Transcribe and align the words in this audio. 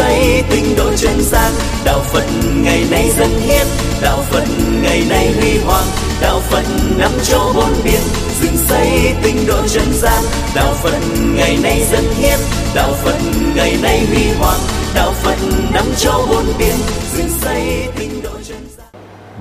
xây 0.00 0.42
tinh 0.50 0.64
độ 0.76 0.90
chân 0.96 1.20
gian 1.20 1.52
đạo 1.84 2.00
phật 2.00 2.24
ngày 2.64 2.84
nay 2.90 3.10
dân 3.18 3.28
hiến. 3.28 3.66
Đạo 4.02 4.18
phật 4.30 4.44
ngày 4.82 5.02
nay 5.08 5.32
huy 5.40 5.58
hoàng. 5.58 5.84
Đạo 6.20 6.40
phật 6.40 6.64
năm 6.98 7.10
châu 7.22 7.52
bốn 7.54 7.72
biển 7.84 8.00
dựng 8.40 8.56
xây 8.56 9.14
tinh 9.22 9.36
độ 9.48 9.66
chân 9.68 9.92
gian 9.92 10.22
đạo 10.54 10.72
phật 10.74 10.98
ngày 11.36 11.58
nay 11.62 11.82
dân 11.90 12.04
hiến. 12.16 12.38
Đạo 12.74 12.92
phật 12.92 13.18
ngày 13.56 13.76
nay 13.82 14.06
huy 14.06 14.32
hoàng. 14.38 14.60
Đạo 14.94 15.12
phật 15.12 15.36
năm 15.74 15.84
châu 15.96 16.26
bốn 16.30 16.44
biển 16.58 16.76
dựng 17.12 17.28
xây 17.28 17.88
tinh 17.98 18.22
độ 18.22 18.30
chân 18.48 18.58
gian 18.76 18.86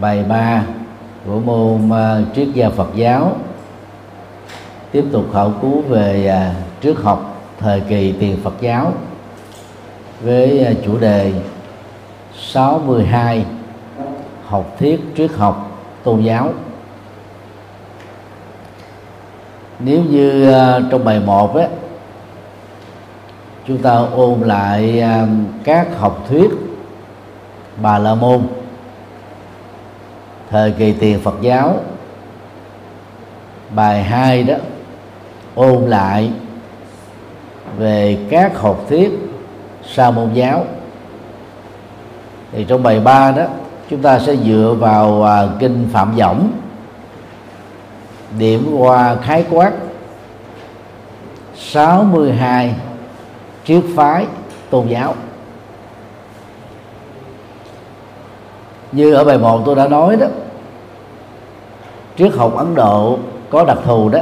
bài 0.02 0.24
ba 0.30 0.64
của 1.26 1.40
môn 1.40 1.90
uh, 1.90 2.36
triết 2.36 2.48
gia 2.54 2.70
Phật 2.70 2.90
giáo. 2.96 3.36
Tiếp 4.92 5.04
tục 5.12 5.26
khảo 5.34 5.54
cứu 5.62 5.82
về 5.82 6.34
uh, 6.52 6.82
trước 6.82 7.04
học 7.04 7.44
thời 7.60 7.80
kỳ 7.80 8.14
tiền 8.20 8.38
Phật 8.44 8.54
giáo 8.62 8.94
với 10.22 10.64
à, 10.64 10.74
chủ 10.86 10.98
đề 10.98 11.34
62 12.36 13.46
học 14.46 14.76
thuyết 14.80 15.02
triết 15.18 15.32
học 15.32 15.82
tôn 16.04 16.22
giáo. 16.22 16.54
Nếu 19.80 20.04
như 20.04 20.52
à, 20.52 20.80
trong 20.92 21.04
bài 21.04 21.20
1 21.20 21.56
á, 21.56 21.68
chúng 23.68 23.78
ta 23.78 23.96
ôn 24.16 24.40
lại 24.42 25.02
à, 25.02 25.28
các 25.64 25.88
học 26.00 26.26
thuyết 26.30 26.50
bà 27.82 28.00
la 28.00 28.16
môn, 28.16 28.42
thời 30.50 30.72
kỳ 30.72 30.94
tiền 30.94 31.20
Phật 31.20 31.36
giáo, 31.42 31.78
bài 33.76 34.04
2 34.04 34.44
đó 34.44 34.56
ôn 35.56 35.86
lại 35.86 36.32
về 37.78 38.18
các 38.30 38.58
học 38.58 38.86
thuyết 38.90 39.29
sa 39.94 40.12
môn 40.12 40.34
giáo. 40.34 40.66
Thì 42.52 42.66
trong 42.68 42.84
bài 42.84 43.00
3 43.00 43.32
đó 43.32 43.44
chúng 43.90 44.02
ta 44.02 44.20
sẽ 44.20 44.36
dựa 44.36 44.76
vào 44.80 45.24
à, 45.24 45.48
kinh 45.60 45.90
Phạm 45.94 46.16
Võng 46.16 46.52
điểm 48.38 48.76
qua 48.78 49.16
khái 49.16 49.46
quát 49.50 49.72
62 51.56 52.76
triết 53.66 53.84
phái 53.96 54.26
tôn 54.70 54.88
giáo. 54.88 55.16
Như 58.92 59.14
ở 59.14 59.24
bài 59.24 59.38
1 59.38 59.62
tôi 59.66 59.76
đã 59.76 59.88
nói 59.88 60.16
đó 60.16 60.28
triết 62.18 62.34
học 62.34 62.56
Ấn 62.56 62.76
Độ 62.76 63.20
có 63.50 63.66
đặc 63.66 63.78
thù 63.86 64.10
đó 64.10 64.20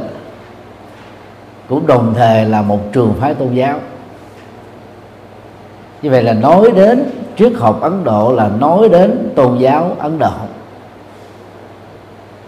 cũng 1.70 1.88
đồng 1.88 2.14
thời 2.18 2.46
là 2.46 2.62
một 2.62 2.80
trường 2.94 3.14
phái 3.20 3.34
tôn 3.34 3.54
giáo 3.54 3.80
như 6.02 6.10
vậy 6.10 6.24
là 6.24 6.34
nói 6.34 6.72
đến 6.76 7.06
triết 7.38 7.54
học 7.56 7.82
Ấn 7.82 8.04
Độ 8.04 8.34
là 8.34 8.50
nói 8.60 8.90
đến 8.90 9.32
tôn 9.36 9.58
giáo 9.58 9.96
Ấn 10.00 10.20
Độ. 10.20 10.32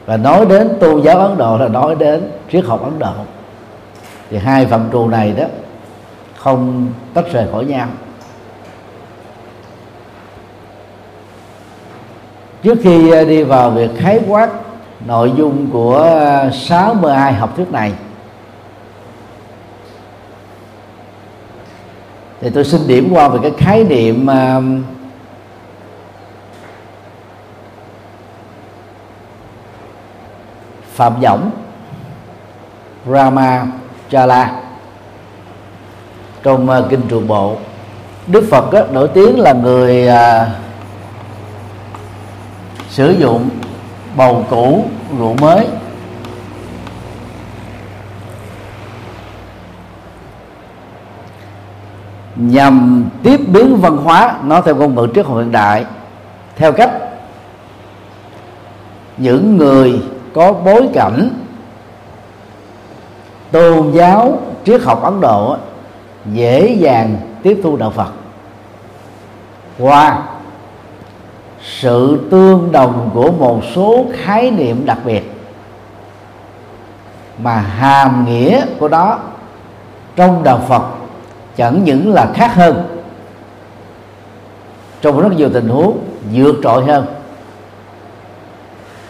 Và 0.05 0.17
nói 0.17 0.45
đến 0.45 0.69
tôn 0.79 1.01
giáo 1.01 1.19
Ấn 1.19 1.37
Độ 1.37 1.57
là 1.57 1.67
nói 1.67 1.95
đến 1.95 2.31
triết 2.51 2.65
học 2.65 2.83
Ấn 2.83 2.99
Độ. 2.99 3.13
Thì 4.29 4.37
hai 4.37 4.65
phạm 4.65 4.89
trù 4.91 5.07
này 5.07 5.31
đó 5.31 5.45
không 6.35 6.87
tách 7.13 7.25
rời 7.31 7.45
khỏi 7.51 7.65
nhau. 7.65 7.87
Trước 12.63 12.77
khi 12.83 13.25
đi 13.25 13.43
vào 13.43 13.69
việc 13.69 13.91
khái 13.97 14.19
quát 14.27 14.49
nội 15.05 15.31
dung 15.37 15.67
của 15.71 16.17
62 16.53 17.33
học 17.33 17.53
thuyết 17.55 17.71
này 17.71 17.93
thì 22.41 22.49
tôi 22.49 22.65
xin 22.65 22.87
điểm 22.87 23.09
qua 23.11 23.27
về 23.27 23.39
cái 23.41 23.51
khái 23.57 23.83
niệm 23.83 24.27
uh, 24.27 24.63
phạm 30.93 31.21
võng 31.21 31.51
Rama 33.07 33.67
Chala 34.11 34.61
trong 36.43 36.69
uh, 36.69 36.89
kinh 36.89 37.01
trường 37.09 37.27
bộ 37.27 37.55
Đức 38.27 38.47
Phật 38.51 38.73
đó, 38.73 38.81
nổi 38.91 39.07
tiếng 39.13 39.39
là 39.39 39.53
người 39.53 40.07
uh, 40.07 40.47
sử 42.89 43.11
dụng 43.11 43.49
bầu 44.15 44.45
cũ 44.49 44.85
rượu 45.17 45.35
mới. 45.41 45.67
Nhằm 52.39 53.05
tiếp 53.23 53.39
biến 53.47 53.77
văn 53.77 53.97
hóa 53.97 54.35
nó 54.43 54.61
theo 54.61 54.75
ngôn 54.75 54.95
ngữ 54.95 55.07
triết 55.15 55.25
học 55.25 55.37
hiện 55.37 55.51
đại. 55.51 55.85
Theo 56.55 56.71
cách, 56.71 56.91
những 59.17 59.57
người 59.57 60.01
có 60.33 60.53
bối 60.53 60.89
cảnh 60.93 61.29
tôn 63.51 63.91
giáo 63.91 64.37
triết 64.65 64.81
học 64.81 65.03
Ấn 65.03 65.21
Độ 65.21 65.57
dễ 66.33 66.75
dàng 66.79 67.17
tiếp 67.43 67.59
thu 67.63 67.77
đạo 67.77 67.91
Phật. 67.91 68.11
Qua 69.79 70.23
sự 71.63 72.27
tương 72.31 72.71
đồng 72.71 73.09
của 73.13 73.31
một 73.31 73.61
số 73.75 74.05
khái 74.23 74.51
niệm 74.51 74.85
đặc 74.85 74.97
biệt 75.05 75.31
mà 77.43 77.55
hàm 77.55 78.25
nghĩa 78.25 78.65
của 78.79 78.87
đó 78.87 79.19
trong 80.15 80.43
đạo 80.43 80.61
Phật 80.67 80.98
chẳng 81.59 81.83
những 81.83 82.13
là 82.13 82.31
khác 82.33 82.55
hơn. 82.55 82.83
Trong 85.01 85.19
rất 85.19 85.31
nhiều 85.37 85.49
tình 85.53 85.67
huống, 85.67 85.99
vượt 86.33 86.55
trội 86.63 86.85
hơn. 86.85 87.05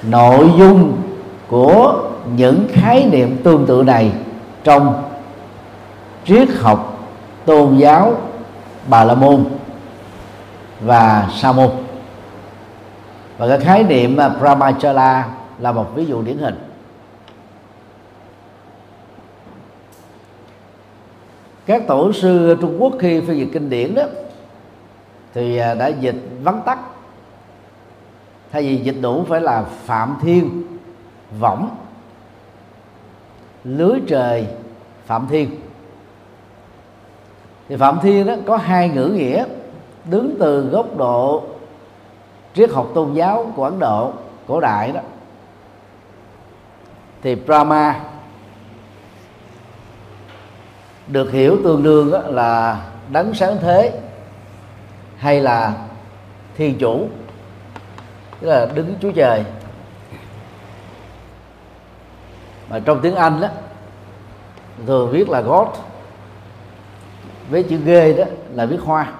Nội 0.03 0.51
dung 0.57 1.01
của 1.47 2.01
những 2.35 2.67
khái 2.71 3.05
niệm 3.11 3.37
tương 3.43 3.65
tự 3.65 3.83
này 3.83 4.11
trong 4.63 5.03
triết 6.25 6.49
học 6.59 7.07
tôn 7.45 7.77
giáo 7.77 8.13
bà 8.87 9.03
la 9.03 9.13
môn 9.13 9.45
và 10.81 11.27
sa 11.35 11.51
môn. 11.51 11.69
Và 13.37 13.47
cái 13.47 13.59
khái 13.59 13.83
niệm 13.83 14.17
à, 14.17 14.29
brahmachala 14.29 15.25
là 15.59 15.71
một 15.71 15.95
ví 15.95 16.05
dụ 16.05 16.21
điển 16.21 16.37
hình. 16.37 16.68
Các 21.69 21.87
tổ 21.87 22.13
sư 22.13 22.57
Trung 22.61 22.77
Quốc 22.79 22.93
khi 22.99 23.21
phiên 23.21 23.37
dịch 23.37 23.49
kinh 23.53 23.69
điển 23.69 23.95
đó, 23.95 24.03
thì 25.33 25.57
à, 25.57 25.73
đã 25.73 25.87
dịch 25.87 26.15
vắn 26.43 26.61
tắt. 26.65 26.79
Thay 28.51 28.63
vì 28.63 28.77
dịch 28.77 28.95
đủ 29.01 29.25
phải 29.29 29.41
là 29.41 29.63
phạm 29.63 30.17
thiên, 30.21 30.63
võng, 31.39 31.69
lưới 33.63 33.99
trời, 34.07 34.47
phạm 35.05 35.27
thiên. 35.29 35.49
Thì 37.67 37.75
phạm 37.75 37.99
thiên 38.01 38.25
đó 38.25 38.35
có 38.45 38.57
hai 38.57 38.89
ngữ 38.89 39.05
nghĩa, 39.05 39.45
đứng 40.09 40.35
từ 40.39 40.61
góc 40.61 40.97
độ 40.97 41.43
triết 42.53 42.71
học 42.71 42.87
tôn 42.95 43.13
giáo 43.13 43.51
của 43.55 43.63
ấn 43.63 43.79
độ, 43.79 44.11
cổ 44.47 44.59
đại 44.59 44.91
đó. 44.91 45.01
Thì 47.21 47.35
brahma 47.35 47.99
được 51.11 51.31
hiểu 51.31 51.57
tương 51.63 51.83
đương 51.83 52.35
là 52.35 52.81
đấng 53.09 53.33
sáng 53.33 53.57
thế 53.61 53.99
hay 55.17 55.41
là 55.41 55.73
thiên 56.57 56.77
chủ, 56.77 57.07
tức 58.39 58.47
là 58.47 58.67
đứng 58.73 58.95
chúa 59.01 59.11
trời. 59.11 59.43
Mà 62.69 62.79
trong 62.79 62.99
tiếng 63.01 63.15
anh 63.15 63.41
đó 63.41 63.47
thường 64.85 65.09
viết 65.11 65.29
là 65.29 65.41
god, 65.41 65.67
với 67.49 67.63
chữ 67.63 67.77
g 67.77 68.17
đó 68.17 68.23
là 68.53 68.65
viết 68.65 68.79
hoa. 68.83 69.11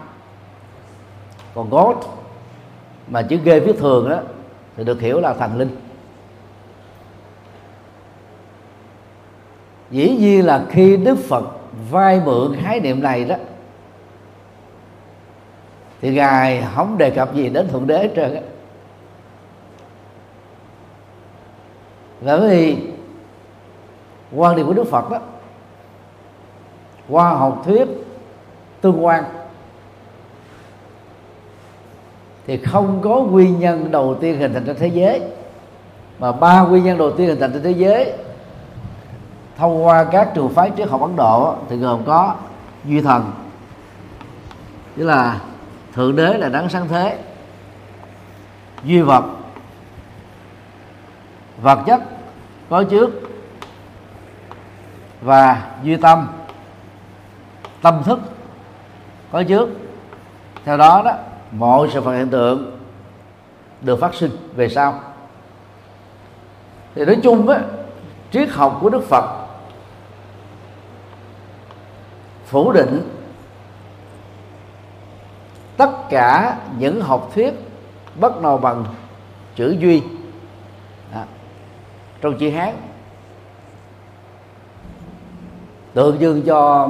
Còn 1.56 1.70
god, 1.70 1.96
mà 3.08 3.22
chữ 3.22 3.38
ghê 3.44 3.60
viết 3.60 3.78
thường 3.80 4.10
đó 4.10 4.20
thì 4.78 4.84
được 4.84 5.02
hiểu 5.02 5.20
là 5.20 5.34
thần 5.34 5.58
linh. 5.58 5.78
Dĩ 9.92 10.10
nhiên 10.10 10.46
là 10.46 10.66
khi 10.70 10.98
đức 10.98 11.18
phật 11.28 11.44
vay 11.90 12.22
mượn 12.26 12.56
khái 12.62 12.80
niệm 12.80 13.04
này 13.04 13.26
đó, 13.26 13.36
thì 16.02 16.12
ngài 16.12 16.64
không 16.76 16.98
đề 16.98 17.10
cập 17.10 17.36
gì 17.36 17.50
đến 17.50 17.68
thượng 17.68 17.88
đế 17.88 17.98
hết 17.98 18.10
trơn 18.16 18.36
á. 18.36 18.42
Bởi 22.22 22.50
vì 22.50 22.78
quan 24.36 24.56
điểm 24.56 24.68
của 24.68 24.74
đức 24.74 24.88
phật 24.88 25.10
đó 25.12 25.20
qua 27.10 27.30
học 27.30 27.62
thuyết 27.66 27.88
tương 28.82 29.06
quan, 29.06 29.24
thì 32.48 32.58
không 32.58 33.02
có 33.02 33.16
nguyên 33.16 33.60
nhân 33.60 33.92
đầu 33.92 34.18
tiên 34.22 34.40
hình 34.40 34.54
thành 34.54 34.66
trên 34.66 34.76
thế 34.76 34.88
giới, 34.88 35.22
mà 36.20 36.32
ba 36.32 36.62
nguyên 36.62 36.84
nhân 36.84 36.98
đầu 36.98 37.12
tiên 37.12 37.28
hình 37.28 37.40
thành 37.40 37.54
trên 37.54 37.64
thế 37.64 37.72
giới 37.72 38.14
thông 39.60 39.86
qua 39.86 40.04
các 40.04 40.30
trường 40.34 40.50
phái 40.50 40.72
triết 40.78 40.90
học 40.90 41.02
Ấn 41.02 41.16
Độ 41.16 41.56
thì 41.70 41.78
gồm 41.78 42.04
có 42.06 42.36
duy 42.86 43.02
thần. 43.02 43.32
Tức 44.96 45.04
là 45.04 45.40
thượng 45.94 46.16
đế 46.16 46.34
là 46.34 46.50
đấng 46.50 46.70
sáng 46.70 46.88
thế, 46.88 47.18
duy 48.84 49.02
vật. 49.02 49.24
Vật 51.62 51.80
chất 51.86 52.02
có 52.70 52.84
trước 52.84 53.10
và 55.22 55.72
duy 55.84 55.96
tâm. 55.96 56.28
Tâm 57.82 58.04
thức 58.04 58.20
có 59.32 59.44
trước. 59.44 59.70
Theo 60.66 60.78
đó 60.78 61.02
đó, 61.06 61.14
mọi 61.52 61.90
sự 61.94 62.02
vật 62.02 62.18
hiện 62.18 62.30
tượng 62.30 62.80
được 63.82 64.00
phát 64.00 64.14
sinh 64.14 64.32
về 64.56 64.70
sau. 64.70 65.00
Thì 66.96 67.06
nói 67.06 67.18
chung 67.24 67.50
á, 67.50 67.60
triết 68.32 68.50
học 68.50 68.78
của 68.82 68.90
đức 68.90 69.04
phật 69.10 69.39
phủ 72.50 72.72
định 72.72 73.02
tất 75.78 76.10
cả 76.10 76.58
những 76.80 77.02
học 77.02 77.32
thuyết 77.34 77.54
bắt 78.20 78.42
đầu 78.42 78.58
bằng 78.58 78.86
chữ 79.56 79.76
duy. 79.80 80.02
À, 81.14 81.26
trong 82.22 82.38
chữ 82.40 82.50
hán 82.50 82.76
tượng 85.94 86.20
trưng 86.20 86.42
cho 86.42 86.90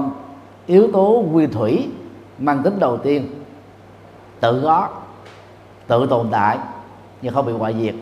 yếu 0.66 0.90
tố 0.94 1.24
nguyên 1.32 1.52
thủy 1.52 1.90
mang 2.38 2.64
tính 2.64 2.80
đầu 2.80 2.98
tiên 2.98 3.44
tự 4.40 4.62
có 4.64 4.90
tự 5.88 6.08
tồn 6.10 6.28
tại 6.32 6.58
nhưng 7.22 7.34
không 7.34 7.46
bị 7.46 7.54
ngoại 7.54 7.76
diệt. 7.82 7.96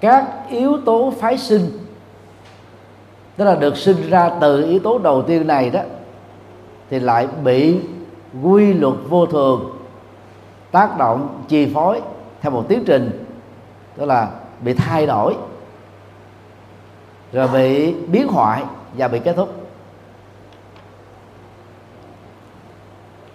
Các 0.00 0.26
yếu 0.48 0.78
tố 0.86 1.12
phái 1.20 1.38
sinh 1.38 1.70
tức 3.38 3.44
là 3.44 3.54
được 3.54 3.76
sinh 3.76 4.10
ra 4.10 4.30
từ 4.40 4.64
yếu 4.64 4.78
tố 4.78 4.98
đầu 4.98 5.22
tiên 5.22 5.46
này 5.46 5.70
đó, 5.70 5.80
thì 6.90 7.00
lại 7.00 7.26
bị 7.44 7.80
quy 8.42 8.72
luật 8.72 8.94
vô 9.08 9.26
thường 9.26 9.76
tác 10.70 10.98
động, 10.98 11.44
chi 11.48 11.70
phối 11.74 12.00
theo 12.40 12.50
một 12.50 12.64
tiến 12.68 12.82
trình, 12.86 13.26
tức 13.96 14.06
là 14.06 14.28
bị 14.60 14.74
thay 14.74 15.06
đổi, 15.06 15.34
rồi 17.32 17.48
bị 17.48 17.94
biến 17.94 18.28
hoại 18.28 18.62
và 18.96 19.08
bị 19.08 19.18
kết 19.18 19.36
thúc. 19.36 19.48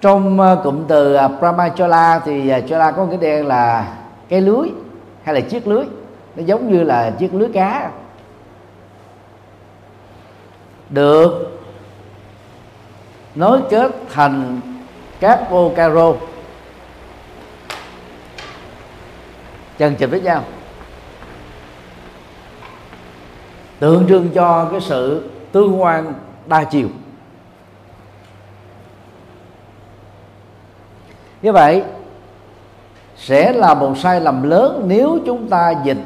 Trong 0.01 0.39
ờ, 0.39 0.61
cụm 0.63 0.83
từ 0.88 1.13
ờ, 1.13 1.27
Brahmachola 1.27 2.19
thì 2.25 2.49
ờ, 2.49 2.61
chola 2.61 2.91
có 2.91 3.06
cái 3.06 3.17
đen 3.17 3.47
là 3.47 3.94
cái 4.29 4.41
lưới 4.41 4.69
hay 5.23 5.35
là 5.35 5.41
chiếc 5.41 5.67
lưới. 5.67 5.85
Nó 6.35 6.44
giống 6.44 6.71
như 6.71 6.83
là 6.83 7.11
chiếc 7.11 7.33
lưới 7.33 7.49
cá 7.53 7.91
được. 10.94 11.60
Nối 13.36 13.62
kết 13.69 13.92
thành 14.10 14.62
các 15.19 15.48
ô 15.50 15.74
caro 15.75 16.13
chân 19.78 19.95
chụp 19.95 20.10
với 20.10 20.22
nhau. 20.22 20.44
Tượng 23.80 24.06
trưng 24.10 24.30
cho 24.36 24.68
cái 24.72 24.81
sự 24.81 25.30
tương 25.51 25.81
quan 25.81 26.13
đa 26.45 26.63
chiều. 26.63 26.88
Như 31.42 31.51
vậy, 31.51 31.84
sẽ 33.18 33.54
là 33.54 33.74
một 33.74 33.98
sai 33.98 34.22
lầm 34.22 34.44
lớn 34.44 34.84
nếu 34.88 35.19
chúng 35.25 35.50
ta 35.50 35.74
dịch 35.84 35.98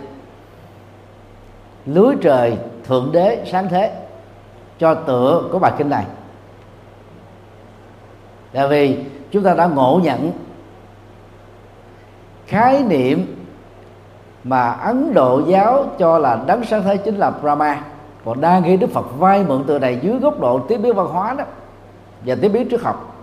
lưới 1.86 2.16
trời 2.22 2.58
thượng 2.88 3.12
đế 3.12 3.46
sáng 3.52 3.70
thế 3.70 4.07
cho 4.80 4.94
tựa 4.94 5.44
của 5.52 5.60
bài 5.60 5.72
kinh 5.78 5.90
này. 5.90 6.06
Tại 8.54 8.68
vì 8.68 8.98
chúng 9.32 9.44
ta 9.44 9.54
đã 9.54 9.66
ngộ 9.68 10.00
nhận 10.04 10.32
khái 12.48 12.84
niệm 12.84 13.46
mà 14.44 14.72
Ấn 14.72 15.14
Độ 15.14 15.42
giáo 15.48 15.86
cho 16.00 16.18
là 16.18 16.40
đấng 16.48 16.66
sáng 16.66 16.84
thế 16.84 16.98
chính 16.98 17.18
là 17.18 17.30
Brahma. 17.30 17.84
Còn 18.26 18.42
đang 18.42 18.64
khi 18.64 18.78
Đức 18.78 18.90
Phật 18.90 19.06
vay 19.18 19.44
mượn 19.44 19.64
từ 19.68 19.80
này 19.80 20.00
dưới 20.02 20.20
góc 20.20 20.40
độ 20.40 20.60
tiếp 20.60 20.78
biến 20.78 20.96
văn 20.96 21.08
hóa 21.08 21.34
đó 21.34 21.44
và 22.26 22.36
tiếp 22.42 22.50
biến 22.50 22.70
trước 22.70 22.84
học. 22.84 23.14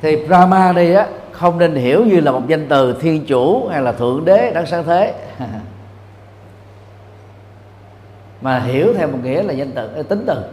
Thì 0.00 0.26
Brahma 0.26 0.72
đây 0.72 0.94
á, 0.94 1.06
không 1.32 1.58
nên 1.58 1.74
hiểu 1.74 2.04
như 2.04 2.20
là 2.20 2.32
một 2.32 2.42
danh 2.46 2.66
từ 2.68 2.96
thiên 3.00 3.26
chủ 3.26 3.68
hay 3.68 3.82
là 3.82 3.92
thượng 3.92 4.24
đế 4.24 4.52
đấng 4.54 4.66
sáng 4.66 4.84
thế. 4.84 5.14
mà 8.42 8.58
hiểu 8.58 8.94
theo 8.94 9.08
một 9.08 9.18
nghĩa 9.22 9.42
là 9.42 9.52
danh 9.52 9.72
từ 9.72 9.90
ờ, 9.94 10.02
tính 10.02 10.24
từ. 10.26 10.44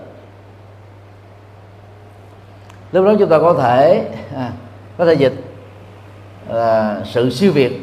Lúc 2.92 3.06
đó 3.06 3.14
chúng 3.20 3.30
ta 3.30 3.40
có 3.40 3.54
thể 3.54 4.10
à, 4.36 4.52
có 4.98 5.06
thể 5.06 5.14
dịch 5.14 5.34
là 6.48 7.02
sự 7.06 7.30
siêu 7.30 7.52
việt. 7.52 7.82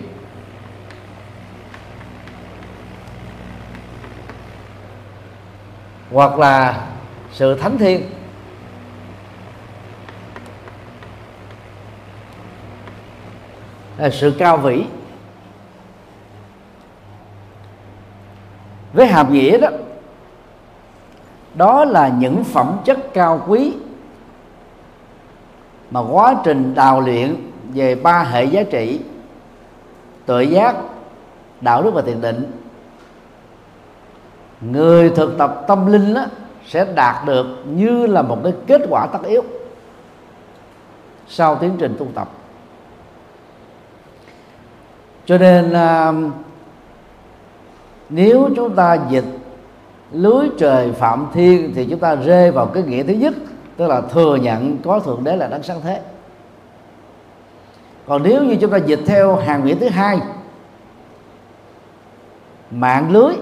Hoặc 6.11 6.39
là 6.39 6.87
sự 7.33 7.55
thánh 7.55 7.79
thiên 7.79 8.03
là 13.99 14.11
sự 14.11 14.35
cao 14.39 14.57
vĩ. 14.57 14.85
Với 18.93 19.07
hàm 19.07 19.33
nghĩa 19.33 19.59
đó 19.59 19.69
đó 21.57 21.85
là 21.85 22.09
những 22.19 22.45
phẩm 22.45 22.79
chất 22.85 22.99
cao 23.15 23.45
quý. 23.47 23.75
Mà 25.91 26.01
quá 26.01 26.37
trình 26.45 26.75
đào 26.75 27.01
luyện 27.01 27.37
về 27.75 27.95
ba 27.95 28.23
hệ 28.23 28.45
giá 28.45 28.63
trị 28.63 29.01
tự 30.27 30.41
giác 30.41 30.77
đạo 31.61 31.83
đức 31.83 31.91
và 31.95 32.03
thiền 32.03 32.21
định 32.21 32.53
người 34.61 35.11
thực 35.11 35.39
tập 35.39 35.65
tâm 35.69 35.87
linh 35.87 36.15
đó, 36.15 36.25
sẽ 36.67 36.87
đạt 36.95 37.27
được 37.27 37.47
như 37.67 38.07
là 38.07 38.23
một 38.23 38.39
cái 38.45 38.53
kết 38.67 38.83
quả 38.89 39.07
tất 39.07 39.19
yếu 39.25 39.43
sau 41.29 41.57
tiến 41.57 41.77
trình 41.79 41.97
tu 41.99 42.07
tập. 42.15 42.29
Cho 45.25 45.39
nên 45.39 45.73
à, 45.73 46.13
nếu 48.09 48.51
chúng 48.57 48.75
ta 48.75 48.99
dịch 49.11 49.25
lưới 50.13 50.49
trời 50.59 50.93
phạm 50.93 51.27
thiên 51.33 51.73
thì 51.75 51.87
chúng 51.91 51.99
ta 51.99 52.15
rơi 52.15 52.51
vào 52.51 52.67
cái 52.67 52.83
nghĩa 52.83 53.03
thứ 53.03 53.13
nhất, 53.13 53.35
tức 53.77 53.87
là 53.87 54.01
thừa 54.01 54.37
nhận 54.37 54.79
có 54.85 55.01
thượng 55.01 55.25
đế 55.25 55.37
là 55.37 55.47
đấng 55.47 55.63
sáng 55.63 55.81
thế. 55.83 56.01
Còn 58.07 58.23
nếu 58.23 58.45
như 58.45 58.57
chúng 58.61 58.71
ta 58.71 58.77
dịch 58.77 59.01
theo 59.07 59.37
hàng 59.37 59.65
nghĩa 59.65 59.75
thứ 59.75 59.89
hai, 59.89 60.19
mạng 62.71 63.11
lưới, 63.11 63.35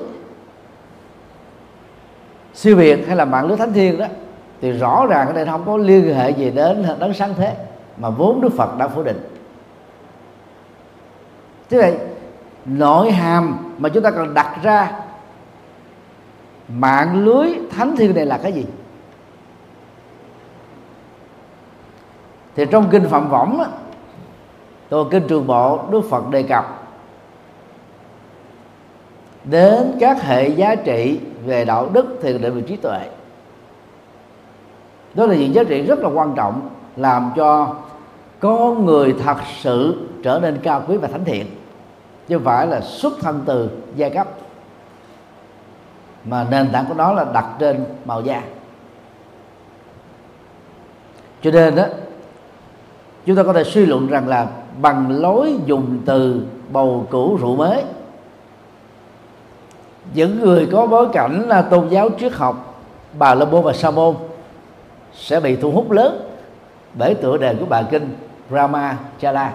siêu 2.55 2.77
việt 2.77 3.07
hay 3.07 3.17
là 3.17 3.25
mạng 3.25 3.47
lưới 3.47 3.57
thánh 3.57 3.73
thiên 3.73 3.99
đó, 3.99 4.07
thì 4.61 4.71
rõ 4.71 5.07
ràng 5.09 5.27
cái 5.27 5.35
này 5.35 5.47
không 5.47 5.63
có 5.67 5.77
liên 5.77 6.15
hệ 6.15 6.31
gì 6.31 6.51
đến 6.51 6.87
đấng 6.99 7.15
sáng 7.15 7.35
thế, 7.37 7.57
mà 7.97 8.11
vốn 8.11 8.41
đức 8.41 8.53
phật 8.57 8.79
đã 8.79 8.89
phủ 8.89 9.03
định. 9.03 9.21
Thế 11.71 11.79
vậy, 11.79 11.99
nội 12.65 13.11
hàm 13.11 13.75
mà 13.79 13.89
chúng 13.89 14.03
ta 14.03 14.11
cần 14.11 14.35
đặt 14.35 14.59
ra 14.63 14.93
mạng 16.69 17.25
lưới 17.25 17.55
thánh 17.71 17.97
thiên 17.97 18.15
này 18.15 18.27
là 18.27 18.39
cái 18.43 18.53
gì? 18.53 18.65
Thì 22.57 22.67
trong 22.71 22.89
kinh 22.91 23.09
phạm 23.09 23.29
võng 23.29 23.61
á, 23.61 23.67
tôi 24.89 25.05
kinh 25.11 25.29
trường 25.29 25.47
bộ 25.47 25.81
đức 25.91 26.01
phật 26.11 26.31
đề 26.31 26.43
cập 26.43 26.85
đến 29.45 29.97
các 30.01 30.23
hệ 30.23 30.49
giá 30.49 30.75
trị 30.75 31.21
về 31.45 31.65
đạo 31.65 31.89
đức 31.93 32.19
thiền 32.23 32.41
định 32.41 32.55
và 32.55 32.61
trí 32.67 32.77
tuệ. 32.77 33.01
Đó 35.15 35.27
là 35.27 35.35
những 35.35 35.55
giá 35.55 35.65
trị 35.65 35.83
rất 35.83 35.99
là 35.99 36.09
quan 36.09 36.33
trọng 36.37 36.69
làm 36.97 37.31
cho 37.37 37.77
con 38.41 38.87
người 38.87 39.15
thật 39.25 39.37
sự 39.61 40.09
trở 40.23 40.39
nên 40.43 40.59
cao 40.63 40.83
quý 40.89 40.97
và 40.97 41.09
thánh 41.09 41.25
thiện 41.25 41.47
chứ 42.29 42.37
không 42.37 42.45
phải 42.45 42.67
là 42.67 42.81
xuất 42.81 43.13
thân 43.21 43.43
từ 43.47 43.71
giai 43.97 44.11
cấp 44.11 44.29
mà 46.25 46.47
nền 46.51 46.71
tảng 46.73 46.85
của 46.89 46.95
nó 46.95 47.13
là 47.13 47.25
đặt 47.35 47.47
trên 47.59 47.85
màu 48.05 48.21
da. 48.21 48.43
Cho 51.43 51.51
nên 51.51 51.75
đó 51.75 51.85
chúng 53.27 53.37
ta 53.37 53.43
có 53.43 53.53
thể 53.53 53.65
suy 53.65 53.87
luận 53.87 54.07
rằng 54.07 54.29
là 54.29 54.47
bằng 54.81 55.21
lối 55.21 55.55
dùng 55.67 55.99
từ 56.07 56.47
bầu 56.73 57.07
cũ 57.11 57.39
rượu 57.41 57.57
mới. 57.57 57.83
Những 60.15 60.41
người 60.41 60.69
có 60.73 60.87
bối 60.87 61.09
cảnh 61.13 61.49
là 61.49 61.63
tôn 61.63 61.89
giáo 61.89 62.09
triết 62.19 62.33
học, 62.33 62.75
bà 63.19 63.35
la 63.35 63.45
môn 63.45 63.63
và 63.63 63.73
sa 63.73 63.91
môn 63.91 64.15
sẽ 65.15 65.41
bị 65.41 65.57
thu 65.57 65.71
hút 65.71 65.91
lớn 65.91 66.31
bởi 66.95 67.15
tựa 67.15 67.37
đề 67.37 67.55
của 67.55 67.67
bài 67.67 67.85
kinh 67.91 68.17
Rama 68.51 68.99
Chala 69.21 69.53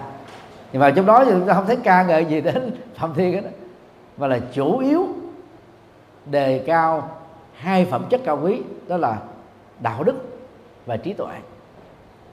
nhưng 0.73 0.81
mà 0.81 0.91
trong 0.91 1.05
đó 1.05 1.25
thì 1.25 1.31
chúng 1.31 1.47
ta 1.47 1.53
không 1.53 1.65
thấy 1.67 1.75
ca 1.75 2.03
ngợi 2.03 2.25
gì 2.25 2.41
đến 2.41 2.71
phạm 2.95 3.13
thiên 3.13 3.33
hết 3.33 3.41
đó 3.41 3.49
mà 4.17 4.27
là 4.27 4.39
chủ 4.53 4.77
yếu 4.77 5.07
đề 6.31 6.63
cao 6.67 7.11
hai 7.53 7.85
phẩm 7.85 8.05
chất 8.09 8.21
cao 8.23 8.39
quý, 8.43 8.61
đó 8.87 8.97
là 8.97 9.17
đạo 9.79 10.03
đức 10.03 10.15
và 10.85 10.97
trí 10.97 11.13
tuệ 11.13 11.35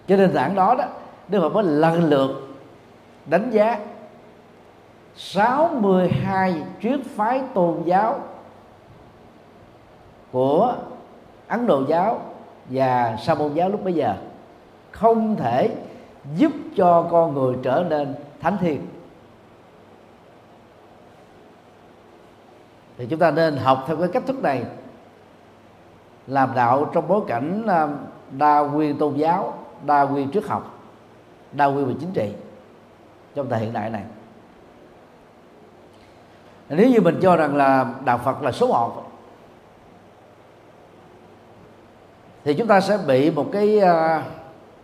cho 0.09 0.17
nên 0.17 0.33
tảng 0.33 0.55
đó 0.55 0.75
đó, 0.79 0.85
Đức 1.29 1.41
Phật 1.41 1.55
mới 1.55 1.65
lần 1.65 2.05
lượt 2.05 2.31
đánh 3.27 3.51
giá 3.51 3.79
62 5.17 6.63
triết 6.83 7.01
phái 7.17 7.43
tôn 7.55 7.83
giáo 7.85 8.21
của 10.33 10.75
Ấn 11.49 11.67
Độ 11.67 11.85
giáo 11.89 12.21
và 12.71 13.17
Sa 13.23 13.35
môn 13.35 13.55
giáo 13.55 13.69
lúc 13.69 13.85
bấy 13.85 13.93
giờ 13.93 14.15
không 14.91 15.37
thể 15.37 15.71
giúp 16.37 16.53
cho 16.77 17.09
con 17.11 17.35
người 17.35 17.57
trở 17.63 17.85
nên 17.89 18.15
thánh 18.41 18.57
thiện. 18.61 18.87
Thì 22.99 23.07
chúng 23.07 23.19
ta 23.19 23.31
nên 23.31 23.57
học 23.57 23.85
theo 23.87 23.97
cái 23.97 24.09
cách 24.13 24.23
thức 24.27 24.43
này. 24.43 24.65
Làm 26.27 26.55
đạo 26.55 26.91
trong 26.95 27.09
bối 27.09 27.21
cảnh 27.29 27.67
đa 28.31 28.61
nguyên 28.61 28.99
tôn 28.99 29.15
giáo, 29.15 29.59
đa 29.87 30.03
nguyên 30.03 30.31
triết 30.31 30.45
học, 30.45 30.79
đa 31.53 31.67
nguyên 31.67 31.87
về 31.87 31.95
chính 32.01 32.13
trị 32.13 32.33
trong 33.35 33.49
thời 33.49 33.61
hiện 33.61 33.73
đại 33.73 33.91
này. 33.91 34.03
Nếu 36.69 36.91
như 36.91 37.01
mình 37.01 37.19
cho 37.23 37.37
rằng 37.37 37.57
là 37.57 37.87
đạo 38.05 38.21
Phật 38.25 38.43
là 38.43 38.53
số 38.53 38.67
một, 38.67 39.03
thì 42.45 42.55
chúng 42.55 42.67
ta 42.67 42.81
sẽ 42.81 42.99
bị 43.07 43.31
một 43.31 43.47
cái 43.53 43.79
à, 43.79 44.25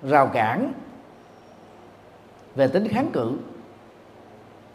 rào 0.03 0.27
cản 0.27 0.73
về 2.55 2.69
tính 2.69 2.89
kháng 2.89 3.11
cự. 3.13 3.33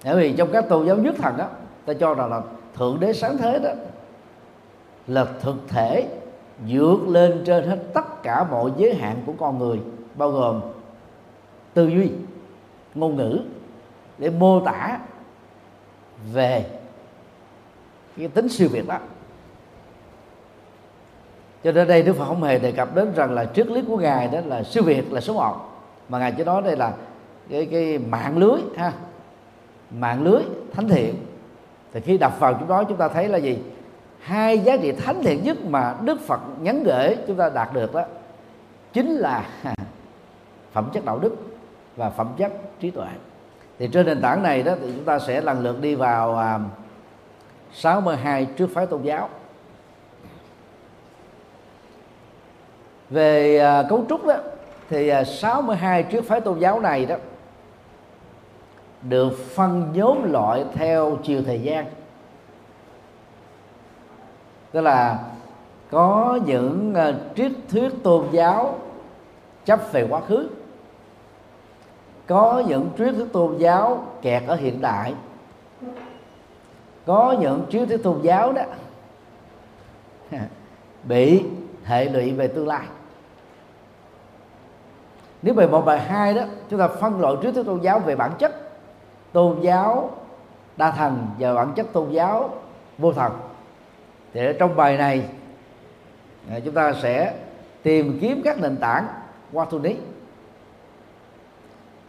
Bởi 0.04 0.16
vì 0.16 0.36
trong 0.38 0.50
các 0.52 0.70
tôn 0.70 0.88
giáo 0.88 0.98
nhất 0.98 1.16
thần 1.18 1.38
đó 1.38 1.46
ta 1.86 1.94
cho 1.94 2.14
rằng 2.14 2.30
là 2.30 2.42
thượng 2.78 3.00
đế 3.00 3.14
sáng 3.14 3.38
thế 3.38 3.60
đó 3.60 3.70
là 5.08 5.26
thực 5.42 5.56
thể 5.68 6.08
vượt 6.68 7.08
lên 7.08 7.44
trên 7.46 7.68
hết 7.68 7.78
tất 7.94 8.24
cả 8.24 8.44
mọi 8.52 8.72
giới 8.78 8.94
hạn 8.94 9.22
của 9.26 9.34
con 9.40 9.60
người, 9.60 9.80
bao 10.16 10.32
gồm 10.32 10.62
tư 11.74 11.88
duy, 11.88 12.12
ngôn 12.96 13.16
ngữ, 13.16 13.40
để 14.18 14.30
mô 14.30 14.60
tả 14.60 15.00
về 16.34 16.66
cái 18.18 18.28
tính 18.28 18.50
siêu 18.50 18.70
việt 18.72 18.88
đó. 18.88 18.98
Cho 21.64 21.72
nên 21.72 21.88
đây 21.88 22.04
Đức 22.04 22.14
Phật 22.14 22.26
không 22.26 22.44
hề 22.44 22.60
đề 22.60 22.72
cập 22.72 22.96
đến 22.96 23.14
rằng 23.16 23.32
là 23.32 23.46
triết 23.46 23.68
lý 23.68 23.82
của 23.88 23.98
ngài 23.98 24.28
đó 24.28 24.40
là 24.46 24.64
siêu 24.64 24.84
việt, 24.84 25.14
là 25.14 25.22
số 25.22 25.34
một. 25.34 25.56
Mà 26.10 26.20
ngài 26.20 26.32
chỉ 26.38 26.44
nói 26.44 26.62
đây 26.62 26.76
là 26.76 26.94
cái 27.50 27.66
cái 27.66 27.98
mạng 27.98 28.38
lưới 28.38 28.62
ha, 28.78 28.94
mạng 29.92 30.24
lưới 30.24 30.42
thánh 30.74 30.90
thiện 30.90 31.16
thì 31.94 32.00
khi 32.00 32.18
đọc 32.18 32.40
vào 32.40 32.54
chúng 32.54 32.68
đó 32.68 32.84
chúng 32.84 32.98
ta 32.98 33.08
thấy 33.08 33.28
là 33.28 33.38
gì? 33.38 33.58
Hai 34.22 34.60
giá 34.60 34.78
trị 34.78 34.92
thánh 34.92 35.24
thiện 35.24 35.44
nhất 35.44 35.58
mà 35.66 35.96
Đức 36.02 36.20
Phật 36.28 36.40
nhắn 36.62 36.84
gửi 36.84 37.16
chúng 37.28 37.38
ta 37.38 37.50
đạt 37.50 37.74
được 37.74 37.94
đó 37.94 38.04
chính 38.94 39.16
là 39.16 39.50
phẩm 40.72 40.90
chất 40.94 41.06
đạo 41.06 41.20
đức 41.20 41.36
và 41.96 42.10
phẩm 42.10 42.34
chất 42.38 42.52
trí 42.80 42.92
tuệ. 42.92 43.08
Thì 43.80 43.88
trên 43.88 44.06
nền 44.06 44.22
tảng 44.22 44.44
này 44.44 44.64
đó 44.64 44.74
thì 44.82 44.92
chúng 44.96 45.06
ta 45.06 45.20
sẽ 45.20 45.42
lần 45.42 45.64
lượt 45.64 45.82
đi 45.82 45.96
vào 45.96 46.38
à, 46.38 46.60
62 47.74 48.46
trước 48.46 48.70
phái 48.74 48.86
tôn 48.86 49.02
giáo. 49.02 49.30
Về 53.10 53.60
à, 53.60 53.84
cấu 53.90 54.06
trúc 54.10 54.26
đó 54.26 54.36
thì 54.90 55.08
à, 55.08 55.24
62 55.24 56.04
trước 56.04 56.26
phái 56.28 56.42
tôn 56.42 56.60
giáo 56.60 56.80
này 56.80 57.06
đó 57.06 57.16
được 59.02 59.38
phân 59.56 59.92
nhóm 59.94 60.32
loại 60.32 60.66
theo 60.74 61.18
chiều 61.24 61.42
thời 61.46 61.60
gian. 61.60 61.86
Tức 64.72 64.82
là 64.82 65.20
có 65.92 66.40
những 66.46 66.94
uh, 67.10 67.36
triết 67.36 67.52
thuyết 67.70 67.90
tôn 68.04 68.26
giáo 68.32 68.80
chấp 69.66 69.80
về 69.92 70.08
quá 70.10 70.22
khứ. 70.22 70.50
Có 72.28 72.64
những 72.68 72.90
triết 72.98 73.16
thuyết 73.16 73.28
tôn 73.34 73.58
giáo 73.58 74.06
kẹt 74.22 74.44
ở 74.48 74.56
hiện 74.56 74.82
đại. 74.82 75.14
Có 77.06 77.36
những 77.40 77.66
triết 77.70 77.88
thuyết 77.88 78.04
tôn 78.04 78.22
giáo 78.22 78.54
đó 78.54 78.64
bị 81.04 81.44
hệ 81.84 82.06
lụy 82.06 82.32
về 82.32 82.48
tương 82.48 82.68
lai. 82.68 82.86
Nếu 85.42 85.54
bài 85.54 85.68
một 85.68 85.86
bài 85.86 86.00
hai 86.00 86.34
đó 86.34 86.42
chúng 86.70 86.80
ta 86.80 86.88
phân 86.88 87.22
loại 87.22 87.36
triết 87.42 87.54
thuyết 87.54 87.66
tôn 87.66 87.80
giáo 87.82 88.00
về 88.00 88.16
bản 88.16 88.32
chất 88.40 88.67
tôn 89.38 89.62
giáo 89.62 90.12
đa 90.78 90.92
thần 90.92 91.28
và 91.40 91.54
bản 91.54 91.74
chất 91.76 91.94
tôn 91.94 92.12
giáo 92.12 92.50
vô 92.98 93.14
thần. 93.14 93.32
Thì 94.34 94.46
ở 94.46 94.54
trong 94.60 94.76
bài 94.76 94.98
này 94.98 95.26
à, 96.50 96.60
chúng 96.66 96.74
ta 96.74 96.94
sẽ 97.02 97.34
tìm 97.84 98.18
kiếm 98.22 98.42
các 98.44 98.60
nền 98.60 98.78
tảng 98.78 99.08
qua 99.52 99.66
tu 99.66 99.80
ní. 99.80 99.96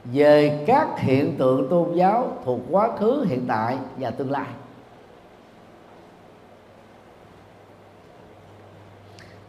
Về 0.04 0.64
các 0.66 0.88
hiện 0.96 1.36
tượng 1.38 1.68
tôn 1.70 1.94
giáo 1.94 2.32
thuộc 2.44 2.60
quá 2.70 2.90
khứ, 2.98 3.24
hiện 3.28 3.44
tại 3.48 3.78
và 3.96 4.10
tương 4.10 4.30
lai. 4.30 4.46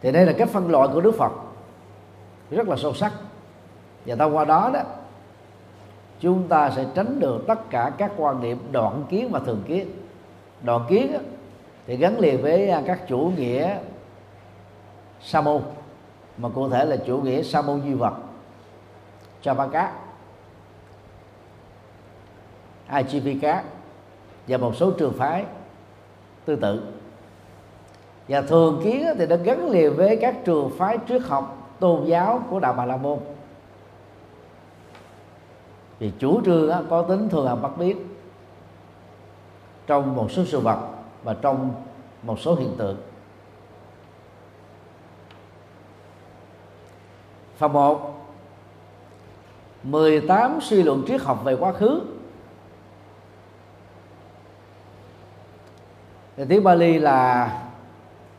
Thì 0.00 0.12
đây 0.12 0.26
là 0.26 0.32
cách 0.38 0.48
phân 0.48 0.70
loại 0.70 0.88
của 0.92 1.00
đức 1.00 1.14
phật. 1.18 1.32
Rất 2.50 2.68
là 2.68 2.76
sâu 2.76 2.94
sắc. 2.94 3.12
Và 4.06 4.16
thông 4.16 4.36
qua 4.36 4.44
đó 4.44 4.70
đó 4.74 4.80
chúng 6.20 6.48
ta 6.48 6.70
sẽ 6.70 6.86
tránh 6.94 7.20
được 7.20 7.44
tất 7.46 7.70
cả 7.70 7.92
các 7.98 8.12
quan 8.16 8.40
niệm 8.40 8.58
đoạn 8.72 9.04
kiến 9.08 9.28
và 9.30 9.38
thường 9.38 9.62
kiến. 9.66 9.90
Đoạn 10.62 10.84
kiến 10.88 11.12
thì 11.86 11.96
gắn 11.96 12.18
liền 12.18 12.42
với 12.42 12.70
à, 12.70 12.82
các 12.86 13.08
chủ 13.08 13.32
nghĩa 13.36 13.78
sa 15.20 15.40
môn, 15.40 15.62
mà 16.38 16.48
cụ 16.48 16.68
thể 16.68 16.84
là 16.84 16.96
chủ 16.96 17.18
nghĩa 17.18 17.42
sa 17.42 17.62
môn 17.62 17.80
duy 17.80 17.94
vật. 17.94 18.14
Chavaka 19.42 19.92
Ajivika 22.88 23.62
và 24.48 24.56
một 24.58 24.76
số 24.76 24.90
trường 24.90 25.12
phái 25.12 25.44
tương 26.44 26.60
tự. 26.60 26.82
Và 28.28 28.42
thường 28.42 28.80
kiến 28.84 29.06
thì 29.18 29.26
nó 29.26 29.36
gắn 29.36 29.70
liền 29.70 29.96
với 29.96 30.16
các 30.16 30.34
trường 30.44 30.70
phái 30.78 30.98
triết 31.08 31.22
học, 31.22 31.74
tôn 31.80 32.04
giáo 32.04 32.42
của 32.50 32.60
đạo 32.60 32.74
Bà 32.76 32.84
La 32.84 32.96
Môn 32.96 33.18
thì 36.00 36.12
chủ 36.18 36.40
trương 36.44 36.86
có 36.90 37.02
tính 37.02 37.28
thường 37.28 37.46
hằng 37.46 37.62
bắt 37.62 37.72
biết 37.78 37.96
trong 39.86 40.16
một 40.16 40.30
số 40.30 40.44
sự 40.44 40.60
vật 40.60 40.88
và 41.24 41.36
trong 41.42 41.74
một 42.22 42.40
số 42.40 42.54
hiện 42.54 42.74
tượng. 42.78 42.96
Phần 47.56 47.72
1 47.72 48.26
18 49.82 50.58
suy 50.60 50.82
luận 50.82 51.04
triết 51.06 51.20
học 51.22 51.40
về 51.44 51.56
quá 51.56 51.72
khứ. 51.72 52.00
Thì 56.36 56.44
tiếng 56.48 56.64
Bali 56.64 56.98
là 56.98 57.50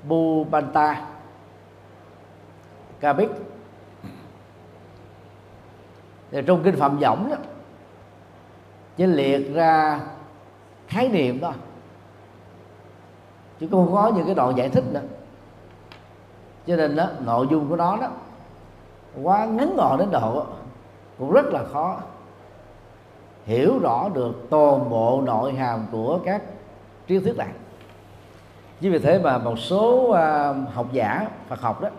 Bubanta 0.08 1.08
Kabik 3.00 3.30
thì 6.32 6.42
trong 6.48 6.64
kinh 6.64 6.76
phạm 6.76 6.98
võng 6.98 7.30
đó 7.30 7.38
chỉ 9.02 9.08
liệt 9.08 9.54
ra 9.54 10.00
khái 10.88 11.10
niệm 11.10 11.40
thôi, 11.42 11.54
chứ 13.60 13.68
không 13.72 13.94
có 13.94 14.12
những 14.16 14.26
cái 14.26 14.36
đoạn 14.36 14.58
giải 14.58 14.70
thích 14.70 14.84
nữa. 14.92 15.02
Cho 16.68 16.76
nên 16.76 16.96
đó 16.96 17.08
nội 17.26 17.48
dung 17.52 17.70
của 17.70 17.76
nó 17.76 17.98
đó 17.98 18.08
quá 19.24 19.46
ngắn 19.46 19.76
gọn 19.78 20.00
đến 20.00 20.12
độ 20.12 20.46
cũng 21.18 21.32
rất 21.32 21.46
là 21.46 21.64
khó. 21.64 22.00
Hiểu 23.46 23.80
rõ 23.80 24.10
được 24.10 24.48
toàn 24.50 24.90
bộ 24.90 25.22
nội 25.26 25.54
hàm 25.54 25.86
của 25.92 26.20
các 26.26 26.42
triết 27.08 27.24
thuyết 27.24 27.38
này 27.38 27.50
chính 28.82 28.92
vì 28.92 29.00
thế 29.00 29.20
mà 29.20 29.38
một 29.38 29.60
số 29.60 30.12
à, 30.12 30.54
học 30.74 30.88
giả 30.92 31.28
Phật 31.48 31.62
học 31.62 31.82
đó 31.82 31.90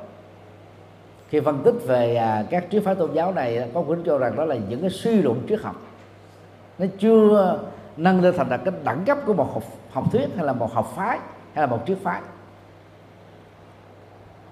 khi 1.28 1.40
phân 1.40 1.62
tích 1.64 1.74
về 1.86 2.16
à, 2.16 2.44
các 2.50 2.64
triết 2.70 2.84
phái 2.84 2.94
tôn 2.94 3.12
giáo 3.12 3.32
này 3.32 3.70
có 3.74 3.82
khuyến 3.82 4.02
cho 4.04 4.18
rằng 4.18 4.36
đó 4.36 4.44
là 4.44 4.56
những 4.68 4.80
cái 4.80 4.90
suy 4.90 5.22
luận 5.22 5.42
triết 5.48 5.60
học 5.60 5.76
nó 6.78 6.86
chưa 6.98 7.58
nâng 7.96 8.20
lên 8.20 8.34
thành 8.36 8.48
là 8.48 8.56
cái 8.56 8.74
đẳng 8.84 9.04
cấp 9.04 9.18
của 9.26 9.34
một 9.34 9.50
học, 9.52 9.62
học 9.92 10.04
thuyết 10.12 10.28
hay 10.36 10.44
là 10.44 10.52
một 10.52 10.74
học 10.74 10.92
phái 10.96 11.18
hay 11.54 11.62
là 11.62 11.66
một 11.66 11.82
triết 11.86 11.98
phái. 12.02 12.20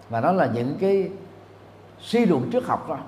Và 0.08 0.20
nó 0.20 0.32
là 0.32 0.46
những 0.46 0.76
cái 0.80 1.10
suy 2.00 2.26
luận 2.26 2.48
trước 2.52 2.66
học 2.66 2.84
thôi. 2.88 2.98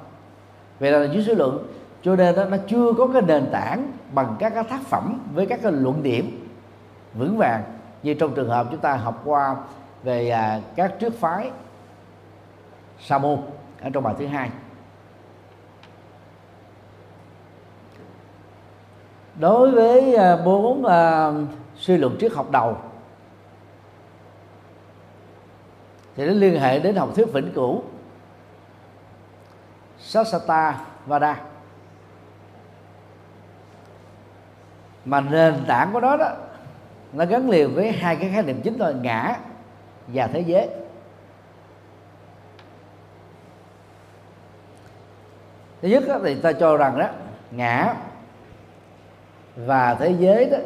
Vậy 0.80 0.92
là 0.92 1.06
những 1.06 1.22
suy 1.22 1.34
luận 1.34 1.66
cho 2.02 2.16
nên 2.16 2.34
đó, 2.36 2.44
nó 2.44 2.56
chưa 2.68 2.92
có 2.98 3.06
cái 3.06 3.22
nền 3.22 3.48
tảng 3.52 3.92
bằng 4.14 4.36
các 4.38 4.54
cái 4.54 4.64
tác 4.64 4.80
phẩm 4.82 5.20
với 5.34 5.46
các 5.46 5.60
cái 5.62 5.72
luận 5.72 6.02
điểm 6.02 6.48
vững 7.14 7.36
vàng 7.36 7.62
như 8.02 8.14
trong 8.14 8.34
trường 8.34 8.48
hợp 8.48 8.66
chúng 8.70 8.80
ta 8.80 8.94
học 8.94 9.22
qua 9.24 9.56
về 10.02 10.30
à, 10.30 10.60
các 10.76 10.94
triết 11.00 11.12
phái 11.12 11.50
sa 13.00 13.18
môn 13.18 13.38
ở 13.82 13.90
trong 13.90 14.02
bài 14.02 14.14
thứ 14.18 14.26
hai. 14.26 14.50
Đối 19.42 19.70
với 19.70 20.14
à, 20.14 20.36
bốn 20.36 20.84
à, 20.84 21.26
uh, 21.26 21.34
suy 21.76 21.96
luận 21.96 22.16
triết 22.20 22.32
học 22.32 22.50
đầu 22.50 22.76
thì 26.16 26.26
nó 26.26 26.32
liên 26.32 26.60
hệ 26.60 26.78
đến 26.78 26.96
học 26.96 27.08
thuyết 27.16 27.32
vĩnh 27.32 27.52
cửu 27.52 27.82
Sasata 29.98 30.80
Vada. 31.06 31.40
Mà 35.04 35.20
nền 35.20 35.64
tảng 35.66 35.92
của 35.92 36.00
đó 36.00 36.16
đó 36.16 36.30
nó 37.12 37.24
gắn 37.24 37.50
liền 37.50 37.74
với 37.74 37.92
hai 37.92 38.16
cái 38.16 38.30
khái 38.32 38.42
niệm 38.42 38.60
chính 38.64 38.78
là 38.78 38.92
ngã 38.92 39.36
và 40.06 40.26
thế 40.26 40.40
giới. 40.40 40.68
Thứ 45.82 45.88
nhất 45.88 46.04
đó, 46.08 46.18
thì 46.24 46.34
ta 46.34 46.52
cho 46.52 46.76
rằng 46.76 46.98
đó 46.98 47.06
ngã 47.50 47.94
và 49.56 49.94
thế 49.94 50.14
giới 50.18 50.50
đó 50.50 50.58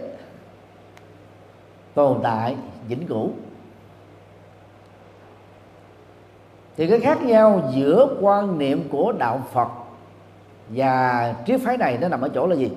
tồn 1.94 2.20
tại, 2.22 2.56
vĩnh 2.88 3.06
cửu. 3.06 3.30
Thì 6.76 6.86
cái 6.90 7.00
khác 7.00 7.22
nhau 7.22 7.70
giữa 7.74 8.16
quan 8.20 8.58
niệm 8.58 8.88
của 8.88 9.12
đạo 9.12 9.42
Phật 9.52 9.68
và 10.68 11.34
triết 11.46 11.60
phái 11.64 11.76
này 11.76 11.98
nó 12.00 12.08
nằm 12.08 12.20
ở 12.20 12.28
chỗ 12.28 12.46
là 12.46 12.56
gì? 12.56 12.70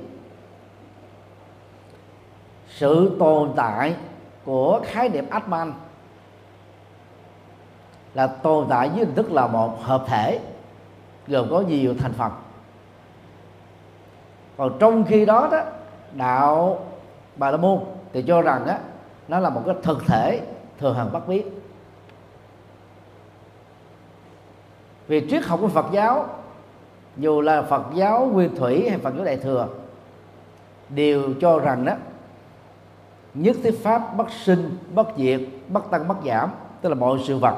Sự 2.69 3.15
tồn 3.19 3.53
tại 3.55 3.95
của 4.45 4.81
khái 4.85 5.09
niệm 5.09 5.25
Atman 5.29 5.73
là 8.13 8.27
tồn 8.27 8.65
tại 8.69 8.89
dưới 8.95 9.05
hình 9.05 9.15
thức 9.15 9.31
là 9.31 9.47
một 9.47 9.83
hợp 9.83 10.03
thể, 10.07 10.39
gồm 11.27 11.47
có 11.49 11.61
nhiều 11.61 11.93
thành 11.99 12.13
phần. 12.13 12.31
Còn 14.57 14.77
trong 14.79 15.03
khi 15.03 15.25
đó 15.25 15.49
đó 15.51 15.63
đạo 16.13 16.79
bà 17.35 17.51
la 17.51 17.57
môn 17.57 17.79
thì 18.13 18.23
cho 18.27 18.41
rằng 18.41 18.65
á, 18.65 18.79
nó 19.27 19.39
là 19.39 19.49
một 19.49 19.61
cái 19.65 19.75
thực 19.83 20.05
thể 20.07 20.41
thường 20.77 20.95
hằng 20.95 21.11
bất 21.11 21.27
biến. 21.27 21.47
Vì 25.07 25.29
triết 25.29 25.45
học 25.45 25.59
của 25.61 25.67
Phật 25.67 25.85
giáo, 25.91 26.25
dù 27.17 27.41
là 27.41 27.61
Phật 27.61 27.83
giáo 27.93 28.29
Nguyên 28.33 28.55
Thủy 28.55 28.89
hay 28.89 28.99
Phật 28.99 29.13
giáo 29.15 29.25
Đại 29.25 29.37
thừa, 29.37 29.67
đều 30.89 31.33
cho 31.41 31.59
rằng 31.59 31.85
đó 31.85 31.93
nhất 33.33 33.55
thiết 33.63 33.79
pháp 33.83 34.17
bất 34.17 34.31
sinh, 34.31 34.77
bất 34.93 35.07
diệt, 35.17 35.41
bất 35.67 35.91
tăng, 35.91 36.07
bất 36.07 36.17
giảm, 36.25 36.49
tức 36.81 36.89
là 36.89 36.95
mọi 36.95 37.19
sự 37.27 37.37
vật 37.37 37.55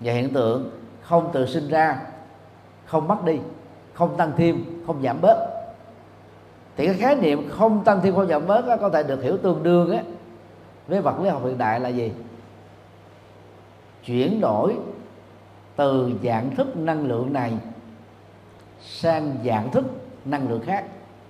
và 0.00 0.12
hiện 0.12 0.32
tượng 0.32 0.70
không 1.02 1.30
tự 1.32 1.46
sinh 1.46 1.68
ra, 1.68 2.00
không 2.84 3.08
mất 3.08 3.24
đi, 3.24 3.40
không 3.92 4.16
tăng 4.16 4.32
thêm, 4.36 4.64
không 4.86 5.02
giảm 5.02 5.20
bớt 5.20 5.51
thì 6.76 6.86
cái 6.86 6.94
khái 6.94 7.14
niệm 7.14 7.48
không 7.50 7.84
tăng 7.84 8.00
thêm 8.02 8.14
không 8.14 8.26
giảm 8.26 8.46
bớt 8.46 8.66
đó, 8.66 8.76
có 8.80 8.88
thể 8.88 9.02
được 9.02 9.22
hiểu 9.22 9.36
tương 9.36 9.62
đương 9.62 9.90
á 9.90 10.02
với 10.88 11.00
vật 11.00 11.20
lý 11.20 11.28
học 11.28 11.42
hiện 11.44 11.58
đại 11.58 11.80
là 11.80 11.88
gì? 11.88 12.12
Chuyển 14.04 14.40
đổi 14.40 14.76
từ 15.76 16.12
dạng 16.22 16.56
thức 16.56 16.76
năng 16.76 17.06
lượng 17.06 17.32
này 17.32 17.52
sang 18.80 19.32
dạng 19.44 19.70
thức 19.70 19.84
năng 20.24 20.48
lượng 20.48 20.62
khác. 20.66 20.84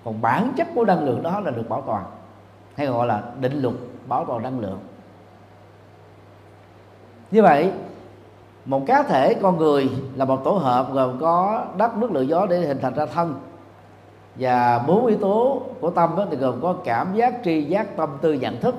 Còn 0.05 0.21
bản 0.21 0.53
chất 0.57 0.69
của 0.75 0.85
năng 0.85 1.05
lượng 1.05 1.23
đó 1.23 1.41
là 1.41 1.51
được 1.51 1.69
bảo 1.69 1.83
toàn 1.87 2.05
hay 2.75 2.87
gọi 2.87 3.07
là 3.07 3.23
định 3.41 3.63
luật 3.63 3.75
bảo 4.09 4.25
toàn 4.25 4.43
năng 4.43 4.61
lượng. 4.61 4.79
Như 7.31 7.43
vậy 7.43 7.73
một 8.65 8.83
cá 8.87 9.03
thể 9.03 9.35
con 9.35 9.57
người 9.57 9.91
là 10.17 10.25
một 10.25 10.45
tổ 10.45 10.51
hợp 10.51 10.93
gồm 10.93 11.19
có 11.21 11.65
đất 11.77 11.97
nước 11.97 12.13
lửa 12.13 12.21
gió 12.21 12.47
để 12.47 12.59
hình 12.59 12.79
thành 12.83 12.95
ra 12.95 13.07
thân 13.07 13.35
và 14.35 14.79
bốn 14.79 15.07
yếu 15.07 15.19
tố 15.19 15.63
của 15.81 15.91
tâm 15.91 16.17
đó 16.17 16.27
thì 16.31 16.37
gồm 16.37 16.61
có 16.63 16.75
cảm 16.85 17.15
giác 17.15 17.35
tri 17.45 17.63
giác 17.63 17.97
tâm 17.97 18.19
tư 18.21 18.33
nhận 18.33 18.61
thức. 18.61 18.75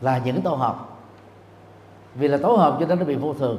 Là 0.00 0.20
những 0.24 0.42
tổ 0.42 0.54
hợp. 0.54 0.76
Vì 2.14 2.28
là 2.28 2.38
tổ 2.42 2.52
hợp 2.52 2.76
cho 2.80 2.86
nên 2.86 2.98
nó 2.98 3.04
bị 3.04 3.14
vô 3.14 3.34
thường. 3.34 3.58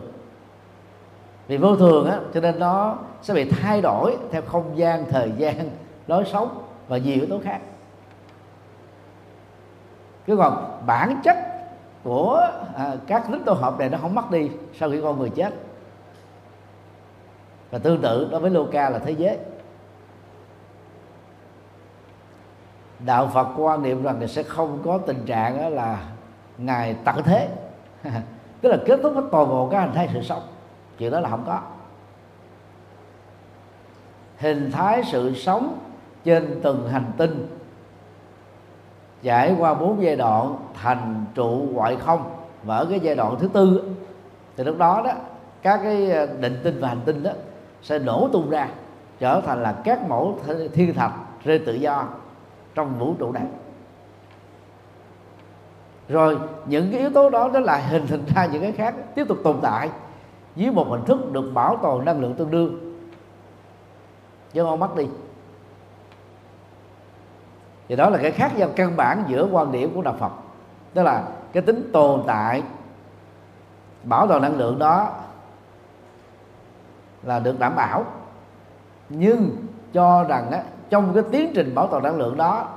Vì 1.47 1.57
vô 1.57 1.75
thường 1.75 2.09
á 2.09 2.19
cho 2.33 2.41
nên 2.41 2.59
nó 2.59 2.97
sẽ 3.21 3.33
bị 3.33 3.49
thay 3.49 3.81
đổi 3.81 4.17
theo 4.31 4.41
không 4.41 4.77
gian 4.77 5.05
thời 5.09 5.31
gian 5.37 5.69
lối 6.07 6.25
sống 6.25 6.63
và 6.87 6.97
nhiều 6.97 7.15
yếu 7.15 7.25
tố 7.25 7.39
khác. 7.43 7.59
Chứ 10.27 10.37
còn 10.37 10.81
bản 10.85 11.21
chất 11.23 11.37
của 12.03 12.47
à, 12.75 12.95
các 13.07 13.29
nước 13.29 13.39
tổ 13.45 13.53
hợp 13.53 13.79
này 13.79 13.89
nó 13.89 13.97
không 14.01 14.15
mất 14.15 14.31
đi 14.31 14.49
sau 14.79 14.89
khi 14.89 15.01
con 15.01 15.19
người 15.19 15.29
chết 15.29 15.53
và 17.71 17.79
tương 17.79 18.01
tự 18.01 18.27
đối 18.31 18.39
với 18.39 18.51
Luca 18.51 18.89
là 18.89 18.99
thế 18.99 19.11
giới. 19.11 19.37
Đạo 22.99 23.29
Phật 23.33 23.47
quan 23.57 23.83
niệm 23.83 24.03
rằng 24.03 24.21
là 24.21 24.27
sẽ 24.27 24.43
không 24.43 24.81
có 24.85 24.97
tình 24.97 25.25
trạng 25.25 25.73
là 25.73 26.03
ngài 26.57 26.95
tận 27.05 27.23
thế. 27.23 27.49
Tức 28.61 28.69
là 28.69 28.77
kết 28.85 28.99
thúc 29.03 29.13
hết 29.15 29.23
toàn 29.31 29.49
bộ 29.49 29.69
các 29.71 29.81
hình 29.81 29.93
thái 29.93 30.09
sự 30.13 30.21
sống. 30.21 30.41
Chuyện 30.97 31.11
đó 31.11 31.19
là 31.19 31.29
không 31.29 31.43
có. 31.45 31.59
Hình 34.37 34.71
thái 34.71 35.03
sự 35.11 35.35
sống 35.35 35.79
trên 36.23 36.59
từng 36.63 36.89
hành 36.89 37.11
tinh 37.17 37.47
trải 39.23 39.55
qua 39.59 39.73
bốn 39.73 40.03
giai 40.03 40.15
đoạn 40.15 40.55
thành 40.81 41.25
trụ 41.35 41.67
ngoại 41.71 41.95
không. 41.95 42.35
Và 42.63 42.77
ở 42.77 42.85
cái 42.85 42.99
giai 42.99 43.15
đoạn 43.15 43.35
thứ 43.39 43.47
tư 43.53 43.83
thì 44.57 44.63
lúc 44.63 44.77
đó 44.77 45.01
đó, 45.05 45.11
các 45.61 45.79
cái 45.83 46.11
ờ, 46.11 46.27
định 46.39 46.59
tinh 46.63 46.79
và 46.79 46.87
hành 46.87 47.01
tinh 47.05 47.23
đó 47.23 47.31
sẽ 47.81 47.99
nổ 47.99 48.29
tung 48.33 48.49
ra, 48.49 48.67
trở 49.19 49.41
thành 49.41 49.63
là 49.63 49.75
các 49.83 50.09
mẫu 50.09 50.39
thiên 50.73 50.93
thạch 50.93 51.11
rơi 51.43 51.59
tự 51.59 51.73
do 51.73 52.07
trong 52.75 52.99
vũ 52.99 53.15
trụ 53.19 53.31
này. 53.31 53.45
Rồi, 56.09 56.37
những 56.65 56.91
cái 56.91 56.99
yếu 56.99 57.09
tố 57.09 57.29
đó 57.29 57.49
nó 57.53 57.59
lại 57.59 57.83
hình 57.83 58.07
thành 58.07 58.25
ra 58.35 58.45
những 58.45 58.61
cái 58.61 58.71
khác 58.71 58.95
tiếp 59.15 59.27
tục 59.27 59.37
tồn 59.43 59.59
tại 59.61 59.89
dưới 60.55 60.71
một 60.71 60.87
hình 60.89 61.05
thức 61.05 61.31
được 61.31 61.51
bảo 61.53 61.77
toàn 61.81 62.05
năng 62.05 62.21
lượng 62.21 62.35
tương 62.35 62.51
đương. 62.51 62.99
Chứ 64.53 64.63
không 64.63 64.79
mất 64.79 64.95
đi. 64.95 65.07
Thì 67.87 67.95
đó 67.95 68.09
là 68.09 68.17
cái 68.17 68.31
khác 68.31 68.57
nhau 68.57 68.69
căn 68.75 68.97
bản 68.97 69.23
giữa 69.27 69.47
quan 69.51 69.71
điểm 69.71 69.91
của 69.95 70.01
đạo 70.01 70.15
Phật. 70.19 70.31
Tức 70.93 71.03
là 71.03 71.23
cái 71.53 71.63
tính 71.63 71.89
tồn 71.93 72.23
tại, 72.27 72.63
bảo 74.03 74.27
toàn 74.27 74.41
năng 74.41 74.57
lượng 74.57 74.79
đó 74.79 75.09
là 77.23 77.39
được 77.39 77.59
đảm 77.59 77.75
bảo. 77.75 78.05
Nhưng 79.09 79.49
cho 79.93 80.23
rằng 80.23 80.51
á, 80.51 80.63
trong 80.89 81.13
cái 81.13 81.23
tiến 81.31 81.51
trình 81.55 81.75
bảo 81.75 81.87
toàn 81.87 82.03
năng 82.03 82.17
lượng 82.17 82.37
đó 82.37 82.67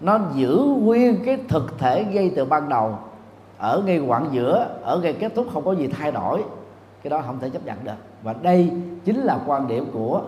nó 0.00 0.18
giữ 0.34 0.56
nguyên 0.80 1.24
cái 1.24 1.38
thực 1.48 1.78
thể 1.78 2.04
gây 2.04 2.32
từ 2.36 2.44
ban 2.44 2.68
đầu 2.68 2.98
ở 3.58 3.82
ngay 3.86 3.98
quãng 3.98 4.28
giữa 4.30 4.76
ở 4.82 4.98
ngay 4.98 5.12
kết 5.12 5.32
thúc 5.34 5.46
không 5.52 5.64
có 5.64 5.72
gì 5.72 5.88
thay 5.88 6.12
đổi. 6.12 6.44
Cái 7.02 7.10
đó 7.10 7.22
không 7.26 7.38
thể 7.40 7.50
chấp 7.50 7.64
nhận 7.64 7.84
được. 7.84 7.92
Và 8.22 8.34
đây 8.42 8.72
chính 9.04 9.20
là 9.20 9.38
quan 9.46 9.68
điểm 9.68 9.90
của 9.92 10.22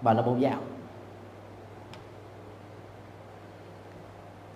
bà 0.00 0.12
la 0.12 0.22
môn 0.22 0.38
giáo. 0.38 0.58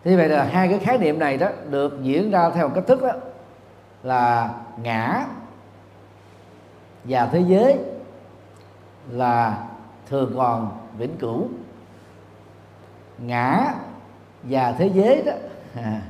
Thì 0.05 0.17
vậy 0.17 0.29
là 0.29 0.45
hai 0.45 0.69
cái 0.69 0.79
khái 0.79 0.99
niệm 0.99 1.19
này 1.19 1.37
đó 1.37 1.49
được 1.71 2.03
diễn 2.03 2.31
ra 2.31 2.51
theo 2.51 2.69
cách 2.69 2.85
thức 2.87 3.03
đó 3.03 3.13
là 4.03 4.51
ngã 4.83 5.25
và 7.05 7.27
thế 7.27 7.41
giới 7.41 7.79
là 9.11 9.65
thường 10.09 10.33
còn 10.37 10.71
vĩnh 10.99 11.17
cửu. 11.17 11.49
Ngã 13.19 13.75
và 14.43 14.73
thế 14.73 14.87
giới 14.87 15.23
đó 15.23 15.33
à, 15.75 16.03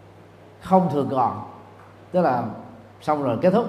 không 0.60 0.88
thường 0.92 1.08
còn. 1.10 1.42
Tức 2.12 2.22
là 2.22 2.44
xong 3.00 3.22
rồi 3.22 3.38
kết 3.42 3.50
thúc. 3.50 3.66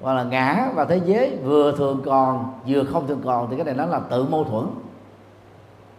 Hoặc 0.00 0.14
là 0.14 0.24
ngã 0.24 0.68
và 0.74 0.84
thế 0.84 1.00
giới 1.04 1.36
vừa 1.44 1.72
thường 1.76 2.02
còn 2.04 2.52
vừa 2.66 2.84
không 2.84 3.06
thường 3.06 3.22
còn 3.24 3.50
thì 3.50 3.56
cái 3.56 3.64
này 3.64 3.74
nó 3.74 3.86
là 3.86 4.00
tự 4.10 4.24
mâu 4.24 4.44
thuẫn. 4.44 4.66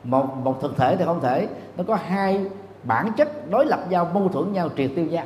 Một 0.04 0.38
một 0.38 0.62
thực 0.62 0.78
thể 0.78 0.96
thì 0.96 1.06
không 1.06 1.22
thể. 1.22 1.48
Nó 1.78 1.84
có 1.88 1.96
hai 1.96 2.46
bản 2.84 3.12
chất 3.18 3.50
đối 3.50 3.66
lập 3.66 3.80
nhau 3.90 4.12
mâu 4.13 4.30
thuẫn 4.30 4.54
nhau 4.54 4.70
triệt 4.78 4.92
tiêu 4.96 5.06
nhau. 5.06 5.26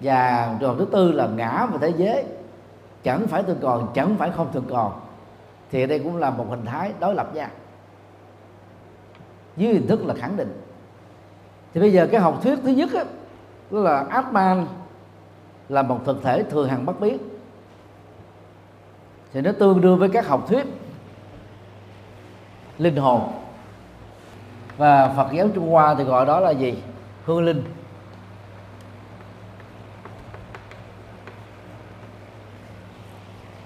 Và 0.00 0.56
trường 0.60 0.78
thứ 0.78 0.84
tư 0.84 1.12
là 1.12 1.26
ngã 1.26 1.66
và 1.72 1.78
thế 1.80 1.92
giới 1.96 2.24
chẳng 3.04 3.26
phải 3.26 3.42
thường 3.42 3.58
còn 3.62 3.92
chẳng 3.94 4.16
phải 4.18 4.30
không 4.30 4.52
thường 4.52 4.66
còn. 4.70 5.00
Thì 5.70 5.86
đây 5.86 5.98
cũng 5.98 6.16
là 6.16 6.30
một 6.30 6.46
hình 6.50 6.64
thái 6.64 6.92
đối 7.00 7.14
lập 7.14 7.34
nhau 7.34 7.48
dưới 9.56 9.74
hình 9.74 9.86
thức 9.86 10.06
là 10.06 10.14
khẳng 10.14 10.36
định. 10.36 10.62
Thì 11.74 11.80
bây 11.80 11.92
giờ 11.92 12.08
cái 12.10 12.20
học 12.20 12.40
thuyết 12.42 12.58
thứ 12.62 12.68
nhất 12.68 12.90
á, 12.94 13.04
là 13.70 14.06
Atman 14.10 14.66
là 15.68 15.82
một 15.82 16.00
thực 16.04 16.22
thể 16.22 16.42
thường 16.42 16.68
hằng 16.68 16.86
bất 16.86 17.00
biến. 17.00 17.18
Thì 19.32 19.40
nó 19.40 19.52
tương 19.52 19.80
đương 19.80 19.98
với 19.98 20.08
các 20.08 20.26
học 20.26 20.48
thuyết 20.48 20.66
linh 22.78 22.96
hồn. 22.96 23.32
Và 24.76 25.08
Phật 25.16 25.32
giáo 25.32 25.48
Trung 25.54 25.70
Hoa 25.70 25.94
thì 25.94 26.04
gọi 26.04 26.26
đó 26.26 26.40
là 26.40 26.50
gì? 26.50 26.82
Hương 27.24 27.44
linh. 27.44 27.64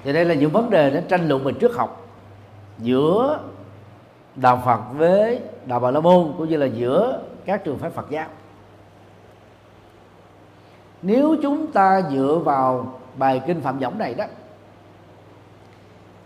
Thì 0.05 0.13
đây 0.13 0.25
là 0.25 0.35
những 0.35 0.51
vấn 0.51 0.71
đề 0.71 0.91
nó 0.91 1.01
tranh 1.09 1.29
luận 1.29 1.45
về 1.45 1.53
trước 1.53 1.77
học 1.77 2.07
giữa 2.79 3.41
đạo 4.37 4.63
Phật 4.65 4.81
với 4.97 5.41
đạo 5.67 5.81
Bà 5.81 5.91
La 5.91 6.01
Môn, 6.01 6.33
cũng 6.39 6.49
như 6.49 6.57
là 6.57 6.67
giữa 6.67 7.21
các 7.45 7.65
trường 7.65 7.79
phái 7.79 7.91
Phật 7.91 8.11
giáo. 8.11 8.27
Nếu 11.03 11.37
chúng 11.43 11.73
ta 11.73 12.03
dựa 12.13 12.41
vào 12.45 13.01
bài 13.17 13.41
kinh 13.47 13.61
Phạm 13.61 13.79
Võng 13.79 13.99
này 13.99 14.15
đó, 14.15 14.25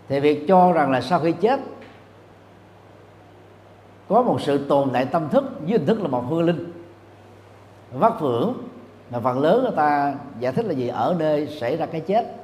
thì 0.09 0.19
việc 0.19 0.45
cho 0.47 0.71
rằng 0.73 0.91
là 0.91 1.01
sau 1.01 1.19
khi 1.19 1.31
chết, 1.31 1.59
có 4.09 4.21
một 4.21 4.41
sự 4.41 4.67
tồn 4.67 4.89
tại 4.93 5.05
tâm 5.05 5.29
thức 5.29 5.43
với 5.61 5.71
hình 5.71 5.85
thức 5.85 6.01
là 6.01 6.07
một 6.07 6.25
hương 6.29 6.43
linh. 6.43 6.73
Vắt 7.91 8.13
phưởng 8.19 8.53
mà 9.11 9.19
phần 9.19 9.39
lớn 9.39 9.63
người 9.63 9.75
ta 9.75 10.13
giải 10.39 10.53
thích 10.53 10.65
là 10.65 10.73
gì? 10.73 10.87
Ở 10.87 11.15
nơi 11.19 11.47
xảy 11.47 11.77
ra 11.77 11.85
cái 11.85 12.01
chết 12.01 12.42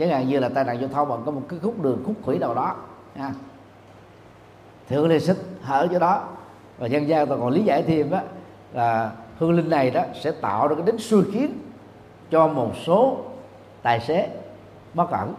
chẳng 0.00 0.08
hạn 0.08 0.28
như 0.28 0.38
là 0.38 0.48
tai 0.48 0.64
nạn 0.64 0.80
giao 0.80 0.88
thông 0.88 1.08
bằng 1.08 1.22
có 1.26 1.32
một 1.32 1.42
cái 1.48 1.58
khúc 1.62 1.82
đường, 1.82 2.02
khúc 2.06 2.14
khủy 2.22 2.38
nào 2.38 2.54
đó 2.54 2.74
à. 3.14 3.32
thì 4.88 4.96
hương 4.96 5.08
linh 5.08 5.20
xích 5.20 5.36
hở 5.62 5.88
chỗ 5.92 5.98
đó. 5.98 6.28
Và 6.78 6.86
dân 6.86 7.08
gian 7.08 7.26
ta 7.26 7.36
còn 7.36 7.48
lý 7.48 7.62
giải 7.62 7.82
thêm 7.82 8.10
đó 8.10 8.20
là 8.72 9.10
hương 9.38 9.52
linh 9.52 9.68
này 9.68 9.90
đó 9.90 10.02
sẽ 10.20 10.30
tạo 10.30 10.68
ra 10.68 10.74
cái 10.74 10.86
đến 10.86 10.98
xui 10.98 11.24
khiến 11.32 11.58
cho 12.30 12.48
một 12.48 12.72
số 12.86 13.18
tài 13.82 14.00
xế 14.00 14.28
bất 14.94 15.10
cẩn 15.10 15.34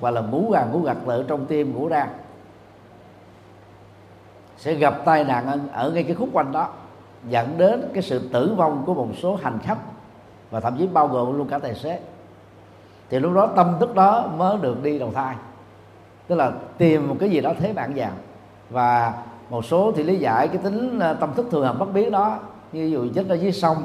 hoặc 0.00 0.10
là 0.10 0.20
ngủ 0.20 0.50
gà, 0.50 0.64
ngủ 0.64 0.80
gật 0.80 1.08
lợ 1.08 1.24
trong 1.28 1.46
tim 1.46 1.74
ngủ 1.74 1.88
ra. 1.88 2.08
Sẽ 4.56 4.74
gặp 4.74 4.94
tai 5.04 5.24
nạn 5.24 5.68
ở 5.72 5.90
ngay 5.90 6.02
cái 6.02 6.14
khúc 6.14 6.28
quanh 6.32 6.52
đó, 6.52 6.68
dẫn 7.28 7.58
đến 7.58 7.90
cái 7.94 8.02
sự 8.02 8.28
tử 8.32 8.54
vong 8.56 8.82
của 8.86 8.94
một 8.94 9.08
số 9.22 9.36
hành 9.42 9.58
khách 9.62 9.78
và 10.50 10.60
thậm 10.60 10.76
chí 10.78 10.86
bao 10.86 11.08
gồm 11.08 11.38
luôn 11.38 11.48
cả 11.48 11.58
tài 11.58 11.74
xế 11.74 12.00
thì 13.10 13.18
lúc 13.18 13.32
đó 13.34 13.46
tâm 13.56 13.76
thức 13.80 13.94
đó 13.94 14.26
mới 14.36 14.56
được 14.58 14.82
đi 14.82 14.98
đầu 14.98 15.12
thai. 15.14 15.34
Tức 16.26 16.34
là 16.34 16.52
tìm 16.78 17.08
một 17.08 17.16
cái 17.20 17.30
gì 17.30 17.40
đó 17.40 17.52
thế 17.58 17.72
bản 17.72 17.94
vào 17.94 18.12
và 18.70 19.12
một 19.50 19.64
số 19.64 19.92
thì 19.96 20.02
lý 20.02 20.16
giải 20.16 20.48
cái 20.48 20.56
tính 20.56 20.98
à, 20.98 21.14
tâm 21.14 21.34
thức 21.34 21.46
thường 21.50 21.64
hợp 21.64 21.78
bất 21.78 21.92
biến 21.92 22.10
đó 22.10 22.38
như 22.72 22.84
dụ 22.84 23.06
chết 23.14 23.28
ở 23.28 23.34
dưới 23.34 23.52
sông. 23.52 23.76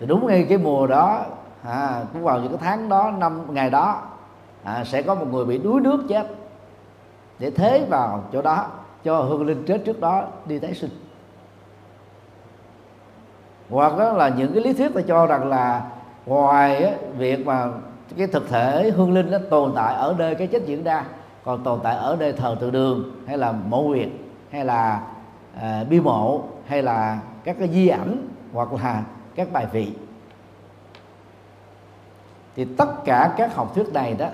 Thì 0.00 0.06
đúng 0.06 0.26
ngay 0.26 0.46
cái 0.48 0.58
mùa 0.58 0.86
đó 0.86 1.22
à, 1.62 2.02
cũng 2.12 2.22
vào 2.22 2.40
những 2.40 2.48
cái 2.48 2.58
tháng 2.62 2.88
đó 2.88 3.12
năm 3.18 3.54
ngày 3.54 3.70
đó 3.70 4.02
à, 4.64 4.84
sẽ 4.84 5.02
có 5.02 5.14
một 5.14 5.26
người 5.30 5.44
bị 5.44 5.58
đuối 5.58 5.80
nước 5.80 6.04
chết. 6.08 6.26
Để 7.38 7.50
thế 7.50 7.86
vào 7.90 8.24
chỗ 8.32 8.42
đó 8.42 8.66
cho 9.04 9.20
hương 9.20 9.46
linh 9.46 9.64
chết 9.66 9.82
trước 9.84 10.00
đó 10.00 10.24
đi 10.46 10.58
tái 10.58 10.74
sinh. 10.74 10.90
Hoặc 13.70 13.98
đó 13.98 14.12
là 14.12 14.28
những 14.28 14.52
cái 14.52 14.62
lý 14.62 14.72
thuyết 14.72 14.94
ta 14.94 15.00
cho 15.08 15.26
rằng 15.26 15.48
là 15.48 15.82
ngoài 16.26 16.84
á, 16.84 16.92
việc 17.16 17.46
mà 17.46 17.68
cái 18.16 18.26
thực 18.26 18.48
thể 18.48 18.90
hương 18.90 19.14
linh 19.14 19.30
nó 19.30 19.38
tồn 19.50 19.72
tại 19.74 19.94
ở 19.94 20.14
nơi 20.18 20.34
cái 20.34 20.46
chết 20.46 20.66
diễn 20.66 20.84
ra 20.84 21.04
còn 21.44 21.64
tồn 21.64 21.80
tại 21.82 21.96
ở 21.96 22.16
nơi 22.20 22.32
thờ 22.32 22.56
tự 22.60 22.70
đường 22.70 23.24
hay 23.26 23.38
là 23.38 23.52
mộ 23.52 23.82
huyệt 23.82 24.08
hay 24.50 24.64
là 24.64 25.06
à, 25.60 25.84
bi 25.90 26.00
mộ 26.00 26.42
hay 26.66 26.82
là 26.82 27.18
các 27.44 27.56
cái 27.58 27.68
di 27.68 27.88
ảnh 27.88 28.28
hoặc 28.52 28.68
là 28.72 29.02
các 29.34 29.52
bài 29.52 29.66
vị. 29.72 29.92
Thì 32.56 32.66
tất 32.78 33.04
cả 33.04 33.34
các 33.36 33.54
học 33.54 33.74
thuyết 33.74 33.92
này 33.92 34.14
đó 34.14 34.28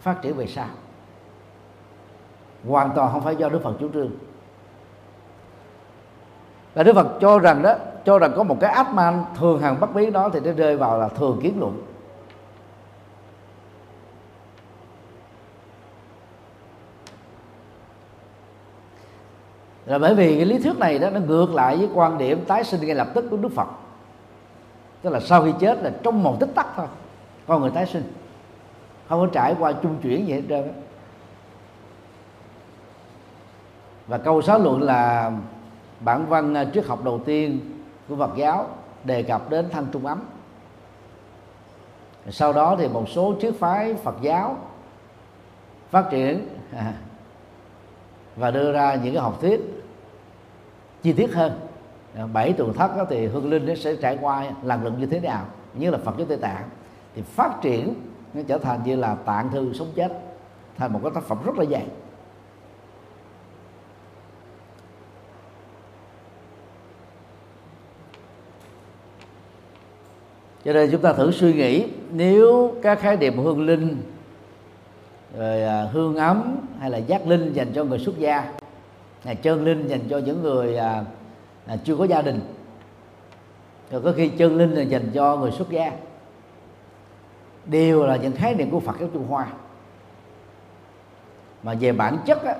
phát 0.00 0.22
triển 0.22 0.36
về 0.36 0.46
sau. 0.46 0.68
Hoàn 2.68 2.90
toàn 2.94 3.12
không 3.12 3.22
phải 3.22 3.36
do 3.36 3.48
đức 3.48 3.60
phật 3.62 3.74
chủ 3.80 3.88
trương. 3.92 4.10
Là 6.74 6.82
đức 6.82 6.92
phật 6.94 7.06
cho 7.20 7.38
rằng 7.38 7.62
đó 7.62 7.74
cho 8.06 8.18
rằng 8.18 8.32
có 8.36 8.42
một 8.42 8.56
cái 8.60 8.70
ác 8.70 8.94
man 8.94 9.24
thường 9.38 9.60
hằng 9.60 9.80
bất 9.80 9.94
biến 9.94 10.12
đó 10.12 10.30
thì 10.32 10.40
nó 10.40 10.52
rơi 10.52 10.76
vào 10.76 10.98
là 10.98 11.08
thường 11.08 11.40
kiến 11.42 11.60
luận. 11.60 11.82
Là 19.86 19.98
bởi 19.98 20.14
vì 20.14 20.36
cái 20.36 20.44
lý 20.44 20.58
thuyết 20.58 20.78
này 20.78 20.98
đó, 20.98 21.10
nó 21.10 21.20
ngược 21.20 21.54
lại 21.54 21.76
với 21.76 21.88
quan 21.94 22.18
điểm 22.18 22.44
tái 22.44 22.64
sinh 22.64 22.80
ngay 22.80 22.94
lập 22.94 23.08
tức 23.14 23.24
của 23.30 23.36
đức 23.36 23.52
phật. 23.54 23.68
Tức 25.02 25.10
là 25.10 25.20
sau 25.20 25.44
khi 25.44 25.52
chết 25.58 25.82
là 25.82 25.90
trong 26.02 26.22
một 26.22 26.36
tích 26.40 26.50
tắc 26.54 26.66
thôi, 26.76 26.86
con 27.46 27.60
người 27.60 27.70
tái 27.70 27.86
sinh. 27.86 28.12
Không 29.08 29.20
có 29.20 29.26
trải 29.32 29.56
qua 29.58 29.72
chung 29.72 29.98
chuyển 30.02 30.26
gì 30.26 30.32
hết 30.32 30.42
trơn 30.48 30.72
và 34.06 34.18
câu 34.18 34.42
xá 34.42 34.58
luận 34.58 34.82
là 34.82 35.32
bản 36.00 36.26
văn 36.28 36.54
à, 36.54 36.64
triết 36.74 36.86
học 36.86 37.04
đầu 37.04 37.20
tiên 37.24 37.75
của 38.08 38.16
Phật 38.16 38.30
giáo 38.36 38.68
đề 39.04 39.22
cập 39.22 39.50
đến 39.50 39.68
thân 39.70 39.86
trung 39.92 40.06
ấm. 40.06 40.22
Sau 42.30 42.52
đó 42.52 42.76
thì 42.78 42.88
một 42.88 43.08
số 43.08 43.34
triết 43.40 43.54
phái 43.58 43.94
Phật 43.94 44.14
giáo 44.22 44.56
phát 45.90 46.06
triển 46.10 46.48
và 48.36 48.50
đưa 48.50 48.72
ra 48.72 48.94
những 48.94 49.14
cái 49.14 49.22
học 49.22 49.38
thuyết 49.40 49.60
chi 51.02 51.12
tiết 51.12 51.34
hơn. 51.34 51.60
Bảy 52.32 52.52
tuần 52.52 52.72
thất 52.72 52.90
thì 53.10 53.26
hương 53.26 53.50
linh 53.50 53.66
nó 53.66 53.74
sẽ 53.74 53.96
trải 53.96 54.18
qua 54.20 54.44
lần 54.62 54.84
lượt 54.84 54.92
như 54.98 55.06
thế 55.06 55.20
nào, 55.20 55.44
như 55.74 55.90
là 55.90 55.98
Phật 55.98 56.14
giáo 56.18 56.26
Tây 56.26 56.38
Tạng, 56.38 56.68
thì 57.14 57.22
phát 57.22 57.50
triển 57.62 57.94
nó 58.34 58.42
trở 58.48 58.58
thành 58.58 58.80
như 58.84 58.96
là 58.96 59.14
tạng 59.14 59.50
thư 59.50 59.72
sống 59.72 59.88
chết. 59.94 60.12
Thành 60.76 60.92
một 60.92 61.00
cái 61.02 61.12
tác 61.14 61.24
phẩm 61.24 61.38
rất 61.44 61.58
là 61.58 61.64
dày. 61.64 61.86
Cho 70.66 70.72
nên 70.72 70.90
chúng 70.90 71.00
ta 71.00 71.12
thử 71.12 71.30
suy 71.30 71.52
nghĩ 71.52 71.86
nếu 72.12 72.74
các 72.82 73.00
khái 73.00 73.16
niệm 73.16 73.38
hương 73.38 73.66
linh 73.66 74.02
rồi 75.38 75.62
à, 75.62 75.88
hương 75.92 76.16
ấm 76.16 76.56
hay 76.80 76.90
là 76.90 76.98
giác 76.98 77.26
linh 77.26 77.52
dành 77.52 77.72
cho 77.74 77.84
người 77.84 77.98
xuất 77.98 78.18
gia 78.18 78.52
là 79.24 79.34
chân 79.34 79.64
linh 79.64 79.88
dành 79.88 80.00
cho 80.10 80.18
những 80.18 80.42
người 80.42 80.76
à, 80.76 81.04
à, 81.66 81.76
chưa 81.84 81.96
có 81.96 82.04
gia 82.04 82.22
đình 82.22 82.40
rồi 83.90 84.00
có 84.02 84.12
khi 84.16 84.28
chân 84.28 84.56
linh 84.56 84.70
là 84.70 84.82
dành 84.82 85.10
cho 85.14 85.36
người 85.36 85.50
xuất 85.50 85.70
gia 85.70 85.92
đều 87.66 88.06
là 88.06 88.16
những 88.16 88.32
khái 88.32 88.54
niệm 88.54 88.70
của 88.70 88.80
Phật 88.80 88.96
giáo 89.00 89.08
Trung 89.12 89.26
Hoa. 89.28 89.46
Mà 91.62 91.74
về 91.80 91.92
bản 91.92 92.18
chất 92.26 92.44
á, 92.44 92.54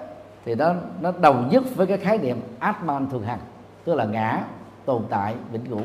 thì 0.44 0.54
nó 0.54 0.74
nó 1.00 1.12
đồng 1.20 1.48
nhất 1.52 1.64
với 1.74 1.86
cái 1.86 1.98
khái 1.98 2.18
niệm 2.18 2.40
Atman 2.58 3.10
thường 3.10 3.22
hằng 3.22 3.40
tức 3.84 3.94
là 3.94 4.04
ngã 4.04 4.44
tồn 4.84 5.02
tại 5.10 5.34
vĩnh 5.52 5.66
cửu 5.66 5.80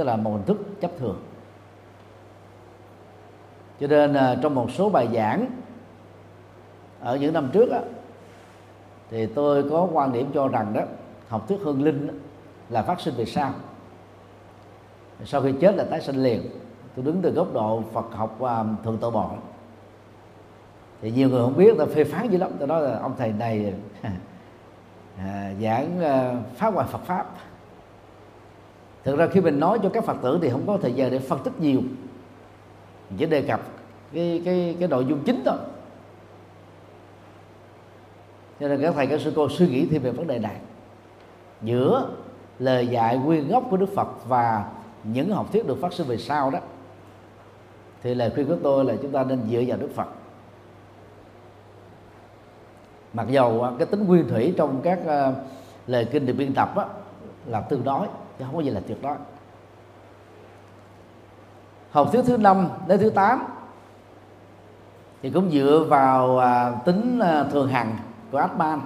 tức 0.00 0.04
là 0.06 0.16
một 0.16 0.30
hình 0.30 0.42
thức 0.44 0.80
chấp 0.80 0.90
thường. 0.98 1.18
Cho 3.80 3.86
nên 3.86 4.14
à, 4.14 4.36
trong 4.42 4.54
một 4.54 4.70
số 4.70 4.90
bài 4.90 5.08
giảng 5.14 5.46
ở 7.00 7.16
những 7.16 7.32
năm 7.32 7.50
trước 7.52 7.70
á, 7.70 7.80
thì 9.10 9.26
tôi 9.26 9.70
có 9.70 9.88
quan 9.92 10.12
điểm 10.12 10.30
cho 10.34 10.48
rằng 10.48 10.72
đó 10.72 10.82
học 11.28 11.48
thuyết 11.48 11.58
hương 11.62 11.82
linh 11.82 12.06
đó, 12.06 12.14
là 12.68 12.82
phát 12.82 13.00
sinh 13.00 13.14
về 13.14 13.24
sau. 13.24 13.52
Sau 15.24 15.42
khi 15.42 15.52
chết 15.60 15.76
là 15.76 15.84
tái 15.84 16.00
sinh 16.00 16.22
liền 16.22 16.42
tôi 16.96 17.04
đứng 17.04 17.20
từ 17.22 17.30
góc 17.30 17.52
độ 17.52 17.82
Phật 17.92 18.06
học 18.12 18.36
và 18.38 18.64
thượng 18.84 18.98
tự 18.98 19.10
bọn 19.10 19.40
thì 21.02 21.10
nhiều 21.10 21.28
người 21.28 21.40
không 21.40 21.56
biết 21.56 21.74
ta 21.78 21.84
phê 21.94 22.04
phán 22.04 22.28
dữ 22.28 22.38
lắm 22.38 22.50
tôi 22.58 22.68
nói 22.68 22.82
là 22.82 22.98
ông 22.98 23.14
thầy 23.18 23.32
này 23.32 23.74
à, 25.18 25.52
giảng 25.62 26.00
à, 26.00 26.34
phá 26.56 26.66
hoại 26.66 26.86
Phật 26.86 27.04
pháp 27.04 27.26
thực 29.04 29.18
ra 29.18 29.26
khi 29.26 29.40
mình 29.40 29.60
nói 29.60 29.78
cho 29.82 29.88
các 29.88 30.04
phật 30.04 30.16
tử 30.22 30.38
thì 30.42 30.50
không 30.50 30.66
có 30.66 30.78
thời 30.82 30.92
gian 30.92 31.10
để 31.10 31.18
phân 31.18 31.38
tích 31.44 31.60
nhiều. 31.60 31.80
Chỉ 33.18 33.26
đề 33.26 33.42
cập 33.42 33.60
cái 34.12 34.42
cái 34.44 34.76
cái 34.78 34.88
nội 34.88 35.04
dung 35.08 35.22
chính 35.24 35.42
thôi. 35.44 35.56
Cho 38.60 38.68
nên 38.68 38.82
các 38.82 38.94
thầy 38.94 39.06
các 39.06 39.20
sư 39.20 39.32
cô 39.36 39.48
suy 39.48 39.68
nghĩ 39.68 39.86
thêm 39.86 40.02
về 40.02 40.10
vấn 40.10 40.26
đề 40.26 40.38
này. 40.38 40.56
Giữa 41.62 42.10
lời 42.58 42.86
dạy 42.86 43.18
nguyên 43.18 43.48
gốc 43.48 43.64
của 43.70 43.76
đức 43.76 43.94
phật 43.94 44.28
và 44.28 44.64
những 45.04 45.30
học 45.30 45.52
thuyết 45.52 45.66
được 45.66 45.78
phát 45.80 45.92
sinh 45.92 46.06
về 46.06 46.16
sau 46.16 46.50
đó 46.50 46.58
thì 48.02 48.14
lời 48.14 48.30
khuyên 48.34 48.48
của 48.48 48.56
tôi 48.62 48.84
là 48.84 48.94
chúng 49.02 49.12
ta 49.12 49.24
nên 49.24 49.40
dựa 49.50 49.62
vào 49.66 49.78
đức 49.78 49.90
phật. 49.94 50.08
Mặc 53.12 53.26
dầu 53.28 53.66
cái 53.78 53.86
tính 53.86 54.06
nguyên 54.06 54.28
thủy 54.28 54.54
trong 54.56 54.80
các 54.82 54.98
ờ, 55.06 55.34
lời 55.86 56.08
kinh 56.12 56.26
được 56.26 56.32
biên 56.32 56.54
tập 56.54 56.76
á, 56.76 56.84
là 57.46 57.60
tương 57.60 57.84
đối 57.84 58.06
chứ 58.40 58.46
không 58.46 58.56
có 58.56 58.62
gì 58.62 58.70
là 58.70 58.80
tuyệt 58.86 59.02
đối. 59.02 59.16
Học 61.90 62.08
thuyết 62.12 62.22
thứ 62.26 62.36
năm 62.36 62.68
đến 62.86 63.00
thứ 63.00 63.10
tám 63.10 63.44
thì 65.22 65.30
cũng 65.30 65.50
dựa 65.50 65.86
vào 65.88 66.38
à, 66.38 66.72
tính 66.84 67.18
à, 67.18 67.44
thường 67.44 67.68
hằng 67.68 67.96
của 68.30 68.38
Atman 68.38 68.80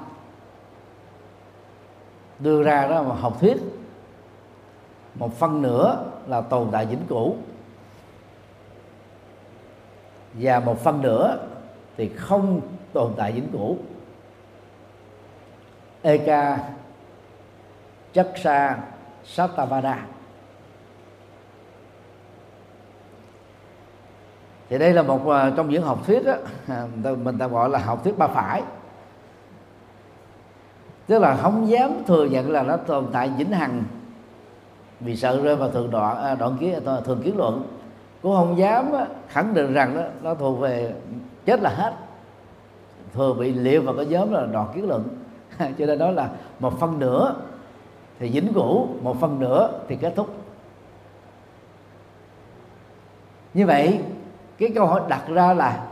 đưa 2.39 2.63
ra 2.63 2.87
đó 2.87 3.03
một 3.03 3.17
học 3.21 3.41
thuyết 3.41 3.57
một 5.15 5.35
phân 5.35 5.63
nửa 5.63 6.05
là 6.27 6.41
tồn 6.41 6.69
tại 6.73 6.87
vĩnh 6.87 7.07
cửu. 7.09 7.37
Và 10.35 10.61
một 10.61 10.79
phân 10.79 11.03
nửa 11.03 11.39
thì 11.97 12.09
không 12.09 12.61
tồn 12.93 13.13
tại 13.17 13.33
vĩnh 13.33 13.49
cửu. 13.53 13.77
Eka 16.03 16.59
chất 18.13 18.33
Satavada. 19.25 20.07
Thì 24.69 24.79
đây 24.79 24.93
là 24.93 25.03
một 25.03 25.29
ờ, 25.29 25.53
trong 25.57 25.71
những 25.71 25.83
học 25.83 26.07
thuyết 26.07 26.25
đó, 26.25 26.35
à, 26.69 26.87
mình 27.23 27.39
ta 27.39 27.47
gọi 27.47 27.69
là 27.69 27.79
học 27.79 28.05
thuyết 28.05 28.19
ba 28.19 28.27
phải. 28.27 28.63
Tức 31.07 31.19
là 31.19 31.37
không 31.37 31.69
dám 31.69 31.91
thừa 32.07 32.25
nhận 32.25 32.51
là 32.51 32.63
nó 32.63 32.77
tồn 32.77 33.07
tại 33.13 33.31
vĩnh 33.39 33.53
hằng 33.53 33.83
vì 35.01 35.17
sợ 35.17 35.41
rơi 35.43 35.57
vào 35.57 35.71
thường 35.71 35.91
đoạn 35.91 36.23
à, 36.23 36.35
đoạn 36.35 36.57
kiến 36.61 36.85
à, 36.87 37.01
thường 37.05 37.23
kiến 37.23 37.37
luận. 37.37 37.67
Cũng 38.23 38.37
không 38.37 38.59
dám 38.59 38.93
khẳng 39.29 39.55
định 39.55 39.73
rằng 39.73 39.97
đó 39.97 40.03
nó 40.23 40.35
thuộc 40.35 40.61
về 40.61 40.95
chết 41.45 41.61
là 41.61 41.71
hết. 41.71 41.93
Thường 43.13 43.39
bị 43.39 43.53
liệu 43.53 43.83
vào 43.83 43.95
cái 43.95 44.07
nhóm 44.07 44.33
là 44.33 44.47
đoạn 44.53 44.69
kiến 44.75 44.89
luận. 44.89 45.09
Cho 45.59 45.87
nên 45.87 45.99
đó 45.99 46.11
là 46.11 46.29
một 46.59 46.81
phân 46.81 46.99
nửa 46.99 47.35
thì 48.19 48.31
dính 48.31 48.55
cửu 48.55 48.87
một 49.03 49.21
phần 49.21 49.41
nữa 49.41 49.81
thì 49.89 49.97
kết 49.97 50.13
thúc. 50.17 50.35
Như 53.55 53.67
vậy, 53.67 54.01
cái 54.59 54.71
câu 54.75 54.87
hỏi 54.87 55.01
đặt 55.09 55.23
ra 55.29 55.55
là 55.55 55.87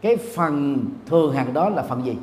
cái 0.00 0.16
phần 0.16 0.84
thường 1.06 1.32
hàng 1.32 1.54
đó 1.54 1.68
là 1.68 1.82
phần 1.82 2.04
gì? 2.04 2.16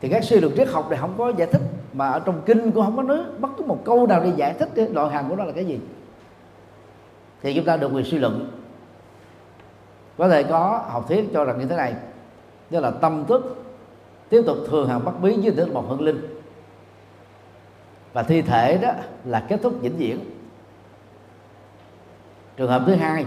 Thì 0.00 0.08
các 0.08 0.24
suy 0.24 0.40
luận 0.40 0.54
triết 0.56 0.68
học 0.68 0.90
này 0.90 0.98
không 0.98 1.14
có 1.18 1.32
giải 1.36 1.48
thích, 1.52 1.62
mà 1.92 2.08
ở 2.08 2.20
trong 2.20 2.40
kinh 2.46 2.72
cũng 2.72 2.84
không 2.84 2.96
có 2.96 3.02
nói 3.02 3.18
bất 3.38 3.48
cứ 3.58 3.64
một 3.64 3.84
câu 3.84 4.06
nào 4.06 4.20
để 4.24 4.32
giải 4.36 4.54
thích 4.58 4.68
cái 4.74 4.88
loại 4.88 5.10
hàng 5.14 5.28
của 5.28 5.36
nó 5.36 5.44
là 5.44 5.52
cái 5.52 5.64
gì. 5.64 5.80
Thì 7.42 7.54
chúng 7.54 7.64
ta 7.64 7.76
được 7.76 7.90
quyền 7.92 8.04
suy 8.04 8.18
luận. 8.18 8.50
Có 10.18 10.28
thể 10.28 10.42
có 10.42 10.84
học 10.88 11.08
thuyết 11.08 11.28
cho 11.32 11.44
rằng 11.44 11.58
như 11.58 11.66
thế 11.66 11.76
này 11.76 11.94
đó 12.70 12.80
là 12.80 12.90
tâm 12.90 13.24
thức 13.28 13.64
tiếp 14.28 14.42
tục 14.46 14.56
thường 14.68 14.88
hàng 14.88 15.04
bất 15.04 15.20
biến 15.22 15.42
dưới 15.42 15.54
thức 15.54 15.72
một 15.72 15.84
hương 15.88 16.00
linh 16.00 16.31
và 18.12 18.22
thi 18.22 18.42
thể 18.42 18.78
đó 18.78 18.92
là 19.24 19.44
kết 19.48 19.60
thúc 19.62 19.74
vĩnh 19.80 19.96
viễn. 19.96 20.20
Trường 22.56 22.70
hợp 22.70 22.82
thứ 22.86 22.94
hai 22.94 23.26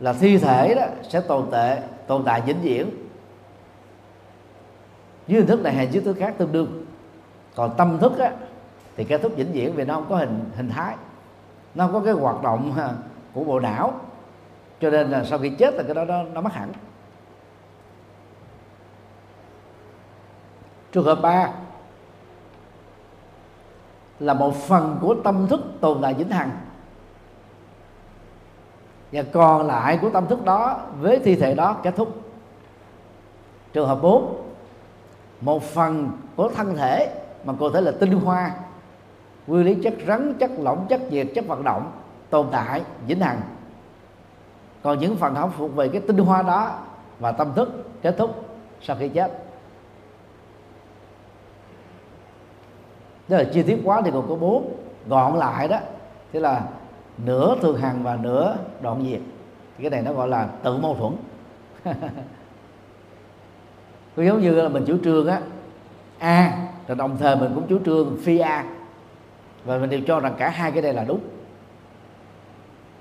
là 0.00 0.12
thi 0.12 0.38
thể 0.38 0.74
đó 0.74 0.86
sẽ 1.02 1.20
tồn 1.20 1.48
tại 1.50 1.82
tồn 2.06 2.22
tại 2.24 2.40
vĩnh 2.40 2.60
viễn. 2.60 2.90
Dưới 5.26 5.40
hình 5.40 5.48
thức 5.48 5.62
này 5.62 5.74
hay 5.74 5.88
dưới 5.88 6.02
thứ 6.04 6.14
khác 6.14 6.34
tương 6.38 6.52
đương. 6.52 6.86
Còn 7.54 7.74
tâm 7.76 7.98
thức 7.98 8.18
á, 8.18 8.32
thì 8.96 9.04
kết 9.04 9.22
thúc 9.22 9.32
vĩnh 9.36 9.52
viễn 9.52 9.72
vì 9.74 9.84
nó 9.84 9.94
không 9.94 10.06
có 10.08 10.16
hình 10.16 10.50
hình 10.56 10.70
thái. 10.70 10.96
Nó 11.74 11.86
không 11.86 11.92
có 11.92 12.00
cái 12.00 12.14
hoạt 12.14 12.42
động 12.42 12.74
của 13.34 13.44
bộ 13.44 13.60
não. 13.60 14.00
Cho 14.80 14.90
nên 14.90 15.10
là 15.10 15.24
sau 15.24 15.38
khi 15.38 15.50
chết 15.50 15.74
là 15.74 15.82
cái 15.82 15.94
đó 15.94 16.04
nó, 16.04 16.22
nó 16.22 16.40
mất 16.40 16.52
hẳn. 16.52 16.72
Trường 20.92 21.04
hợp 21.04 21.18
ba 21.22 21.52
là 24.20 24.34
một 24.34 24.54
phần 24.54 24.98
của 25.00 25.14
tâm 25.24 25.46
thức 25.48 25.60
tồn 25.80 25.98
tại 26.02 26.14
vĩnh 26.14 26.30
hằng. 26.30 26.50
Và 29.12 29.22
còn 29.32 29.66
lại 29.66 29.98
của 30.02 30.10
tâm 30.10 30.26
thức 30.26 30.44
đó, 30.44 30.80
với 31.00 31.18
thi 31.18 31.36
thể 31.36 31.54
đó 31.54 31.76
kết 31.82 31.96
thúc. 31.96 32.20
Trường 33.72 33.88
hợp 33.88 33.98
4 34.02 34.44
một 35.40 35.62
phần 35.62 36.10
của 36.36 36.48
thân 36.48 36.76
thể 36.76 37.14
mà 37.44 37.52
cụ 37.52 37.70
thể 37.70 37.80
là 37.80 37.92
tinh 38.00 38.12
hoa, 38.12 38.50
nguyên 39.46 39.64
lý 39.66 39.74
chất 39.74 39.94
rắn, 40.06 40.34
chất 40.38 40.50
lỏng, 40.58 40.86
chất 40.88 41.12
nhiệt, 41.12 41.26
chất 41.34 41.46
vận 41.46 41.64
động 41.64 41.92
tồn 42.30 42.46
tại 42.52 42.82
vĩnh 43.06 43.20
hằng. 43.20 43.40
Còn 44.82 44.98
những 44.98 45.16
phần 45.16 45.34
không 45.34 45.50
thuộc 45.58 45.76
về 45.76 45.88
cái 45.88 46.00
tinh 46.06 46.18
hoa 46.18 46.42
đó 46.42 46.78
và 47.18 47.32
tâm 47.32 47.52
thức 47.54 47.84
kết 48.02 48.14
thúc 48.18 48.48
sau 48.82 48.96
khi 49.00 49.08
chết. 49.08 49.43
Tức 53.28 53.36
là 53.36 53.44
chi 53.44 53.62
tiết 53.62 53.80
quá 53.84 54.02
thì 54.04 54.10
còn 54.10 54.28
có 54.28 54.34
bốn, 54.34 54.76
gọn 55.08 55.36
lại 55.36 55.68
đó. 55.68 55.78
Thế 56.32 56.40
là 56.40 56.62
nửa 57.24 57.56
thường 57.62 57.78
hằng 57.78 58.02
và 58.02 58.16
nửa 58.16 58.56
đoạn 58.80 59.04
diệt. 59.10 59.20
Cái 59.78 59.90
này 59.90 60.02
nó 60.02 60.12
gọi 60.12 60.28
là 60.28 60.48
tự 60.62 60.76
mâu 60.76 60.94
thuẫn. 60.94 61.12
Cũng 64.16 64.26
giống 64.26 64.40
như 64.40 64.50
là 64.50 64.68
mình 64.68 64.84
chủ 64.86 64.98
trương 65.04 65.26
á. 65.26 65.40
A, 66.18 66.52
rồi 66.88 66.96
đồng 66.96 67.16
thời 67.18 67.36
mình 67.36 67.52
cũng 67.54 67.66
chủ 67.68 67.78
trương 67.84 68.16
phi 68.22 68.38
a. 68.38 68.64
Và 69.64 69.78
mình 69.78 69.90
đều 69.90 70.00
cho 70.06 70.20
rằng 70.20 70.34
cả 70.38 70.48
hai 70.48 70.72
cái 70.72 70.82
này 70.82 70.92
là 70.92 71.04
đúng. 71.04 71.20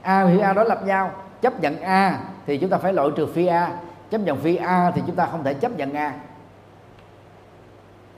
A 0.02 0.26
và 0.26 0.32
phi 0.32 0.40
a 0.40 0.54
đối 0.54 0.66
lập 0.66 0.82
nhau. 0.86 1.12
Chấp 1.42 1.62
nhận 1.62 1.82
a 1.82 2.20
thì 2.46 2.58
chúng 2.58 2.70
ta 2.70 2.78
phải 2.78 2.94
loại 2.94 3.10
trừ 3.16 3.26
phi 3.26 3.46
a. 3.46 3.78
Chấp 4.10 4.18
nhận 4.18 4.38
phi 4.38 4.56
a 4.56 4.92
thì 4.92 5.02
chúng 5.08 5.16
ta 5.16 5.26
không 5.26 5.44
thể 5.44 5.54
chấp 5.54 5.78
nhận 5.78 5.94
a. 5.94 6.14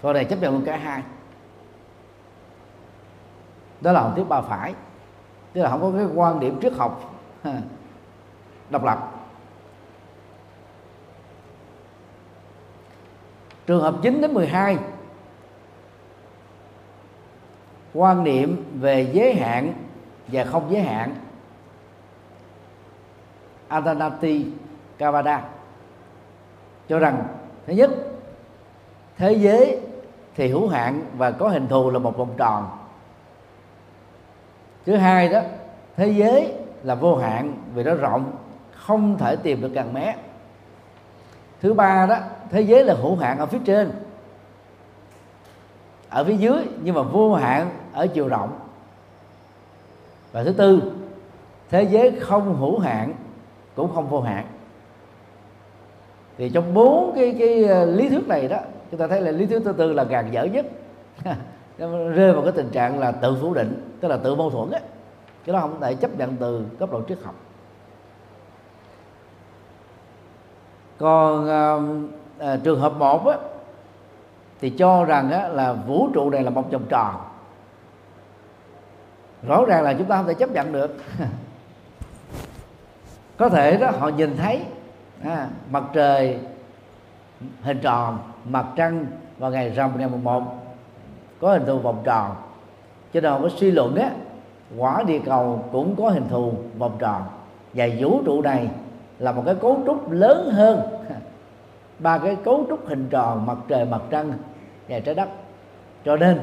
Còn 0.02 0.14
này, 0.14 0.26
chấp 0.26 0.42
nhận 0.42 0.54
luôn 0.54 0.66
cả 0.66 0.78
hai 0.78 1.02
đó 3.82 3.92
là 3.92 4.02
học 4.02 4.12
thuyết 4.16 4.30
ba 4.30 4.42
phải. 4.42 4.74
Tức 5.54 5.62
là 5.62 5.70
không 5.70 5.82
có 5.82 5.92
cái 5.98 6.08
quan 6.16 6.40
điểm 6.40 6.60
triết 6.62 6.74
học 6.74 7.16
độc 8.70 8.84
lập. 8.84 9.12
Trường 13.68 13.82
hợp 13.82 13.96
9 14.02 14.22
đến 14.22 14.34
12 14.34 14.78
quan 17.94 18.24
niệm 18.24 18.66
về 18.80 19.12
giới 19.14 19.36
hạn 19.36 19.74
và 20.28 20.44
không 20.44 20.72
giới 20.72 20.82
hạn. 20.82 21.16
Antanati 23.68 24.46
Kavada 24.98 25.44
cho 26.90 27.00
rằng, 27.00 27.24
thứ 27.68 27.74
nhất, 27.74 27.92
thế 29.18 29.34
giới 29.34 29.80
thì 30.36 30.48
hữu 30.48 30.68
hạn 30.68 31.06
và 31.18 31.32
có 31.32 31.50
hình 31.50 31.68
thù 31.68 31.90
là 31.92 32.00
một 32.00 32.18
vòng 32.18 32.34
tròn 32.38 32.68
thứ 34.86 34.96
hai 34.96 35.30
đó, 35.30 35.42
thế 35.96 36.08
giới 36.08 36.54
là 36.84 36.96
vô 36.96 37.16
hạn 37.16 37.58
vì 37.74 37.84
nó 37.84 37.94
rộng, 37.94 38.32
không 38.72 39.18
thể 39.18 39.36
tìm 39.36 39.62
được 39.62 39.72
càng 39.76 39.94
mé. 39.94 40.16
Thứ 41.62 41.74
ba 41.74 42.06
đó, 42.06 42.18
thế 42.52 42.62
giới 42.62 42.84
là 42.84 42.94
hữu 42.94 43.16
hạn 43.16 43.38
ở 43.40 43.46
phía 43.46 43.60
trên. 43.66 43.92
Ở 46.10 46.24
phía 46.24 46.36
dưới, 46.36 46.66
nhưng 46.84 46.96
mà 46.96 47.02
vô 47.02 47.34
hạn 47.34 47.70
ở 47.94 48.08
chiều 48.08 48.28
rộng. 48.28 48.60
Và 50.32 50.44
thứ 50.44 50.52
tư, 50.52 50.92
thế 51.70 51.84
giới 51.84 52.12
không 52.20 52.58
hữu 52.58 52.80
hạn 52.80 53.14
cũng 53.76 53.94
không 53.96 54.10
vô 54.10 54.22
hạn. 54.22 54.46
Thì 56.38 56.50
trong 56.50 56.74
bốn 56.74 57.12
cái 57.16 57.36
cái 57.40 57.64
ờ, 57.64 57.86
lý 57.86 58.10
thuyết 58.10 58.28
này 58.28 58.48
đó, 58.48 58.58
chúng 58.92 59.00
ta 59.00 59.08
thấy 59.08 59.22
là 59.22 59.32
lý 59.32 59.46
thuyết 59.46 59.62
thứ 59.66 59.74
tư 59.74 59.94
là 59.94 60.04
càng 60.04 60.34
dở 60.34 60.44
nhất. 60.44 60.66
nó 61.78 61.88
rơi 62.10 62.34
vào 62.34 62.44
cái 62.44 62.52
tình 62.52 62.70
trạng 62.70 63.00
là 63.00 63.12
tự 63.12 63.38
phủ 63.42 63.54
định 63.54 63.98
tức 64.00 64.08
là 64.08 64.18
tự 64.18 64.36
mâu 64.36 64.50
thuẫn 64.50 64.72
á. 64.72 64.80
Cái 65.46 65.54
đó 65.54 65.60
không 65.60 65.82
thể 65.82 65.96
chấp 65.96 66.18
nhận 66.18 66.36
từ 66.36 66.66
cấp 66.80 66.92
độ 66.92 67.02
triết 67.08 67.18
học. 67.24 67.36
Còn 70.98 71.50
à, 71.50 71.76
à, 72.40 72.58
trường 72.64 72.80
hợp 72.80 72.94
một 72.98 73.28
á, 73.28 73.38
thì 74.62 74.70
cho 74.70 75.06
rằng 75.06 75.32
á, 75.32 75.48
là 75.48 75.74
vũ 75.74 76.10
trụ 76.14 76.30
này 76.30 76.44
là 76.44 76.50
một 76.50 76.72
vòng 76.72 76.86
tròn. 76.90 77.16
Rõ 79.48 79.66
ràng 79.68 79.84
là 79.84 79.94
chúng 79.94 80.08
ta 80.08 80.18
không 80.18 80.28
thể 80.28 80.34
chấp 80.34 80.52
nhận 80.52 80.72
được. 80.72 80.98
Có 83.38 83.50
thể 83.50 83.78
đó 83.78 83.92
họ 84.00 84.08
nhìn 84.10 84.38
thấy 84.38 84.62
à, 85.24 85.48
mặt 85.72 85.84
trời 85.94 86.40
hình 87.62 87.80
tròn 87.82 88.18
mặt 88.46 88.66
trăng 88.76 89.06
vào 89.38 89.52
ngày 89.52 89.70
rằm 89.70 90.00
ngày 90.00 90.10
mùng 90.10 90.24
một 90.24 90.65
có 91.42 91.54
hình 91.54 91.66
thù 91.66 91.80
vòng 91.80 92.02
tròn. 92.04 92.36
Cho 93.14 93.22
nên 93.22 93.42
có 93.42 93.50
suy 93.50 93.72
luận 93.72 93.96
á, 93.96 94.12
quả 94.78 95.04
địa 95.04 95.20
cầu 95.26 95.66
cũng 95.72 95.96
có 95.96 96.10
hình 96.10 96.28
thù 96.30 96.54
vòng 96.78 96.96
tròn. 97.00 97.22
Và 97.74 97.88
vũ 98.00 98.22
trụ 98.26 98.42
này 98.42 98.70
là 99.20 99.32
một 99.32 99.44
cái 99.46 99.56
cấu 99.56 99.80
trúc 99.86 100.12
lớn 100.12 100.50
hơn 100.52 100.82
ba 102.00 102.18
cái 102.18 102.36
cấu 102.36 102.66
trúc 102.70 102.88
hình 102.88 103.08
tròn 103.10 103.46
mặt 103.46 103.58
trời, 103.68 103.86
mặt 103.86 104.02
trăng 104.10 104.34
và 104.90 105.00
trái 105.00 105.16
đất. 105.16 105.30
Cho 106.06 106.16
nên, 106.16 106.40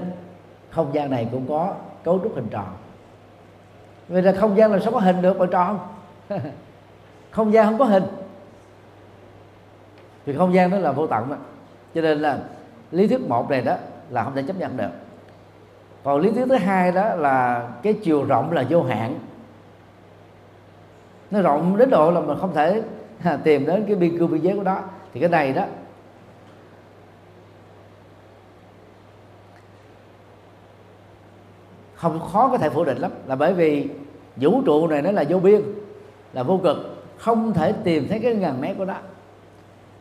không 0.70 0.94
gian 0.94 1.10
này 1.10 1.28
cũng 1.32 1.46
có 1.48 1.74
cấu 2.04 2.20
trúc 2.22 2.34
hình 2.34 2.48
tròn. 2.50 2.66
Vì 4.08 4.20
là 4.20 4.32
không 4.32 4.56
gian 4.56 4.70
làm 4.70 4.80
sao 4.80 4.92
có 4.92 5.00
hình 5.00 5.22
được 5.22 5.38
mà 5.38 5.46
tròn? 5.46 5.78
Không 7.30 7.52
gian 7.52 7.66
không 7.66 7.78
có 7.78 7.84
hình. 7.84 8.04
Vì 10.24 10.36
không 10.36 10.54
gian 10.54 10.70
đó 10.70 10.78
là 10.78 10.92
vô 10.92 11.06
tận 11.06 11.28
mà. 11.28 11.36
Cho 11.94 12.00
nên 12.00 12.18
là 12.18 12.38
lý 12.90 13.08
thuyết 13.08 13.20
một 13.20 13.50
này 13.50 13.60
đó 13.60 13.76
là 14.12 14.24
không 14.24 14.34
thể 14.34 14.42
chấp 14.42 14.56
nhận 14.58 14.76
được. 14.76 14.90
Còn 16.04 16.20
lý 16.20 16.30
thuyết 16.30 16.44
thứ 16.48 16.54
hai 16.54 16.92
đó 16.92 17.14
là 17.14 17.68
cái 17.82 17.92
chiều 18.02 18.24
rộng 18.24 18.52
là 18.52 18.64
vô 18.70 18.82
hạn. 18.82 19.18
Nó 21.30 21.40
rộng 21.40 21.76
đến 21.76 21.90
độ 21.90 22.10
là 22.10 22.20
mình 22.20 22.38
không 22.40 22.54
thể 22.54 22.82
tìm 23.44 23.66
đến 23.66 23.84
cái 23.86 23.96
biên 23.96 24.18
cương 24.18 24.30
biên 24.30 24.40
giới 24.40 24.56
của 24.56 24.62
đó 24.62 24.80
thì 25.12 25.20
cái 25.20 25.28
này 25.28 25.52
đó, 25.52 25.64
không 31.94 32.20
khó 32.32 32.48
có 32.48 32.58
thể 32.58 32.70
phủ 32.70 32.84
định 32.84 32.98
lắm. 32.98 33.10
Là 33.26 33.36
bởi 33.36 33.54
vì 33.54 33.88
vũ 34.36 34.62
trụ 34.66 34.86
này 34.86 35.02
nó 35.02 35.10
là 35.10 35.24
vô 35.28 35.38
biên, 35.38 35.62
là 36.32 36.42
vô 36.42 36.60
cực, 36.62 36.76
không 37.18 37.52
thể 37.52 37.72
tìm 37.72 38.06
thấy 38.08 38.18
cái 38.18 38.34
ngàn 38.34 38.60
mét 38.60 38.76
của 38.78 38.84
đó 38.84 38.96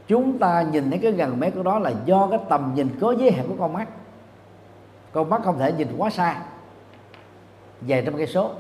chúng 0.07 0.37
ta 0.37 0.61
nhìn 0.71 0.89
thấy 0.89 0.99
cái 0.99 1.11
ngàn 1.11 1.39
mét 1.39 1.53
của 1.55 1.63
đó 1.63 1.79
là 1.79 1.93
do 2.05 2.27
cái 2.27 2.39
tầm 2.49 2.71
nhìn 2.75 2.89
có 3.01 3.15
giới 3.19 3.31
hạn 3.31 3.45
của 3.47 3.55
con 3.59 3.73
mắt 3.73 3.87
con 5.13 5.29
mắt 5.29 5.41
không 5.43 5.59
thể 5.59 5.71
nhìn 5.71 5.87
quá 5.97 6.09
xa. 6.09 6.41
Vài 7.81 8.01
trăm 8.05 8.17
cây 8.17 8.27
số. 8.27 8.51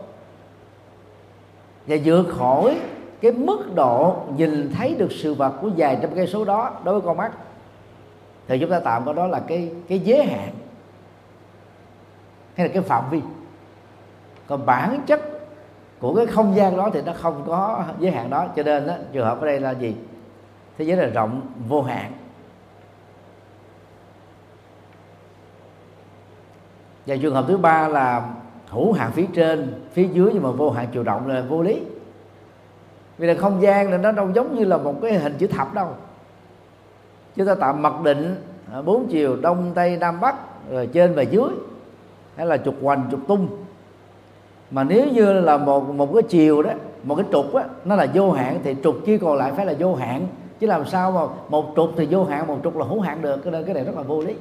Và 1.87 1.97
vượt 2.05 2.25
khỏi 2.29 2.79
cái 3.21 3.31
mức 3.31 3.75
độ 3.75 4.15
nhìn 4.37 4.71
thấy 4.73 4.95
được 4.95 5.11
sự 5.11 5.33
vật 5.33 5.53
của 5.61 5.69
vài 5.77 5.97
trăm 6.01 6.11
cây 6.15 6.27
số 6.27 6.45
đó 6.45 6.71
đối 6.83 6.93
với 6.93 7.01
con 7.01 7.17
mắt 7.17 7.31
thì 8.47 8.59
chúng 8.59 8.69
ta 8.69 8.79
tạm 8.79 9.05
coi 9.05 9.13
đó 9.13 9.27
là 9.27 9.41
cái 9.47 9.71
cái 9.87 9.99
giới 9.99 10.23
hạn 10.23 10.49
hay 12.55 12.67
là 12.67 12.73
cái 12.73 12.83
phạm 12.83 13.09
vi. 13.09 13.21
Còn 14.47 14.65
bản 14.65 15.01
chất 15.07 15.21
của 15.99 16.15
cái 16.15 16.25
không 16.25 16.55
gian 16.55 16.77
đó 16.77 16.89
thì 16.93 17.01
nó 17.01 17.13
không 17.13 17.43
có 17.47 17.83
giới 17.99 18.11
hạn 18.11 18.29
đó 18.29 18.47
cho 18.55 18.63
nên 18.63 18.87
đó, 18.87 18.93
trường 19.13 19.25
hợp 19.25 19.41
ở 19.41 19.45
đây 19.45 19.59
là 19.59 19.71
gì? 19.71 19.95
Thế 20.77 20.85
giới 20.85 20.97
là 20.97 21.05
rộng 21.05 21.41
vô 21.67 21.81
hạn. 21.81 22.11
Và 27.05 27.15
trường 27.21 27.33
hợp 27.33 27.45
thứ 27.47 27.57
ba 27.57 27.87
là 27.87 28.29
hữu 28.69 28.91
hạn 28.91 29.11
phía 29.11 29.25
trên, 29.33 29.73
phía 29.93 30.07
dưới 30.07 30.31
nhưng 30.33 30.43
mà 30.43 30.51
vô 30.51 30.69
hạn 30.69 30.87
chiều 30.93 31.03
rộng 31.03 31.27
là 31.27 31.43
vô 31.49 31.61
lý. 31.61 31.81
Vì 33.17 33.27
là 33.27 33.33
không 33.33 33.61
gian 33.61 33.91
là 33.91 33.97
nó 33.97 34.11
đâu 34.11 34.29
giống 34.33 34.55
như 34.55 34.65
là 34.65 34.77
một 34.77 34.95
cái 35.01 35.13
hình 35.13 35.33
chữ 35.37 35.47
thập 35.47 35.73
đâu. 35.73 35.87
Chúng 37.35 37.47
ta 37.47 37.55
tạm 37.55 37.81
mặc 37.81 37.93
định 38.03 38.35
à, 38.73 38.81
bốn 38.81 39.07
chiều, 39.07 39.35
đông, 39.41 39.71
tây, 39.75 39.97
nam, 39.97 40.19
bắc, 40.21 40.35
rồi 40.71 40.87
trên 40.87 41.13
và 41.13 41.21
dưới, 41.21 41.49
hay 42.35 42.45
là 42.45 42.57
trục 42.57 42.75
hoành, 42.81 43.07
trục 43.11 43.27
tung. 43.27 43.47
Mà 44.71 44.83
nếu 44.83 45.07
như 45.07 45.33
là 45.33 45.57
một 45.57 45.89
một 45.89 46.13
cái 46.13 46.23
chiều 46.23 46.61
đó, 46.63 46.71
một 47.03 47.15
cái 47.15 47.25
trục 47.31 47.53
á, 47.53 47.63
nó 47.85 47.95
là 47.95 48.07
vô 48.13 48.31
hạn 48.31 48.59
thì 48.63 48.75
trục 48.83 48.95
kia 49.05 49.17
còn 49.17 49.37
lại 49.37 49.51
phải 49.51 49.65
là 49.65 49.73
vô 49.79 49.95
hạn. 49.95 50.27
Chứ 50.59 50.67
làm 50.67 50.85
sao 50.85 51.11
mà 51.11 51.21
một 51.49 51.73
trục 51.75 51.89
thì 51.97 52.07
vô 52.09 52.23
hạn, 52.23 52.47
một 52.47 52.57
trục 52.63 52.77
là 52.77 52.85
hữu 52.85 52.99
hạn 52.99 53.21
được, 53.21 53.37
cái 53.43 53.51
này 53.51 53.63
cái 53.63 53.73
này 53.73 53.83
rất 53.83 53.95
là 53.95 54.01
vô 54.01 54.21
lý. 54.21 54.35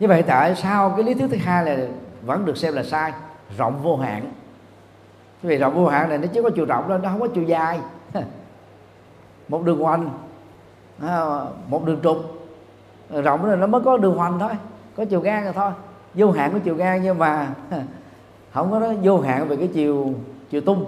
Như 0.00 0.08
vậy 0.08 0.22
tại 0.22 0.54
sao 0.54 0.90
cái 0.90 1.04
lý 1.04 1.14
thuyết 1.14 1.26
thứ 1.30 1.36
hai 1.36 1.64
là 1.64 1.86
vẫn 2.22 2.44
được 2.44 2.56
xem 2.56 2.74
là 2.74 2.82
sai? 2.82 3.12
Rộng 3.58 3.82
vô 3.82 3.96
hạn. 3.96 4.32
Vì 5.42 5.56
rộng 5.56 5.74
vô 5.74 5.86
hạn 5.86 6.08
này 6.08 6.18
nó 6.18 6.26
chỉ 6.32 6.42
có 6.42 6.50
chiều 6.50 6.64
rộng 6.64 6.84
thôi, 6.88 6.98
nó 7.02 7.08
không 7.08 7.20
có 7.20 7.28
chiều 7.34 7.44
dài. 7.44 7.80
Một 9.48 9.64
đường 9.64 9.78
hoành 9.78 10.10
à, 11.00 11.40
một 11.68 11.84
đường 11.86 12.00
trục. 12.02 12.16
Rộng 13.10 13.46
rồi 13.46 13.56
nó 13.56 13.66
mới 13.66 13.80
có 13.80 13.96
đường 13.96 14.16
hoành 14.16 14.38
thôi, 14.38 14.50
có 14.96 15.04
chiều 15.04 15.20
ngang 15.20 15.44
rồi 15.44 15.52
thôi. 15.52 15.70
Vô 16.14 16.30
hạn 16.30 16.52
có 16.52 16.58
chiều 16.64 16.76
ngang 16.76 17.02
nhưng 17.02 17.18
mà 17.18 17.54
không 18.52 18.70
có 18.70 18.78
nó 18.78 18.92
vô 19.02 19.20
hạn 19.20 19.48
về 19.48 19.56
cái 19.56 19.68
chiều 19.74 20.14
chiều 20.50 20.60
tung 20.60 20.84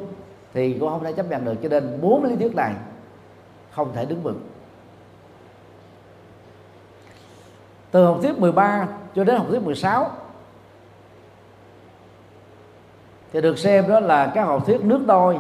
thì 0.55 0.77
cũng 0.81 0.89
không 0.89 1.05
thể 1.05 1.13
chấp 1.13 1.31
nhận 1.31 1.45
được. 1.45 1.55
Cho 1.63 1.69
nên 1.69 1.99
bốn 2.01 2.25
lý 2.25 2.37
thuyết 2.37 2.55
này 2.55 2.75
không 3.71 3.93
thể 3.95 4.05
đứng 4.05 4.23
vững. 4.23 4.41
Từ 7.91 8.05
học 8.05 8.19
thuyết 8.23 8.39
13 8.39 8.89
cho 9.15 9.25
đến 9.25 9.37
học 9.37 9.47
thuyết 9.49 9.63
16 9.63 10.11
thì 13.33 13.41
được 13.41 13.59
xem 13.59 13.89
đó 13.89 14.01
là 14.01 14.33
các 14.35 14.45
học 14.45 14.67
thuyết 14.67 14.81
nước 14.85 15.07
đôi 15.07 15.39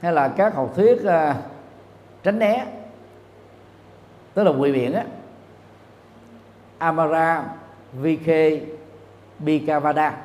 hay 0.00 0.12
là 0.12 0.28
các 0.28 0.54
học 0.54 0.72
thuyết 0.76 0.98
uh, 1.02 1.36
tránh 2.22 2.38
né. 2.38 2.66
Tức 4.34 4.44
là 4.44 4.50
quỳ 4.50 4.72
biển 4.72 4.92
á 4.92 5.04
Amara 6.78 7.44
VK 7.92 8.28
Bikavada 9.38 10.16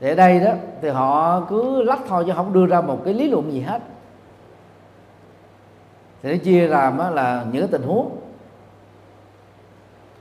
để 0.00 0.14
đây 0.14 0.40
đó 0.40 0.52
thì 0.82 0.88
họ 0.88 1.40
cứ 1.48 1.82
lách 1.82 2.00
thôi 2.08 2.24
chứ 2.26 2.32
không 2.36 2.52
đưa 2.52 2.66
ra 2.66 2.80
một 2.80 3.02
cái 3.04 3.14
lý 3.14 3.28
luận 3.28 3.52
gì 3.52 3.60
hết 3.60 3.82
thì 6.22 6.32
nó 6.32 6.38
chia 6.44 6.66
làm 6.66 6.98
đó 6.98 7.10
là 7.10 7.44
những 7.52 7.62
cái 7.62 7.68
tình 7.72 7.88
huống. 7.88 8.16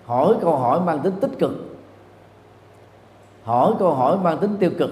Hỏi 0.06 0.36
câu 0.42 0.58
hỏi 0.58 0.82
mang 0.82 1.00
tính 1.00 1.14
tích 1.22 1.32
cực. 1.40 1.52
Hỏi 3.44 3.74
câu 3.80 3.94
hỏi 3.94 4.18
mang 4.18 4.38
tính 4.38 4.58
tiêu 4.60 4.72
cực. 4.80 4.90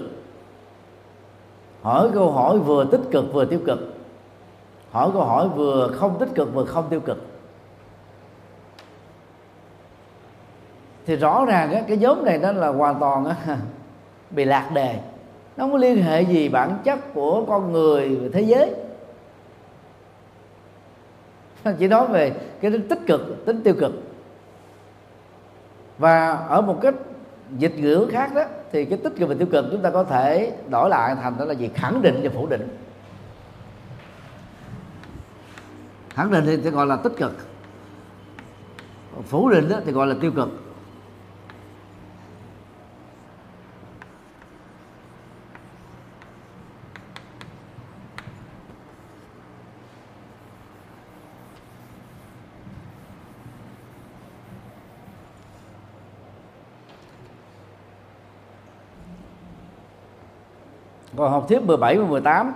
Hỏi 1.82 2.10
câu 2.14 2.32
hỏi 2.32 2.58
vừa 2.58 2.84
tích 2.84 3.00
cực 3.10 3.32
vừa 3.32 3.44
tiêu 3.44 3.60
cực. 3.66 3.78
Hỏi 4.90 5.10
câu 5.12 5.22
hỏi 5.22 5.48
vừa 5.48 5.88
không 5.88 6.18
tích 6.18 6.28
cực 6.34 6.54
vừa 6.54 6.64
không 6.64 6.84
tiêu 6.90 7.00
cực. 7.00 7.26
Thì 11.06 11.16
rõ 11.16 11.44
ràng 11.44 11.72
á, 11.72 11.82
cái 11.88 11.96
nhóm 11.96 12.24
này 12.24 12.38
nó 12.38 12.52
là 12.52 12.68
hoàn 12.68 13.00
toàn 13.00 13.24
á, 13.24 13.36
bị 14.30 14.44
lạc 14.44 14.70
đề. 14.74 14.98
Nó 15.56 15.64
không 15.64 15.72
có 15.72 15.78
liên 15.78 16.02
hệ 16.02 16.22
gì 16.22 16.48
bản 16.48 16.78
chất 16.84 17.14
của 17.14 17.44
con 17.48 17.72
người 17.72 18.30
thế 18.32 18.40
giới 18.40 18.74
chỉ 21.78 21.88
nói 21.88 22.06
về 22.06 22.32
cái 22.60 22.70
tính 22.70 22.88
tích 22.88 22.98
cực, 23.06 23.20
tính 23.46 23.62
tiêu 23.62 23.74
cực. 23.80 23.92
Và 25.98 26.32
ở 26.32 26.60
một 26.60 26.78
cái 26.82 26.92
dịch 27.58 27.78
ngữ 27.78 28.08
khác 28.12 28.34
đó, 28.34 28.44
thì 28.72 28.84
cái 28.84 28.98
tích 29.04 29.12
cực 29.18 29.28
và 29.28 29.34
tiêu 29.38 29.48
cực 29.52 29.64
chúng 29.70 29.82
ta 29.82 29.90
có 29.90 30.04
thể 30.04 30.52
đổi 30.68 30.90
lại 30.90 31.14
thành 31.22 31.34
đó 31.38 31.44
là 31.44 31.54
gì? 31.54 31.70
Khẳng 31.74 32.02
định 32.02 32.20
và 32.22 32.30
phủ 32.34 32.46
định. 32.46 32.68
Khẳng 36.14 36.30
định 36.30 36.60
thì 36.64 36.70
gọi 36.70 36.86
là 36.86 36.96
tích 36.96 37.12
cực. 37.16 37.32
Phủ 39.26 39.50
định 39.50 39.68
đó 39.68 39.76
thì 39.84 39.92
gọi 39.92 40.06
là 40.06 40.14
tiêu 40.20 40.30
cực 40.36 40.48
còn 61.20 61.30
học 61.30 61.39
thuyết 61.50 61.62
17 61.62 61.98
và 61.98 62.06
18 62.06 62.52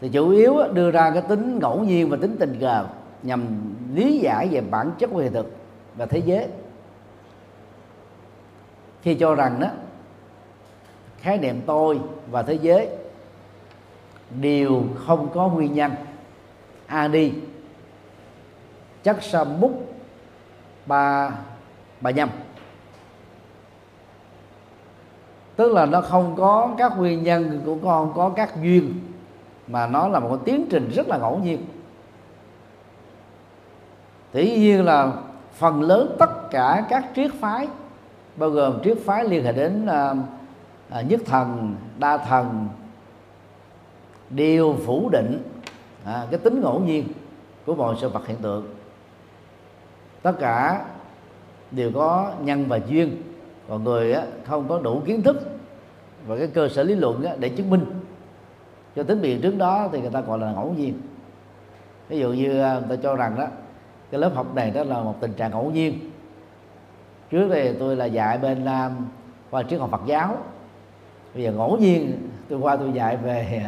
thì 0.00 0.08
chủ 0.08 0.30
yếu 0.30 0.56
đưa 0.72 0.90
ra 0.90 1.10
cái 1.10 1.22
tính 1.28 1.58
ngẫu 1.58 1.80
nhiên 1.80 2.08
và 2.08 2.16
tính 2.20 2.36
tình 2.40 2.56
cờ 2.60 2.86
nhằm 3.22 3.46
lý 3.94 4.18
giải 4.18 4.48
về 4.48 4.60
bản 4.60 4.90
chất 4.98 5.10
của 5.10 5.18
hiện 5.18 5.32
thực 5.32 5.56
và 5.96 6.06
thế 6.06 6.18
giới. 6.18 6.48
Khi 9.02 9.14
cho 9.14 9.34
rằng 9.34 9.60
đó 9.60 9.68
khái 11.18 11.38
niệm 11.38 11.60
tôi 11.66 12.00
và 12.30 12.42
thế 12.42 12.58
giới 12.62 12.88
đều 14.40 14.82
không 15.06 15.28
có 15.34 15.48
nguyên 15.48 15.74
nhân, 15.74 15.92
a 16.86 17.08
đi, 17.08 17.32
chắc 19.02 19.22
sa 19.22 19.44
múc 19.44 19.94
ba 20.86 21.30
ba 22.00 22.10
nhâm. 22.10 22.28
Tức 25.56 25.72
là 25.72 25.86
nó 25.86 26.00
không 26.00 26.34
có 26.36 26.74
các 26.78 26.98
nguyên 26.98 27.22
nhân 27.22 27.60
của 27.64 27.76
con 27.84 28.12
có 28.14 28.28
các 28.28 28.62
duyên 28.62 28.94
mà 29.66 29.86
nó 29.86 30.08
là 30.08 30.20
một 30.20 30.28
cái 30.28 30.38
tiến 30.44 30.66
trình 30.70 30.90
rất 30.94 31.08
là 31.08 31.18
ngẫu 31.18 31.38
nhiên. 31.38 31.66
Tỷ 34.32 34.56
nhiên 34.56 34.84
là 34.84 35.12
phần 35.52 35.82
lớn 35.82 36.16
tất 36.18 36.50
cả 36.50 36.86
các 36.88 37.04
triết 37.16 37.30
phái 37.40 37.68
bao 38.36 38.50
gồm 38.50 38.78
triết 38.84 38.98
phái 39.04 39.24
liên 39.24 39.44
hệ 39.44 39.52
đến 39.52 39.86
à, 39.86 40.14
à, 40.90 41.00
nhất 41.00 41.20
thần 41.26 41.74
đa 41.98 42.16
thần 42.16 42.68
đều 44.30 44.76
phủ 44.86 45.08
định 45.12 45.42
à, 46.04 46.26
cái 46.30 46.38
tính 46.38 46.60
ngẫu 46.60 46.80
nhiên 46.80 47.08
của 47.66 47.74
mọi 47.74 47.94
sự 48.00 48.08
vật 48.08 48.26
hiện 48.26 48.38
tượng 48.42 48.66
tất 50.22 50.32
cả 50.38 50.84
đều 51.70 51.90
có 51.94 52.32
nhân 52.40 52.64
và 52.68 52.80
duyên 52.88 53.22
còn 53.68 53.84
người 53.84 54.12
á, 54.12 54.26
không 54.46 54.68
có 54.68 54.78
đủ 54.78 55.02
kiến 55.06 55.22
thức 55.22 55.36
và 56.26 56.36
cái 56.36 56.46
cơ 56.46 56.68
sở 56.68 56.82
lý 56.82 56.94
luận 56.94 57.24
á, 57.24 57.34
để 57.38 57.48
chứng 57.48 57.70
minh. 57.70 57.84
Cho 58.96 59.02
tính 59.02 59.22
biện 59.22 59.40
trước 59.40 59.56
đó 59.56 59.88
thì 59.92 60.00
người 60.00 60.10
ta 60.10 60.20
gọi 60.20 60.38
là 60.38 60.52
ngẫu 60.52 60.74
nhiên. 60.78 61.00
Ví 62.08 62.18
dụ 62.18 62.32
như 62.32 62.60
à, 62.60 62.74
người 62.74 62.96
ta 62.96 63.02
cho 63.02 63.16
rằng 63.16 63.34
đó 63.38 63.46
cái 64.10 64.20
lớp 64.20 64.34
học 64.34 64.54
này 64.54 64.70
đó 64.70 64.84
là 64.84 65.00
một 65.00 65.14
tình 65.20 65.32
trạng 65.32 65.50
ngẫu 65.50 65.70
nhiên. 65.70 66.10
Trước 67.30 67.48
đây 67.48 67.76
tôi 67.78 67.96
là 67.96 68.04
dạy 68.04 68.38
bên 68.38 68.64
nam 68.64 69.08
khoa 69.50 69.62
triết 69.62 69.80
học 69.80 69.90
Phật 69.90 70.00
giáo. 70.06 70.36
Bây 71.34 71.42
giờ 71.42 71.52
ngẫu 71.52 71.76
nhiên 71.76 72.28
tôi 72.48 72.58
qua 72.58 72.76
tôi 72.76 72.92
dạy 72.92 73.16
về 73.16 73.64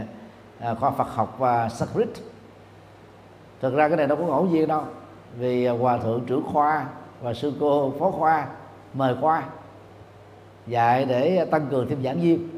à, 0.59 0.74
khoa 0.74 0.90
Phật 0.90 1.09
học 1.09 1.36
và 1.38 1.68
Sanskrit. 1.68 2.09
Thực 3.61 3.74
ra 3.74 3.88
cái 3.88 3.97
này 3.97 4.07
đâu 4.07 4.18
có 4.18 4.24
ngẫu 4.26 4.44
nhiên 4.44 4.68
đâu 4.68 4.82
vì 5.38 5.66
hòa 5.66 5.99
thượng 5.99 6.24
trưởng 6.26 6.42
khoa 6.53 6.86
và 7.22 7.34
sư 7.34 7.53
cô 7.61 7.92
phó 7.99 8.11
khoa 8.11 8.47
mời 8.94 9.14
khoa 9.20 9.42
dạy 10.66 11.04
để 11.04 11.44
tăng 11.50 11.66
cường 11.70 11.88
thêm 11.88 12.02
giảng 12.04 12.20
viên 12.20 12.48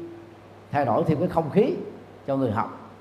thay 0.71 0.85
đổi 0.85 1.03
thêm 1.07 1.19
cái 1.19 1.27
không 1.27 1.49
khí 1.49 1.73
cho 2.27 2.37
người 2.37 2.51
học. 2.51 2.91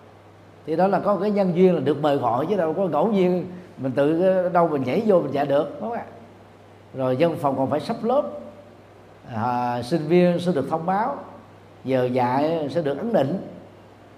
Thì 0.67 0.77
đó 0.77 0.87
là 0.87 1.01
có 1.01 1.17
cái 1.17 1.31
nhân 1.31 1.53
duyên 1.55 1.75
là 1.75 1.81
được 1.81 2.03
mời 2.03 2.17
gọi 2.17 2.47
chứ 2.47 2.57
đâu 2.57 2.75
có 2.75 2.87
ngẫu 2.87 3.13
nhiên 3.13 3.47
mình 3.79 3.93
tự 3.93 4.49
đâu 4.49 4.69
mình 4.69 4.83
nhảy 4.83 5.03
vô 5.07 5.21
mình 5.21 5.33
dạy 5.33 5.47
được 5.47 5.81
đúng 5.81 5.91
không 5.91 5.99
ạ? 5.99 6.05
Rồi 6.95 7.17
dân 7.17 7.37
phòng 7.37 7.57
còn 7.57 7.71
phải 7.71 7.81
sắp 7.81 7.97
lớp. 8.03 8.23
À, 9.35 9.83
sinh 9.83 10.03
viên 10.09 10.39
sẽ 10.39 10.53
được 10.53 10.67
thông 10.71 10.87
báo 10.87 11.17
giờ 11.85 12.05
dạy 12.05 12.69
sẽ 12.71 12.83
được 12.83 12.99
ấn 12.99 13.13
định. 13.13 13.47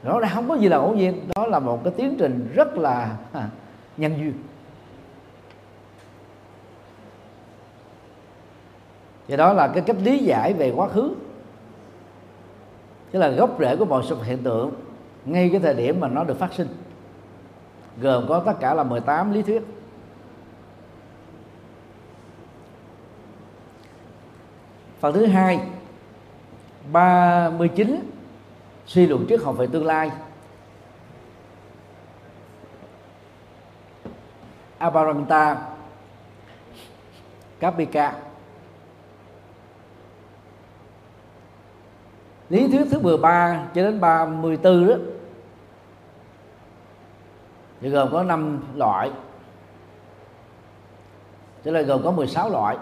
Rõ 0.03 0.21
ràng 0.21 0.31
không 0.35 0.49
có 0.49 0.55
gì 0.55 0.69
là 0.69 0.77
ngẫu 0.77 0.95
nhiên 0.95 1.21
đó 1.37 1.47
là 1.47 1.59
một 1.59 1.85
cái 1.85 1.93
tiến 1.97 2.17
trình 2.19 2.49
rất 2.55 2.79
là 2.79 3.17
à, 3.33 3.49
nhân 3.97 4.13
duyên. 4.19 4.33
Thì 9.31 9.37
đó 9.37 9.53
là 9.53 9.69
cái 9.69 9.83
cách 9.87 9.97
lý 10.03 10.19
giải 10.19 10.53
về 10.53 10.73
quá 10.77 10.89
khứ. 10.89 11.15
Tức 13.11 13.19
là 13.19 13.29
gốc 13.29 13.57
rễ 13.61 13.77
của 13.77 13.85
mọi 13.85 14.03
sự 14.09 14.23
hiện 14.23 14.39
tượng, 14.43 14.73
ngay 15.25 15.49
cái 15.53 15.61
thời 15.61 15.75
điểm 15.75 16.01
mà 16.01 16.09
nó 16.09 16.25
được 16.25 16.39
phát 16.39 16.53
sinh, 16.53 16.69
gồm 18.01 18.25
có 18.29 18.43
tất 18.47 18.53
cả 18.61 18.75
là 18.75 18.83
18 18.83 19.33
lý 19.33 19.43
thuyết. 19.43 19.63
Phần 25.01 25.15
thứ 25.15 25.27
hai 25.27 25.61
39 26.93 28.11
suy 28.87 29.07
luận 29.07 29.27
triết 29.29 29.41
học 29.43 29.57
về 29.59 29.67
tương 29.67 29.87
lai. 29.87 30.11
Aparanta 34.79 35.69
Kapika 37.61 38.30
lý 42.51 42.69
thuyết 42.69 42.87
thứ 42.91 42.99
13 42.99 43.67
cho 43.75 43.83
đến 43.83 44.01
34 44.01 44.89
đó. 44.89 44.95
Thì 47.81 47.89
gồm 47.89 48.09
có 48.13 48.23
5 48.23 48.65
loại. 48.75 49.11
Tức 51.63 51.71
là 51.71 51.83
gồm 51.83 52.03
có 52.03 52.11
16 52.11 52.51
loại. 52.51 52.77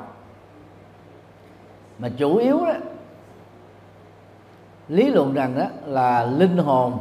Mà 1.98 2.08
chủ 2.16 2.36
yếu 2.36 2.66
đó, 2.66 2.74
lý 4.88 5.10
luận 5.10 5.34
rằng 5.34 5.54
đó 5.58 5.66
là 5.86 6.24
linh 6.24 6.56
hồn 6.56 6.98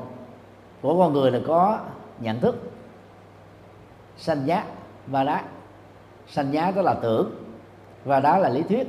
của 0.82 0.98
con 0.98 1.14
người 1.14 1.32
là 1.32 1.40
có 1.48 1.80
nhận 2.20 2.40
thức, 2.40 2.72
sanh 4.18 4.46
giác 4.46 4.66
và 5.08 5.24
đá. 5.24 5.44
Sanh 6.28 6.54
giác 6.54 6.76
đó 6.76 6.82
là 6.82 6.94
tưởng 6.94 7.32
và 8.06 8.20
đó 8.20 8.38
là 8.38 8.50
lý 8.50 8.62
thuyết. 8.62 8.88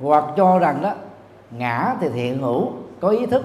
Hoặc 0.00 0.24
cho 0.36 0.58
rằng 0.58 0.82
đó, 0.82 0.94
ngã 1.50 1.94
thì 2.00 2.08
thiện 2.08 2.38
hữu, 2.38 2.72
có 3.00 3.08
ý 3.08 3.26
thức. 3.26 3.42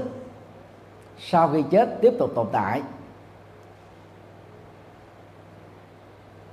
Sau 1.19 1.49
khi 1.49 1.63
chết, 1.71 2.01
tiếp 2.01 2.13
tục 2.19 2.31
tồn 2.35 2.47
tại. 2.51 2.81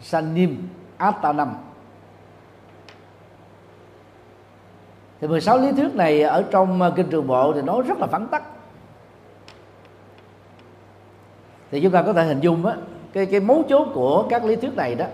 Sanh 0.01 0.35
nim 0.35 0.69
năm 1.23 1.55
thì 5.21 5.29
16 5.29 5.59
lý 5.59 5.73
thuyết 5.73 5.95
này 5.95 6.23
ở 6.23 6.45
trong 6.51 6.83
ờ, 6.83 6.93
kinh 6.97 7.11
trường 7.11 7.27
bộ 7.27 7.53
thì 7.53 7.63
nói 7.63 7.83
rất 7.83 7.99
là 7.99 8.07
phản 8.07 8.27
tắc. 8.27 8.43
Thì 11.71 11.81
chúng 11.81 11.93
ta 11.93 12.03
có 12.03 12.13
thể 12.13 12.25
hình 12.25 12.41
dung 12.41 12.67
á, 12.67 12.75
cái 13.13 13.27
cái 13.27 13.41
mấu 13.41 13.63
chốt 13.69 13.89
của 13.95 14.27
các 14.31 14.45
lý 14.45 14.57
thuyết 14.57 14.77
này 14.77 14.95
đó 14.95 15.07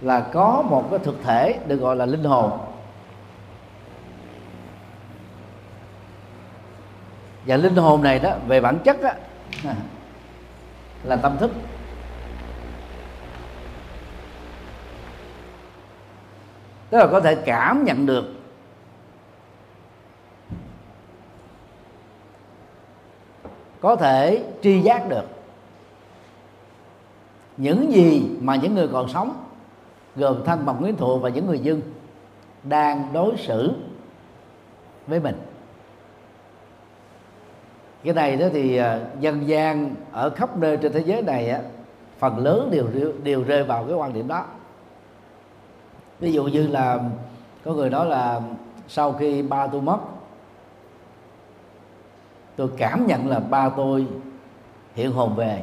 là 0.00 0.20
có 0.20 0.62
một 0.68 0.84
cái 0.90 0.98
thực 0.98 1.22
thể 1.22 1.58
được 1.66 1.76
gọi 1.76 1.96
là 1.96 2.06
linh 2.06 2.24
hồn. 2.24 2.50
Và 7.46 7.56
linh 7.56 7.76
hồn 7.76 8.02
này 8.02 8.18
đó 8.18 8.36
về 8.46 8.60
bản 8.60 8.78
chất 8.84 9.02
đó, 9.02 9.10
là 11.04 11.16
tâm 11.16 11.36
thức. 11.38 11.50
Tức 16.90 16.98
là 16.98 17.06
có 17.06 17.20
thể 17.20 17.34
cảm 17.34 17.84
nhận 17.84 18.06
được. 18.06 18.24
Có 23.80 23.96
thể 23.96 24.44
tri 24.62 24.80
giác 24.80 25.08
được. 25.08 25.24
Những 27.56 27.92
gì 27.92 28.30
mà 28.40 28.56
những 28.56 28.74
người 28.74 28.88
còn 28.88 29.08
sống 29.08 29.44
gồm 30.16 30.44
thân 30.46 30.66
bằng 30.66 30.80
nguyễn 30.80 30.96
thụ 30.96 31.18
và 31.18 31.28
những 31.28 31.46
người 31.46 31.58
dân 31.58 31.82
đang 32.62 33.12
đối 33.12 33.36
xử 33.36 33.72
với 35.06 35.20
mình 35.20 35.36
cái 38.04 38.14
này 38.14 38.36
đó 38.36 38.46
thì 38.52 38.76
à, 38.76 39.00
dân 39.20 39.48
gian 39.48 39.94
ở 40.12 40.30
khắp 40.30 40.56
nơi 40.56 40.76
trên 40.76 40.92
thế 40.92 41.02
giới 41.06 41.22
này 41.22 41.50
á, 41.50 41.60
phần 42.18 42.38
lớn 42.38 42.68
đều 42.70 42.86
đều 43.22 43.42
rơi 43.42 43.64
vào 43.64 43.84
cái 43.84 43.94
quan 43.94 44.12
điểm 44.12 44.28
đó. 44.28 44.44
Ví 46.20 46.32
dụ 46.32 46.44
như 46.44 46.66
là 46.66 46.98
có 47.64 47.72
người 47.72 47.90
nói 47.90 48.06
là 48.06 48.40
sau 48.88 49.12
khi 49.12 49.42
ba 49.42 49.66
tôi 49.66 49.80
mất, 49.80 49.98
tôi 52.56 52.68
cảm 52.76 53.06
nhận 53.06 53.28
là 53.28 53.38
ba 53.38 53.68
tôi 53.68 54.06
hiện 54.94 55.12
hồn 55.12 55.34
về. 55.36 55.62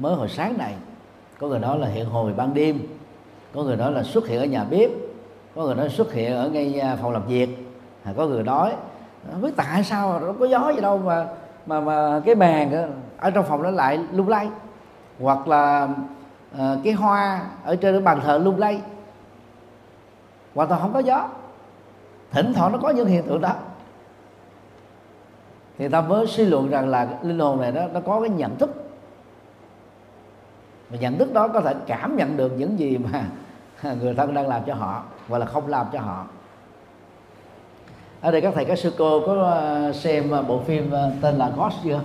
Mới 0.00 0.14
hồi 0.14 0.28
sáng 0.28 0.58
này, 0.58 0.74
có 1.38 1.48
người 1.48 1.58
nói 1.58 1.78
là 1.78 1.88
hiện 1.88 2.06
hồn 2.06 2.34
ban 2.36 2.54
đêm, 2.54 2.80
có 3.54 3.62
người 3.62 3.76
nói 3.76 3.92
là 3.92 4.02
xuất 4.02 4.26
hiện 4.26 4.38
ở 4.38 4.44
nhà 4.44 4.64
bếp, 4.64 4.90
có 5.54 5.62
người 5.62 5.74
nói 5.74 5.88
xuất 5.88 6.12
hiện 6.12 6.32
ở 6.32 6.48
ngay 6.48 6.80
à, 6.80 6.96
phòng 7.02 7.12
làm 7.12 7.26
việc. 7.26 7.48
À, 8.04 8.12
có 8.16 8.26
người 8.26 8.42
nói 8.42 8.72
không 9.32 9.42
biết 9.42 9.52
tại 9.56 9.84
sao 9.84 10.20
nó 10.20 10.32
có 10.40 10.46
gió 10.46 10.72
gì 10.74 10.80
đâu 10.80 10.98
mà 10.98 11.26
mà 11.66 11.80
mà 11.80 12.20
cái 12.24 12.34
bàn 12.34 12.90
ở 13.18 13.30
trong 13.30 13.44
phòng 13.44 13.62
nó 13.62 13.70
lại 13.70 13.98
lung 14.12 14.28
lay. 14.28 14.48
Hoặc 15.20 15.48
là 15.48 15.88
uh, 16.54 16.78
cái 16.84 16.92
hoa 16.92 17.40
ở 17.64 17.76
trên 17.76 17.94
cái 17.94 18.02
bàn 18.02 18.20
thờ 18.24 18.38
lung 18.38 18.58
lay. 18.58 18.80
Hoàn 20.54 20.68
toàn 20.68 20.80
không 20.80 20.92
có 20.92 20.98
gió. 20.98 21.28
Thỉnh 22.30 22.52
thoảng 22.54 22.72
nó 22.72 22.78
có 22.78 22.90
những 22.90 23.06
hiện 23.06 23.26
tượng 23.26 23.40
đó. 23.40 23.52
Thì 25.78 25.88
ta 25.88 26.00
mới 26.00 26.26
suy 26.26 26.44
luận 26.44 26.70
rằng 26.70 26.88
là 26.88 27.08
linh 27.22 27.38
hồn 27.38 27.60
này 27.60 27.72
nó 27.72 27.82
nó 27.92 28.00
có 28.00 28.20
cái 28.20 28.30
nhận 28.30 28.56
thức. 28.56 28.70
Và 30.90 30.98
nhận 30.98 31.18
thức 31.18 31.32
đó 31.32 31.48
có 31.48 31.60
thể 31.60 31.74
cảm 31.86 32.16
nhận 32.16 32.36
được 32.36 32.52
những 32.56 32.78
gì 32.78 32.98
mà 32.98 33.24
người 34.00 34.14
thân 34.14 34.34
đang 34.34 34.48
làm 34.48 34.62
cho 34.66 34.74
họ 34.74 35.02
hoặc 35.28 35.38
là 35.38 35.46
không 35.46 35.68
làm 35.68 35.86
cho 35.92 36.00
họ 36.00 36.26
ở 38.20 38.30
đây 38.30 38.40
các 38.40 38.54
thầy 38.54 38.64
các 38.64 38.78
sư 38.78 38.94
cô 38.98 39.20
có 39.26 39.34
ờ, 39.34 39.92
xem 39.92 40.30
ờ, 40.30 40.42
bộ 40.42 40.60
phim 40.60 40.90
ờ, 40.90 41.12
tên 41.22 41.34
là 41.34 41.52
Ghost 41.56 41.76
chưa? 41.84 42.00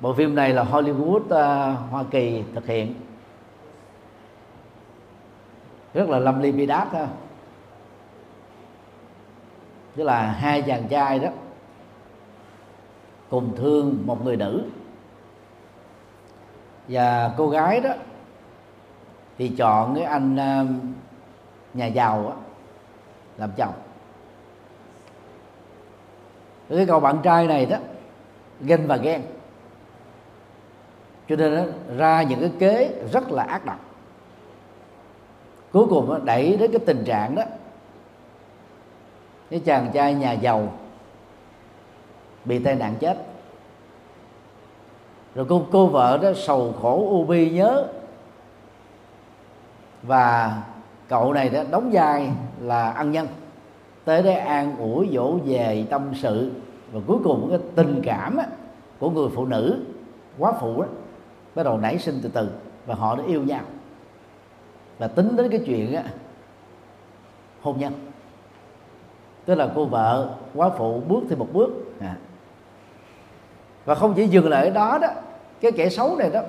Bộ 0.00 0.14
phim 0.14 0.34
này 0.34 0.54
là 0.54 0.64
Hollywood 0.64 1.16
uh, 1.16 1.90
Hoa 1.90 2.04
Kỳ 2.10 2.42
thực 2.54 2.66
hiện. 2.66 2.94
Rất 5.94 6.08
là 6.08 6.18
lâm 6.18 6.40
ly 6.40 6.52
bi 6.52 6.66
đát 6.66 6.92
ha. 6.92 7.06
Tức 9.96 10.04
là 10.04 10.32
hai 10.32 10.62
chàng 10.62 10.88
trai 10.88 11.18
đó 11.18 11.28
cùng 13.30 13.56
thương 13.56 13.98
một 14.04 14.24
người 14.24 14.36
nữ. 14.36 14.64
Và 16.88 17.34
cô 17.36 17.48
gái 17.48 17.80
đó 17.80 17.90
thì 19.38 19.48
chọn 19.48 19.94
cái 19.94 20.04
anh 20.04 20.36
ờ, 20.36 20.66
nhà 21.74 21.86
giàu 21.86 22.22
đó, 22.22 22.36
làm 23.38 23.50
chồng. 23.56 23.74
Cái 26.68 26.86
cậu 26.86 27.00
bạn 27.00 27.18
trai 27.22 27.46
này 27.46 27.66
đó 27.66 27.76
ghen 28.60 28.86
và 28.86 28.96
ghen. 28.96 29.22
Cho 31.28 31.36
nên 31.36 31.56
đó, 31.56 31.62
ra 31.96 32.22
những 32.22 32.40
cái 32.40 32.50
kế 32.58 33.04
rất 33.12 33.32
là 33.32 33.42
ác 33.42 33.64
độc. 33.64 33.80
Cuối 35.72 35.86
cùng 35.90 36.10
nó 36.10 36.18
đẩy 36.18 36.56
đến 36.56 36.72
cái 36.72 36.80
tình 36.86 37.04
trạng 37.04 37.34
đó 37.34 37.42
cái 39.50 39.60
chàng 39.64 39.90
trai 39.92 40.14
nhà 40.14 40.32
giàu 40.32 40.72
bị 42.44 42.58
tai 42.58 42.74
nạn 42.74 42.94
chết. 43.00 43.18
Rồi 45.34 45.46
cô 45.48 45.66
cô 45.72 45.86
vợ 45.86 46.18
đó 46.22 46.32
sầu 46.36 46.74
khổ 46.82 47.06
u 47.10 47.24
bi 47.24 47.50
nhớ 47.50 47.86
và 50.02 50.62
cậu 51.08 51.32
này 51.32 51.48
đó 51.48 51.62
đóng 51.70 51.90
vai 51.92 52.30
là 52.60 52.90
ăn 52.90 53.12
nhân. 53.12 53.26
Tới 54.04 54.22
đây 54.22 54.34
an 54.34 54.76
ủi 54.76 55.08
dỗ 55.12 55.38
về 55.44 55.86
tâm 55.90 56.10
sự. 56.14 56.50
Và 56.92 57.00
cuối 57.06 57.18
cùng 57.24 57.46
cái 57.50 57.58
tình 57.74 58.00
cảm 58.04 58.36
á, 58.36 58.46
của 58.98 59.10
người 59.10 59.28
phụ 59.34 59.44
nữ 59.44 59.84
quá 60.38 60.52
phụ 60.60 60.82
đó 60.82 60.88
bắt 61.54 61.62
đầu 61.62 61.78
nảy 61.78 61.98
sinh 61.98 62.20
từ 62.22 62.28
từ. 62.28 62.50
Và 62.86 62.94
họ 62.94 63.16
đã 63.16 63.22
yêu 63.26 63.42
nhau. 63.42 63.60
Và 64.98 65.08
tính 65.08 65.36
đến 65.36 65.50
cái 65.50 65.60
chuyện 65.66 65.94
á, 65.94 66.04
hôn 67.62 67.78
nhân. 67.78 67.92
Tức 69.44 69.54
là 69.54 69.68
cô 69.74 69.84
vợ 69.84 70.30
quá 70.54 70.70
phụ 70.78 71.00
bước 71.08 71.20
thêm 71.28 71.38
một 71.38 71.48
bước. 71.52 71.70
À. 72.00 72.16
và 73.84 73.94
không 73.94 74.14
chỉ 74.14 74.26
dừng 74.26 74.48
lại 74.48 74.64
ở 74.64 74.70
đó 74.70 74.98
đó 75.02 75.08
cái 75.60 75.72
kẻ 75.72 75.88
xấu 75.88 76.16
này 76.16 76.30
đó 76.30 76.40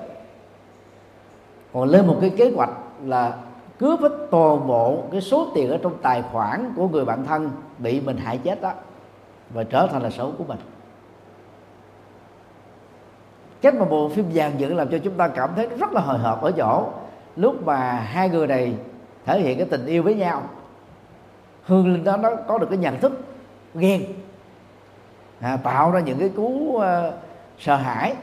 còn 1.72 1.88
lên 1.88 2.06
một 2.06 2.18
cái 2.20 2.30
kế 2.30 2.50
hoạch 2.50 2.70
là 3.04 3.36
cướp 3.78 4.00
hết 4.00 4.12
toàn 4.30 4.66
bộ 4.66 5.02
cái 5.12 5.20
số 5.20 5.48
tiền 5.54 5.70
ở 5.70 5.78
trong 5.82 5.96
tài 6.02 6.22
khoản 6.22 6.72
của 6.76 6.88
người 6.88 7.04
bạn 7.04 7.24
thân 7.24 7.50
bị 7.78 8.00
mình 8.00 8.16
hại 8.16 8.38
chết 8.38 8.60
đó 8.60 8.72
và 9.50 9.64
trở 9.64 9.86
thành 9.86 10.02
là 10.02 10.10
xấu 10.10 10.32
của 10.38 10.44
mình. 10.44 10.58
Cách 13.60 13.74
mà 13.74 13.84
bộ 13.84 14.08
phim 14.08 14.32
dàn 14.32 14.56
dựng 14.58 14.76
làm 14.76 14.88
cho 14.88 14.98
chúng 14.98 15.14
ta 15.14 15.28
cảm 15.28 15.50
thấy 15.56 15.68
rất 15.68 15.92
là 15.92 16.00
hồi 16.00 16.18
hộp 16.18 16.42
ở 16.42 16.52
chỗ 16.52 16.88
lúc 17.36 17.66
mà 17.66 17.92
hai 17.92 18.28
người 18.28 18.46
này 18.46 18.74
thể 19.24 19.40
hiện 19.40 19.58
cái 19.58 19.66
tình 19.70 19.86
yêu 19.86 20.02
với 20.02 20.14
nhau 20.14 20.42
hương 21.64 21.92
linh 21.92 22.04
đó 22.04 22.16
nó 22.16 22.30
có 22.48 22.58
được 22.58 22.66
cái 22.70 22.78
nhận 22.78 23.00
thức 23.00 23.20
ghen 23.74 24.02
à, 25.40 25.56
tạo 25.56 25.90
ra 25.90 26.00
những 26.00 26.18
cái 26.18 26.28
cú 26.28 26.42
uh, 26.42 26.82
sợ 27.58 27.76
hãi. 27.76 28.14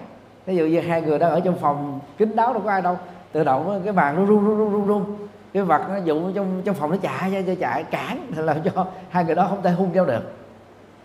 Ví 0.46 0.56
dụ 0.56 0.66
như 0.66 0.80
hai 0.80 1.02
người 1.02 1.20
đang 1.20 1.32
ở 1.32 1.40
trong 1.40 1.56
phòng 1.56 2.00
kín 2.18 2.36
đáo 2.36 2.54
đâu 2.54 2.62
có 2.66 2.72
ai 2.72 2.82
đâu 2.82 2.98
tự 3.32 3.44
động 3.44 3.82
cái 3.84 3.94
bàn 3.94 4.16
nó 4.16 4.26
rung 4.26 4.46
rung 4.46 4.58
rung 4.58 4.72
rung 4.72 4.88
rung 4.88 5.28
cái 5.54 5.64
vật 5.64 5.82
nó 5.90 5.98
dụng 5.98 6.32
trong 6.36 6.62
trong 6.66 6.76
phòng 6.76 6.92
nó 6.92 6.98
chạy 7.02 7.32
ra 7.32 7.42
cho 7.48 7.56
chạy 7.60 7.84
cản 7.84 8.22
làm 8.36 8.58
cho 8.64 8.88
hai 9.10 9.26
người 9.26 9.36
đó 9.36 9.48
không 9.50 9.62
thể 9.62 9.72
hung 9.72 9.94
nhau 9.94 10.06
được. 10.06 10.22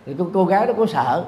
Thì 0.05 0.15
cô, 0.17 0.27
cô 0.33 0.45
gái 0.45 0.65
đó 0.65 0.73
có 0.77 0.85
sợ. 0.85 1.25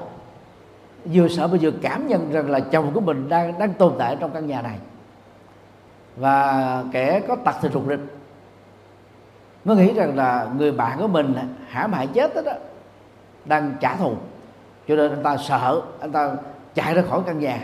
Vừa 1.04 1.28
sợ 1.28 1.46
mà 1.46 1.58
vừa 1.60 1.70
cảm 1.70 2.08
nhận 2.08 2.32
rằng 2.32 2.50
là 2.50 2.60
chồng 2.60 2.90
của 2.94 3.00
mình 3.00 3.28
đang 3.28 3.58
đang 3.58 3.74
tồn 3.74 3.92
tại 3.98 4.16
trong 4.20 4.30
căn 4.30 4.46
nhà 4.46 4.62
này. 4.62 4.78
Và 6.16 6.84
kẻ 6.92 7.20
có 7.28 7.36
tật 7.36 7.54
thì 7.62 7.68
rụt 7.68 7.82
rịch. 7.88 8.00
Nó 9.64 9.74
nghĩ 9.74 9.92
rằng 9.92 10.16
là 10.16 10.48
người 10.58 10.72
bạn 10.72 10.98
của 10.98 11.08
mình 11.08 11.34
hãm 11.68 11.92
hại 11.92 12.06
chết 12.06 12.34
đó, 12.34 12.42
đó 12.44 12.52
đang 13.44 13.72
trả 13.80 13.96
thù. 13.96 14.14
Cho 14.88 14.96
nên 14.96 15.10
anh 15.10 15.22
ta 15.22 15.36
sợ 15.36 15.80
anh 16.00 16.12
ta 16.12 16.30
chạy 16.74 16.94
ra 16.94 17.02
khỏi 17.02 17.20
căn 17.26 17.38
nhà. 17.38 17.58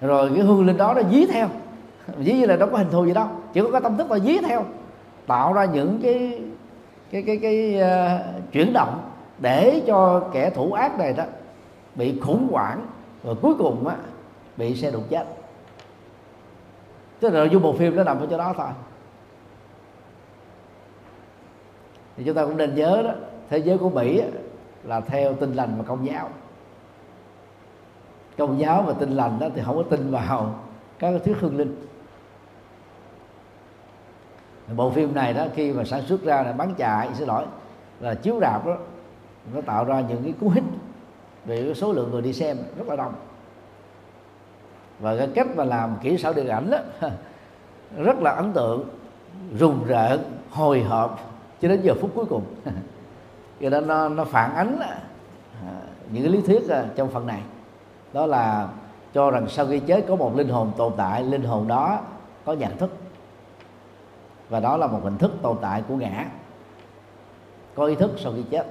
Rồi 0.00 0.30
cái 0.34 0.44
hương 0.44 0.66
linh 0.66 0.76
đó 0.76 0.94
nó 0.94 1.02
dí 1.10 1.26
theo 1.26 1.48
dí 2.18 2.32
như 2.32 2.46
là 2.46 2.56
đâu 2.56 2.68
có 2.72 2.78
hình 2.78 2.90
thù 2.90 3.06
gì 3.06 3.12
đâu 3.12 3.26
chỉ 3.52 3.60
có 3.60 3.70
cái 3.70 3.80
tâm 3.80 3.96
thức 3.96 4.10
là 4.10 4.18
dí 4.18 4.38
theo 4.38 4.64
tạo 5.26 5.52
ra 5.52 5.64
những 5.64 6.00
cái 6.02 6.42
cái 7.10 7.22
cái 7.22 7.38
cái, 7.42 7.78
cái 7.78 7.82
uh, 7.82 8.52
chuyển 8.52 8.72
động 8.72 9.10
để 9.38 9.82
cho 9.86 10.28
kẻ 10.32 10.50
thủ 10.50 10.72
ác 10.72 10.98
này 10.98 11.12
đó 11.12 11.24
bị 11.94 12.20
khủng 12.20 12.48
hoảng 12.50 12.86
và 13.22 13.34
cuối 13.42 13.54
cùng 13.58 13.88
á 13.88 13.96
bị 14.56 14.74
xe 14.76 14.90
đụng 14.90 15.04
chết. 15.08 15.26
Tức 17.20 17.28
là 17.28 17.34
nội 17.34 17.48
dung 17.50 17.62
bộ 17.62 17.72
phim 17.72 17.96
nó 17.96 18.04
nằm 18.04 18.20
ở 18.20 18.26
chỗ 18.30 18.38
đó 18.38 18.54
thôi. 18.56 18.68
Thì 22.16 22.24
chúng 22.24 22.34
ta 22.34 22.44
cũng 22.44 22.56
nên 22.56 22.74
nhớ 22.74 23.02
đó 23.04 23.10
thế 23.50 23.58
giới 23.58 23.78
của 23.78 23.90
mỹ 23.90 24.22
là 24.84 25.00
theo 25.00 25.34
tinh 25.34 25.52
lành 25.52 25.74
và 25.78 25.84
công 25.84 26.06
giáo. 26.06 26.28
Công 28.38 28.60
giáo 28.60 28.82
và 28.86 28.92
tinh 28.92 29.10
lành 29.10 29.38
đó 29.38 29.48
thì 29.54 29.62
không 29.64 29.76
có 29.76 29.82
tin 29.82 30.10
vào 30.10 30.54
các 30.98 31.14
thứ 31.24 31.34
hương 31.40 31.56
linh 31.56 31.76
bộ 34.76 34.90
phim 34.90 35.14
này 35.14 35.34
đó 35.34 35.46
khi 35.54 35.72
mà 35.72 35.84
sản 35.84 36.02
xuất 36.02 36.22
ra 36.22 36.42
là 36.42 36.52
bán 36.52 36.74
chạy 36.74 37.08
xin 37.14 37.28
lỗi 37.28 37.44
là 38.00 38.14
chiếu 38.14 38.40
rạp 38.40 38.66
đó 38.66 38.76
nó 39.54 39.60
tạo 39.60 39.84
ra 39.84 40.00
những 40.00 40.22
cái 40.24 40.34
cú 40.40 40.48
hích 40.48 40.64
về 41.44 41.62
cái 41.64 41.74
số 41.74 41.92
lượng 41.92 42.10
người 42.10 42.22
đi 42.22 42.32
xem 42.32 42.56
rất 42.78 42.88
là 42.88 42.96
đông. 42.96 43.14
Và 45.00 45.16
cái 45.16 45.28
cách 45.34 45.46
mà 45.56 45.64
làm 45.64 45.96
kỹ 46.02 46.18
xảo 46.18 46.32
điện 46.32 46.48
ảnh 46.48 46.70
đó 46.70 46.78
rất 47.96 48.18
là 48.20 48.30
ấn 48.30 48.52
tượng 48.52 48.84
rùng 49.58 49.84
rợn 49.84 50.22
hồi 50.50 50.82
hộp 50.82 51.32
cho 51.62 51.68
đến 51.68 51.80
giờ 51.82 51.94
phút 52.00 52.10
cuối 52.14 52.24
cùng. 52.24 52.44
Cho 53.60 53.70
nên 53.70 53.86
nó, 53.86 54.08
nó 54.08 54.24
phản 54.24 54.54
ánh 54.54 54.78
à, 54.80 54.98
những 56.10 56.22
cái 56.22 56.32
lý 56.32 56.40
thuyết 56.40 56.68
à, 56.68 56.84
trong 56.96 57.10
phần 57.10 57.26
này. 57.26 57.40
Đó 58.12 58.26
là 58.26 58.68
cho 59.14 59.30
rằng 59.30 59.46
sau 59.48 59.66
khi 59.66 59.80
chết 59.80 60.04
có 60.08 60.16
một 60.16 60.36
linh 60.36 60.48
hồn 60.48 60.72
tồn 60.76 60.92
tại 60.96 61.22
linh 61.22 61.42
hồn 61.42 61.68
đó 61.68 62.00
có 62.44 62.52
nhận 62.52 62.78
thức 62.78 62.90
và 64.52 64.60
đó 64.60 64.76
là 64.76 64.86
một 64.86 65.00
hình 65.02 65.18
thức 65.18 65.32
tồn 65.42 65.56
tại 65.60 65.82
của 65.88 65.96
ngã. 65.96 66.26
Có 67.74 67.84
ý 67.84 67.94
thức 67.94 68.10
sau 68.16 68.32
khi 68.32 68.42
chết. 68.50 68.66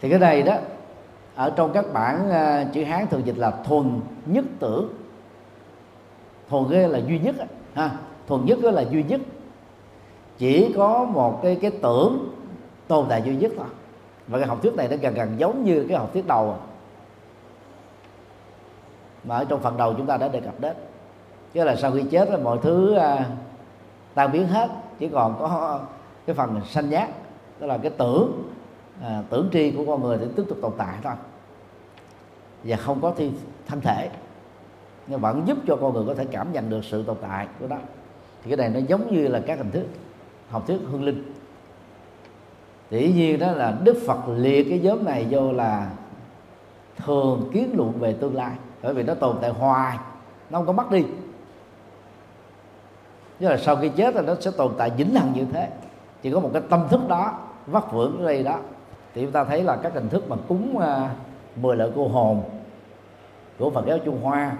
Thì 0.00 0.10
cái 0.10 0.18
này 0.18 0.42
đó 0.42 0.56
ở 1.34 1.52
trong 1.56 1.72
các 1.72 1.84
bản 1.92 2.28
uh, 2.28 2.74
chữ 2.74 2.84
hán 2.84 3.06
thường 3.06 3.26
dịch 3.26 3.38
là 3.38 3.50
thuần 3.50 4.00
nhất 4.26 4.44
tưởng 4.58 4.94
thuần 6.48 6.64
cái 6.70 6.88
là 6.88 6.98
duy 6.98 7.18
nhất 7.18 7.34
ha. 7.74 7.90
Thuần 8.26 8.44
nhất 8.44 8.58
đó 8.62 8.70
là 8.70 8.82
duy 8.82 9.02
nhất. 9.02 9.20
Chỉ 10.38 10.72
có 10.76 11.04
một 11.04 11.40
cái 11.42 11.58
cái 11.62 11.70
tưởng 11.70 12.34
tồn 12.86 13.06
tại 13.08 13.22
duy 13.22 13.36
nhất 13.36 13.52
thôi. 13.56 13.66
Và 14.28 14.38
cái 14.38 14.48
học 14.48 14.58
thuyết 14.62 14.74
này 14.74 14.88
nó 14.88 14.96
gần 14.96 15.14
gần 15.14 15.34
giống 15.38 15.64
như 15.64 15.86
cái 15.88 15.98
học 15.98 16.10
thuyết 16.12 16.26
đầu 16.26 16.50
à. 16.50 16.58
mà 19.24 19.36
ở 19.36 19.44
trong 19.44 19.60
phần 19.60 19.76
đầu 19.76 19.94
chúng 19.94 20.06
ta 20.06 20.16
đã 20.16 20.28
đề 20.28 20.40
cập 20.40 20.60
đến 20.60 20.76
chứ 21.58 21.64
là 21.64 21.76
sau 21.76 21.92
khi 21.92 22.02
chết 22.10 22.30
là 22.30 22.36
mọi 22.36 22.58
thứ 22.62 22.94
à, 22.94 23.26
tan 24.14 24.32
biến 24.32 24.46
hết. 24.46 24.70
Chỉ 24.98 25.08
còn 25.08 25.36
có 25.38 25.80
cái 26.26 26.34
phần 26.36 26.60
sanh 26.66 26.90
giác 26.90 27.08
tức 27.58 27.66
là 27.66 27.78
cái 27.78 27.90
tưởng 27.98 28.42
à, 29.02 29.22
tưởng 29.30 29.48
tri 29.52 29.70
của 29.70 29.84
con 29.86 30.02
người 30.02 30.18
để 30.18 30.26
tiếp 30.36 30.42
tục 30.48 30.58
tồn 30.62 30.72
tại 30.76 30.96
thôi. 31.02 31.12
Và 32.64 32.76
không 32.76 33.00
có 33.00 33.12
thi 33.16 33.30
thân 33.66 33.80
thể. 33.80 34.10
Nhưng 35.06 35.20
vẫn 35.20 35.42
giúp 35.46 35.58
cho 35.66 35.76
con 35.76 35.94
người 35.94 36.04
có 36.06 36.14
thể 36.14 36.24
cảm 36.24 36.52
nhận 36.52 36.70
được 36.70 36.84
sự 36.84 37.02
tồn 37.02 37.16
tại 37.20 37.46
của 37.60 37.66
nó. 37.66 37.76
Thì 38.44 38.50
cái 38.50 38.56
này 38.56 38.68
nó 38.68 38.86
giống 38.88 39.14
như 39.14 39.28
là 39.28 39.40
các 39.46 39.58
hình 39.58 39.70
thức 39.70 39.86
học 40.50 40.66
thuyết 40.66 40.78
hương 40.90 41.04
linh. 41.04 41.32
Dĩ 42.90 43.12
nhiên 43.12 43.38
đó 43.38 43.52
là 43.52 43.76
đức 43.84 43.96
phật 44.06 44.28
liệt 44.36 44.66
cái 44.70 44.80
nhóm 44.80 45.04
này 45.04 45.26
vô 45.30 45.52
là 45.52 45.90
thường 46.96 47.50
kiến 47.52 47.70
luận 47.76 47.92
về 47.98 48.12
tương 48.12 48.36
lai. 48.36 48.52
Bởi 48.82 48.94
vì 48.94 49.02
nó 49.02 49.14
tồn 49.14 49.36
tại 49.40 49.50
hoài 49.50 49.98
nó 50.50 50.58
không 50.58 50.66
có 50.66 50.72
mất 50.72 50.90
đi 50.90 51.04
nhưng 53.40 53.50
là 53.50 53.56
sau 53.56 53.76
khi 53.76 53.88
chết 53.88 54.14
là 54.14 54.22
nó 54.22 54.34
sẽ 54.40 54.50
tồn 54.56 54.72
tại 54.78 54.90
vĩnh 54.90 55.14
hằng 55.14 55.32
như 55.34 55.46
thế. 55.52 55.68
Chỉ 56.22 56.30
có 56.30 56.40
một 56.40 56.50
cái 56.52 56.62
tâm 56.70 56.86
thức 56.90 57.00
đó 57.08 57.32
vắt 57.66 57.84
vưởng 57.92 58.18
ở 58.18 58.24
đây 58.24 58.42
đó 58.42 58.58
thì 59.14 59.22
chúng 59.22 59.32
ta 59.32 59.44
thấy 59.44 59.62
là 59.62 59.76
các 59.76 59.94
hình 59.94 60.08
thức 60.08 60.30
mà 60.30 60.36
cúng 60.48 60.74
uh, 60.76 60.82
mười 61.62 61.76
lợi 61.76 61.90
cô 61.96 62.08
hồn 62.08 62.42
của 63.58 63.70
Phật 63.70 63.86
giáo 63.86 63.98
Trung 63.98 64.20
Hoa 64.22 64.52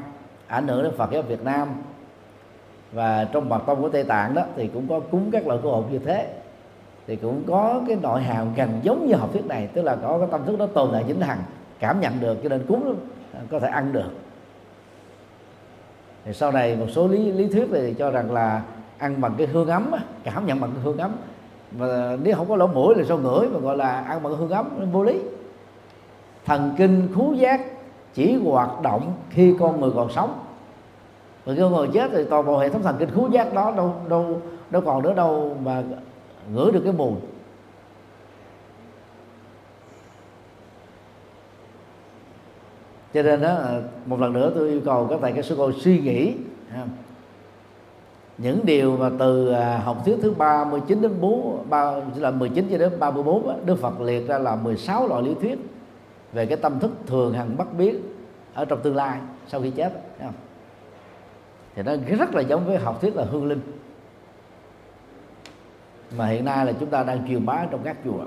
ảnh 0.46 0.68
hưởng 0.68 0.82
đến 0.82 0.92
Phật 0.96 1.10
giáo 1.12 1.22
Việt 1.22 1.44
Nam. 1.44 1.68
Và 2.92 3.24
trong 3.24 3.48
mật 3.48 3.62
tông 3.66 3.82
của 3.82 3.88
Tây 3.88 4.04
Tạng 4.04 4.34
đó 4.34 4.42
thì 4.56 4.68
cũng 4.68 4.88
có 4.88 5.00
cúng 5.00 5.30
các 5.30 5.46
loại 5.46 5.60
cô 5.62 5.70
hồn 5.70 5.84
như 5.90 5.98
thế. 5.98 6.34
Thì 7.06 7.16
cũng 7.16 7.42
có 7.46 7.80
cái 7.88 7.96
nội 8.02 8.22
hàm 8.22 8.54
gần 8.54 8.80
giống 8.82 9.06
như 9.06 9.14
học 9.14 9.32
thuyết 9.32 9.46
này 9.46 9.68
tức 9.74 9.82
là 9.82 9.96
có 9.96 10.18
cái 10.18 10.28
tâm 10.30 10.44
thức 10.46 10.58
đó 10.58 10.66
tồn 10.66 10.88
tại 10.92 11.04
vĩnh 11.04 11.20
hằng 11.20 11.38
cảm 11.78 12.00
nhận 12.00 12.20
được 12.20 12.38
cho 12.42 12.48
nên 12.48 12.64
cúng 12.68 12.96
có 13.50 13.58
thể 13.58 13.68
ăn 13.68 13.92
được 13.92 14.10
thì 16.28 16.34
sau 16.34 16.52
này 16.52 16.76
một 16.76 16.86
số 16.88 17.08
lý 17.08 17.32
lý 17.32 17.48
thuyết 17.48 17.68
thì 17.72 17.94
cho 17.98 18.10
rằng 18.10 18.32
là 18.32 18.62
ăn 18.98 19.20
bằng 19.20 19.34
cái 19.38 19.46
hương 19.46 19.68
ấm 19.68 19.90
cảm 20.24 20.46
nhận 20.46 20.60
bằng 20.60 20.70
cái 20.74 20.82
hương 20.84 20.98
ấm. 20.98 21.10
Và 21.72 22.16
nếu 22.22 22.36
không 22.36 22.48
có 22.48 22.56
lỗ 22.56 22.66
mũi 22.66 22.94
là 22.94 23.04
sao 23.04 23.18
ngửi 23.18 23.48
mà 23.48 23.58
gọi 23.58 23.76
là 23.76 24.00
ăn 24.00 24.22
bằng 24.22 24.36
hương 24.36 24.50
ấm, 24.50 24.66
vô 24.92 25.04
lý. 25.04 25.20
Thần 26.44 26.74
kinh 26.78 27.08
khú 27.14 27.32
giác 27.32 27.60
chỉ 28.14 28.36
hoạt 28.44 28.82
động 28.82 29.12
khi 29.30 29.54
con 29.60 29.80
người 29.80 29.90
còn 29.94 30.10
sống. 30.10 30.38
Và 31.44 31.54
khi 31.54 31.60
con 31.60 31.74
người 31.74 31.88
chết 31.92 32.10
thì 32.12 32.24
toàn 32.30 32.46
bộ 32.46 32.58
hệ 32.58 32.68
thống 32.68 32.82
thần 32.82 32.96
kinh 32.98 33.10
khú 33.14 33.28
giác 33.28 33.54
đó 33.54 33.72
đâu 33.76 33.94
đâu 34.08 34.40
đâu 34.70 34.82
còn 34.82 35.02
nữa 35.02 35.14
đâu 35.14 35.56
mà 35.64 35.82
ngửi 36.54 36.72
được 36.72 36.80
cái 36.84 36.92
mùi. 36.92 37.14
Cho 43.14 43.22
nên 43.22 43.40
đó 43.40 43.54
ờ, 43.54 43.82
một 44.06 44.20
lần 44.20 44.32
nữa 44.32 44.52
tôi 44.54 44.68
yêu 44.68 44.80
cầu 44.84 45.06
các 45.10 45.18
thầy 45.22 45.32
các 45.32 45.44
sư 45.44 45.54
cô 45.58 45.72
suy 45.72 45.98
nghĩ 45.98 46.34
những 48.38 48.60
điều 48.64 48.96
mà 48.96 49.10
từ 49.18 49.52
à, 49.52 49.78
học 49.78 50.02
thuyết 50.04 50.16
thứ 50.22 50.34
39 50.34 51.02
đến 51.02 51.12
4 51.20 51.64
3 51.70 51.94
là 52.16 52.30
19 52.30 52.68
cho 52.70 52.78
đến 52.78 52.92
34 52.98 53.66
Đức 53.66 53.78
Phật 53.78 54.00
liệt 54.00 54.28
ra 54.28 54.38
là 54.38 54.56
16 54.56 55.08
loại 55.08 55.22
lý 55.22 55.34
thuyết 55.40 55.58
về 56.32 56.46
cái 56.46 56.56
tâm 56.56 56.78
thức 56.80 56.90
thường 57.06 57.32
hằng 57.32 57.56
bất 57.56 57.78
biến 57.78 58.00
ở 58.54 58.64
trong 58.64 58.80
tương 58.82 58.96
lai 58.96 59.18
sau 59.46 59.60
khi 59.60 59.70
chết 59.70 59.92
không? 60.20 60.32
thì 61.74 61.82
nó 61.82 62.16
rất 62.18 62.34
là 62.34 62.40
giống 62.40 62.66
với 62.66 62.78
học 62.78 63.00
thuyết 63.00 63.16
là 63.16 63.24
hương 63.24 63.46
linh. 63.46 63.60
Mà 66.16 66.26
hiện 66.26 66.44
nay 66.44 66.66
là 66.66 66.72
chúng 66.80 66.90
ta 66.90 67.02
đang 67.02 67.28
truyền 67.28 67.46
bá 67.46 67.66
trong 67.70 67.80
các 67.84 67.96
chùa 68.04 68.24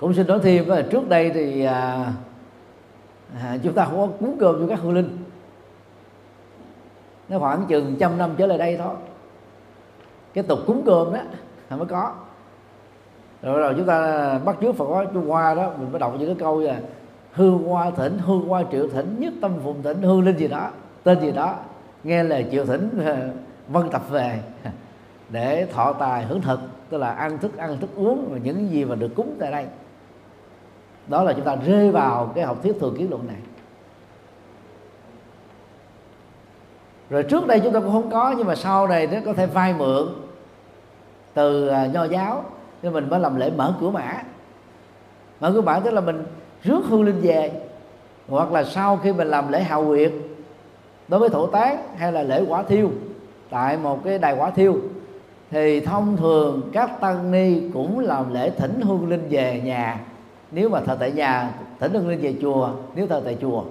cũng 0.00 0.14
xin 0.14 0.26
nói 0.26 0.40
thêm 0.42 0.68
là 0.68 0.82
trước 0.82 1.08
đây 1.08 1.30
thì 1.30 1.64
à, 1.64 2.12
à, 3.42 3.56
chúng 3.62 3.72
ta 3.72 3.84
không 3.84 3.96
có 3.96 4.08
cúng 4.20 4.36
cơm 4.40 4.60
cho 4.60 4.66
các 4.68 4.80
hương 4.80 4.94
linh. 4.94 5.18
Nó 7.28 7.38
khoảng 7.38 7.66
chừng 7.68 7.96
trăm 7.98 8.18
năm 8.18 8.30
trở 8.36 8.46
lại 8.46 8.58
đây 8.58 8.76
thôi. 8.76 8.94
Cái 10.34 10.44
tục 10.44 10.58
cúng 10.66 10.82
cơm 10.86 11.12
đó 11.12 11.20
mới 11.76 11.86
có. 11.86 12.12
Rồi 13.42 13.58
rồi 13.58 13.74
chúng 13.76 13.86
ta 13.86 14.38
bắt 14.38 14.56
chước 14.60 14.76
phật 14.76 14.86
giáo 14.90 15.04
trung 15.14 15.28
hoa 15.28 15.54
đó 15.54 15.72
mình 15.78 15.92
mới 15.92 15.98
đọc 15.98 16.14
những 16.18 16.28
cái 16.28 16.36
câu 16.38 16.60
là 16.60 16.80
hương 17.32 17.64
hoa 17.64 17.90
thỉnh 17.90 18.18
hương 18.18 18.48
hoa 18.48 18.64
triệu 18.72 18.88
thỉnh 18.88 19.16
nhất 19.18 19.32
tâm 19.40 19.52
phụng 19.64 19.82
thỉnh 19.82 20.02
hương 20.02 20.24
linh 20.24 20.36
gì 20.36 20.48
đó 20.48 20.70
tên 21.02 21.20
gì 21.20 21.32
đó. 21.32 21.54
Nghe 22.04 22.24
lời 22.24 22.46
triệu 22.50 22.64
thỉnh 22.64 23.04
à, 23.06 23.28
vân 23.68 23.90
tập 23.90 24.02
về 24.10 24.40
để 25.28 25.66
thọ 25.72 25.92
tài 25.92 26.24
hưởng 26.24 26.40
thực 26.40 26.60
tức 26.90 26.98
là 26.98 27.10
ăn 27.10 27.38
thức 27.38 27.56
ăn 27.56 27.76
thức 27.80 27.90
uống 27.96 28.28
và 28.30 28.38
những 28.38 28.70
gì 28.70 28.84
mà 28.84 28.94
được 28.94 29.10
cúng 29.16 29.36
tại 29.38 29.52
đây 29.52 29.66
đó 31.08 31.22
là 31.22 31.32
chúng 31.32 31.44
ta 31.44 31.56
rơi 31.66 31.90
vào 31.90 32.32
cái 32.34 32.44
học 32.44 32.62
thuyết 32.62 32.76
thường 32.80 32.94
kiến 32.98 33.10
luận 33.10 33.26
này. 33.26 33.36
Rồi 37.10 37.22
trước 37.22 37.46
đây 37.46 37.60
chúng 37.60 37.72
ta 37.72 37.80
cũng 37.80 37.92
không 37.92 38.10
có, 38.10 38.34
nhưng 38.38 38.46
mà 38.46 38.54
sau 38.54 38.88
này 38.88 39.06
nó 39.06 39.18
có 39.24 39.32
thể 39.32 39.46
vay 39.46 39.74
mượn 39.74 40.08
từ 41.34 41.68
à, 41.68 41.86
nho 41.86 42.04
giáo 42.04 42.44
nên 42.82 42.92
mình 42.92 43.08
mới 43.10 43.20
làm 43.20 43.36
lễ 43.36 43.50
mở 43.56 43.74
cửa 43.80 43.90
mã. 43.90 44.22
Mở 45.40 45.52
cửa 45.54 45.60
mã 45.60 45.80
tức 45.80 45.90
là 45.90 46.00
mình 46.00 46.24
rước 46.62 46.80
hương 46.88 47.04
linh 47.04 47.20
về, 47.20 47.52
hoặc 48.28 48.52
là 48.52 48.64
sau 48.64 48.96
khi 48.96 49.12
mình 49.12 49.28
làm 49.28 49.52
lễ 49.52 49.62
hào 49.62 49.82
nguyệt 49.82 50.12
đối 51.08 51.20
với 51.20 51.28
thổ 51.28 51.46
tán 51.46 51.76
hay 51.96 52.12
là 52.12 52.22
lễ 52.22 52.44
quả 52.48 52.62
thiêu, 52.62 52.90
tại 53.50 53.76
một 53.76 54.04
cái 54.04 54.18
đài 54.18 54.36
quả 54.36 54.50
thiêu, 54.50 54.76
thì 55.50 55.80
thông 55.80 56.16
thường 56.16 56.70
các 56.72 57.00
tăng 57.00 57.30
ni 57.30 57.70
cũng 57.74 57.98
làm 57.98 58.34
lễ 58.34 58.50
thỉnh 58.50 58.80
hương 58.80 59.08
linh 59.08 59.26
về 59.30 59.60
nhà 59.64 60.00
nếu 60.50 60.68
mà 60.68 60.80
thờ 60.80 60.96
tại 61.00 61.12
nhà, 61.12 61.50
thỉnh 61.80 61.92
hương 61.92 62.08
linh 62.08 62.20
về 62.20 62.34
chùa, 62.42 62.70
nếu 62.94 63.06
thờ 63.06 63.22
tại 63.24 63.36
chùa. 63.40 63.64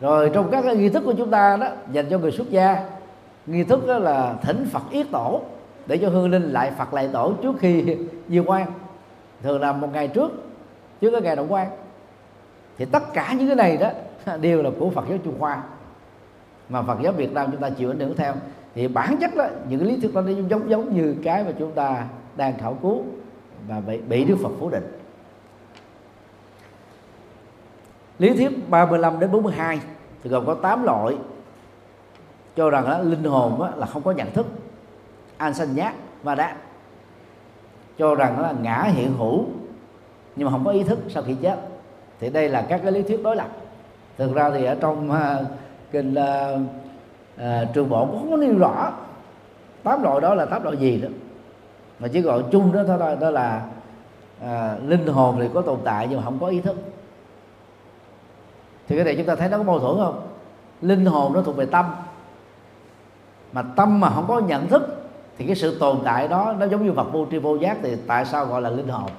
Rồi 0.00 0.30
trong 0.34 0.50
các 0.50 0.62
cái 0.62 0.76
nghi 0.76 0.88
thức 0.88 1.02
của 1.04 1.14
chúng 1.18 1.30
ta 1.30 1.56
đó, 1.56 1.68
dành 1.92 2.06
cho 2.10 2.18
người 2.18 2.32
xuất 2.32 2.50
gia, 2.50 2.88
nghi 3.46 3.64
thức 3.64 3.86
đó 3.86 3.98
là 3.98 4.34
thỉnh 4.42 4.66
phật 4.72 4.82
yết 4.90 5.06
tổ, 5.10 5.40
để 5.86 5.98
cho 5.98 6.08
hương 6.08 6.30
linh 6.30 6.42
lại 6.42 6.72
phật 6.78 6.94
lại 6.94 7.08
tổ 7.12 7.32
trước 7.42 7.56
khi 7.60 7.96
diêu 8.28 8.44
quan. 8.46 8.66
Thường 9.42 9.60
là 9.60 9.72
một 9.72 9.88
ngày 9.92 10.08
trước 10.08 10.32
trước 11.00 11.10
cái 11.10 11.20
ngày 11.20 11.36
động 11.36 11.52
quan. 11.52 11.66
Thì 12.78 12.84
tất 12.84 13.12
cả 13.12 13.34
những 13.38 13.46
cái 13.46 13.56
này 13.56 13.76
đó 13.76 13.90
đều 14.40 14.62
là 14.62 14.70
của 14.78 14.90
Phật 14.90 15.04
giáo 15.08 15.18
Trung 15.24 15.38
Hoa. 15.38 15.62
Mà 16.68 16.82
Phật 16.82 16.98
giáo 17.02 17.12
Việt 17.12 17.32
Nam 17.32 17.48
chúng 17.52 17.60
ta 17.60 17.70
chịu 17.70 17.90
ảnh 17.90 18.00
hưởng 18.00 18.16
theo. 18.16 18.34
Thì 18.74 18.88
bản 18.88 19.16
chất 19.20 19.36
đó 19.36 19.46
những 19.68 19.86
lý 19.86 20.00
thuyết 20.00 20.14
đó 20.14 20.20
nó 20.20 20.30
giống 20.30 20.70
giống 20.70 20.96
như 20.96 21.14
cái 21.24 21.44
mà 21.44 21.52
chúng 21.58 21.72
ta 21.72 22.04
đang 22.36 22.58
khảo 22.58 22.78
cứu 22.82 23.04
và 23.68 23.80
bị, 23.80 23.98
bị 23.98 24.24
Đức 24.24 24.36
Phật 24.42 24.50
phủ 24.58 24.70
định. 24.70 25.00
Lý 28.18 28.34
thuyết 28.34 28.70
35 28.70 29.20
đến 29.20 29.30
42 29.32 29.80
thì 30.22 30.30
gồm 30.30 30.46
có 30.46 30.54
8 30.54 30.82
loại 30.82 31.16
cho 32.56 32.70
rằng 32.70 32.84
đó, 32.84 32.98
linh 32.98 33.24
hồn 33.24 33.56
đó, 33.60 33.70
là 33.76 33.86
không 33.86 34.02
có 34.02 34.12
nhận 34.12 34.32
thức 34.32 34.46
an 35.36 35.54
sanh 35.54 35.74
nhát 35.74 35.94
và 36.22 36.34
đã 36.34 36.56
cho 37.98 38.14
rằng 38.14 38.36
đó 38.36 38.42
là 38.42 38.54
ngã 38.62 38.82
hiện 38.82 39.14
hữu 39.18 39.44
nhưng 40.36 40.46
mà 40.46 40.52
không 40.52 40.64
có 40.64 40.70
ý 40.70 40.82
thức 40.82 40.98
sau 41.08 41.22
khi 41.22 41.34
chết. 41.42 41.58
Thì 42.20 42.30
đây 42.30 42.48
là 42.48 42.66
các 42.68 42.80
cái 42.82 42.92
lý 42.92 43.02
thuyết 43.02 43.22
đối 43.22 43.36
lập. 43.36 43.48
Thực 44.18 44.34
ra 44.34 44.50
thì 44.50 44.64
ở 44.64 44.74
trong 44.80 45.10
uh, 45.10 45.46
kinh 45.92 46.14
uh, 46.14 46.60
uh, 47.36 47.74
trường 47.74 47.88
bộ 47.88 48.06
cũng 48.06 48.18
không 48.18 48.30
có 48.30 48.36
nêu 48.36 48.58
rõ 48.58 48.92
tám 49.82 50.02
loại 50.02 50.20
đó 50.20 50.34
là 50.34 50.44
tám 50.44 50.62
loại 50.62 50.76
gì 50.76 51.00
đó 51.00 51.08
mà 52.00 52.08
chỉ 52.08 52.20
gọi 52.20 52.44
chung 52.52 52.72
đó 52.72 52.82
thôi 52.86 53.16
đó 53.20 53.30
là 53.30 53.66
à, 54.40 54.76
linh 54.86 55.06
hồn 55.06 55.36
thì 55.40 55.48
có 55.54 55.62
tồn 55.62 55.78
tại 55.84 56.06
nhưng 56.10 56.18
mà 56.18 56.24
không 56.24 56.38
có 56.40 56.46
ý 56.46 56.60
thức. 56.60 56.76
Thì 58.88 58.96
cái 58.96 59.04
này 59.04 59.16
chúng 59.16 59.26
ta 59.26 59.34
thấy 59.34 59.48
nó 59.48 59.58
có 59.58 59.62
mâu 59.62 59.78
thuẫn 59.78 59.96
không? 59.96 60.20
Linh 60.82 61.06
hồn 61.06 61.32
nó 61.32 61.42
thuộc 61.42 61.56
về 61.56 61.66
tâm. 61.66 61.86
Mà 63.52 63.62
tâm 63.62 64.00
mà 64.00 64.10
không 64.10 64.24
có 64.28 64.38
nhận 64.38 64.68
thức 64.68 65.10
thì 65.38 65.46
cái 65.46 65.56
sự 65.56 65.78
tồn 65.78 65.98
tại 66.04 66.28
đó 66.28 66.54
nó 66.58 66.66
giống 66.66 66.86
như 66.86 66.92
vật 66.92 67.06
vô 67.12 67.26
tri 67.30 67.38
vô 67.38 67.56
giác 67.56 67.78
thì 67.82 67.96
tại 68.06 68.24
sao 68.24 68.46
gọi 68.46 68.62
là 68.62 68.70
linh 68.70 68.88
hồn? 68.88 69.10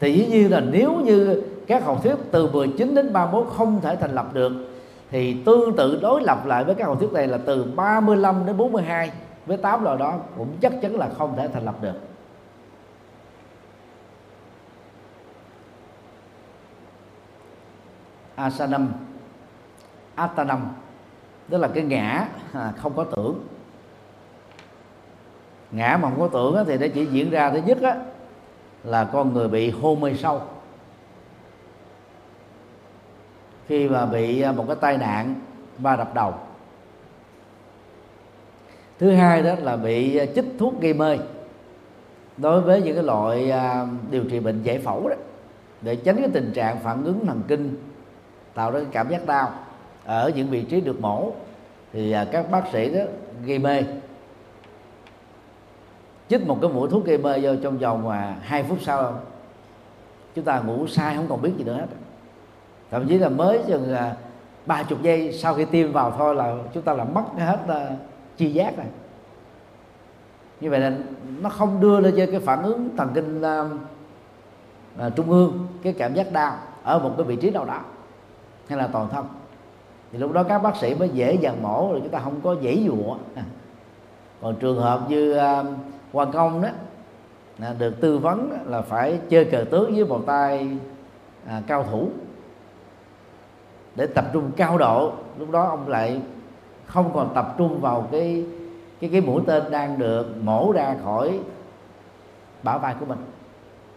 Thì 0.00 0.12
dĩ 0.12 0.26
nhiên 0.26 0.50
là 0.50 0.60
nếu 0.60 0.96
như 0.96 1.42
các 1.66 1.84
học 1.84 2.02
thuyết 2.02 2.14
từ 2.30 2.50
19 2.50 2.94
đến 2.94 3.12
31 3.12 3.46
không 3.56 3.80
thể 3.80 3.96
thành 3.96 4.14
lập 4.14 4.26
được 4.32 4.52
thì 5.10 5.42
tương 5.44 5.76
tự 5.76 5.98
đối 6.02 6.22
lập 6.22 6.46
lại 6.46 6.64
với 6.64 6.74
các 6.74 6.86
học 6.86 6.96
thuyết 7.00 7.12
này 7.12 7.26
là 7.26 7.38
từ 7.46 7.72
35 7.76 8.46
đến 8.46 8.56
42 8.56 9.10
với 9.46 9.56
tám 9.56 9.84
loại 9.84 9.96
đó 9.98 10.18
cũng 10.36 10.56
chắc 10.60 10.72
chắn 10.82 10.96
là 10.96 11.08
không 11.18 11.36
thể 11.36 11.48
thành 11.48 11.64
lập 11.64 11.74
được. 11.80 11.94
Asanam. 18.34 18.92
Atanam. 20.14 20.68
Tức 21.48 21.58
là 21.58 21.68
cái 21.68 21.84
ngã 21.84 22.28
à, 22.52 22.72
không 22.76 22.92
có 22.96 23.04
tưởng. 23.04 23.46
Ngã 25.70 25.98
mà 26.02 26.10
không 26.10 26.20
có 26.20 26.28
tưởng 26.28 26.64
thì 26.66 26.78
nó 26.78 26.86
chỉ 26.94 27.06
diễn 27.06 27.30
ra 27.30 27.50
thứ 27.50 27.60
nhất 27.66 27.82
á, 27.82 27.96
là 28.84 29.04
con 29.04 29.32
người 29.32 29.48
bị 29.48 29.70
hôn 29.70 30.00
mê 30.00 30.14
sâu. 30.14 30.42
Khi 33.70 33.88
mà 33.88 34.06
bị 34.06 34.40
à, 34.40 34.52
một 34.52 34.64
cái 34.66 34.76
tai 34.80 34.98
nạn 34.98 35.34
va 35.78 35.96
đập 35.96 36.14
đầu. 36.14 36.34
Thứ 38.98 39.10
hai 39.10 39.42
đó 39.42 39.54
là 39.62 39.76
bị 39.76 40.16
à, 40.16 40.24
chích 40.34 40.44
thuốc 40.58 40.80
gây 40.80 40.94
mê. 40.94 41.18
Đối 42.36 42.60
với 42.60 42.82
những 42.82 42.94
cái 42.94 43.04
loại 43.04 43.50
à, 43.50 43.86
điều 44.10 44.24
trị 44.24 44.40
bệnh 44.40 44.62
giải 44.62 44.78
phẫu 44.78 45.08
đó, 45.08 45.14
để 45.80 45.96
tránh 45.96 46.16
cái 46.16 46.28
tình 46.32 46.52
trạng 46.54 46.78
phản 46.78 47.04
ứng 47.04 47.26
thần 47.26 47.42
kinh, 47.48 47.76
tạo 48.54 48.70
ra 48.70 48.80
cái 48.80 48.88
cảm 48.92 49.08
giác 49.08 49.26
đau 49.26 49.52
ở 50.04 50.30
những 50.34 50.48
vị 50.48 50.62
trí 50.62 50.80
được 50.80 51.00
mổ, 51.00 51.32
thì 51.92 52.14
các 52.32 52.50
bác 52.50 52.62
sĩ 52.72 52.94
đó 52.94 53.02
gây 53.44 53.58
mê. 53.58 53.82
Chích 56.28 56.46
một 56.46 56.58
cái 56.62 56.70
mũi 56.70 56.88
thuốc 56.90 57.04
gây 57.04 57.18
mê 57.18 57.40
vô 57.42 57.50
trong 57.62 57.78
vòng 57.78 58.08
mà 58.08 58.36
hai 58.42 58.62
phút 58.62 58.78
sau, 58.82 59.20
chúng 60.34 60.44
ta 60.44 60.60
ngủ 60.60 60.86
sai 60.86 61.16
không 61.16 61.26
còn 61.28 61.42
biết 61.42 61.52
gì 61.58 61.64
nữa 61.64 61.74
hết 61.74 61.86
thậm 62.90 63.08
chí 63.08 63.18
là 63.18 63.28
mới 63.28 63.60
chừng 63.66 63.94
ba 64.66 64.82
chục 64.82 65.02
giây 65.02 65.32
sau 65.32 65.54
khi 65.54 65.64
tiêm 65.64 65.92
vào 65.92 66.14
thôi 66.18 66.34
là 66.34 66.56
chúng 66.74 66.82
ta 66.82 66.92
là 66.94 67.04
mất 67.04 67.24
hết 67.38 67.58
uh, 67.64 67.98
chi 68.36 68.50
giác 68.52 68.78
này 68.78 68.86
như 70.60 70.70
vậy 70.70 70.80
là 70.80 70.92
nó 71.40 71.48
không 71.48 71.80
đưa 71.80 72.00
lên 72.00 72.14
trên 72.16 72.30
cái 72.30 72.40
phản 72.40 72.62
ứng 72.62 72.88
thần 72.96 73.08
kinh 73.14 73.40
uh, 73.40 73.66
uh, 75.06 75.16
trung 75.16 75.30
ương 75.30 75.66
cái 75.82 75.92
cảm 75.92 76.14
giác 76.14 76.32
đau 76.32 76.56
ở 76.82 76.98
một 76.98 77.14
cái 77.16 77.26
vị 77.26 77.36
trí 77.36 77.50
nào 77.50 77.64
đó 77.64 77.80
hay 78.68 78.78
là 78.78 78.86
toàn 78.86 79.08
thân. 79.08 79.26
Thì 80.12 80.18
lúc 80.18 80.32
đó 80.32 80.42
các 80.42 80.58
bác 80.58 80.76
sĩ 80.76 80.94
mới 80.94 81.08
dễ 81.08 81.34
dàng 81.34 81.62
mổ 81.62 81.88
rồi 81.90 82.00
chúng 82.00 82.12
ta 82.12 82.18
không 82.18 82.40
có 82.40 82.56
dễ 82.60 82.82
dụa 82.86 83.16
à, 83.34 83.42
còn 84.42 84.56
trường 84.56 84.80
hợp 84.80 85.00
như 85.08 85.38
uh, 85.38 85.66
quan 86.12 86.32
công 86.32 86.62
đó 86.62 86.68
à, 87.60 87.74
được 87.78 88.00
tư 88.00 88.18
vấn 88.18 88.58
là 88.66 88.82
phải 88.82 89.18
chơi 89.28 89.44
cờ 89.44 89.64
tướng 89.70 89.94
với 89.94 90.04
một 90.04 90.22
tay 90.26 90.68
à, 91.46 91.62
cao 91.66 91.84
thủ 91.90 92.08
để 93.96 94.06
tập 94.06 94.24
trung 94.32 94.50
cao 94.56 94.78
độ. 94.78 95.12
Lúc 95.38 95.50
đó 95.50 95.64
ông 95.64 95.88
lại 95.88 96.20
không 96.86 97.10
còn 97.14 97.34
tập 97.34 97.54
trung 97.58 97.80
vào 97.80 98.08
cái 98.12 98.44
cái 99.00 99.10
cái 99.12 99.20
mũi 99.20 99.42
tên 99.46 99.62
đang 99.70 99.98
được 99.98 100.26
mổ 100.42 100.72
ra 100.72 100.96
khỏi 101.04 101.40
bả 102.62 102.78
vai 102.78 102.94
của 103.00 103.06
mình. 103.06 103.18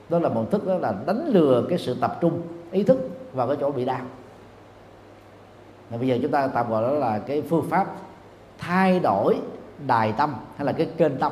Đó 0.09 0.19
là 0.19 0.29
một 0.29 0.51
thức 0.51 0.67
đó 0.67 0.75
là 0.75 0.93
đánh 1.05 1.27
lừa 1.27 1.65
cái 1.69 1.77
sự 1.77 1.95
tập 2.01 2.17
trung, 2.21 2.41
ý 2.71 2.83
thức 2.83 3.09
vào 3.33 3.47
cái 3.47 3.57
chỗ 3.59 3.71
bị 3.71 3.85
đau. 3.85 4.01
Và 5.89 5.97
bây 5.97 6.07
giờ 6.07 6.17
chúng 6.21 6.31
ta 6.31 6.47
tạm 6.47 6.69
gọi 6.69 6.83
đó 6.83 6.91
là 6.91 7.19
cái 7.19 7.41
phương 7.41 7.65
pháp 7.69 7.87
thay 8.57 8.99
đổi 8.99 9.37
đài 9.87 10.13
tâm 10.17 10.35
hay 10.55 10.65
là 10.65 10.71
cái 10.71 10.87
kênh 10.97 11.17
tâm. 11.17 11.31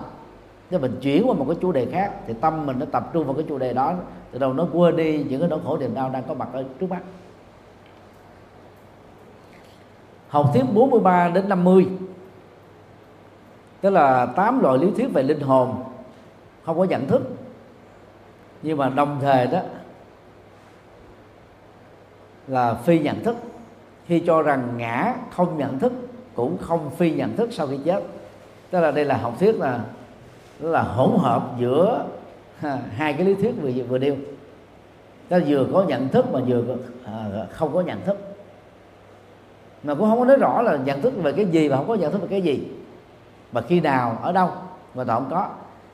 Nếu 0.69 0.79
mình 0.79 0.97
chuyển 1.01 1.27
qua 1.27 1.33
một 1.33 1.45
cái 1.47 1.57
chủ 1.61 1.71
đề 1.71 1.87
khác 1.91 2.11
thì 2.27 2.33
tâm 2.41 2.65
mình 2.65 2.79
nó 2.79 2.85
tập 2.91 3.09
trung 3.13 3.25
vào 3.25 3.33
cái 3.33 3.45
chủ 3.49 3.57
đề 3.57 3.73
đó, 3.73 3.93
từ 4.31 4.39
đầu 4.39 4.53
nó 4.53 4.67
quên 4.73 4.95
đi 4.95 5.25
những 5.29 5.39
cái 5.39 5.49
nỗi 5.49 5.59
khổ 5.65 5.77
niềm 5.77 5.93
đau 5.93 6.09
đang 6.09 6.23
có 6.27 6.33
mặt 6.33 6.47
ở 6.53 6.63
trước 6.79 6.89
mắt. 6.89 7.01
Học 10.31 10.49
thuyết 10.53 10.63
43 10.73 11.29
đến 11.29 11.49
50 11.49 11.87
tức 13.81 13.89
là 13.89 14.25
tám 14.25 14.59
loại 14.59 14.77
lý 14.77 14.87
thuyết 14.97 15.07
về 15.13 15.23
linh 15.23 15.39
hồn. 15.39 15.83
Không 16.65 16.77
có 16.77 16.83
nhận 16.83 17.07
thức. 17.07 17.21
Nhưng 18.61 18.77
mà 18.77 18.89
đồng 18.89 19.17
thời 19.21 19.47
đó, 19.47 19.59
là 22.47 22.73
phi 22.73 22.99
nhận 22.99 23.23
thức. 23.23 23.35
Khi 24.05 24.19
cho 24.19 24.41
rằng 24.41 24.73
ngã 24.77 25.15
không 25.35 25.57
nhận 25.57 25.79
thức, 25.79 25.93
cũng 26.35 26.57
không 26.57 26.89
phi 26.89 27.11
nhận 27.11 27.35
thức 27.35 27.49
sau 27.53 27.67
khi 27.67 27.77
chết. 27.85 28.03
Tức 28.69 28.79
là 28.79 28.91
đây 28.91 29.05
là 29.05 29.17
học 29.17 29.33
thuyết 29.39 29.55
là 29.59 29.79
là 30.59 30.81
hỗn 30.81 31.09
hợp 31.19 31.49
giữa 31.59 32.05
hai 32.91 33.13
cái 33.13 33.25
lý 33.25 33.35
thuyết 33.35 33.53
vừa 33.61 33.71
vừa 33.89 33.97
nêu. 33.97 34.15
Ta 35.29 35.39
vừa 35.47 35.65
có 35.73 35.83
nhận 35.83 36.09
thức 36.09 36.25
mà 36.33 36.39
vừa 36.47 36.63
à, 37.05 37.45
không 37.51 37.73
có 37.73 37.81
nhận 37.81 38.01
thức 38.05 38.30
mà 39.83 39.95
cũng 39.95 40.09
không 40.09 40.19
có 40.19 40.25
nói 40.25 40.37
rõ 40.37 40.61
là 40.61 40.75
nhận 40.75 41.01
thức 41.01 41.13
về 41.23 41.31
cái 41.31 41.45
gì 41.45 41.69
và 41.69 41.77
không 41.77 41.87
có 41.87 41.95
nhận 41.95 42.11
thức 42.11 42.21
về 42.21 42.27
cái 42.27 42.41
gì. 42.41 42.71
Mà 43.51 43.61
khi 43.61 43.79
nào 43.79 44.17
ở 44.21 44.31
đâu 44.31 44.49
mà 44.95 45.03
ta 45.03 45.13
không 45.13 45.27
có. 45.29 45.47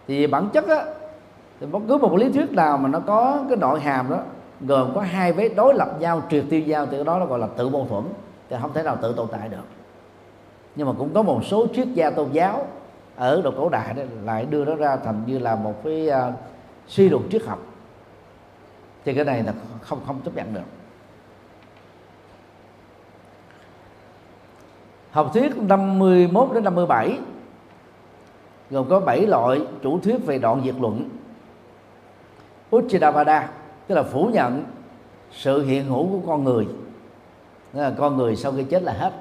Thì 0.08 0.28
bản 0.28 0.50
chất 0.54 0.68
á 0.68 0.86
thì 1.60 1.66
bất 1.66 1.80
cứ 1.88 1.98
một 1.98 2.16
lý 2.16 2.32
thuyết 2.32 2.52
nào 2.52 2.78
mà 2.78 2.90
nó 2.90 3.00
có 3.00 3.44
cái 3.50 3.58
nội 3.58 3.80
hàm 3.80 4.10
đó 4.10 4.20
gồm 4.62 4.92
có 4.96 5.02
hai 5.02 5.34
vế 5.34 5.50
đối 5.50 5.74
lập 5.74 5.90
nhau 6.00 6.22
triệt 6.30 6.46
tiêu 6.50 6.62
nhau 6.62 6.86
thì 6.86 6.98
cái 6.98 7.04
đó 7.04 7.20
nó 7.20 7.26
gọi 7.26 7.40
là 7.40 7.48
tự 7.58 7.70
mâu 7.70 7.88
thuẫn. 7.90 8.04
Thì 8.50 8.56
không 8.62 8.74
thể 8.74 8.84
nào 8.84 8.98
tự 9.02 9.14
tồn 9.14 9.28
tại 9.32 9.50
được. 9.50 9.66
Nhưng 10.76 10.88
mà 10.88 10.94
cũng 10.98 11.14
có 11.14 11.22
một 11.22 11.42
số 11.46 11.68
triết 11.76 11.88
gia 11.88 12.10
tôn 12.10 12.32
giáo 12.32 12.68
ở 13.16 13.42
độ 13.44 13.52
cổ 13.58 13.70
đại 13.70 13.94
đó 13.94 14.04
lại 14.26 14.46
đưa 14.46 14.66
nó 14.66 14.76
ra 14.76 14.96
thành 14.96 15.24
như 15.26 15.40
là 15.40 15.56
một 15.56 15.84
cái 15.84 16.10
uh, 16.10 16.34
suy 16.88 17.10
luận 17.10 17.28
triết 17.32 17.46
học. 17.46 17.60
Thì 19.06 19.14
cái 19.14 19.26
này 19.26 19.44
là 19.44 19.54
không 19.82 20.00
không 20.08 20.20
chấp 20.26 20.36
nhận 20.36 20.54
được. 20.54 20.62
Học 25.12 25.32
thuyết 25.34 25.58
51 25.58 26.49
đến 26.53 26.64
57 26.64 27.20
gồm 28.70 28.89
có 28.89 28.99
7 28.99 29.28
loại 29.28 29.62
chủ 29.84 29.99
thuyết 29.99 30.26
về 30.26 30.38
đoạn 30.38 30.62
diệt 30.66 30.76
luận. 30.80 31.10
Uchidavada 32.76 33.49
tức 33.88 33.95
là 33.95 34.03
phủ 34.03 34.30
nhận 34.34 34.64
sự 35.32 35.66
hiện 35.66 35.86
hữu 35.86 36.08
của 36.08 36.28
con 36.28 36.43
người. 36.43 36.68
Tức 37.74 37.82
là 37.82 37.91
con 37.97 38.18
người 38.18 38.36
sau 38.36 38.51
khi 38.51 38.64
chết 38.64 38.84
là 38.84 38.93
hết. 38.93 39.14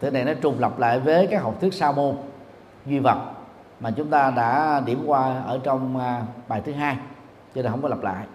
Thế 0.00 0.10
này 0.10 0.24
nó 0.24 0.34
trùng 0.34 0.58
lập 0.58 0.78
lại 0.78 1.00
với 1.00 1.26
các 1.26 1.42
học 1.42 1.60
thuyết 1.60 1.74
sa 1.74 1.92
môn, 1.92 2.16
duy 2.86 2.98
vật 2.98 3.18
mà 3.80 3.90
chúng 3.90 4.08
ta 4.08 4.30
đã 4.30 4.80
điểm 4.86 5.02
qua 5.06 5.42
ở 5.46 5.60
trong 5.62 5.98
à, 5.98 6.22
bài 6.48 6.62
thứ 6.64 6.72
hai 6.72 6.96
cho 7.54 7.62
nên 7.62 7.70
không 7.70 7.82
có 7.82 7.88
lặp 7.88 8.02
lại. 8.02 8.26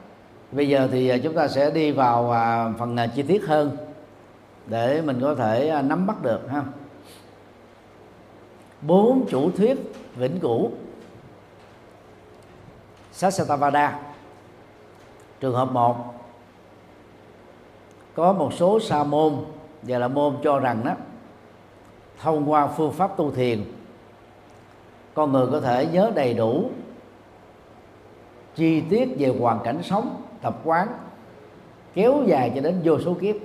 Bây 0.52 0.70
giờ 0.70 0.88
thì 0.92 1.10
à, 1.10 1.18
chúng 1.24 1.34
ta 1.34 1.48
sẽ 1.48 1.72
đi 1.72 1.92
vào 1.92 2.32
à, 2.32 2.74
phần 2.78 2.98
chi 3.16 3.24
tiết 3.24 3.46
hơn 3.48 3.78
để 4.68 5.02
mình 5.02 5.20
có 5.22 5.36
thể 5.36 5.70
à, 5.70 5.82
nắm 5.82 6.08
bắt 6.08 6.22
được, 6.22 6.40
ha. 6.50 6.64
Bốn 8.82 9.26
chủ 9.30 9.52
thuyết 9.52 9.78
vĩnh 10.16 10.40
cửu. 10.40 10.72
Sasatavada 13.12 14.00
trường 15.40 15.56
hợp 15.56 15.72
một, 15.72 16.14
có 18.14 18.34
một 18.34 18.54
số 18.54 18.80
sa 18.80 19.04
môn, 19.04 19.36
và 19.82 19.98
là 19.98 20.08
môn 20.08 20.36
cho 20.44 20.60
rằng 20.60 20.82
đó 20.86 20.94
thông 22.22 22.52
qua 22.52 22.68
phương 22.68 22.92
pháp 22.92 23.18
tu 23.18 23.32
thiền, 23.32 23.64
con 25.14 25.32
người 25.32 25.48
có 25.52 25.60
thể 25.62 25.86
nhớ 25.86 26.12
đầy 26.16 26.34
đủ 26.34 26.70
chi 28.56 28.82
tiết 28.82 29.10
về 29.20 29.36
hoàn 29.40 29.60
cảnh 29.64 29.84
sống, 29.84 30.22
tập 30.42 30.60
quán, 30.64 30.88
kéo 31.94 32.24
dài 32.26 32.52
cho 32.56 32.62
đến 32.62 32.82
vô 32.84 33.00
số 33.00 33.14
kiếp. 33.22 33.36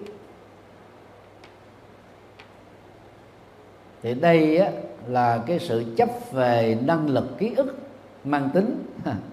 Thì 4.04 4.14
đây 4.14 4.56
á, 4.56 4.70
là 5.06 5.38
cái 5.46 5.58
sự 5.58 5.84
chấp 5.96 6.08
về 6.32 6.78
năng 6.82 7.08
lực 7.08 7.38
ký 7.38 7.54
ức 7.54 7.78
mang 8.24 8.50
tính. 8.54 8.84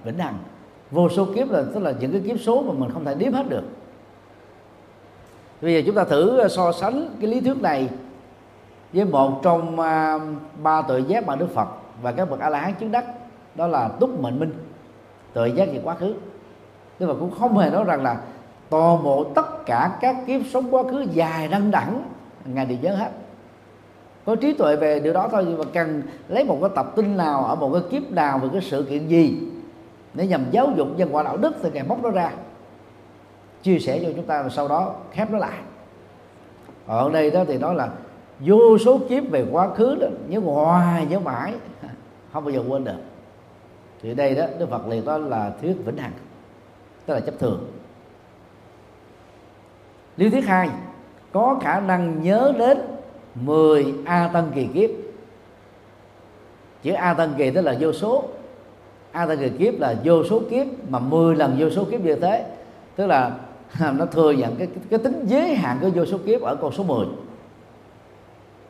Vĩnh 0.04 0.18
hằng. 0.18 0.38
Vô 0.92 1.10
số 1.10 1.28
kiếp 1.36 1.52
là 1.52 1.64
tức 1.74 1.80
là 1.80 1.94
những 2.00 2.12
cái 2.12 2.22
kiếp 2.26 2.40
số 2.40 2.62
mà 2.62 2.74
mình 2.74 2.90
không 2.94 3.06
thể 3.06 3.16
đếm 3.16 3.34
hết 3.34 3.50
được. 3.50 3.64
Bây 5.62 5.74
giờ 5.74 5.82
chúng 5.86 5.96
ta 5.96 6.04
thử 6.04 6.38
ờ, 6.38 6.48
so 6.48 6.72
sánh 6.72 7.16
cái 7.22 7.30
lý 7.30 7.42
thuyết 7.42 7.62
này 7.62 7.90
với 8.94 9.06
một 9.06 9.40
trong 9.44 9.80
uh, 9.80 10.22
ba 10.64 10.82
tội 10.82 11.04
giác 11.04 11.28
mà 11.28 11.36
đức 11.36 11.54
phật 11.54 11.68
và 12.02 12.12
các 12.12 12.30
bậc 12.30 12.40
a 12.40 12.50
la 12.50 12.60
hán 12.60 12.74
chứng 12.74 12.92
đắc 12.92 13.06
đó 13.56 13.68
là 13.68 13.90
túc 14.00 14.20
mệnh 14.20 14.40
minh. 14.40 14.54
Tội 15.34 15.52
giác 15.52 15.70
về 15.72 15.82
quá 15.84 15.96
khứ. 15.96 16.14
Nhưng 17.00 17.10
mà 17.10 17.16
cũng 17.20 17.32
không 17.40 17.58
hề 17.58 17.70
nói 17.70 17.84
rằng 17.84 18.04
là 18.04 18.18
toàn 18.70 19.04
bộ 19.04 19.24
tất 19.24 19.66
cả 19.66 19.98
các 20.02 20.16
kiếp 20.28 20.42
sống 20.54 20.76
quá 20.76 20.84
khứ 20.92 21.06
dài 21.12 21.48
đăng 21.48 21.72
đẳng 21.72 22.04
ngài 22.46 22.66
đều 22.66 22.78
nhớ 22.82 22.96
hết 22.96 23.12
có 24.26 24.36
trí 24.36 24.54
tuệ 24.54 24.76
về 24.76 25.00
điều 25.00 25.14
đó 25.14 25.30
thôi, 25.32 25.46
nhưng 25.48 25.58
mà 25.58 25.66
cần 25.74 26.02
lấy 26.28 26.44
một 26.44 26.58
cái 26.62 26.70
tập 26.76 26.92
tin 26.96 27.18
nào 27.18 27.46
ở 27.46 27.56
một 27.56 27.70
cái 27.74 27.82
kiếp 27.92 28.12
nào 28.12 28.40
về 28.40 28.50
cái 28.52 28.62
sự 28.62 28.86
kiện 28.90 29.08
gì 29.08 29.38
để 30.14 30.28
nhằm 30.28 30.46
giáo 30.52 30.70
dục 30.76 30.88
nhân 30.98 31.10
quả 31.12 31.24
đạo 31.24 31.38
đức 31.38 31.54
thì 31.64 31.70
ngài 31.74 31.84
móc 31.84 32.04
nó 32.04 32.10
ra, 32.10 32.32
chia 33.64 33.80
sẻ 33.80 34.00
cho 34.04 34.10
chúng 34.16 34.26
ta 34.26 34.44
và 34.44 34.50
sau 34.50 34.68
đó 34.68 34.96
khép 35.12 35.32
nó 35.32 35.38
lại. 35.38 35.60
Ở 36.88 37.10
đây 37.10 37.32
đó 37.32 37.44
thì 37.48 37.58
nói 37.58 37.76
là 37.76 37.90
vô 38.40 38.78
số 38.78 39.00
kiếp 39.10 39.24
về 39.30 39.46
quá 39.52 39.70
khứ 39.76 39.98
đó 40.02 40.08
nhớ 40.28 40.40
hoài 40.40 41.06
nhớ 41.06 41.20
mãi, 41.20 41.54
không 42.34 42.44
bao 42.44 42.52
giờ 42.52 42.64
quên 42.70 42.84
được. 42.84 42.92
Thì 44.02 44.14
đây 44.14 44.36
đó, 44.36 44.46
đức 44.60 44.70
phật 44.70 44.88
liền 44.88 45.06
đó 45.06 45.18
là 45.18 45.52
thuyết 45.62 45.76
vĩnh 45.86 45.98
hằng, 45.98 46.12
tức 47.06 47.14
là 47.14 47.20
chấp 47.20 47.40
thường. 47.40 47.72
Lý 50.18 50.30
thuyết 50.30 50.46
hai, 50.46 50.70
có 51.32 51.60
khả 51.62 51.80
năng 51.80 52.24
nhớ 52.24 52.54
đến 52.60 52.78
10 53.36 53.94
a 54.06 54.30
tăng 54.34 54.52
kỳ 54.56 54.68
kiếp. 54.74 54.90
Chữ 56.84 56.92
a 56.92 57.14
tăng 57.14 57.34
kỳ 57.38 57.52
tức 57.52 57.62
là 57.62 57.76
vô 57.80 57.94
số. 57.94 58.24
A 59.12 59.26
tăng 59.26 59.38
kỳ 59.38 59.50
kiếp 59.50 59.80
là 59.80 59.96
vô 60.04 60.24
số 60.24 60.42
kiếp 60.50 60.68
mà 60.90 61.00
10 61.00 61.36
lần 61.36 61.56
vô 61.60 61.70
số 61.70 61.86
kiếp 61.92 62.02
như 62.02 62.16
thế. 62.16 62.46
Tức 62.96 63.08
là 63.08 63.32
nó 63.98 64.06
thừa 64.06 64.32
nhận 64.32 64.56
cái, 64.56 64.68
cái 64.90 65.00
tính 65.00 65.24
giới 65.26 65.56
hạn 65.56 65.78
của 65.82 65.90
vô 65.96 66.06
số 66.06 66.18
kiếp 66.26 66.42
ở 66.42 66.56
con 66.56 66.72
số 66.72 66.84
10 66.84 67.06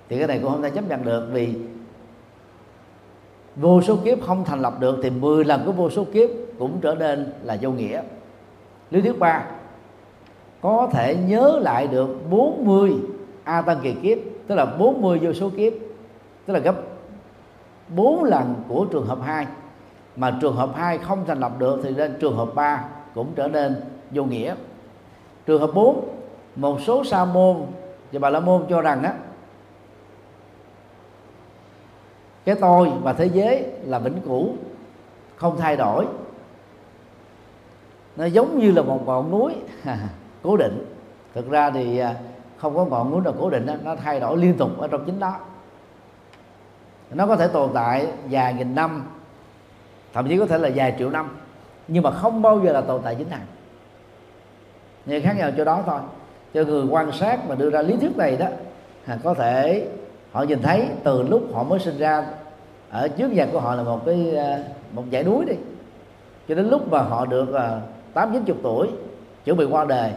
thì 0.10 0.18
cái 0.18 0.28
này 0.28 0.40
cũng 0.40 0.52
không 0.52 0.62
thể 0.62 0.70
chấp 0.70 0.90
nhận 0.90 1.06
được 1.06 1.30
vì 1.32 1.54
vô 3.56 3.82
số 3.82 3.98
kiếp 4.04 4.22
không 4.22 4.44
thành 4.46 4.62
lập 4.62 4.80
được 4.80 5.00
thì 5.04 5.10
10 5.10 5.46
lần 5.46 5.62
của 5.66 5.72
vô 5.72 5.90
số 5.90 6.06
kiếp 6.14 6.30
cũng 6.60 6.80
trở 6.82 6.96
nên 6.96 7.34
là 7.44 7.58
vô 7.62 7.72
nghĩa. 7.72 8.02
Lý 8.92 9.02
thuyết 9.02 9.20
ba 9.20 9.46
có 10.62 10.90
thể 10.92 11.16
nhớ 11.16 11.60
lại 11.62 11.88
được 11.88 12.30
40 12.30 12.94
a 13.44 13.62
tăng 13.62 13.80
kỳ 13.84 13.94
kiếp 13.94 14.18
tức 14.52 14.56
là 14.56 14.66
40 14.66 15.20
vô 15.22 15.34
số 15.34 15.50
kiếp. 15.50 15.74
Tức 16.46 16.54
là 16.54 16.60
gấp 16.60 16.76
4 17.90 18.24
lần 18.24 18.56
của 18.68 18.86
trường 18.92 19.06
hợp 19.06 19.20
2 19.24 19.48
mà 20.16 20.38
trường 20.42 20.56
hợp 20.56 20.70
2 20.76 20.98
không 20.98 21.26
thành 21.28 21.40
lập 21.40 21.52
được 21.60 21.80
thì 21.84 21.90
lên 21.90 22.18
trường 22.20 22.38
hợp 22.38 22.50
3 22.56 22.86
cũng 23.16 23.32
trở 23.36 23.48
nên 23.48 23.76
vô 24.12 24.24
nghĩa. 24.24 24.56
Trường 25.46 25.62
hợp 25.62 25.72
4 25.74 26.10
một 26.56 26.82
số 26.82 27.04
sa 27.04 27.26
môn 27.26 27.58
và 28.12 28.20
bà 28.20 28.30
la 28.30 28.40
môn 28.40 28.66
cho 28.70 28.82
rằng 28.82 29.04
á 29.04 29.14
cái 32.46 32.56
tôi 32.56 32.92
và 33.02 33.14
thế 33.14 33.26
giới 33.26 33.66
là 33.84 34.00
vĩnh 34.00 34.22
cửu 34.26 34.54
không 35.36 35.58
thay 35.58 35.78
đổi. 35.78 36.06
Nó 38.16 38.26
giống 38.26 38.60
như 38.60 38.72
là 38.72 38.82
một 38.82 39.04
ngọn 39.06 39.32
núi 39.32 39.54
cố 40.44 40.58
định. 40.58 40.86
Thực 41.34 41.50
ra 41.50 41.72
thì 41.72 41.98
à, 41.98 42.16
không 42.62 42.76
có 42.76 42.86
ngọn 42.86 43.12
núi 43.12 43.22
nào 43.22 43.34
cố 43.40 43.50
định 43.50 43.66
đó, 43.66 43.74
nó 43.84 43.96
thay 43.96 44.20
đổi 44.20 44.38
liên 44.38 44.58
tục 44.58 44.70
ở 44.80 44.88
trong 44.88 45.06
chính 45.06 45.20
đó. 45.20 45.36
Nó 47.12 47.28
có 47.28 47.36
thể 47.36 47.48
tồn 47.48 47.70
tại 47.74 48.08
vài 48.30 48.54
nghìn 48.54 48.76
năm 48.76 49.04
thậm 50.14 50.28
chí 50.28 50.38
có 50.38 50.46
thể 50.46 50.58
là 50.58 50.70
vài 50.76 50.96
triệu 51.00 51.10
năm 51.10 51.38
nhưng 51.88 52.04
mà 52.04 52.12
không 52.12 52.42
bao 52.42 52.62
giờ 52.64 52.74
là 52.74 52.82
tồn 52.82 53.02
tại 53.04 53.16
chính 53.16 53.30
hằng 53.30 53.46
nhưng 55.06 55.24
khác 55.24 55.38
nhau 55.38 55.52
chỗ 55.58 55.64
đó 55.64 55.84
thôi. 55.86 56.00
Cho 56.54 56.64
người 56.64 56.86
quan 56.90 57.12
sát 57.12 57.50
mà 57.50 57.56
đưa 57.56 57.70
ra 57.70 57.82
lý 57.82 57.98
thuyết 57.98 58.18
này 58.18 58.38
đó 58.38 58.48
à, 59.06 59.18
có 59.24 59.34
thể 59.34 59.88
họ 60.32 60.44
nhìn 60.44 60.62
thấy 60.62 60.88
từ 61.04 61.24
lúc 61.24 61.44
họ 61.54 61.64
mới 61.64 61.80
sinh 61.80 61.98
ra 61.98 62.26
ở 62.90 63.08
trước 63.08 63.32
nhà 63.32 63.48
của 63.52 63.60
họ 63.60 63.76
là 63.76 63.84
một 63.84 64.06
cái 64.06 64.36
à, 64.36 64.60
một 64.92 65.04
dãy 65.12 65.24
núi 65.24 65.46
đi 65.46 65.56
cho 66.48 66.56
đến 66.56 66.70
lúc 66.70 66.92
mà 66.92 67.02
họ 67.02 67.26
được 67.26 67.54
à, 67.54 67.82
tám 68.14 68.34
chín 68.34 68.44
chục 68.44 68.58
tuổi 68.64 68.88
chuẩn 69.46 69.58
bị 69.58 69.66
qua 69.66 69.86
đời 69.86 70.12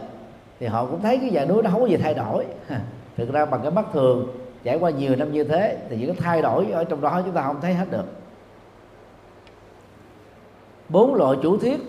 thì 0.59 0.65
họ 0.65 0.85
cũng 0.85 1.01
thấy 1.01 1.17
cái 1.17 1.29
dạng 1.33 1.47
núi 1.47 1.63
nó 1.63 1.69
không 1.69 1.81
có 1.81 1.87
gì 1.87 1.97
thay 1.97 2.13
đổi. 2.13 2.45
Thực 3.17 3.33
ra 3.33 3.45
bằng 3.45 3.61
cái 3.61 3.71
mắt 3.71 3.85
thường, 3.93 4.27
trải 4.63 4.77
qua 4.77 4.89
nhiều 4.89 5.15
năm 5.15 5.31
như 5.31 5.43
thế, 5.43 5.77
thì 5.89 5.97
những 5.97 6.07
cái 6.07 6.21
thay 6.23 6.41
đổi 6.41 6.71
ở 6.71 6.83
trong 6.83 7.01
đó 7.01 7.21
chúng 7.25 7.33
ta 7.33 7.41
không 7.41 7.61
thấy 7.61 7.73
hết 7.73 7.91
được. 7.91 8.05
Bốn 10.89 11.15
loại 11.15 11.37
chủ 11.43 11.57
thuyết, 11.57 11.79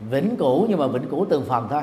vĩnh 0.00 0.36
cửu 0.36 0.66
nhưng 0.68 0.78
mà 0.78 0.86
vĩnh 0.86 1.08
cửu 1.08 1.26
từng 1.30 1.44
phần 1.48 1.66
thôi. 1.70 1.82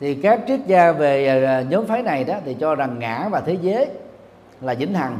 Thì 0.00 0.14
các 0.14 0.40
triết 0.48 0.60
gia 0.66 0.92
về 0.92 1.26
à, 1.26 1.56
à, 1.56 1.62
nhóm 1.62 1.86
phái 1.86 2.02
này 2.02 2.24
đó 2.24 2.34
thì 2.44 2.54
cho 2.54 2.74
rằng 2.74 2.98
ngã 2.98 3.28
và 3.28 3.40
thế 3.40 3.56
giới 3.62 3.88
là 4.60 4.74
vĩnh 4.74 4.94
hằng, 4.94 5.18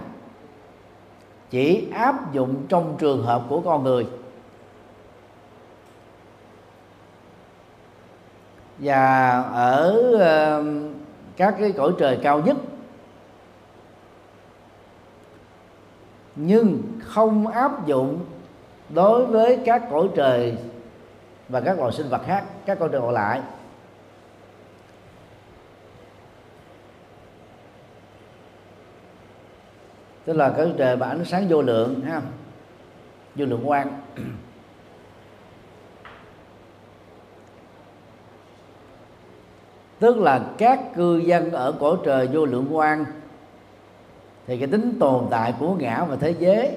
chỉ 1.51 1.89
áp 1.93 2.33
dụng 2.33 2.55
trong 2.69 2.97
trường 2.99 3.23
hợp 3.23 3.43
của 3.49 3.61
con 3.61 3.85
người. 3.85 4.07
Và 8.83 9.41
ở 9.53 9.99
các 11.37 11.55
cái 11.61 11.73
cõi 11.73 11.93
trời 11.99 12.19
cao 12.23 12.41
nhất. 12.41 12.57
Nhưng 16.37 16.83
không 17.01 17.47
áp 17.47 17.87
dụng 17.87 18.25
đối 18.89 19.27
với 19.27 19.59
các 19.65 19.83
cõi 19.91 20.09
trời 20.15 20.57
và 21.49 21.61
các 21.61 21.79
loài 21.79 21.93
sinh 21.93 22.09
vật 22.09 22.21
khác, 22.27 22.45
các 22.67 22.79
cõi 22.79 22.89
trời 22.93 23.01
còn 23.01 23.11
lại. 23.11 23.41
Tức 30.25 30.33
là 30.33 30.55
cõi 30.57 30.73
trời 30.79 30.97
và 30.97 31.09
ánh 31.09 31.25
sáng 31.25 31.47
vô 31.49 31.63
lượng, 31.63 32.01
ha, 32.01 32.23
vô 33.35 33.47
lượng 33.47 33.63
quang. 33.67 34.01
Tức 40.03 40.19
là 40.19 40.41
các 40.59 40.95
cư 40.95 41.17
dân 41.17 41.51
ở 41.51 41.73
cõi 41.81 41.97
trời 42.05 42.27
vô 42.33 42.45
lượng 42.45 42.67
quan. 42.71 43.05
Thì 44.47 44.59
cái 44.59 44.69
tính 44.69 44.97
tồn 45.01 45.27
tại 45.31 45.55
của 45.61 45.75
ngã 45.75 46.05
và 46.05 46.17
thế 46.17 46.35
giới 46.39 46.77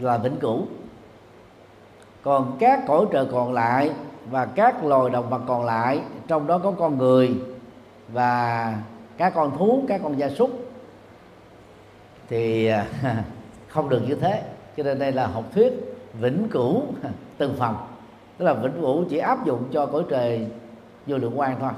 là 0.00 0.18
vĩnh 0.18 0.36
cửu. 0.36 0.66
Còn 2.22 2.56
các 2.60 2.80
cõi 2.86 3.06
trời 3.12 3.26
còn 3.32 3.52
lại 3.52 3.90
và 4.30 4.46
các 4.46 4.84
loài 4.84 5.10
động 5.10 5.30
vật 5.30 5.40
còn 5.46 5.64
lại, 5.64 6.00
trong 6.28 6.46
đó 6.46 6.58
có 6.58 6.70
con 6.70 6.98
người 6.98 7.30
và 8.12 8.74
các 9.16 9.34
con 9.34 9.58
thú, 9.58 9.84
các 9.88 10.00
con 10.04 10.18
gia 10.18 10.30
súc, 10.30 10.50
thì 12.28 12.66
à, 12.66 12.86
không 13.68 13.88
được 13.88 14.02
như 14.08 14.14
thế. 14.14 14.42
Cho 14.76 14.82
nên 14.82 14.98
đây 14.98 15.12
là 15.12 15.26
học 15.26 15.44
thuyết 15.54 15.72
vĩnh 16.20 16.48
cửu, 16.50 16.82
từng 17.38 17.54
phần. 17.58 17.76
Tức 18.38 18.44
là 18.44 18.54
vĩnh 18.54 18.80
cửu 18.80 19.04
chỉ 19.04 19.18
áp 19.18 19.44
dụng 19.44 19.64
cho 19.72 19.86
cõi 19.86 20.02
trời 20.08 20.48
vô 21.06 21.18
lượng 21.18 21.38
quan 21.38 21.56
thôi. 21.60 21.72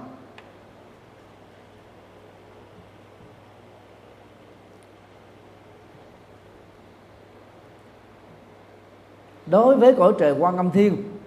Đối 9.46 9.76
với 9.76 9.94
cõi 9.94 10.12
trời 10.18 10.32
quan 10.38 10.56
âm 10.56 10.70
thiên, 10.70 11.18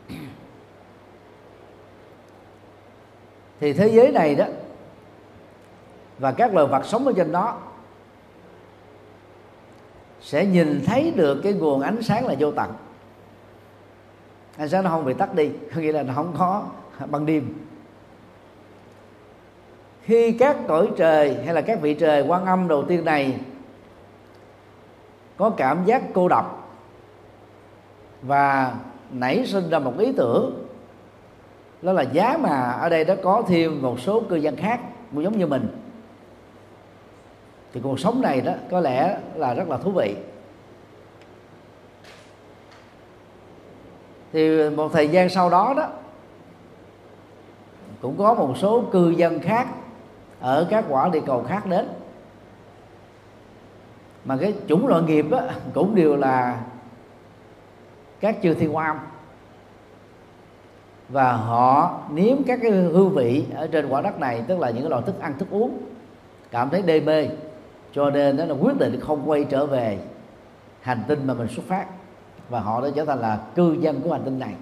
thì 3.59 3.73
thế 3.73 3.87
giới 3.87 4.11
này 4.11 4.35
đó, 4.35 4.45
và 6.19 6.31
các 6.31 6.53
loài 6.53 6.67
vật 6.67 6.85
sống 6.85 7.07
ở 7.07 7.13
trên 7.15 7.31
đó, 7.31 7.61
sẽ 10.21 10.45
nhìn 10.45 10.83
thấy 10.85 11.13
được 11.15 11.41
cái 11.43 11.53
nguồn 11.53 11.81
ánh 11.81 12.01
sáng 12.03 12.27
là 12.27 12.35
vô 12.39 12.51
tận. 12.51 12.73
Ánh 14.57 14.69
sáng 14.69 14.83
nó 14.83 14.89
không 14.89 15.05
bị 15.05 15.13
tắt 15.13 15.35
đi, 15.35 15.51
có 15.75 15.81
nghĩa 15.81 15.91
là 15.91 16.03
nó 16.03 16.13
không 16.13 16.35
có 16.37 16.63
ban 17.09 17.25
đêm 17.25 17.53
khi 20.07 20.31
các 20.31 20.57
cõi 20.67 20.89
trời 20.97 21.37
hay 21.45 21.53
là 21.53 21.61
các 21.61 21.81
vị 21.81 21.93
trời 21.93 22.21
quan 22.27 22.45
âm 22.45 22.67
đầu 22.67 22.83
tiên 22.83 23.05
này 23.05 23.39
có 25.37 25.49
cảm 25.49 25.85
giác 25.85 26.01
cô 26.13 26.27
độc 26.27 26.69
và 28.21 28.75
nảy 29.11 29.45
sinh 29.45 29.69
ra 29.69 29.79
một 29.79 29.93
ý 29.97 30.13
tưởng, 30.17 30.67
đó 31.81 31.93
là 31.93 32.01
giá 32.01 32.37
mà 32.41 32.71
ở 32.71 32.89
đây 32.89 33.05
đã 33.05 33.15
có 33.23 33.43
thêm 33.47 33.81
một 33.81 33.99
số 33.99 34.21
cư 34.29 34.35
dân 34.35 34.55
khác 34.55 34.79
cũng 35.13 35.23
giống 35.23 35.37
như 35.37 35.47
mình, 35.47 35.67
thì 37.73 37.79
cuộc 37.83 37.99
sống 37.99 38.21
này 38.21 38.41
đó 38.41 38.53
có 38.71 38.79
lẽ 38.79 39.17
là 39.35 39.53
rất 39.53 39.69
là 39.69 39.77
thú 39.77 39.91
vị. 39.91 40.15
Thì 44.33 44.69
một 44.69 44.93
thời 44.93 45.07
gian 45.07 45.29
sau 45.29 45.49
đó 45.49 45.73
đó, 45.77 45.87
cũng 48.01 48.17
có 48.17 48.33
một 48.33 48.53
số 48.57 48.83
cư 48.91 49.09
dân 49.09 49.39
khác 49.39 49.67
ở 50.39 50.67
các 50.69 50.85
quả 50.89 51.09
địa 51.09 51.21
cầu 51.25 51.43
khác 51.43 51.65
đến. 51.65 51.87
Mà 54.25 54.37
cái 54.37 54.53
chủng 54.67 54.87
loại 54.87 55.01
nghiệp 55.01 55.31
á, 55.31 55.41
cũng 55.73 55.95
đều 55.95 56.15
là 56.15 56.61
các 58.19 58.37
chư 58.43 58.53
thiên 58.53 58.75
quan 58.75 58.99
và 61.09 61.31
họ 61.31 61.99
nếm 62.11 62.43
các 62.43 62.59
cái 62.61 62.71
hương 62.71 63.09
vị 63.09 63.45
ở 63.55 63.67
trên 63.67 63.89
quả 63.89 64.01
đất 64.01 64.19
này 64.19 64.43
tức 64.47 64.59
là 64.59 64.69
những 64.69 64.81
cái 64.81 64.89
loại 64.89 65.01
thức 65.05 65.19
ăn 65.19 65.33
thức 65.39 65.47
uống 65.51 65.77
cảm 66.51 66.69
thấy 66.69 66.81
đê 66.81 66.99
mê 66.99 67.27
cho 67.93 68.09
nên 68.09 68.37
đó 68.37 68.45
là 68.45 68.53
quyết 68.53 68.77
định 68.79 68.99
không 68.99 69.29
quay 69.29 69.43
trở 69.43 69.65
về 69.65 69.99
hành 70.81 71.03
tinh 71.07 71.27
mà 71.27 71.33
mình 71.33 71.47
xuất 71.47 71.65
phát. 71.65 71.85
Và 72.49 72.59
họ 72.59 72.81
đã 72.81 72.87
trở 72.95 73.05
thành 73.05 73.19
là 73.19 73.39
cư 73.55 73.77
dân 73.79 74.01
của 74.01 74.11
hành 74.11 74.21
tinh 74.25 74.39
này 74.39 74.53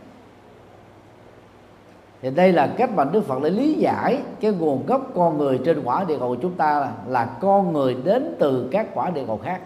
thì 2.21 2.29
đây 2.29 2.53
là 2.53 2.73
cách 2.77 2.91
mà 2.95 3.03
Đức 3.03 3.21
Phật 3.21 3.43
để 3.43 3.49
lý 3.49 3.73
giải 3.73 4.21
cái 4.39 4.51
nguồn 4.51 4.85
gốc 4.85 5.11
con 5.15 5.37
người 5.37 5.59
trên 5.65 5.81
quả 5.83 6.03
địa 6.07 6.17
cầu 6.19 6.27
của 6.27 6.41
chúng 6.41 6.53
ta 6.53 6.79
là, 6.79 6.93
là 7.07 7.25
con 7.41 7.73
người 7.73 7.95
đến 8.03 8.35
từ 8.39 8.67
các 8.71 8.87
quả 8.93 9.09
địa 9.09 9.23
cầu 9.27 9.39
khác 9.43 9.61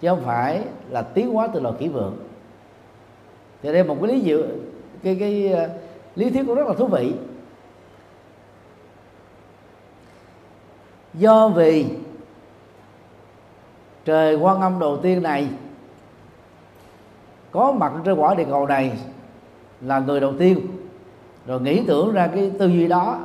chứ 0.00 0.08
không 0.08 0.22
phải 0.24 0.62
là 0.88 1.02
tiến 1.02 1.30
hóa 1.30 1.48
từ 1.52 1.60
loài 1.60 1.74
kỷ 1.78 1.88
vượng. 1.88 2.16
Thì 3.62 3.72
đây 3.72 3.84
một 3.84 3.96
cái 4.00 4.12
lý 4.12 4.20
dự 4.20 4.44
cái 5.02 5.16
cái 5.20 5.52
uh, 5.64 5.70
lý 6.16 6.30
thuyết 6.30 6.42
cũng 6.46 6.54
rất 6.54 6.66
là 6.66 6.74
thú 6.74 6.86
vị. 6.86 7.12
Do 11.14 11.48
vì 11.48 11.86
trời 14.04 14.34
quan 14.34 14.60
âm 14.60 14.78
đầu 14.78 14.96
tiên 14.96 15.22
này 15.22 15.48
có 17.50 17.72
mặt 17.72 17.92
trên 18.04 18.18
quả 18.18 18.34
địa 18.34 18.44
cầu 18.50 18.66
này 18.66 18.92
là 19.80 19.98
người 19.98 20.20
đầu 20.20 20.32
tiên 20.38 20.60
rồi 21.46 21.60
nghĩ 21.60 21.82
tưởng 21.86 22.12
ra 22.12 22.26
cái 22.26 22.52
tư 22.58 22.66
duy 22.66 22.88
đó. 22.88 23.18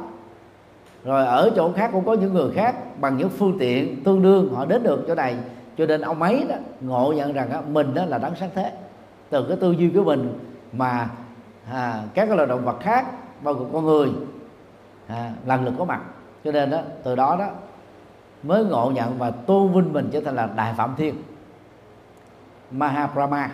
Rồi 1.04 1.26
ở 1.26 1.52
chỗ 1.56 1.72
khác 1.72 1.90
cũng 1.94 2.06
có 2.06 2.14
những 2.14 2.34
người 2.34 2.52
khác 2.52 2.76
bằng 3.02 3.18
những 3.18 3.30
phương 3.30 3.58
tiện 3.60 4.04
tương 4.04 4.22
đương 4.22 4.54
họ 4.56 4.66
đến 4.66 4.84
được 4.84 5.06
chỗ 5.08 5.16
này. 5.16 5.36
Cho 5.78 5.86
nên 5.86 6.02
ông 6.02 6.22
ấy 6.22 6.46
đó 6.50 6.56
ngộ 6.82 7.14
nhận 7.14 7.34
rằng 7.34 7.50
đó, 7.52 7.62
mình 7.68 7.94
đó 7.94 8.06
là 8.06 8.18
đáng 8.18 8.34
sáng 8.40 8.50
thế. 8.56 8.72
Từ 9.30 9.46
cái 9.48 9.58
tư 9.58 9.72
duy 9.72 9.90
của 9.90 10.04
mình 10.04 10.40
mà 10.74 11.10
à, 11.72 12.04
các 12.14 12.26
cái 12.26 12.36
loài 12.36 12.48
động 12.48 12.66
vật 12.66 12.78
khác 12.80 13.06
bao 13.44 13.54
gồm 13.54 13.68
con 13.74 13.86
người 13.86 14.10
à, 15.08 15.32
lần 15.46 15.66
lượt 15.66 15.74
có 15.78 15.86
mặt. 15.86 16.02
Cho 16.44 16.52
nên 16.52 16.70
đó 16.70 16.80
từ 17.04 17.16
đó 17.16 17.36
đó 17.40 17.48
mới 18.44 18.66
ngộ 18.66 18.92
nhận 18.96 19.18
và 19.18 19.32
tôn 19.32 19.74
vinh 19.74 19.94
mình 19.94 20.10
trở 20.12 20.22
thành 20.22 20.36
là 20.36 20.50
đại 20.56 20.74
phạm 20.78 20.94
thiên. 20.98 21.16
Mahabrahma 22.72 23.52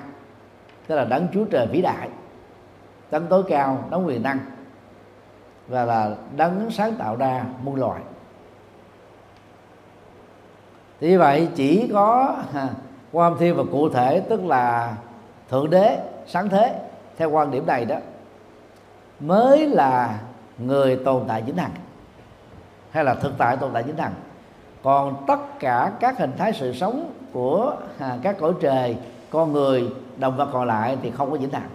tức 0.87 0.95
là 0.95 1.05
đấng 1.05 1.27
chúa 1.33 1.45
trời 1.45 1.67
vĩ 1.67 1.81
đại 1.81 2.09
đấng 3.11 3.27
tối 3.27 3.43
cao 3.47 3.83
đấng 3.91 4.07
quyền 4.07 4.23
năng 4.23 4.39
và 5.67 5.85
là 5.85 6.15
đấng 6.37 6.71
sáng 6.71 6.93
tạo 6.95 7.15
ra 7.15 7.45
muôn 7.63 7.75
loài. 7.75 8.01
Thì 10.99 11.09
như 11.09 11.19
vậy 11.19 11.47
chỉ 11.55 11.89
có 11.93 12.35
ha, 12.53 12.69
quan 13.11 13.37
thiên 13.39 13.55
và 13.55 13.63
cụ 13.71 13.89
thể 13.89 14.19
tức 14.19 14.45
là 14.45 14.95
thượng 15.49 15.69
đế 15.69 15.99
sáng 16.27 16.49
thế 16.49 16.79
theo 17.17 17.29
quan 17.29 17.51
điểm 17.51 17.65
này 17.65 17.85
đó 17.85 17.95
mới 19.19 19.67
là 19.67 20.19
người 20.57 20.99
tồn 21.05 21.23
tại 21.27 21.41
vĩnh 21.41 21.57
hằng 21.57 21.71
hay 22.91 23.03
là 23.03 23.15
thực 23.15 23.33
tại 23.37 23.57
tồn 23.57 23.71
tại 23.73 23.83
vĩnh 23.83 23.97
hằng. 23.97 24.13
Còn 24.83 25.23
tất 25.27 25.59
cả 25.59 25.91
các 25.99 26.17
hình 26.17 26.31
thái 26.37 26.53
sự 26.53 26.73
sống 26.73 27.11
của 27.33 27.75
à, 27.99 28.17
các 28.21 28.37
cõi 28.39 28.53
trời 28.61 28.97
con 29.29 29.53
người 29.53 29.89
động 30.17 30.37
vật 30.37 30.49
còn 30.53 30.67
lại 30.67 30.97
thì 31.01 31.11
không 31.11 31.31
có 31.31 31.37
vĩnh 31.37 31.51
hằng. 31.51 31.69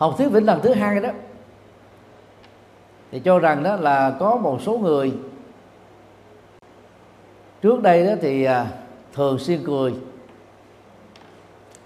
Học 0.00 0.14
thuyết 0.18 0.28
vĩnh 0.28 0.46
lần 0.46 0.60
thứ 0.62 0.74
hai 0.74 1.00
đó. 1.00 1.08
Thì 3.12 3.20
cho 3.20 3.38
rằng 3.38 3.62
đó 3.62 3.76
là 3.76 4.16
có 4.20 4.36
một 4.36 4.58
số 4.62 4.78
người 4.78 5.12
trước 7.62 7.82
đây 7.82 8.06
đó 8.06 8.12
thì 8.20 8.44
à, 8.44 8.66
thường 9.14 9.38
xuyên 9.38 9.64
cười 9.66 9.94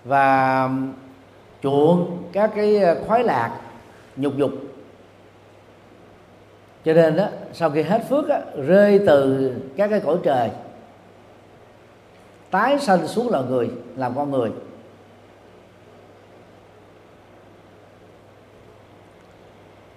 và 0.05 0.71
chuộng 1.63 2.23
các 2.33 2.51
cái 2.57 2.77
à, 2.77 2.95
khoái 3.07 3.25
lạc 3.25 3.61
nhục 4.17 4.37
dục 4.37 4.51
cho 6.85 6.93
nên 6.93 7.17
đó 7.17 7.27
sau 7.53 7.71
khi 7.71 7.83
hết 7.83 8.03
phước 8.09 8.29
đó, 8.29 8.39
rơi 8.67 9.01
từ 9.07 9.53
các 9.77 9.89
cái 9.91 10.01
cõi 10.01 10.17
trời 10.23 10.51
tái 12.51 12.79
sanh 12.79 13.07
xuống 13.07 13.31
là 13.31 13.41
người 13.41 13.71
làm 13.97 14.17
con 14.17 14.31
người. 14.31 14.51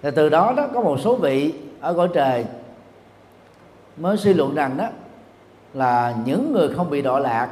Thì 0.02 0.10
từ 0.14 0.28
đó 0.28 0.52
đó 0.56 0.66
có 0.74 0.80
một 0.80 1.00
số 1.00 1.16
vị 1.16 1.54
ở 1.80 1.94
cõi 1.94 2.08
trời 2.14 2.44
mới 3.96 4.16
suy 4.16 4.34
luận 4.34 4.54
rằng 4.54 4.76
đó 4.76 4.88
là 5.74 6.14
những 6.24 6.52
người 6.52 6.68
không 6.74 6.90
bị 6.90 7.02
đọa 7.02 7.18
lạc 7.18 7.48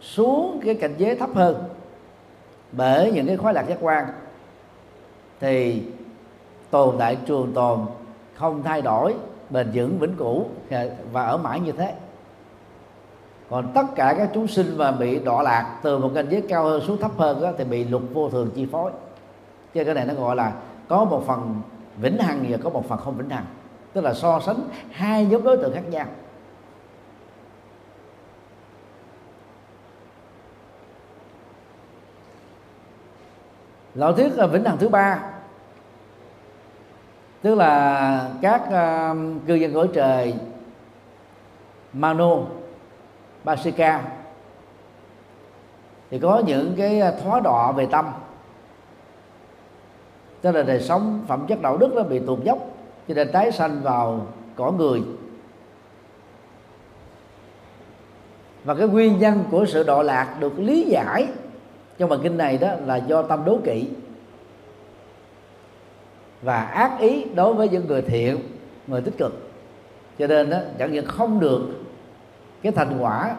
xuống 0.00 0.60
cái 0.64 0.74
cảnh 0.74 0.94
giới 0.98 1.16
thấp 1.16 1.30
hơn 1.34 1.64
bởi 2.72 3.12
những 3.12 3.26
cái 3.26 3.36
khoái 3.36 3.54
lạc 3.54 3.68
giác 3.68 3.78
quan 3.80 4.06
thì 5.40 5.82
tồn 6.70 6.94
tại 6.98 7.16
trường 7.26 7.52
tồn 7.54 7.80
không 8.34 8.62
thay 8.62 8.82
đổi 8.82 9.14
bền 9.50 9.70
vững 9.74 9.98
vĩnh 9.98 10.16
cửu 10.16 10.46
và 11.12 11.26
ở 11.26 11.36
mãi 11.36 11.60
như 11.60 11.72
thế. 11.72 11.94
Còn 13.50 13.72
tất 13.74 13.86
cả 13.96 14.14
các 14.18 14.30
chúng 14.34 14.48
sinh 14.48 14.78
mà 14.78 14.92
bị 14.92 15.18
đọa 15.18 15.42
lạc 15.42 15.78
từ 15.82 15.98
một 15.98 16.10
cảnh 16.14 16.26
giới 16.30 16.42
cao 16.48 16.64
hơn 16.64 16.82
xuống 16.86 16.96
thấp 17.00 17.10
hơn 17.16 17.42
đó, 17.42 17.52
thì 17.58 17.64
bị 17.64 17.84
luật 17.84 18.02
vô 18.12 18.28
thường 18.30 18.50
chi 18.54 18.66
phối. 18.72 18.90
Cho 19.74 19.84
cái 19.84 19.94
này 19.94 20.06
nó 20.06 20.14
gọi 20.14 20.36
là 20.36 20.52
có 20.88 21.04
một 21.04 21.24
phần 21.26 21.60
vĩnh 22.00 22.18
hằng 22.18 22.46
và 22.48 22.58
có 22.62 22.70
một 22.70 22.88
phần 22.88 22.98
không 22.98 23.16
vĩnh 23.16 23.30
hằng. 23.30 23.46
Tức 23.92 24.00
là 24.00 24.14
so 24.14 24.40
sánh 24.40 24.56
hai 24.90 25.26
nhóm 25.26 25.42
đối 25.42 25.56
tượng 25.56 25.74
khác 25.74 25.84
nhau. 25.90 26.06
Lão 33.94 34.12
thuyết 34.12 34.32
ờ, 34.36 34.46
vĩnh 34.46 34.64
hằng 34.64 34.78
thứ 34.78 34.88
ba 34.88 35.18
tức 37.42 37.54
là 37.54 38.30
các 38.42 38.62
uh, 38.62 39.16
cư 39.46 39.54
dân 39.54 39.74
cõi 39.74 39.88
trời 39.94 40.34
Mano 41.92 42.36
Basika 43.44 44.02
thì 46.10 46.18
có 46.18 46.42
những 46.46 46.74
cái 46.78 47.00
ờ, 47.00 47.16
thóa 47.22 47.40
đọa 47.40 47.72
về 47.72 47.86
tâm 47.86 48.06
tức 50.42 50.52
là 50.52 50.62
đời 50.62 50.80
sống, 50.80 51.24
phẩm 51.28 51.46
chất 51.48 51.62
đạo 51.62 51.76
đức 51.76 51.94
nó 51.94 52.02
bị 52.02 52.18
tụt 52.18 52.44
dốc. 52.44 52.58
Cho 53.08 53.14
nên 53.14 53.32
tái 53.32 53.52
sanh 53.52 53.80
vào 53.82 54.26
cõi 54.56 54.72
người. 54.72 55.02
Và 58.64 58.74
cái 58.74 58.88
nguyên 58.88 59.18
nhân 59.18 59.44
của 59.50 59.66
sự 59.66 59.82
đọa 59.82 60.02
lạc 60.02 60.36
được 60.40 60.58
lý 60.58 60.82
giải 60.82 61.26
trong 61.98 62.10
bản 62.10 62.20
kinh 62.22 62.36
này 62.36 62.58
đó 62.58 62.68
là 62.86 62.96
do 62.96 63.22
tâm 63.22 63.44
đố 63.44 63.58
kỵ. 63.64 63.88
Và 66.42 66.62
ác 66.62 67.00
ý 67.00 67.24
đối 67.34 67.54
với 67.54 67.68
những 67.68 67.86
người 67.86 68.02
thiện, 68.02 68.38
người 68.86 69.00
tích 69.00 69.14
cực. 69.18 69.50
Cho 70.18 70.26
nên 70.26 70.50
đó, 70.50 70.58
chẳng 70.78 70.92
những 70.92 71.06
không 71.06 71.40
được 71.40 71.62
cái 72.62 72.72
thành 72.72 72.98
quả 73.00 73.36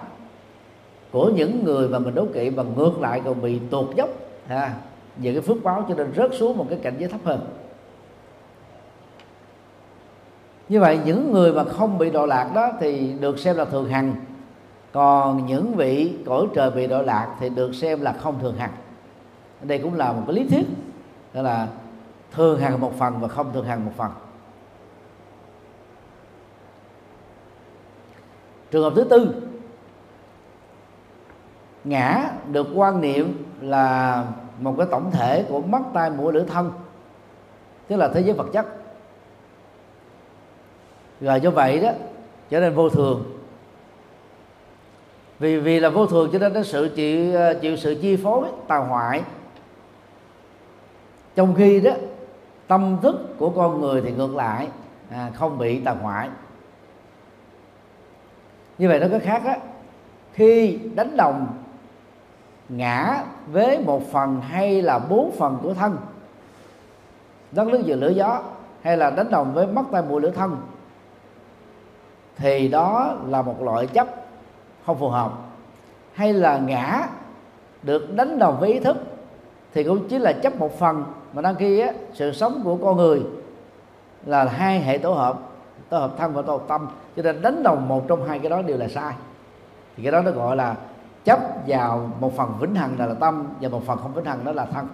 của 1.12 1.32
những 1.36 1.64
người 1.64 1.88
mà 1.88 2.00
mình 2.00 2.16
đố 2.16 2.26
kỵ, 2.34 2.50
mà 2.50 2.64
ngược 2.78 3.02
lại 3.02 3.22
còn 3.26 3.42
bị 3.42 3.60
tuột 3.70 3.96
dốc. 3.96 4.10
Ha 4.48 4.74
về 5.22 5.32
cái 5.34 5.42
phước 5.42 5.64
báo 5.64 5.86
cho 5.90 5.96
nên 5.96 6.14
rớt 6.16 6.32
xuống 6.34 6.58
một 6.58 6.66
cái 6.70 6.80
cảnh 6.82 6.96
giới 7.00 7.10
thấp 7.10 7.22
hơn. 7.24 7.48
Như 10.70 10.80
vậy, 10.80 11.00
những 11.06 11.32
người 11.32 11.54
mà 11.54 11.64
không 11.64 11.98
bị 11.98 12.12
đọa 12.12 12.26
lạc 12.26 12.52
đó 12.56 12.72
thì 12.80 13.14
được 13.20 13.40
xem 13.40 13.56
là 13.56 13.66
thường 13.66 13.90
hằng. 13.90 14.16
Còn 14.92 15.46
những 15.46 15.74
vị 15.76 16.18
cõi 16.26 16.46
trời 16.56 16.72
bị 16.72 16.88
đọa 16.88 17.02
lạc 17.02 17.36
thì 17.40 17.50
được 17.50 17.76
xem 17.76 18.02
là 18.02 18.14
không 18.14 18.40
thường 18.40 18.58
hằng. 18.58 18.72
Đây 19.62 19.80
cũng 19.80 19.94
là 19.94 20.12
một 20.12 20.24
cái 20.28 20.36
lý 20.36 20.48
thuyết, 20.48 20.66
đó 21.34 21.42
là 21.42 21.68
thường 22.32 22.60
hằng 22.60 22.80
một 22.80 22.98
phần 22.98 23.20
và 23.20 23.28
không 23.28 23.54
thường 23.54 23.66
hằng 23.66 23.86
một 23.86 23.92
phần. 23.98 24.12
Trường 28.72 28.84
hợp 28.84 28.94
thứ 28.96 29.04
tư, 29.04 29.36
ngã 31.84 32.32
được 32.52 32.68
quan 32.76 33.02
niệm 33.02 33.44
là 33.62 34.26
một 34.60 34.76
cái 34.78 34.88
tổng 34.92 35.12
thể 35.12 35.46
của 35.50 35.62
mắt 35.62 35.82
tai 35.94 36.10
mũi 36.10 36.34
lưỡi 36.34 36.44
thân. 36.44 36.72
Tức 37.88 37.96
là 37.96 38.08
thế 38.14 38.22
giới 38.22 38.34
vật 38.34 38.48
chất. 38.54 38.66
Rồi 41.22 41.42
do 41.42 41.50
vậy 41.50 41.80
đó 41.80 41.92
trở 42.50 42.60
nên 42.60 42.76
vô 42.76 42.90
thường. 42.90 43.24
Vì 45.40 45.60
vì 45.60 45.80
là 45.80 45.90
vô 45.90 46.06
thường 46.06 46.30
cho 46.34 46.40
nên 46.40 46.54
nó 46.54 46.64
sự 46.64 46.92
chịu 46.96 47.36
ờ, 47.36 47.54
chịu 47.54 47.78
sự 47.78 47.96
chi 48.02 48.16
phối 48.16 48.48
tà 48.68 48.78
hoại. 48.78 49.24
Trong 51.36 51.56
khi 51.56 51.80
đó 51.80 51.92
tâm 52.68 52.98
thức 53.02 53.36
của 53.38 53.50
con 53.50 53.82
người 53.82 54.02
thì 54.02 54.12
ngược 54.12 54.36
lại 54.36 54.68
à, 55.10 55.32
không 55.36 55.58
bị 55.58 55.80
tà 55.80 55.92
hoại. 55.92 56.30
Như 58.78 58.88
vậy 58.88 59.00
nó 59.00 59.08
có 59.12 59.20
khác 59.24 59.42
á. 59.46 59.58
Khi 60.34 60.80
đánh 60.96 61.18
đồng 61.18 61.59
ngã 62.70 63.24
với 63.52 63.80
một 63.80 64.12
phần 64.12 64.42
hay 64.42 64.82
là 64.82 65.00
bốn 65.00 65.32
phần 65.32 65.58
của 65.64 65.74
thân. 65.74 65.98
Đất 67.52 67.68
nước 67.68 67.82
giữa 67.86 67.96
lửa 67.96 68.10
gió 68.10 68.42
hay 68.82 68.98
là 68.98 69.10
đánh 69.10 69.30
đồng 69.30 69.54
với 69.54 69.68
mắt 69.68 69.86
tay 69.92 70.02
mũi 70.10 70.22
lửa 70.22 70.32
thân 70.32 70.58
thì 72.36 72.68
đó 72.68 73.16
là 73.28 73.42
một 73.42 73.62
loại 73.62 73.88
chấp 73.88 74.08
không 74.86 75.00
phù 75.00 75.10
hợp. 75.10 75.32
Hay 76.14 76.34
là 76.34 76.58
ngã 76.58 77.08
được 77.84 78.16
đánh 78.16 78.40
đồng 78.40 78.60
với 78.60 78.74
ý 78.74 78.80
thức 78.80 78.98
thì 79.74 79.84
cũng 79.84 80.08
chỉ 80.10 80.20
là 80.20 80.34
chấp 80.34 80.56
một 80.56 80.80
phần 80.80 81.04
mà 81.34 81.42
đăng 81.42 81.56
ký 81.56 81.80
á, 81.80 81.94
sự 82.14 82.32
sống 82.32 82.62
của 82.64 82.76
con 82.76 82.98
người 82.98 83.24
là 84.26 84.46
hai 84.46 84.82
hệ 84.82 84.98
tổ 84.98 85.14
hợp 85.14 85.40
tổ 85.90 85.98
hợp 85.98 86.12
thân 86.18 86.34
và 86.34 86.42
tổ 86.42 86.52
hợp 86.52 86.64
tâm. 86.68 86.88
Cho 87.16 87.24
nên 87.24 87.42
đánh 87.42 87.64
đồng 87.64 87.88
một 87.88 88.08
trong 88.08 88.28
hai 88.28 88.40
cái 88.40 88.50
đó 88.50 88.62
đều 88.62 88.78
là 88.78 88.88
sai. 88.88 89.14
Thì 89.98 90.04
cái 90.04 90.12
đó 90.12 90.22
nó 90.22 90.32
gọi 90.32 90.56
là 90.56 90.76
chấp 91.26 91.40
vào 91.68 92.12
một 92.20 92.38
phần 92.38 92.54
vĩnh 92.60 92.76
hằng 92.76 93.00
là, 93.00 93.06
là 93.06 93.14
tâm 93.14 93.48
và 93.62 93.70
một 93.70 93.84
phần 93.86 93.98
không 93.98 94.14
vĩnh 94.14 94.26
hằng 94.26 94.46
đó 94.46 94.52
là 94.52 94.66
thân. 94.66 94.88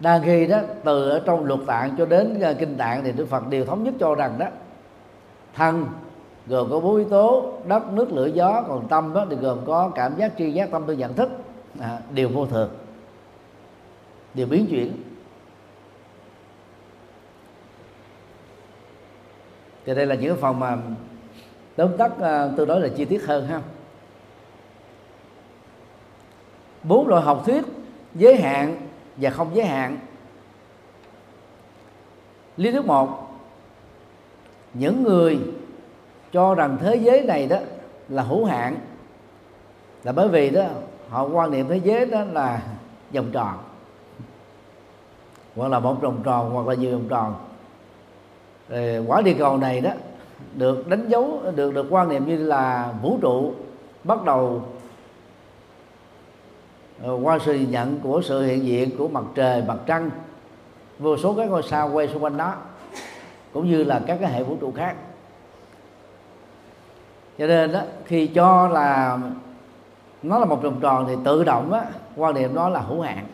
Đa 0.00 0.20
khi 0.24 0.46
đó 0.46 0.58
từ 0.84 1.08
ở 1.08 1.22
trong 1.26 1.44
luật 1.44 1.60
tạng 1.66 1.94
cho 1.98 2.06
đến 2.06 2.40
ờ, 2.40 2.54
kinh 2.54 2.76
tạng 2.76 3.04
thì 3.04 3.12
đức 3.12 3.26
phật 3.28 3.48
đều 3.48 3.64
thống 3.64 3.84
nhất 3.84 3.94
cho 4.00 4.14
rằng 4.14 4.38
đó 4.38 4.46
thân 5.54 5.86
gồm 6.46 6.70
có 6.70 6.80
bốn 6.80 6.96
yếu 6.96 7.08
tố 7.08 7.52
đất 7.66 7.92
nước 7.92 8.12
lửa 8.12 8.26
gió 8.26 8.64
còn 8.68 8.88
tâm 8.88 9.14
đó 9.14 9.26
thì 9.30 9.36
gồm 9.36 9.58
có 9.66 9.90
cảm 9.94 10.16
giác 10.16 10.32
tri 10.38 10.50
giác 10.50 10.70
tâm 10.70 10.82
tư 10.86 10.92
nhận 10.92 11.14
thức. 11.14 11.30
À, 11.80 11.98
đều 12.14 12.28
vô 12.28 12.46
thường 12.46 12.70
đều 14.34 14.46
biến 14.46 14.66
chuyển. 14.70 14.92
Thì 19.86 19.94
đây 19.94 20.06
là 20.06 20.14
những 20.14 20.36
phần 20.36 20.60
mà 20.60 20.78
tóm 21.76 21.96
tắt 21.98 22.12
uh, 22.12 22.56
tương 22.56 22.68
đối 22.68 22.80
là 22.80 22.88
chi 22.96 23.04
tiết 23.04 23.24
hơn 23.24 23.46
ha. 23.46 23.60
Bốn 26.82 27.08
loại 27.08 27.22
học 27.22 27.42
thuyết 27.46 27.64
giới 28.14 28.36
hạn 28.36 28.76
và 29.16 29.30
không 29.30 29.50
giới 29.54 29.66
hạn. 29.66 29.98
Lý 32.56 32.72
thuyết 32.72 32.86
một 32.86 33.08
những 34.74 35.02
người 35.02 35.38
cho 36.32 36.54
rằng 36.54 36.78
thế 36.80 36.96
giới 36.96 37.22
này 37.22 37.46
đó 37.46 37.56
là 38.08 38.22
hữu 38.22 38.44
hạn 38.44 38.76
là 40.04 40.12
bởi 40.12 40.28
vì 40.28 40.50
đó 40.50 40.64
họ 41.08 41.28
quan 41.28 41.50
niệm 41.50 41.68
thế 41.68 41.76
giới 41.76 42.06
đó 42.06 42.24
là 42.32 42.62
vòng 43.12 43.30
tròn. 43.32 43.58
Hoặc 45.56 45.68
là 45.68 45.78
một 45.78 46.02
vòng 46.02 46.20
tròn 46.24 46.50
hoặc 46.50 46.66
là 46.66 46.74
nhiều 46.74 46.92
vòng 46.92 47.08
tròn. 47.08 47.34
Rồi 48.68 49.04
quả 49.06 49.22
địa 49.22 49.34
cầu 49.38 49.56
này 49.56 49.80
đó 49.80 49.90
được 50.54 50.88
đánh 50.88 51.08
dấu, 51.08 51.42
được 51.54 51.74
được 51.74 51.86
quan 51.90 52.08
niệm 52.08 52.26
như 52.26 52.36
là 52.36 52.92
vũ 53.02 53.18
trụ 53.20 53.52
bắt 54.04 54.24
đầu 54.24 54.62
ờ, 57.02 57.18
qua 57.22 57.38
sự 57.38 57.54
nhận 57.54 58.00
của 58.00 58.22
sự 58.24 58.42
hiện 58.42 58.64
diện 58.64 58.90
của 58.98 59.08
mặt 59.08 59.24
trời, 59.34 59.62
mặt 59.66 59.78
trăng, 59.86 60.10
vô 60.98 61.16
số 61.16 61.34
các 61.34 61.50
ngôi 61.50 61.62
sao 61.62 61.90
quay 61.92 62.08
xung 62.08 62.24
quanh 62.24 62.36
đó, 62.36 62.54
cũng 63.52 63.70
như 63.70 63.84
là 63.84 64.00
các 64.06 64.18
cái 64.20 64.32
hệ 64.32 64.42
vũ 64.42 64.56
trụ 64.60 64.72
khác. 64.76 64.96
Cho 67.38 67.46
nên 67.46 67.72
đó, 67.72 67.80
khi 68.04 68.26
cho 68.26 68.68
là 68.68 69.18
nó 70.22 70.38
là 70.38 70.44
một 70.44 70.62
vòng 70.62 70.80
tròn 70.80 71.04
thì 71.08 71.14
tự 71.24 71.44
động 71.44 71.72
á, 71.72 71.84
quan 72.16 72.34
niệm 72.34 72.54
đó 72.54 72.68
là 72.68 72.80
hữu 72.80 73.00
hạn. 73.00 73.26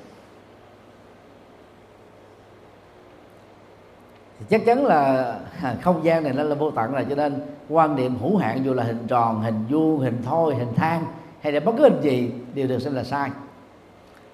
Thì 4.41 4.47
chắc 4.51 4.63
chắn 4.67 4.87
là 4.87 5.35
không 5.83 6.05
gian 6.05 6.25
này 6.25 6.33
nó 6.33 6.43
là 6.43 6.55
vô 6.55 6.71
tận 6.71 6.93
rồi 6.93 7.07
cho 7.09 7.15
nên 7.15 7.41
quan 7.69 7.97
niệm 7.97 8.19
hữu 8.19 8.37
hạn 8.37 8.65
dù 8.65 8.75
là 8.75 8.83
hình 8.83 9.07
tròn, 9.09 9.41
hình 9.43 9.65
vuông, 9.71 10.01
hình 10.01 10.23
thoi 10.23 10.55
hình 10.55 10.75
thang 10.77 11.05
hay 11.41 11.53
là 11.53 11.61
bất 11.61 11.73
cứ 11.79 11.83
hình 11.83 12.01
gì 12.03 12.33
đều 12.55 12.67
được 12.67 12.79
xem 12.79 12.95
là 12.95 13.05
sai. 13.05 13.31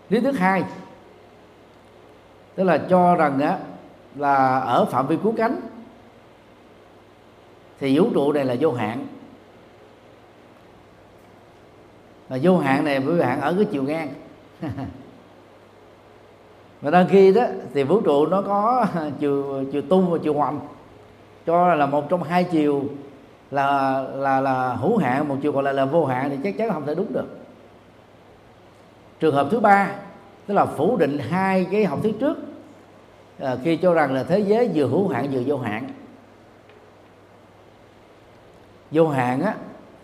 Lý 0.09 0.21
thứ 0.21 0.33
hai, 0.33 0.65
tức 2.55 2.65
là 2.65 2.79
cho 2.79 3.17
rằng 3.17 3.41
á, 3.41 3.59
là 4.15 4.59
ở 4.59 4.85
phạm 4.85 5.07
vi 5.07 5.17
cứu 5.23 5.35
cánh 5.37 5.61
thì 7.81 7.99
vũ 7.99 8.11
trụ 8.15 8.33
này 8.33 8.45
là 8.45 8.57
vô 8.61 8.73
hạn. 8.73 9.07
Và 12.29 12.39
vô 12.43 12.59
hạn 12.59 12.85
này 12.85 13.01
với 13.01 13.25
hạn 13.25 13.41
ở 13.41 13.55
cái 13.55 13.65
chiều 13.65 13.83
ngang. 13.83 14.09
mà 16.83 16.91
đăng 16.91 17.07
khi 17.09 17.33
đó 17.33 17.43
thì 17.75 17.83
vũ 17.83 18.01
trụ 18.01 18.27
nó 18.27 18.43
có 18.43 18.87
chiều 19.19 19.65
chiều 19.73 19.83
tung 19.83 20.11
và 20.11 20.19
chiều 20.23 20.35
hoành. 20.35 20.61
Cho 21.47 21.75
là 21.75 21.87
một 21.87 22.09
trong 22.09 22.23
hai 22.23 22.45
chiều 22.45 22.85
là 23.51 24.01
là 24.15 24.41
là 24.41 24.75
hữu 24.75 24.97
hạn 24.97 25.29
một 25.29 25.37
chiều 25.43 25.53
còn 25.53 25.65
lại 25.65 25.75
là 25.75 25.85
vô 25.85 26.07
hạn 26.07 26.31
thì 26.31 26.37
chắc 26.45 26.59
chắn 26.59 26.71
không 26.73 26.87
thể 26.87 26.95
đúng 26.95 27.13
được. 27.13 27.27
Trường 29.21 29.35
hợp 29.35 29.49
thứ 29.51 29.61
ba 29.61 29.91
tức 30.47 30.55
là 30.55 30.67
phủ 30.67 30.97
định 30.97 31.19
hai 31.19 31.67
cái 31.71 31.85
học 31.85 31.99
thuyết 32.03 32.21
trước 32.21 32.37
à, 33.39 33.57
khi 33.65 33.77
cho 33.77 33.95
rằng 33.95 34.13
là 34.15 34.23
thế 34.23 34.39
giới 34.39 34.71
vừa 34.75 34.87
hữu 34.87 35.09
hạn 35.09 35.29
vừa 35.33 35.43
vô 35.47 35.59
hạn. 35.59 35.89
Vô 38.91 39.09
hạn 39.09 39.43
á 39.43 39.55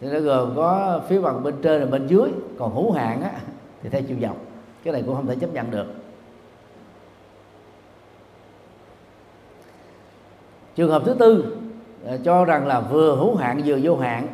thì 0.00 0.08
nó 0.08 0.20
gồm 0.20 0.52
có 0.56 1.00
phía 1.08 1.20
bằng 1.20 1.42
bên 1.42 1.54
trên 1.62 1.80
và 1.80 1.86
bên 1.86 2.06
dưới 2.06 2.30
còn 2.58 2.74
hữu 2.74 2.92
hạn 2.92 3.22
á 3.22 3.30
thì 3.82 3.88
theo 3.88 4.02
chiều 4.08 4.16
dọc. 4.22 4.36
Cái 4.84 4.92
này 4.92 5.02
cũng 5.06 5.14
không 5.14 5.26
thể 5.26 5.36
chấp 5.40 5.52
nhận 5.52 5.70
được. 5.70 6.01
Trường 10.74 10.90
hợp 10.90 11.02
thứ 11.06 11.14
tư 11.14 11.56
à, 12.06 12.16
cho 12.24 12.44
rằng 12.44 12.66
là 12.66 12.80
vừa 12.80 13.16
hữu 13.16 13.36
hạn 13.36 13.62
vừa 13.64 13.78
vô 13.82 13.96
hạn. 13.96 14.26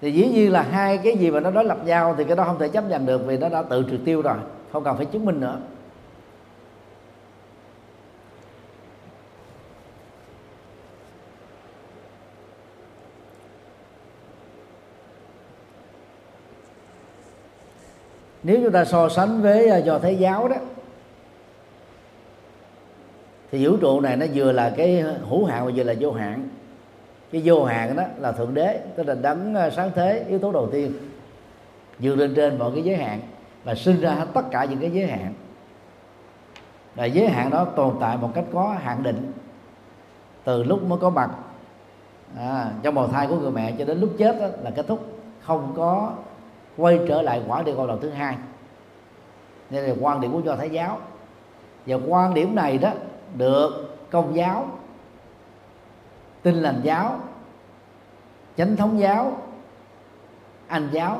Thì 0.00 0.12
dĩ 0.12 0.28
nhiên 0.28 0.52
là 0.52 0.62
hai 0.62 0.98
cái 0.98 1.16
gì 1.16 1.30
mà 1.30 1.40
nó 1.40 1.50
đối 1.50 1.64
lập 1.64 1.78
nhau 1.84 2.14
thì 2.18 2.24
cái 2.24 2.36
đó 2.36 2.44
không 2.44 2.58
thể 2.58 2.68
chấp 2.68 2.84
nhận 2.88 3.06
được 3.06 3.26
vì 3.26 3.38
nó 3.38 3.48
đã 3.48 3.62
tự 3.62 3.84
triệt 3.90 4.00
tiêu 4.04 4.22
rồi, 4.22 4.36
không 4.72 4.84
cần 4.84 4.96
phải 4.96 5.06
chứng 5.06 5.24
minh 5.24 5.40
nữa. 5.40 5.58
Nếu 18.42 18.60
chúng 18.62 18.72
ta 18.72 18.84
so 18.84 19.08
sánh 19.08 19.42
với 19.42 19.68
à, 19.68 19.76
do 19.76 19.98
thế 19.98 20.12
giáo 20.12 20.48
đó 20.48 20.56
thì 23.50 23.66
vũ 23.66 23.76
trụ 23.76 24.00
này 24.00 24.16
nó 24.16 24.26
vừa 24.34 24.52
là 24.52 24.74
cái 24.76 25.00
hữu 25.00 25.44
hạn 25.44 25.66
và 25.66 25.72
vừa 25.76 25.82
là 25.82 25.94
vô 26.00 26.12
hạn. 26.12 26.48
Cái 27.32 27.42
vô 27.44 27.64
hạn 27.64 27.96
đó 27.96 28.02
là 28.18 28.32
thượng 28.32 28.54
đế 28.54 28.80
tức 28.96 29.02
là 29.02 29.14
đấng 29.14 29.54
ờ, 29.54 29.70
sáng 29.70 29.90
thế 29.94 30.24
yếu 30.28 30.38
tố 30.38 30.52
đầu 30.52 30.68
tiên 30.72 30.92
vượt 31.98 32.14
lên 32.14 32.34
trên 32.34 32.58
mọi 32.58 32.70
cái 32.74 32.84
giới 32.84 32.96
hạn 32.96 33.20
và 33.64 33.74
sinh 33.74 34.00
ra 34.00 34.26
tất 34.34 34.42
cả 34.50 34.64
những 34.64 34.78
cái 34.78 34.90
giới 34.90 35.06
hạn. 35.06 35.34
Và 36.94 37.04
giới 37.04 37.28
hạn 37.28 37.50
đó 37.50 37.64
tồn 37.64 37.94
tại 38.00 38.16
một 38.16 38.30
cách 38.34 38.44
có 38.52 38.76
hạn 38.82 39.02
định 39.02 39.32
từ 40.44 40.62
lúc 40.62 40.88
mới 40.88 40.98
có 40.98 41.10
mặt. 41.10 41.30
À, 42.36 42.70
trong 42.82 42.94
bào 42.94 43.08
thai 43.08 43.26
của 43.26 43.36
người 43.36 43.50
mẹ 43.50 43.72
cho 43.78 43.84
đến 43.84 44.00
lúc 44.00 44.10
chết 44.18 44.40
đó 44.40 44.46
là 44.62 44.70
kết 44.70 44.86
thúc 44.86 45.06
không 45.40 45.72
có 45.76 46.12
quay 46.76 47.00
trở 47.08 47.22
lại 47.22 47.42
quả 47.48 47.62
địa 47.62 47.74
cầu 47.76 47.86
lần 47.86 48.00
thứ 48.00 48.10
hai. 48.10 48.36
Nên 49.70 49.84
là 49.84 49.94
quan 50.00 50.20
điểm 50.20 50.32
của 50.32 50.40
do 50.40 50.56
thái 50.56 50.70
giáo. 50.70 50.98
Và 51.86 51.96
quan 52.06 52.34
điểm 52.34 52.54
này 52.54 52.78
đó 52.78 52.92
được 53.36 53.98
công 54.10 54.36
giáo, 54.36 54.68
tin 56.42 56.54
lành 56.54 56.80
giáo, 56.82 57.20
chánh 58.56 58.76
thống 58.76 59.00
giáo 59.00 59.36
anh 60.66 60.88
giáo 60.92 61.18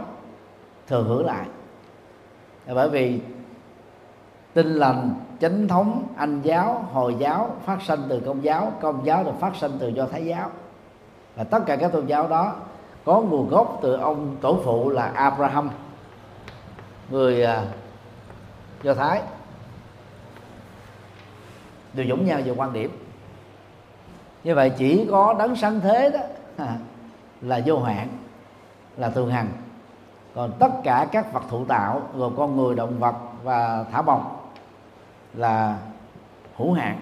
thừa 0.87 1.03
hưởng 1.03 1.27
lại. 1.27 1.47
Bởi 2.67 2.89
vì 2.89 3.21
tin 4.53 4.67
lành, 4.67 5.15
chánh 5.41 5.69
thống 5.69 6.07
anh 6.17 6.41
giáo, 6.43 6.85
hồi 6.93 7.17
giáo 7.19 7.57
phát 7.65 7.83
sinh 7.83 8.01
từ 8.09 8.21
công 8.27 8.45
giáo 8.45 8.73
công 8.81 9.07
giáo 9.07 9.25
được 9.25 9.41
phát 9.41 9.57
sinh 9.57 9.73
từ 9.79 9.89
do 9.89 10.07
thái 10.07 10.27
giáo. 10.27 10.51
Và 11.37 11.45
tất 11.45 11.59
cả 11.67 11.77
các 11.77 11.93
tôn 11.93 12.07
giáo 12.07 12.29
đó 12.29 12.57
có 13.05 13.21
nguồn 13.21 13.49
gốc 13.49 13.79
từ 13.83 13.95
ông 13.95 14.37
tổ 14.41 14.59
phụ 14.65 14.91
là 14.91 15.05
Abraham, 15.15 15.71
người 17.11 17.45
à, 17.45 17.65
do 18.83 18.95
thái 18.95 19.23
đều 21.93 22.07
giống 22.07 22.25
nhau 22.25 22.41
về 22.45 22.53
quan 22.57 22.73
điểm. 22.73 22.91
Như 24.45 24.55
vậy 24.55 24.73
chỉ 24.79 25.07
có 25.11 25.35
đấng 25.39 25.57
sáng 25.57 25.81
thế 25.81 26.11
đó 26.11 26.65
là 27.41 27.61
vô 27.67 27.81
hạn, 27.81 28.09
là 28.97 29.11
thường 29.11 29.31
hằng. 29.31 29.49
Còn 30.35 30.53
tất 30.59 30.71
cả 30.85 31.07
các 31.13 31.33
vật 31.33 31.43
thụ 31.49 31.65
tạo, 31.65 32.03
gồm 32.15 32.37
con 32.37 32.57
người, 32.57 32.75
động 32.75 32.99
vật 32.99 33.15
và 33.43 33.85
thả 33.93 34.03
bồng 34.03 34.37
là 35.35 35.79
hữu 36.57 36.73
hạn. 36.73 37.01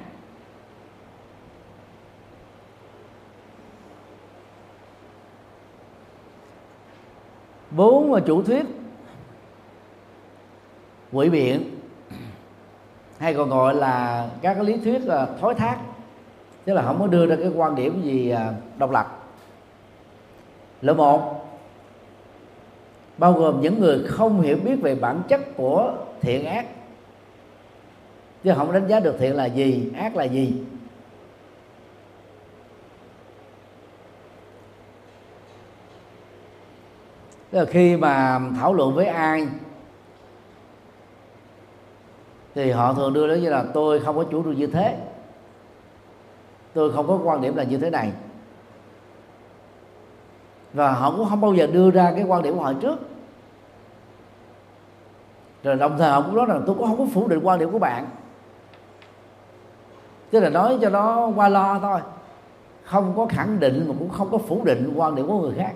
Bốn 7.70 8.22
chủ 8.26 8.42
thuyết, 8.42 8.66
quỷ 11.12 11.28
biện 11.28 11.75
hay 13.26 13.34
còn 13.34 13.50
gọi 13.50 13.74
là 13.74 14.26
các 14.42 14.54
cái 14.54 14.64
lý 14.64 14.76
thuyết 14.84 15.02
ờ, 15.06 15.16
là 15.16 15.26
thối 15.40 15.54
thác. 15.54 15.78
Tức 16.64 16.74
là 16.74 16.82
không 16.82 17.00
có 17.00 17.06
đưa 17.06 17.26
ra 17.26 17.36
cái 17.36 17.50
quan 17.56 17.74
điểm 17.74 18.02
gì 18.02 18.30
ờ, 18.30 18.54
độc 18.78 18.90
lập. 18.90 19.24
Lớp 20.80 20.94
một, 20.94 21.48
bao 23.18 23.32
gồm 23.32 23.60
những 23.60 23.80
người 23.80 24.04
không 24.08 24.40
hiểu 24.40 24.56
biết 24.64 24.76
về 24.82 24.94
bản 24.94 25.22
chất 25.28 25.40
của 25.56 25.94
thiện 26.20 26.46
ác. 26.46 26.66
Chứ 28.44 28.52
không 28.56 28.72
đánh 28.72 28.88
giá 28.88 29.00
được 29.00 29.16
thiện 29.18 29.36
là 29.36 29.44
gì, 29.44 29.90
ác 29.96 30.16
là 30.16 30.24
gì. 30.24 30.52
Tức 37.50 37.58
là 37.58 37.64
khi 37.64 37.96
mà 37.96 38.40
thảo 38.60 38.74
luận 38.74 38.94
với 38.94 39.06
ai 39.06 39.46
thì 42.56 42.70
họ 42.70 42.94
thường 42.94 43.12
đưa 43.12 43.28
đến 43.28 43.42
như 43.42 43.50
là, 43.50 43.64
tôi 43.74 44.00
không 44.00 44.16
có 44.16 44.24
chủ 44.24 44.42
trương 44.42 44.56
như 44.56 44.66
thế. 44.66 44.98
Tôi 46.74 46.92
không 46.92 47.06
có 47.08 47.20
quan 47.24 47.40
điểm 47.40 47.56
là 47.56 47.62
như 47.62 47.78
thế 47.78 47.90
này. 47.90 48.12
Và 50.72 50.92
họ 50.92 51.10
cũng 51.10 51.26
không 51.28 51.40
bao 51.40 51.54
giờ 51.54 51.66
đưa 51.66 51.90
ra 51.90 52.12
cái 52.14 52.24
quan 52.24 52.42
điểm 52.42 52.56
của 52.56 52.62
họ 52.62 52.72
trước. 52.72 52.98
Rồi 55.62 55.76
đồng 55.76 55.98
thời 55.98 56.10
họ 56.10 56.22
cũng 56.22 56.36
nói 56.36 56.46
rằng, 56.46 56.62
tôi 56.66 56.74
cũng 56.74 56.86
không 56.86 56.98
có 56.98 57.06
phủ 57.14 57.28
định 57.28 57.40
quan 57.42 57.58
điểm 57.58 57.70
của 57.70 57.78
bạn. 57.78 58.06
Tức 60.30 60.40
là 60.40 60.48
nói 60.48 60.78
cho 60.80 60.90
nó 60.90 61.26
qua 61.36 61.48
lo 61.48 61.78
thôi. 61.78 62.00
Không 62.84 63.12
có 63.16 63.26
khẳng 63.26 63.60
định 63.60 63.84
mà 63.88 63.94
cũng 63.98 64.08
không 64.08 64.30
có 64.30 64.38
phủ 64.38 64.64
định 64.64 64.92
quan 64.96 65.14
điểm 65.14 65.26
của 65.26 65.40
người 65.40 65.54
khác. 65.56 65.72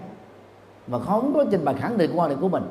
Mà 0.87 0.99
không 0.99 1.33
có 1.35 1.45
trình 1.51 1.65
bày 1.65 1.75
khẳng 1.75 1.99
định 1.99 2.11
quan 2.15 2.31
điểm 2.31 2.41
của 2.41 2.49
mình. 2.49 2.63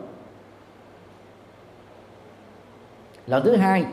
Lần 3.28 3.44
thứ 3.44 3.56
hai 3.56 3.86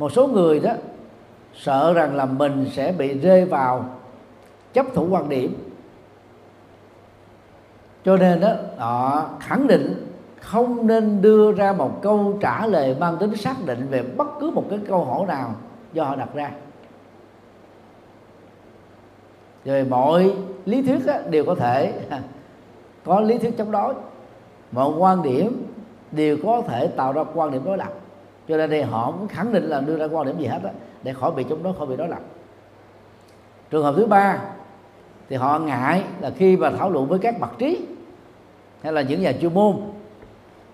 một 0.00 0.12
số 0.12 0.26
người 0.26 0.60
đó 0.60 0.72
sợ 1.54 1.92
rằng 1.92 2.16
là 2.16 2.26
mình 2.26 2.66
sẽ 2.72 2.92
bị 2.92 3.18
rơi 3.18 3.44
vào 3.44 3.84
chấp 4.72 4.86
thủ 4.94 5.06
quan 5.10 5.28
điểm. 5.28 5.54
Cho 8.04 8.16
nên 8.16 8.40
đó 8.40 8.52
họ 8.78 9.28
khẳng 9.40 9.66
định 9.66 10.06
không 10.40 10.86
nên 10.86 11.22
đưa 11.22 11.52
ra 11.52 11.72
một 11.72 12.02
câu 12.02 12.38
trả 12.40 12.66
lời 12.66 12.96
mang 13.00 13.16
tính 13.16 13.36
xác 13.36 13.56
định 13.66 13.86
về 13.90 14.02
bất 14.02 14.26
cứ 14.40 14.50
một 14.50 14.64
cái 14.70 14.78
câu 14.88 15.04
hỏi 15.04 15.26
nào 15.26 15.54
do 15.92 16.04
họ 16.04 16.16
đặt 16.16 16.28
ra. 16.34 16.50
Rồi 19.64 19.84
mọi 19.84 20.34
lý 20.64 20.82
thuyết 20.82 21.06
á, 21.06 21.20
đều 21.30 21.44
có 21.44 21.54
thể 21.54 22.00
có 23.04 23.20
lý 23.20 23.38
thuyết 23.38 23.58
chống 23.58 23.70
đối. 23.70 23.94
Mọi 24.72 24.90
quan 24.98 25.22
điểm 25.22 25.66
đều 26.12 26.36
có 26.44 26.62
thể 26.68 26.86
tạo 26.86 27.12
ra 27.12 27.24
quan 27.34 27.50
điểm 27.50 27.62
đối 27.64 27.78
lập 27.78 27.99
cho 28.50 28.56
nên 28.56 28.70
đây 28.70 28.82
họ 28.82 29.12
cũng 29.18 29.28
khẳng 29.28 29.52
định 29.52 29.64
là 29.64 29.80
đưa 29.80 29.96
ra 29.96 30.06
quan 30.12 30.26
điểm 30.26 30.38
gì 30.38 30.46
hết 30.46 30.60
á, 30.64 30.70
để 31.02 31.12
khỏi 31.12 31.32
bị 31.32 31.44
chống 31.48 31.62
đối, 31.62 31.72
khỏi 31.72 31.86
bị 31.86 31.96
đối 31.96 32.08
lập. 32.08 32.20
Trường 33.70 33.84
hợp 33.84 33.94
thứ 33.96 34.06
ba, 34.06 34.38
thì 35.28 35.36
họ 35.36 35.58
ngại 35.58 36.02
là 36.20 36.30
khi 36.30 36.56
mà 36.56 36.70
thảo 36.70 36.90
luận 36.90 37.06
với 37.06 37.18
các 37.18 37.40
mặt 37.40 37.50
trí 37.58 37.86
hay 38.82 38.92
là 38.92 39.02
những 39.02 39.22
nhà 39.22 39.32
chuyên 39.40 39.54
môn, 39.54 39.76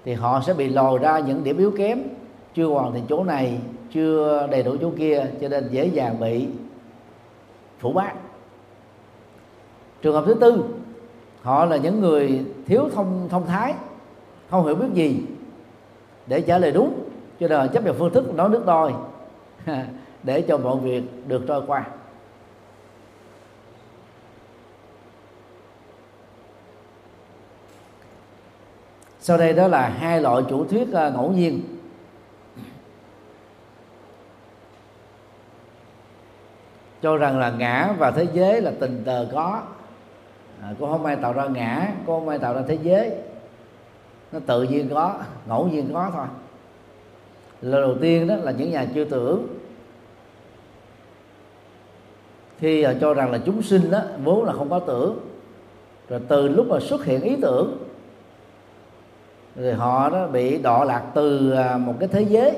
thì 0.05 0.13
họ 0.13 0.41
sẽ 0.47 0.55
bị 0.55 0.69
lòi 0.69 0.99
ra 0.99 1.19
những 1.19 1.45
điểm 1.45 1.59
yếu 1.59 1.73
kém, 1.79 2.03
chưa 2.55 2.67
hoàn 2.67 2.93
thành 2.93 3.03
chỗ 3.09 3.25
này, 3.25 3.59
chưa 3.93 4.47
đầy 4.51 4.63
đủ 4.63 4.77
chỗ 4.81 4.91
kia, 4.99 5.27
cho 5.41 5.49
nên 5.49 5.69
dễ 5.71 5.87
dàng 5.87 6.21
bị 6.21 6.49
phủ 7.79 7.93
bác. 7.93 8.13
Trường 10.03 10.15
hợp 10.15 10.25
thứ 10.27 10.35
tư, 10.35 10.65
họ 11.43 11.65
là 11.65 11.77
những 11.77 12.01
người 12.01 12.45
thiếu 12.67 12.89
thông 12.95 13.29
thông 13.29 13.47
thái, 13.47 13.75
không 14.51 14.67
hiểu 14.67 14.75
biết 14.75 14.89
gì 14.95 15.21
để 16.27 16.41
trả 16.41 16.59
lời 16.59 16.73
đúng 16.73 17.06
cho 17.41 17.49
nên 17.49 17.69
chấp 17.73 17.85
nhận 17.85 17.97
phương 17.99 18.13
thức 18.13 18.35
nói 18.35 18.49
nước 18.49 18.63
đôi 18.67 18.93
để 20.23 20.43
cho 20.43 20.59
mọi 20.59 20.77
việc 20.77 21.29
được 21.29 21.43
trôi 21.49 21.63
qua. 21.67 21.85
Sau 29.27 29.39
đây 29.39 29.53
đó 29.53 29.69
là 29.69 29.89
hai 29.89 30.21
loại 30.21 30.43
chủ 30.49 30.65
thuyết 30.65 30.93
à, 30.93 31.11
ngẫu 31.11 31.31
nhiên. 31.31 31.61
Cho 37.03 37.17
rằng 37.17 37.39
là 37.39 37.51
ngã 37.51 37.93
và 37.99 38.11
thế 38.11 38.27
giới 38.33 38.61
là 38.61 38.73
tình 38.81 39.03
tờ 39.05 39.27
có. 39.33 39.63
À, 40.63 40.75
cũng 40.79 40.91
không 40.91 41.05
ai 41.05 41.17
tạo 41.17 41.33
ra 41.33 41.45
ngã 41.45 41.89
cũng 42.07 42.21
không 42.21 42.29
ai 42.29 42.39
tạo 42.39 42.55
ra 42.55 42.63
thế 42.69 42.79
giới. 42.83 43.11
Nó 44.33 44.39
tự 44.47 44.63
nhiên 44.63 44.89
có 44.95 45.15
ngẫu 45.47 45.69
nhiên 45.69 45.91
có 45.93 46.11
thôi 46.13 46.27
lần 47.63 47.83
đầu 47.83 47.95
tiên 48.01 48.27
đó 48.27 48.37
là 48.37 48.53
những 48.53 48.71
nhà 48.71 48.87
chưa 48.95 49.05
tưởng. 49.05 49.47
Khi 52.59 52.87
cho 53.01 53.15
rằng 53.15 53.31
là 53.33 53.39
chúng 53.47 53.63
sinh 53.63 53.91
đó, 53.91 54.01
vốn 54.25 54.45
là 54.45 54.53
không 54.53 54.71
có 54.71 54.79
tưởng, 54.79 55.19
rồi 56.09 56.21
từ 56.29 56.49
lúc 56.49 56.67
mà 56.69 56.81
xuất 56.81 57.05
hiện 57.05 57.21
ý 57.21 57.37
tưởng 57.43 57.77
rồi 59.57 59.75
họ 59.75 60.11
đó 60.11 60.27
bị 60.27 60.59
đọa 60.59 60.85
lạc 60.85 61.03
từ 61.15 61.51
à, 61.51 61.77
một 61.77 61.95
cái 62.01 62.09
thế 62.09 62.23
giới. 62.23 62.57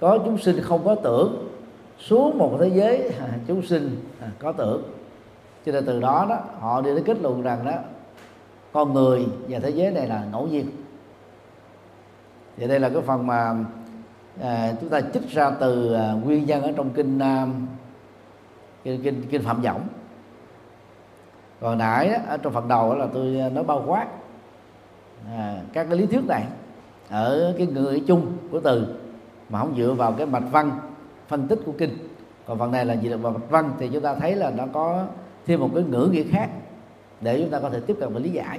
Có 0.00 0.18
chúng 0.24 0.38
sinh 0.38 0.60
không 0.62 0.84
có 0.84 0.94
tưởng, 0.94 1.48
xuống 1.98 2.38
một 2.38 2.56
thế 2.60 2.70
giới 2.74 3.08
à, 3.08 3.28
chúng 3.46 3.62
sinh 3.62 3.96
à, 4.20 4.30
có 4.38 4.52
tưởng. 4.52 4.82
Cho 5.66 5.72
nên 5.72 5.84
từ 5.84 6.00
đó 6.00 6.26
đó, 6.28 6.38
họ 6.60 6.80
đi 6.80 6.94
đến 6.94 7.04
kết 7.04 7.16
luận 7.22 7.42
rằng 7.42 7.64
đó, 7.64 7.72
con 8.72 8.94
người 8.94 9.26
và 9.48 9.58
thế 9.58 9.70
giới 9.70 9.90
này 9.90 10.06
là 10.06 10.24
ngẫu 10.32 10.46
nhiên 10.46 10.66
vậy 12.56 12.68
đây 12.68 12.80
là 12.80 12.88
cái 12.88 13.02
phần 13.02 13.26
mà 13.26 13.54
à, 14.42 14.72
chúng 14.80 14.90
ta 14.90 15.00
trích 15.00 15.30
ra 15.30 15.50
từ 15.50 15.94
à, 15.94 16.12
nguyên 16.12 16.46
nhân 16.46 16.62
ở 16.62 16.72
trong 16.76 16.90
kinh 16.90 17.18
à, 17.18 17.46
kinh, 18.84 19.02
kinh 19.02 19.22
kinh 19.30 19.42
phạm 19.42 19.62
võng. 19.62 19.80
Còn 21.60 21.78
nãy 21.78 22.08
đó, 22.08 22.18
ở 22.28 22.36
trong 22.36 22.52
phần 22.52 22.68
đầu 22.68 22.90
đó 22.90 22.98
là 22.98 23.06
tôi 23.14 23.50
nói 23.52 23.64
bao 23.64 23.84
quát 23.86 24.06
à, 25.36 25.62
các 25.72 25.84
cái 25.84 25.98
lý 25.98 26.06
thuyết 26.06 26.26
này 26.28 26.44
ở 27.10 27.54
cái 27.58 27.66
ngữ 27.66 27.98
chung 28.06 28.36
của 28.50 28.60
từ 28.60 28.86
mà 29.48 29.58
không 29.58 29.74
dựa 29.76 29.92
vào 29.92 30.12
cái 30.12 30.26
mạch 30.26 30.44
văn 30.52 30.78
phân 31.28 31.48
tích 31.48 31.58
của 31.66 31.72
kinh. 31.72 31.98
Còn 32.46 32.58
phần 32.58 32.72
này 32.72 32.84
là 32.84 32.96
dựa 32.96 33.16
vào 33.16 33.32
mạch 33.32 33.50
văn 33.50 33.72
thì 33.78 33.88
chúng 33.92 34.02
ta 34.02 34.14
thấy 34.14 34.34
là 34.34 34.50
nó 34.50 34.64
có 34.72 35.06
thêm 35.46 35.60
một 35.60 35.70
cái 35.74 35.84
ngữ 35.84 36.08
nghĩa 36.12 36.24
khác 36.30 36.48
để 37.20 37.40
chúng 37.40 37.50
ta 37.50 37.60
có 37.60 37.70
thể 37.70 37.80
tiếp 37.80 37.96
cận 38.00 38.14
và 38.14 38.20
lý 38.20 38.30
giải. 38.30 38.58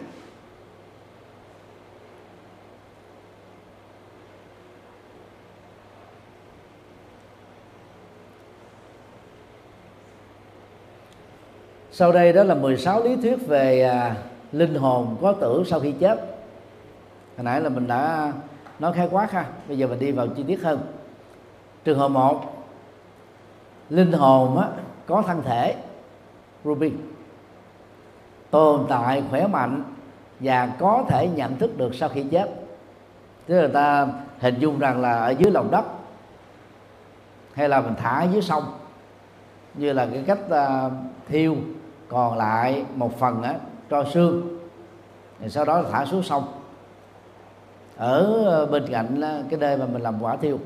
Sau 12.02 12.12
đây 12.12 12.34
đó 12.34 12.44
là 12.44 12.56
16 12.56 13.04
lý 13.04 13.16
thuyết 13.16 13.48
về 13.48 13.82
à, 13.82 14.16
linh 14.52 14.76
hồn 14.76 15.18
có 15.22 15.34
tưởng 15.34 15.66
sau 15.66 15.80
khi 15.80 15.92
chết. 15.92 16.20
Hồi 17.38 17.44
nãy 17.44 17.62
là 17.62 17.70
mình 17.70 17.88
đã 17.88 18.34
nói 18.80 18.94
khái 18.94 19.08
quát 19.12 19.32
ha 19.32 19.46
bây 19.68 19.78
giờ 19.78 19.88
mình 19.88 20.00
đi 20.00 20.12
vào 20.12 20.28
chi 20.28 20.44
tiết 20.48 20.64
hơn. 20.64 20.80
Trường 21.84 22.00
hợp 22.00 22.08
một 22.08 22.66
linh 23.90 24.12
hồn 24.12 24.58
á, 24.58 24.68
có 25.06 25.24
thân 25.28 25.42
thể 25.44 25.76
ruby 26.66 26.92
tồn 28.52 28.86
tại 28.90 29.24
khỏe 29.30 29.48
mạnh 29.48 29.84
và 30.40 30.68
có 30.80 31.04
thể 31.10 31.28
nhận 31.36 31.58
thức 31.58 31.78
được 31.78 31.96
sau 31.96 32.10
khi 32.10 32.24
chết. 32.32 32.50
Tức 33.46 33.62
là 33.62 33.68
ta 33.68 34.08
hình 34.40 34.60
dung 34.60 34.80
rằng 34.80 35.02
là 35.02 35.14
ở 35.14 35.30
dưới 35.30 35.52
lòng 35.52 35.72
đất 35.72 35.86
hay 37.54 37.70
là 37.70 37.82
mình 37.82 37.96
thả 37.98 38.24
dưới 38.24 38.42
sông 38.42 38.64
như 39.74 39.94
là 39.94 40.08
cái 40.14 40.24
cách 40.28 40.40
uh, 40.48 40.92
thiêu 41.30 41.56
còn 42.12 42.38
lại 42.38 42.86
một 42.96 43.20
phần 43.20 43.44
á, 43.44 43.56
cho 43.90 44.04
xương. 44.04 44.60
Rồi 45.40 45.50
sau 45.50 45.66
đó 45.66 45.84
thả 45.92 46.06
xuống 46.06 46.24
sông. 46.24 46.44
Ở 47.98 48.44
ờ, 48.46 48.66
bên 48.66 48.88
cạnh 48.92 49.22
cái 49.50 49.60
nơi 49.60 49.78
mà 49.78 49.86
mình 49.86 50.02
làm 50.02 50.24
quả 50.24 50.36
thiêu. 50.36 50.58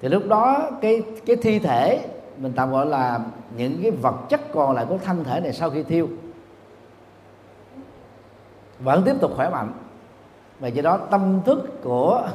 Thì 0.00 0.08
lúc 0.08 0.22
đó 0.28 0.70
cái 0.80 1.02
cái 1.26 1.36
thi 1.36 1.58
thể 1.58 2.06
mình 2.38 2.52
tạm 2.56 2.70
gọi 2.70 2.86
là 2.86 3.20
những 3.56 3.78
cái 3.82 3.90
vật 3.90 4.14
chất 4.28 4.40
còn 4.52 4.74
lại 4.74 4.86
của 4.88 4.98
thân 4.98 5.24
thể 5.24 5.40
này 5.40 5.52
sau 5.52 5.70
khi 5.70 5.82
thiêu 5.82 6.08
vẫn 8.78 9.02
tiếp 9.04 9.14
tục 9.20 9.32
khỏe 9.36 9.50
mạnh. 9.50 9.72
Và 10.60 10.68
do 10.68 10.82
đó 10.82 10.98
tâm 11.10 11.40
thức 11.44 11.82
của 11.82 12.28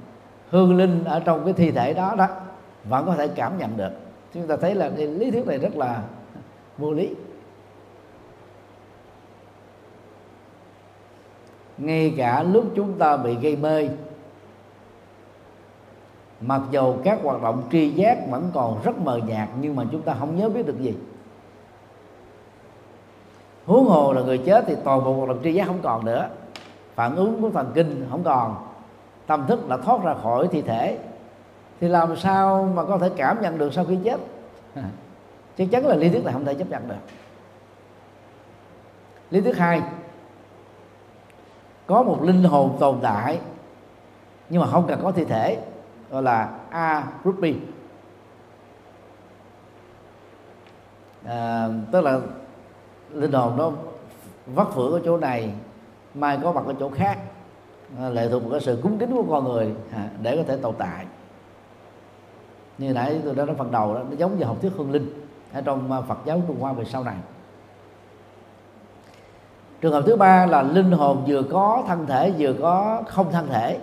hương 0.50 0.76
linh 0.76 1.04
ở 1.04 1.20
trong 1.20 1.44
cái 1.44 1.52
thi 1.52 1.70
thể 1.70 1.94
đó 1.94 2.14
đó 2.18 2.26
vẫn 2.84 3.06
có 3.06 3.14
thể 3.14 3.28
cảm 3.28 3.58
nhận 3.58 3.76
được. 3.76 3.90
Chúng 4.34 4.46
ta 4.46 4.56
thấy 4.56 4.74
là 4.74 4.88
lý 4.96 5.30
thuyết 5.30 5.46
này 5.46 5.58
rất 5.58 5.76
là 5.76 6.02
vô 6.78 6.92
lý. 6.92 7.14
Ngay 11.78 12.14
cả 12.16 12.42
lúc 12.42 12.64
chúng 12.74 12.98
ta 12.98 13.16
bị 13.16 13.34
gây 13.34 13.56
mê, 13.56 13.88
mặc 16.40 16.62
dù 16.70 16.94
các 17.04 17.18
hoạt 17.22 17.42
động 17.42 17.62
tri 17.72 17.90
giác 17.90 18.18
vẫn 18.30 18.50
còn 18.54 18.80
rất 18.84 18.98
mờ 18.98 19.20
nhạt, 19.26 19.48
nhưng 19.60 19.76
mà 19.76 19.84
chúng 19.92 20.02
ta 20.02 20.16
không 20.18 20.36
nhớ 20.36 20.48
biết 20.48 20.66
được 20.66 20.80
gì. 20.80 20.94
Huống 23.66 23.84
hồ 23.84 24.12
là 24.12 24.22
người 24.22 24.38
chết 24.38 24.64
thì 24.66 24.76
toàn 24.84 25.04
bộ 25.04 25.12
hoạt 25.12 25.28
động 25.28 25.40
tri 25.44 25.52
giác 25.52 25.66
không 25.66 25.80
còn 25.82 26.04
nữa. 26.04 26.28
Phản 26.94 27.16
ứng 27.16 27.42
của 27.42 27.50
thần 27.50 27.70
kinh 27.74 28.06
không 28.10 28.22
còn. 28.22 28.56
Tâm 29.26 29.46
thức 29.46 29.68
đã 29.68 29.76
thoát 29.76 30.02
ra 30.02 30.14
khỏi 30.22 30.48
thi 30.48 30.62
thể. 30.62 30.98
Thì 31.80 31.88
làm 31.88 32.16
sao 32.16 32.72
mà 32.74 32.84
có 32.84 32.98
thể 32.98 33.10
cảm 33.16 33.42
nhận 33.42 33.58
được 33.58 33.72
sau 33.72 33.84
khi 33.84 33.98
chết? 34.04 34.20
chắc 35.58 35.68
chắn 35.70 35.86
là 35.86 35.94
lý 35.94 36.08
thuyết 36.08 36.24
là 36.24 36.32
không 36.32 36.44
thể 36.44 36.54
chấp 36.54 36.70
nhận 36.70 36.88
được. 36.88 36.94
Lý 39.30 39.40
thuyết 39.40 39.56
hai 39.56 39.82
có 41.86 42.02
một 42.02 42.22
linh 42.22 42.44
hồn 42.44 42.76
tồn 42.80 42.98
tại 43.02 43.40
nhưng 44.48 44.60
mà 44.60 44.66
không 44.66 44.86
cần 44.88 45.00
có 45.02 45.12
thi 45.12 45.24
thể 45.24 45.58
gọi 46.10 46.22
là 46.22 46.58
a 46.70 47.04
rupi 47.24 47.56
à, 51.24 51.68
tức 51.92 52.00
là 52.00 52.20
linh 53.12 53.32
hồn 53.32 53.56
nó 53.56 53.72
vắt 54.46 54.66
phửa 54.74 54.92
ở 54.92 55.00
chỗ 55.04 55.16
này 55.16 55.52
mai 56.14 56.38
có 56.42 56.52
mặt 56.52 56.64
ở 56.66 56.74
chỗ 56.80 56.90
khác. 56.90 57.18
À, 57.98 58.08
lệ 58.08 58.28
thuộc 58.30 58.42
vào 58.42 58.50
cái 58.50 58.60
sự 58.60 58.78
cúng 58.82 58.98
kính 58.98 59.10
của 59.10 59.24
con 59.30 59.44
người 59.44 59.74
à, 59.92 60.08
để 60.22 60.36
có 60.36 60.42
thể 60.42 60.56
tồn 60.62 60.74
tại. 60.78 61.06
Như 62.78 62.92
nãy 62.92 63.20
tôi 63.24 63.34
đã 63.34 63.44
nói 63.44 63.54
phần 63.58 63.70
đầu 63.70 63.94
đó 63.94 64.00
nó 64.10 64.16
giống 64.16 64.38
như 64.38 64.44
học 64.44 64.56
thuyết 64.60 64.72
hương 64.76 64.90
linh 64.90 65.27
ở 65.52 65.60
trong 65.60 65.92
à, 65.92 66.00
Phật 66.00 66.18
giáo 66.24 66.42
Trung 66.46 66.60
Hoa 66.60 66.72
về 66.72 66.84
sau 66.84 67.04
này. 67.04 67.16
Trường 69.80 69.92
hợp 69.92 70.02
thứ 70.06 70.16
ba 70.16 70.46
là 70.46 70.62
linh 70.62 70.92
hồn 70.92 71.24
vừa 71.26 71.42
có 71.42 71.84
thân 71.86 72.06
thể 72.06 72.32
vừa 72.38 72.52
có 72.52 73.02
không 73.06 73.32
thân 73.32 73.46
thể. 73.46 73.78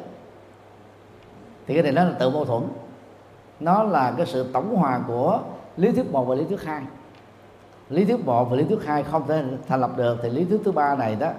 Thì 1.67 1.73
cái 1.73 1.83
này 1.83 1.91
nó 1.91 2.03
là 2.03 2.11
tự 2.19 2.29
mâu 2.29 2.45
thuẫn. 2.45 2.63
Nó 3.59 3.83
là 3.83 4.13
cái 4.17 4.25
sự 4.25 4.49
tổng 4.53 4.75
hòa 4.75 4.99
của 5.07 5.39
lý 5.77 5.91
thuyết 5.91 6.11
một 6.11 6.23
và 6.23 6.35
lý 6.35 6.45
thuyết 6.45 6.63
hai. 6.63 6.81
Lý 7.89 8.05
thuyết 8.05 8.25
một 8.25 8.49
và 8.49 8.57
lý 8.57 8.63
thuyết 8.63 8.79
hai 8.85 9.03
không 9.03 9.27
thể 9.27 9.43
thành 9.67 9.81
lập 9.81 9.91
được 9.97 10.17
thì 10.23 10.29
lý 10.29 10.45
thuyết 10.45 10.61
thứ 10.65 10.71
ba 10.71 10.95
này 10.95 11.15
đó 11.15 11.31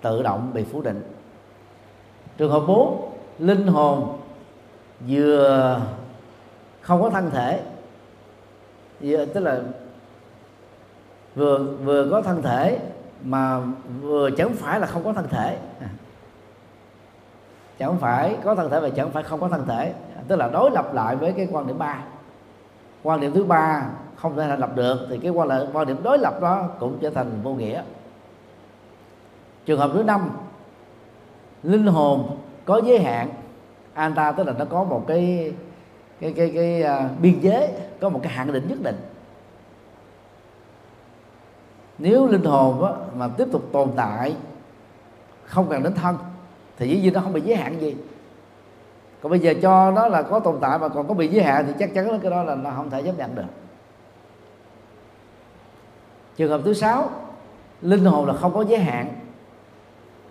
tự 0.00 0.22
động 0.22 0.50
bị 0.54 0.64
phủ 0.64 0.82
định. 0.82 1.02
Trường 2.36 2.50
hợp 2.50 2.62
4 2.66 3.12
linh 3.38 3.66
hồn 3.66 4.18
vừa 5.08 5.80
không 6.80 7.02
có 7.02 7.10
thân 7.10 7.30
thể 7.30 7.60
vừa, 9.02 9.24
tức 9.24 9.40
là 9.40 9.60
vừa 11.34 11.58
vừa 11.58 12.08
có 12.10 12.22
thân 12.22 12.42
thể 12.42 12.78
mà 13.24 13.60
vừa 14.00 14.30
chẳng 14.30 14.52
phải 14.54 14.80
là 14.80 14.86
không 14.86 15.04
có 15.04 15.12
thân 15.12 15.28
thể. 15.28 15.58
À. 15.80 15.88
Chẳng 17.78 17.98
phải 17.98 18.36
có 18.44 18.54
thân 18.54 18.70
thể 18.70 18.80
và 18.80 18.90
chẳng 18.90 19.10
phải 19.10 19.22
không 19.22 19.40
có 19.40 19.48
thân 19.48 19.66
thể. 19.66 19.92
Tức 20.28 20.36
là 20.36 20.48
đối 20.48 20.70
lập 20.70 20.94
lại 20.94 21.16
với 21.16 21.32
cái 21.32 21.48
quan 21.52 21.66
điểm 21.66 21.78
ba. 21.78 22.02
Quan 23.02 23.20
điểm 23.20 23.32
thứ 23.32 23.44
ba 23.44 23.86
không 24.16 24.36
thể 24.36 24.46
thành 24.48 24.60
lập 24.60 24.70
được 24.76 25.06
thì 25.10 25.18
cái 25.18 25.30
quan 25.30 25.48
lại 25.48 25.66
quan 25.72 25.86
điểm 25.86 26.02
đối 26.02 26.18
lập 26.18 26.40
đó 26.40 26.68
cũng 26.78 26.98
trở 27.00 27.10
thành 27.10 27.30
vô 27.42 27.54
nghĩa. 27.54 27.82
Trường 29.66 29.78
hợp 29.78 29.90
thứ 29.94 30.02
năm 30.02 30.30
linh 31.62 31.86
hồn 31.86 32.36
có 32.64 32.80
giới 32.84 32.98
hạn. 32.98 33.28
Anta 33.94 34.32
tức 34.32 34.46
là 34.46 34.52
nó 34.58 34.64
có 34.64 34.84
một 34.84 35.04
cái 35.08 35.52
cái 36.20 36.32
cái 36.32 36.52
cái, 36.54 36.82
cái 36.82 37.04
uh, 37.06 37.20
biên 37.20 37.40
giới 37.40 37.68
có 38.02 38.08
một 38.08 38.20
cái 38.22 38.32
hạn 38.32 38.52
định 38.52 38.68
nhất 38.68 38.78
định. 38.82 38.96
Nếu 41.98 42.26
linh 42.26 42.44
hồn 42.44 42.84
á, 42.84 42.92
mà 43.16 43.28
tiếp 43.28 43.48
tục 43.52 43.68
tồn 43.72 43.90
tại 43.96 44.36
không 45.44 45.66
cần 45.70 45.82
đến 45.82 45.94
thân 45.94 46.16
thì 46.78 46.88
dĩ 46.88 47.00
nhiên 47.00 47.12
nó 47.12 47.20
không 47.20 47.32
bị 47.32 47.40
giới 47.40 47.56
hạn 47.56 47.80
gì. 47.80 47.96
Còn 49.22 49.30
bây 49.30 49.38
giờ 49.38 49.54
cho 49.62 49.90
nó 49.90 50.08
là 50.08 50.22
có 50.22 50.40
tồn 50.40 50.58
tại 50.60 50.78
mà 50.78 50.88
còn 50.88 51.08
có 51.08 51.14
bị 51.14 51.28
giới 51.28 51.44
hạn 51.44 51.64
thì 51.66 51.72
chắc 51.78 51.94
chắn 51.94 52.10
là 52.10 52.18
cái 52.22 52.30
đó 52.30 52.42
là 52.42 52.54
nó 52.54 52.70
không 52.76 52.90
thể 52.90 53.02
chấp 53.02 53.18
nhận 53.18 53.34
được. 53.34 53.42
Trường 56.36 56.50
hợp 56.50 56.60
thứ 56.64 56.74
sáu 56.74 57.10
linh 57.82 58.04
hồn 58.04 58.26
là 58.26 58.34
không 58.34 58.54
có 58.54 58.64
giới 58.68 58.78
hạn. 58.78 59.14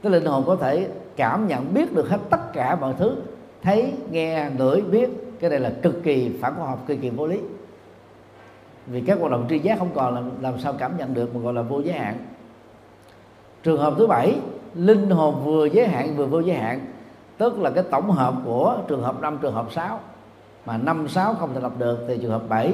Cái 0.03 0.11
linh 0.11 0.25
hồn 0.25 0.43
có 0.47 0.55
thể 0.55 0.89
cảm 1.15 1.47
nhận 1.47 1.73
biết 1.73 1.93
được 1.93 2.09
hết 2.09 2.19
tất 2.29 2.53
cả 2.53 2.75
mọi 2.75 2.93
thứ 2.99 3.15
thấy 3.61 3.93
nghe 4.09 4.49
ngửi 4.57 4.81
biết. 4.81 5.09
Cái 5.39 5.49
này 5.49 5.59
là 5.59 5.71
cực 5.81 6.03
kỳ 6.03 6.37
phản 6.41 6.53
khoa 6.57 6.67
học 6.67 6.83
cực 6.87 6.97
kỳ 7.01 7.09
vô 7.09 7.27
lý 7.27 7.39
vì 8.87 9.01
các 9.01 9.19
hoạt 9.19 9.31
động 9.31 9.45
tri 9.49 9.59
giác 9.59 9.79
không 9.79 9.91
còn 9.95 10.15
làm, 10.15 10.41
làm 10.41 10.59
sao 10.59 10.73
cảm 10.73 10.97
nhận 10.97 11.13
được 11.13 11.35
mà 11.35 11.41
gọi 11.41 11.53
là 11.53 11.61
vô 11.61 11.79
giới 11.79 11.93
hạn. 11.93 12.17
Trường 13.63 13.79
hợp 13.79 13.93
thứ 13.97 14.07
bảy 14.07 14.39
linh 14.73 15.09
hồn 15.09 15.41
vừa 15.45 15.65
giới 15.65 15.87
hạn 15.87 16.15
vừa 16.15 16.25
vô 16.25 16.39
giới 16.39 16.57
hạn 16.57 16.79
tức 17.37 17.59
là 17.59 17.69
cái 17.69 17.83
tổng 17.91 18.11
hợp 18.11 18.33
của 18.45 18.77
trường 18.87 19.03
hợp 19.03 19.21
5 19.21 19.37
trường 19.41 19.53
hợp 19.53 19.65
6 19.71 19.99
mà 20.65 20.77
năm 20.77 21.07
sáu 21.07 21.33
không 21.33 21.53
thể 21.53 21.59
lập 21.59 21.71
được 21.77 22.05
thì 22.07 22.17
trường 22.21 22.31
hợp 22.31 22.41
7 22.49 22.73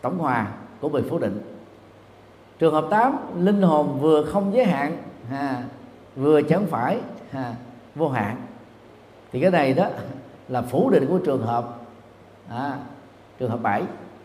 tổng 0.00 0.18
hòa 0.18 0.46
của 0.80 0.88
bị 0.88 1.02
phủ 1.10 1.18
định. 1.18 1.40
Trường 2.58 2.74
hợp 2.74 2.86
8 2.90 3.16
linh 3.44 3.62
hồn 3.62 3.98
vừa 4.00 4.24
không 4.24 4.54
giới 4.54 4.64
hạn 4.64 4.96
ha, 5.30 5.62
vừa 6.16 6.42
chẳng 6.42 6.66
phải 6.66 6.98
ha, 7.30 7.54
vô 7.94 8.08
hạn. 8.08 8.36
Thì 9.32 9.40
cái 9.40 9.50
này 9.50 9.74
đó 9.74 9.86
là 10.48 10.62
phủ 10.62 10.90
định 10.90 11.06
của 11.08 11.18
trường 11.18 11.42
hợp 11.42 11.78
à, 12.48 12.78
trường 13.38 13.50
hợp 13.50 13.62
7 13.62 13.82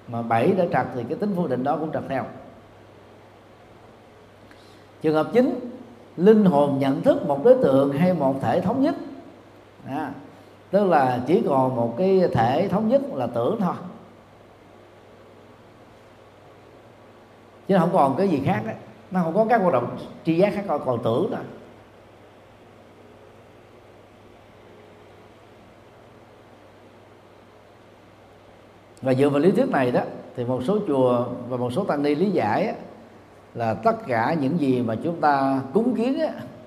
mà 0.08 0.22
bảy 0.22 0.52
đã 0.52 0.66
trật 0.72 0.88
thì 0.96 1.04
cái 1.10 1.18
tính 1.18 1.34
vô 1.34 1.48
định 1.48 1.64
đó 1.64 1.78
cũng 1.80 1.92
trật 1.92 2.04
theo. 2.10 2.26
Trường 5.02 5.16
hợp 5.16 5.28
chính 5.34 5.60
linh 6.18 6.46
hồn 6.46 6.80
nhận 6.80 7.02
thức 7.02 7.28
một 7.28 7.46
đối 7.46 7.56
tượng 7.56 7.92
hay 7.92 8.14
một 8.14 8.36
thể 8.42 8.62
thống 8.62 8.82
nhất. 8.82 8.96
À, 9.88 10.12
tức 10.72 10.84
là 10.84 11.20
chỉ 11.28 11.44
còn 11.48 11.76
một 11.76 11.96
cái 11.98 12.22
thể 12.34 12.68
thống 12.68 12.90
nhất 12.90 13.02
là 13.14 13.28
tưởng 13.28 13.58
thôi. 13.60 13.76
Chứ 17.68 17.78
không 17.80 17.90
còn 17.94 18.16
cái 18.18 18.28
gì 18.28 18.42
khác 18.46 18.62
đấy 18.66 18.76
nó 19.12 19.24
không 19.24 19.34
có 19.34 19.46
các 19.50 19.62
hoạt 19.62 19.74
động 19.74 19.98
tri 20.26 20.38
giác 20.38 20.54
khác 20.56 20.66
còn, 20.68 20.82
còn 20.86 21.04
tưởng 21.04 21.28
thôi. 21.32 21.44
Và 29.02 29.14
dựa 29.14 29.30
vào 29.30 29.40
lý 29.40 29.52
thuyết 29.52 29.70
này 29.70 29.92
đó, 29.92 30.02
thì 30.36 30.46
một 30.46 30.62
số 30.64 30.80
chùa 30.88 31.26
và 31.50 31.58
một 31.58 31.74
số 31.74 31.84
tăng 31.84 32.04
ni 32.04 32.16
lý 32.16 32.32
giải 32.32 32.76
là 33.54 33.74
tất 33.74 34.08
cả 34.08 34.36
những 34.42 34.60
gì 34.60 34.82
mà 34.82 34.96
chúng 35.04 35.22
ta 35.22 35.62
cúng 35.74 35.96
kiến 35.96 36.20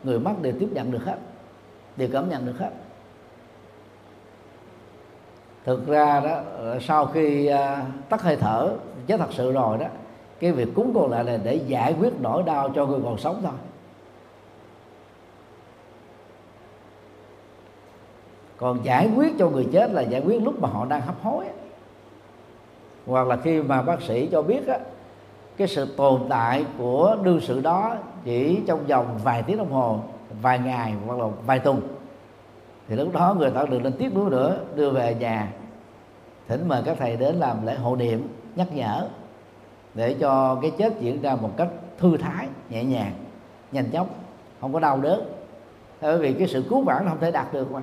người 0.05 0.19
mất 0.19 0.33
đều 0.43 0.53
tiếp 0.61 0.69
nhận 0.73 0.91
được 0.91 1.05
hết, 1.05 1.19
đều 1.97 2.09
cảm 2.13 2.29
nhận 2.29 2.47
được 2.47 2.59
hết. 2.59 2.71
Thực 5.65 5.87
ra 5.87 6.21
đó 6.21 6.41
ờ, 6.57 6.79
sau 6.81 7.07
khi 7.07 7.47
ờ, 7.47 7.79
tắt 8.09 8.23
hơi 8.23 8.37
thở, 8.37 8.73
chết 9.07 9.21
thật 9.21 9.33
sự 9.33 9.53
rồi 9.53 9.79
đó, 9.79 9.87
cái 10.41 10.53
việc 10.53 10.69
cúng 10.75 10.93
còn 10.95 11.11
lại 11.11 11.25
là 11.25 11.37
để 11.45 11.55
giải 11.55 11.95
quyết 12.01 12.13
nỗi 12.21 12.43
đau 12.43 12.71
cho 12.75 12.87
người 12.87 13.01
còn 13.05 13.19
sống 13.19 13.41
thôi. 13.43 13.53
Còn 18.57 18.85
giải 18.85 19.11
quyết 19.17 19.33
cho 19.39 19.49
người 19.51 19.69
chết 19.73 19.93
là 19.93 20.03
giải 20.03 20.23
quyết 20.27 20.43
lúc 20.43 20.61
mà 20.61 20.69
họ 20.69 20.85
đang 20.85 21.01
hấp 21.01 21.23
hối 21.23 21.45
hoặc 23.09 23.27
là 23.27 23.37
khi 23.37 23.63
mà 23.63 23.83
bác 23.83 24.03
sĩ 24.03 24.29
cho 24.33 24.43
biết 24.43 24.67
á, 24.67 24.79
cái 25.57 25.69
sự 25.69 25.95
tồn 25.97 26.21
tại 26.29 26.65
của 26.79 27.17
đương 27.23 27.41
sự 27.41 27.61
đó 27.61 27.97
chỉ 28.25 28.61
trong 28.67 28.87
vòng 28.87 29.19
vài 29.25 29.43
tiếng 29.43 29.59
đồng 29.59 29.73
hồ 29.73 30.01
vài 30.43 30.59
ngày 30.59 30.95
hoặc 31.07 31.19
là 31.19 31.27
vài 31.47 31.59
tuần 31.59 31.81
thì 32.89 32.97
lúc 32.97 33.13
đó 33.13 33.37
người 33.39 33.51
ta 33.51 33.65
được 33.71 33.83
lên 33.83 33.93
tiếp 33.93 34.15
nối 34.15 34.31
nữa 34.31 34.59
đưa 34.75 34.91
về 34.91 35.15
nhà 35.15 35.53
thỉnh 36.49 36.69
mời 36.69 36.83
các 36.85 36.97
thầy 37.01 37.17
đến 37.17 37.35
làm 37.35 37.67
lễ 37.67 37.75
hộ 37.75 37.97
niệm 37.97 38.29
nhắc 38.57 38.73
nhở 38.73 39.09
để 39.95 40.15
cho 40.15 40.59
cái 40.63 40.71
chết 40.79 41.01
diễn 41.01 41.23
ra 41.23 41.37
một 41.37 41.51
cách 41.57 41.69
thư 41.99 42.17
thái 42.17 42.49
nhẹ 42.71 42.85
nhàng 42.85 43.13
nhanh 43.73 43.91
chóng 43.91 44.09
không 44.61 44.73
có 44.73 44.81
đau 44.81 45.01
đớn. 45.01 45.21
Bởi 46.01 46.19
vì 46.19 46.33
cái 46.33 46.49
sự 46.49 46.65
cứu 46.69 46.83
vãn 46.83 47.09
không 47.09 47.19
thể 47.21 47.31
đạt 47.31 47.53
được 47.53 47.73
mà. 47.73 47.81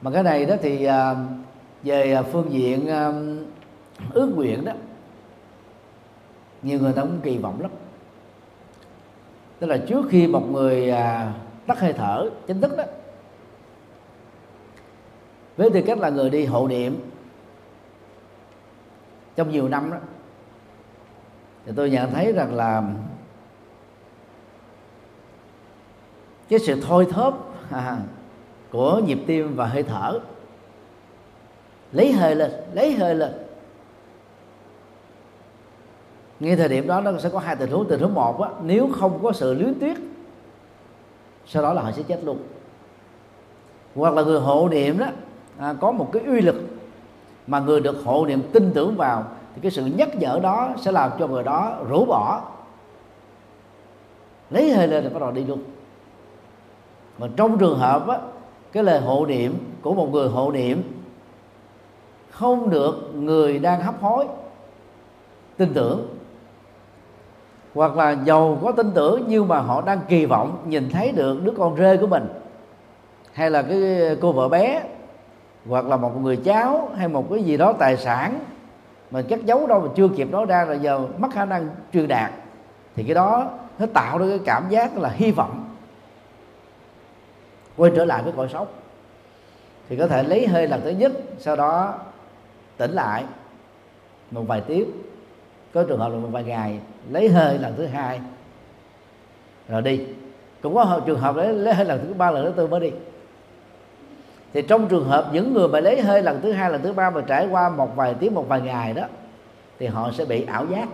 Mà 0.00 0.10
cái 0.10 0.22
này 0.22 0.46
đó 0.46 0.54
thì 0.62 0.84
à, 0.84 1.14
về 1.82 2.12
à, 2.12 2.22
phương 2.22 2.52
diện 2.52 2.88
à, 2.88 3.12
ước 4.12 4.32
nguyện 4.34 4.64
đó 4.64 4.72
nhiều 6.62 6.78
người 6.80 6.92
ta 6.92 7.02
cũng 7.02 7.20
kỳ 7.22 7.38
vọng 7.38 7.60
lắm. 7.60 7.70
Tức 9.58 9.66
là 9.66 9.76
trước 9.88 10.06
khi 10.10 10.26
một 10.26 10.50
người 10.50 10.92
tắt 11.66 11.80
hơi 11.80 11.92
thở 11.92 12.30
chính 12.46 12.60
thức 12.60 12.76
đó 12.76 12.84
với 15.56 15.70
tư 15.70 15.80
cách 15.86 15.98
là 15.98 16.10
người 16.10 16.30
đi 16.30 16.44
hộ 16.44 16.68
niệm 16.68 17.10
trong 19.36 19.50
nhiều 19.50 19.68
năm 19.68 19.90
đó 19.90 19.96
thì 21.66 21.72
tôi 21.76 21.90
nhận 21.90 22.10
thấy 22.10 22.32
rằng 22.32 22.54
là 22.54 22.82
cái 26.48 26.58
sự 26.58 26.80
thôi 26.86 27.06
thóp 27.10 27.54
à, 27.70 27.98
của 28.72 29.00
nhịp 29.06 29.18
tim 29.26 29.56
và 29.56 29.66
hơi 29.66 29.82
thở. 29.82 30.20
Lấy 31.92 32.12
hơi 32.12 32.34
lên 32.34 32.50
lấy 32.72 32.92
hơi 32.92 33.14
lên. 33.14 33.32
Ngay 36.40 36.56
thời 36.56 36.68
điểm 36.68 36.86
đó 36.86 37.00
nó 37.00 37.18
sẽ 37.18 37.28
có 37.28 37.38
hai 37.38 37.56
tình 37.56 37.70
huống. 37.70 37.88
Tình 37.88 38.00
huống 38.00 38.14
một 38.14 38.40
á, 38.40 38.50
nếu 38.62 38.88
không 38.92 39.18
có 39.22 39.32
sự 39.32 39.54
luyến 39.54 39.74
tuyết 39.80 39.96
sau 41.46 41.62
đó 41.62 41.72
là 41.72 41.82
họ 41.82 41.92
sẽ 41.92 42.02
chết 42.02 42.24
luôn. 42.24 42.38
Hoặc 43.94 44.14
là 44.14 44.22
người 44.22 44.40
hộ 44.40 44.68
niệm 44.68 44.98
đó 44.98 45.06
à, 45.58 45.74
có 45.80 45.92
một 45.92 46.10
cái 46.12 46.22
uy 46.26 46.40
lực 46.40 46.56
mà 47.46 47.60
người 47.60 47.80
được 47.80 47.96
hộ 48.04 48.26
niệm 48.26 48.42
tin 48.52 48.70
tưởng 48.74 48.96
vào 48.96 49.24
thì 49.54 49.60
cái 49.60 49.70
sự 49.70 49.84
nhắc 49.84 50.16
nhở 50.16 50.40
đó 50.42 50.74
sẽ 50.80 50.92
làm 50.92 51.10
cho 51.18 51.26
người 51.26 51.44
đó 51.44 51.76
rũ 51.88 52.04
bỏ. 52.04 52.42
Lấy 54.50 54.72
hơi 54.72 54.88
lên 54.88 55.04
rồi 55.04 55.12
bắt 55.12 55.20
đầu 55.20 55.30
đi 55.30 55.44
luôn. 55.44 55.58
Mà 57.18 57.26
trong 57.36 57.58
trường 57.58 57.78
hợp 57.78 58.08
á, 58.08 58.18
cái 58.72 58.82
lời 58.82 59.00
hộ 59.00 59.26
niệm 59.26 59.58
của 59.82 59.94
một 59.94 60.08
người 60.12 60.28
hộ 60.28 60.52
niệm 60.52 60.82
không 62.30 62.70
được 62.70 63.10
người 63.14 63.58
đang 63.58 63.80
hấp 63.80 64.00
hối, 64.00 64.24
tin 65.56 65.74
tưởng. 65.74 66.08
Hoặc 67.74 67.96
là 67.96 68.16
giàu 68.24 68.58
có 68.62 68.72
tin 68.72 68.90
tưởng 68.94 69.24
nhưng 69.28 69.48
mà 69.48 69.58
họ 69.58 69.82
đang 69.82 70.00
kỳ 70.08 70.26
vọng 70.26 70.62
nhìn 70.66 70.90
thấy 70.90 71.12
được 71.12 71.44
đứa 71.44 71.52
con 71.58 71.76
rê 71.76 71.96
của 71.96 72.06
mình. 72.06 72.28
Hay 73.32 73.50
là 73.50 73.62
cái 73.62 73.80
cô 74.20 74.32
vợ 74.32 74.48
bé, 74.48 74.82
hoặc 75.68 75.86
là 75.86 75.96
một 75.96 76.22
người 76.22 76.36
cháu, 76.36 76.88
hay 76.96 77.08
một 77.08 77.30
cái 77.30 77.42
gì 77.42 77.56
đó 77.56 77.72
tài 77.72 77.96
sản 77.96 78.40
mà 79.10 79.22
cất 79.22 79.44
giấu 79.44 79.66
đâu 79.66 79.80
mà 79.80 79.88
chưa 79.94 80.08
kịp 80.08 80.30
nói 80.30 80.46
ra 80.46 80.64
là 80.64 80.74
giờ 80.74 81.06
mất 81.18 81.28
khả 81.32 81.44
năng 81.44 81.68
truyền 81.92 82.08
đạt, 82.08 82.30
thì 82.96 83.04
cái 83.04 83.14
đó 83.14 83.50
nó 83.78 83.86
tạo 83.86 84.18
ra 84.18 84.26
cái 84.28 84.40
cảm 84.44 84.68
giác 84.68 84.98
là 84.98 85.08
hy 85.08 85.30
vọng 85.30 85.64
quay 87.78 87.92
trở 87.96 88.04
lại 88.04 88.22
với 88.22 88.32
cõi 88.36 88.48
sống. 88.52 88.66
Thì 89.88 89.96
có 89.96 90.06
thể 90.06 90.22
lấy 90.22 90.46
hơi 90.46 90.68
lần 90.68 90.80
thứ 90.84 90.90
nhất 90.90 91.12
sau 91.38 91.56
đó 91.56 91.94
tỉnh 92.76 92.92
lại 92.92 93.24
một 94.30 94.42
vài 94.46 94.60
tiếng. 94.60 94.90
Có 95.74 95.84
trường 95.88 95.98
hợp 95.98 96.08
là 96.08 96.18
một 96.18 96.28
vài 96.32 96.44
ngày 96.44 96.80
lấy 97.10 97.28
hơi 97.28 97.58
lần 97.58 97.74
thứ 97.76 97.86
hai 97.86 98.20
rồi 99.68 99.82
đi. 99.82 100.00
Cũng 100.62 100.74
có 100.74 101.00
trường 101.06 101.20
hợp 101.20 101.36
lấy, 101.36 101.52
lấy 101.52 101.74
hơi 101.74 101.84
lần 101.84 102.06
thứ 102.06 102.14
ba 102.14 102.30
lần 102.30 102.44
thứ 102.44 102.52
tư 102.56 102.66
mới 102.66 102.80
đi. 102.80 102.90
Thì 104.52 104.62
trong 104.62 104.88
trường 104.88 105.04
hợp 105.04 105.30
những 105.32 105.54
người 105.54 105.68
mà 105.68 105.80
lấy 105.80 106.00
hơi 106.00 106.22
lần 106.22 106.40
thứ 106.42 106.52
hai 106.52 106.70
lần 106.70 106.82
thứ 106.82 106.92
ba 106.92 107.10
mà 107.10 107.20
trải 107.20 107.48
qua 107.50 107.68
một 107.68 107.96
vài 107.96 108.14
tiếng 108.14 108.34
một 108.34 108.48
vài 108.48 108.60
ngày 108.60 108.92
đó 108.92 109.02
thì 109.78 109.86
họ 109.86 110.10
sẽ 110.12 110.24
bị 110.24 110.44
ảo 110.44 110.66
giác. 110.66 110.88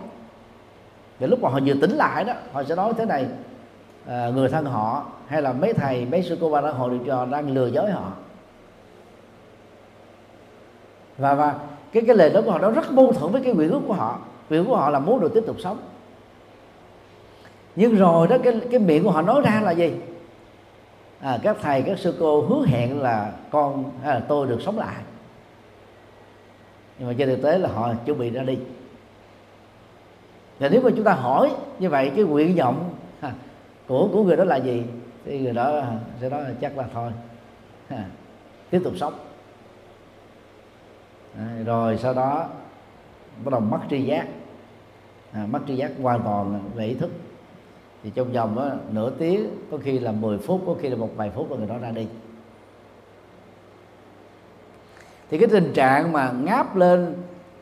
Và 1.19 1.27
lúc 1.27 1.41
mà 1.41 1.49
họ 1.49 1.59
vừa 1.65 1.73
tỉnh 1.81 1.91
lại 1.91 2.23
đó 2.23 2.33
họ 2.51 2.63
sẽ 2.63 2.75
nói 2.75 2.93
thế 2.97 3.05
này 3.05 3.25
à, 4.07 4.29
người 4.35 4.49
thân 4.49 4.65
họ 4.65 5.05
hay 5.27 5.41
là 5.41 5.53
mấy 5.53 5.73
thầy 5.73 6.05
mấy 6.05 6.23
sư 6.23 6.37
cô 6.41 6.49
ba 6.49 6.61
đang 6.61 6.73
hội 6.73 6.89
được 6.89 7.03
cho 7.05 7.25
đang 7.25 7.49
lừa 7.49 7.67
dối 7.67 7.91
họ. 7.91 8.11
Và 11.17 11.35
và 11.35 11.55
cái 11.91 12.03
cái 12.07 12.15
lời 12.15 12.29
đó 12.29 12.41
của 12.45 12.51
họ 12.51 12.59
nó 12.59 12.71
rất 12.71 12.91
mâu 12.91 13.13
thuẫn 13.13 13.31
với 13.31 13.41
cái 13.41 13.53
nguyện 13.53 13.71
ước 13.71 13.81
của 13.87 13.93
họ. 13.93 14.19
Nguyện 14.49 14.61
ước 14.61 14.67
của 14.67 14.75
họ 14.75 14.89
là 14.89 14.99
muốn 14.99 15.19
được 15.19 15.31
tiếp 15.33 15.43
tục 15.47 15.55
sống. 15.59 15.77
Nhưng 17.75 17.95
rồi 17.95 18.27
đó 18.27 18.37
cái 18.43 18.61
cái 18.71 18.79
miệng 18.79 19.03
của 19.03 19.11
họ 19.11 19.21
nói 19.21 19.41
ra 19.41 19.61
là 19.63 19.71
gì? 19.71 19.93
À, 21.19 21.39
các 21.43 21.57
thầy 21.61 21.81
các 21.81 21.99
sư 21.99 22.15
cô 22.19 22.41
hứa 22.41 22.65
hẹn 22.65 23.01
là 23.01 23.31
con 23.51 23.83
hay 24.03 24.15
là 24.15 24.25
tôi 24.27 24.47
được 24.47 24.61
sống 24.61 24.79
lại. 24.79 24.95
Nhưng 26.99 27.07
mà 27.07 27.13
trên 27.17 27.29
thực 27.29 27.43
tế 27.43 27.57
là 27.57 27.69
họ 27.69 27.93
chuẩn 28.05 28.17
bị 28.17 28.29
ra 28.29 28.41
đi. 28.41 28.57
Và 30.59 30.69
nếu 30.69 30.81
mà 30.81 30.89
chúng 30.95 31.03
ta 31.03 31.13
hỏi 31.13 31.51
như 31.79 31.89
vậy 31.89 32.11
cái 32.15 32.25
nguyện 32.25 32.55
vọng 32.55 32.94
của 33.87 34.09
của 34.13 34.23
người 34.23 34.35
đó 34.35 34.43
là 34.43 34.55
gì? 34.55 34.83
Thì 35.25 35.39
người 35.39 35.53
đó 35.53 35.83
sẽ 36.21 36.29
nói 36.29 36.41
là 36.41 36.51
chắc 36.61 36.77
là 36.77 36.85
thôi. 36.93 37.11
À, 37.89 38.05
tiếp 38.69 38.81
tục 38.83 38.93
sống. 38.97 39.13
À, 41.37 41.57
rồi 41.65 41.97
sau 41.97 42.13
đó 42.13 42.47
bắt 43.45 43.51
đầu 43.51 43.59
mất 43.59 43.79
tri 43.89 44.01
giác. 44.01 44.27
À, 45.31 45.45
mất 45.51 45.59
tri 45.67 45.75
giác 45.75 45.91
hoàn 46.01 46.21
toàn 46.21 46.61
về 46.75 46.85
ý 46.85 46.93
thức. 46.93 47.11
Thì 48.03 48.11
trong 48.15 48.33
vòng 48.33 48.55
đó, 48.55 48.69
nửa 48.91 49.09
tiếng 49.09 49.49
có 49.71 49.77
khi 49.83 49.99
là 49.99 50.11
10 50.11 50.37
phút 50.37 50.63
có 50.67 50.75
khi 50.81 50.89
là 50.89 50.95
một 50.95 51.09
vài 51.15 51.29
phút 51.29 51.51
là 51.51 51.57
người 51.57 51.67
đó 51.67 51.77
ra 51.77 51.91
đi. 51.91 52.07
Thì 55.29 55.37
cái 55.37 55.47
tình 55.47 55.73
trạng 55.73 56.11
mà 56.11 56.31
ngáp 56.31 56.75
lên 56.75 57.15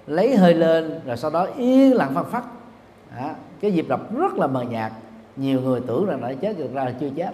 lấy 0.08 0.36
hơi 0.36 0.54
lên 0.54 1.00
rồi 1.06 1.18
sau 1.18 1.32
đó 1.32 1.48
yên 1.58 1.94
lặng 1.94 2.12
phăng 2.14 2.26
phắc 2.26 2.44
à, 3.16 3.36
cái 3.62 3.72
nhịp 3.72 3.86
đập 3.90 4.16
rất 4.18 4.34
là 4.34 4.48
mờ 4.48 4.62
nhạt 4.62 4.92
nhiều 5.36 5.62
người 5.62 5.82
tưởng 5.88 6.06
rằng 6.06 6.22
đã 6.22 6.34
chết 6.34 6.58
được 6.58 6.74
ra 6.74 6.84
là 6.84 6.94
chưa 7.00 7.10
chết. 7.10 7.32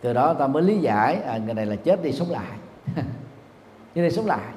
Từ 0.00 0.12
đó 0.12 0.34
ta 0.34 0.46
mới 0.46 0.62
lý 0.62 0.78
giải 0.78 1.16
à, 1.26 1.38
người 1.38 1.54
này 1.54 1.66
là 1.66 1.76
chết 1.76 2.02
đi 2.02 2.12
sống 2.12 2.30
lại. 2.30 2.58
Như 3.94 4.02
đi 4.02 4.10
sống 4.10 4.26
lại. 4.26 4.52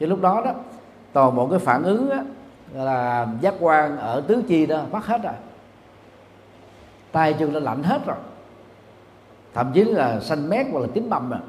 Thì 0.00 0.06
lúc 0.06 0.20
đó 0.20 0.42
đó 0.44 0.54
toàn 1.12 1.36
bộ 1.36 1.48
cái 1.48 1.58
phản 1.58 1.82
ứng 1.82 2.10
á, 2.10 2.24
là 2.72 3.26
giác 3.40 3.54
quan 3.60 3.98
ở 3.98 4.20
tứ 4.20 4.42
chi 4.48 4.66
đó 4.66 4.82
mất 4.92 5.06
hết 5.06 5.22
rồi. 5.22 5.34
Tay 7.12 7.32
chân 7.32 7.52
nó 7.52 7.60
lạnh 7.60 7.82
hết 7.82 8.06
rồi. 8.06 8.16
Thậm 9.54 9.70
chí 9.74 9.84
là 9.84 10.20
xanh 10.20 10.48
mét 10.48 10.66
hoặc 10.72 10.80
là 10.80 10.86
tím 10.94 11.10
bầm 11.10 11.30
rồi 11.30 11.40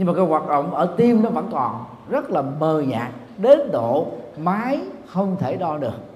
nhưng 0.00 0.06
mà 0.06 0.14
cái 0.14 0.24
hoạt 0.24 0.48
động 0.48 0.74
ở 0.74 0.94
tim 0.96 1.22
nó 1.22 1.30
vẫn 1.30 1.48
còn 1.52 1.84
rất 2.10 2.30
là 2.30 2.42
mờ 2.42 2.82
nhạt 2.86 3.08
đến 3.38 3.60
độ 3.72 4.06
máy 4.38 4.80
không 5.06 5.36
thể 5.40 5.56
đo 5.56 5.78
được 5.78 6.09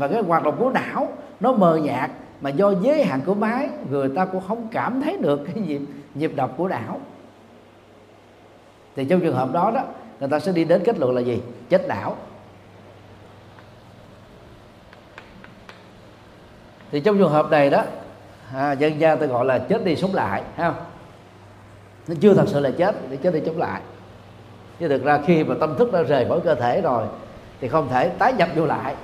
và 0.00 0.08
cái 0.08 0.22
hoạt 0.22 0.42
động 0.42 0.56
của 0.58 0.70
não 0.70 1.08
nó 1.40 1.52
mờ 1.52 1.76
nhạt 1.76 2.10
mà 2.40 2.50
do 2.50 2.72
giới 2.82 3.04
hạn 3.04 3.20
của 3.26 3.34
máy 3.34 3.68
người 3.90 4.08
ta 4.16 4.24
cũng 4.24 4.42
không 4.48 4.68
cảm 4.70 5.00
thấy 5.00 5.16
được 5.16 5.40
cái 5.46 5.54
nhịp 5.54 5.80
nhịp 6.14 6.32
đập 6.36 6.50
của 6.56 6.68
não. 6.68 7.00
Thì 8.96 9.04
trong 9.04 9.20
trường 9.20 9.34
hợp 9.34 9.52
đó 9.52 9.70
đó 9.74 9.82
người 10.20 10.28
ta 10.28 10.38
sẽ 10.38 10.52
đi 10.52 10.64
đến 10.64 10.82
kết 10.84 10.98
luận 10.98 11.14
là 11.14 11.20
gì? 11.20 11.42
Chết 11.68 11.88
não. 11.88 12.16
Thì 16.90 17.00
trong 17.00 17.18
trường 17.18 17.32
hợp 17.32 17.50
này 17.50 17.70
đó 17.70 17.84
à, 18.54 18.72
dân 18.72 19.00
gian 19.00 19.18
tôi 19.18 19.28
gọi 19.28 19.44
là 19.44 19.58
chết 19.58 19.84
đi 19.84 19.96
sống 19.96 20.14
lại 20.14 20.42
ha 20.56 20.70
không? 20.70 20.82
Nó 22.08 22.14
chưa 22.20 22.34
thật 22.34 22.44
sự 22.46 22.60
là 22.60 22.70
chết 22.78 22.94
để 23.10 23.16
chết 23.16 23.34
đi 23.34 23.40
sống 23.46 23.58
lại. 23.58 23.80
Chứ 24.78 24.88
thực 24.88 25.04
ra 25.04 25.20
khi 25.26 25.44
mà 25.44 25.54
tâm 25.60 25.76
thức 25.78 25.92
đã 25.92 26.02
rời 26.02 26.26
khỏi 26.28 26.40
cơ 26.40 26.54
thể 26.54 26.80
rồi 26.80 27.04
thì 27.60 27.68
không 27.68 27.88
thể 27.88 28.08
tái 28.08 28.32
nhập 28.32 28.48
vô 28.56 28.66
lại 28.66 28.94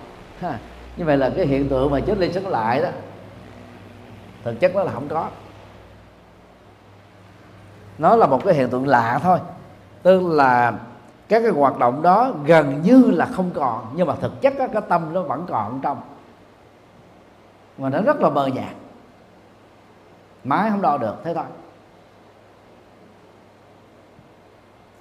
ha 0.40 0.59
như 0.97 1.05
vậy 1.05 1.16
là 1.16 1.31
cái 1.36 1.47
hiện 1.47 1.68
tượng 1.68 1.90
mà 1.90 2.01
chết 2.01 2.20
đi 2.20 2.32
sống 2.32 2.47
lại 2.47 2.82
đó 2.82 2.89
thực 4.44 4.60
chất 4.60 4.74
nó 4.74 4.82
là 4.82 4.93
không 4.93 5.09
có. 5.09 5.28
Nó 7.98 8.16
là 8.16 8.27
một 8.27 8.44
cái 8.44 8.55
hiện 8.55 8.68
tượng 8.68 8.89
lạ 8.89 9.20
thôi 9.23 9.39
tức 10.02 10.23
là 10.27 10.73
các 11.28 11.40
cái 11.43 11.51
hoạt 11.51 11.78
động 11.78 12.02
đó 12.02 12.32
gần 12.44 12.82
như 12.82 13.10
là 13.10 13.27
không 13.27 13.51
còn 13.55 13.93
nhưng 13.94 14.06
mà 14.06 14.14
thực 14.20 14.40
chất 14.40 14.55
đó, 14.59 14.66
cái 14.73 14.82
tâm 14.89 15.12
nó 15.12 15.23
vẫn 15.23 15.47
còn 15.48 15.81
trong. 15.82 16.01
Mà 17.78 17.89
nó 17.89 18.01
rất 18.01 18.20
là 18.20 18.28
mờ 18.28 18.47
nhạt. 18.47 18.74
Máy 20.44 20.70
không 20.70 20.82
đo 20.82 20.98
được 20.98 21.14
thế 21.24 21.35
thôi. 21.35 21.44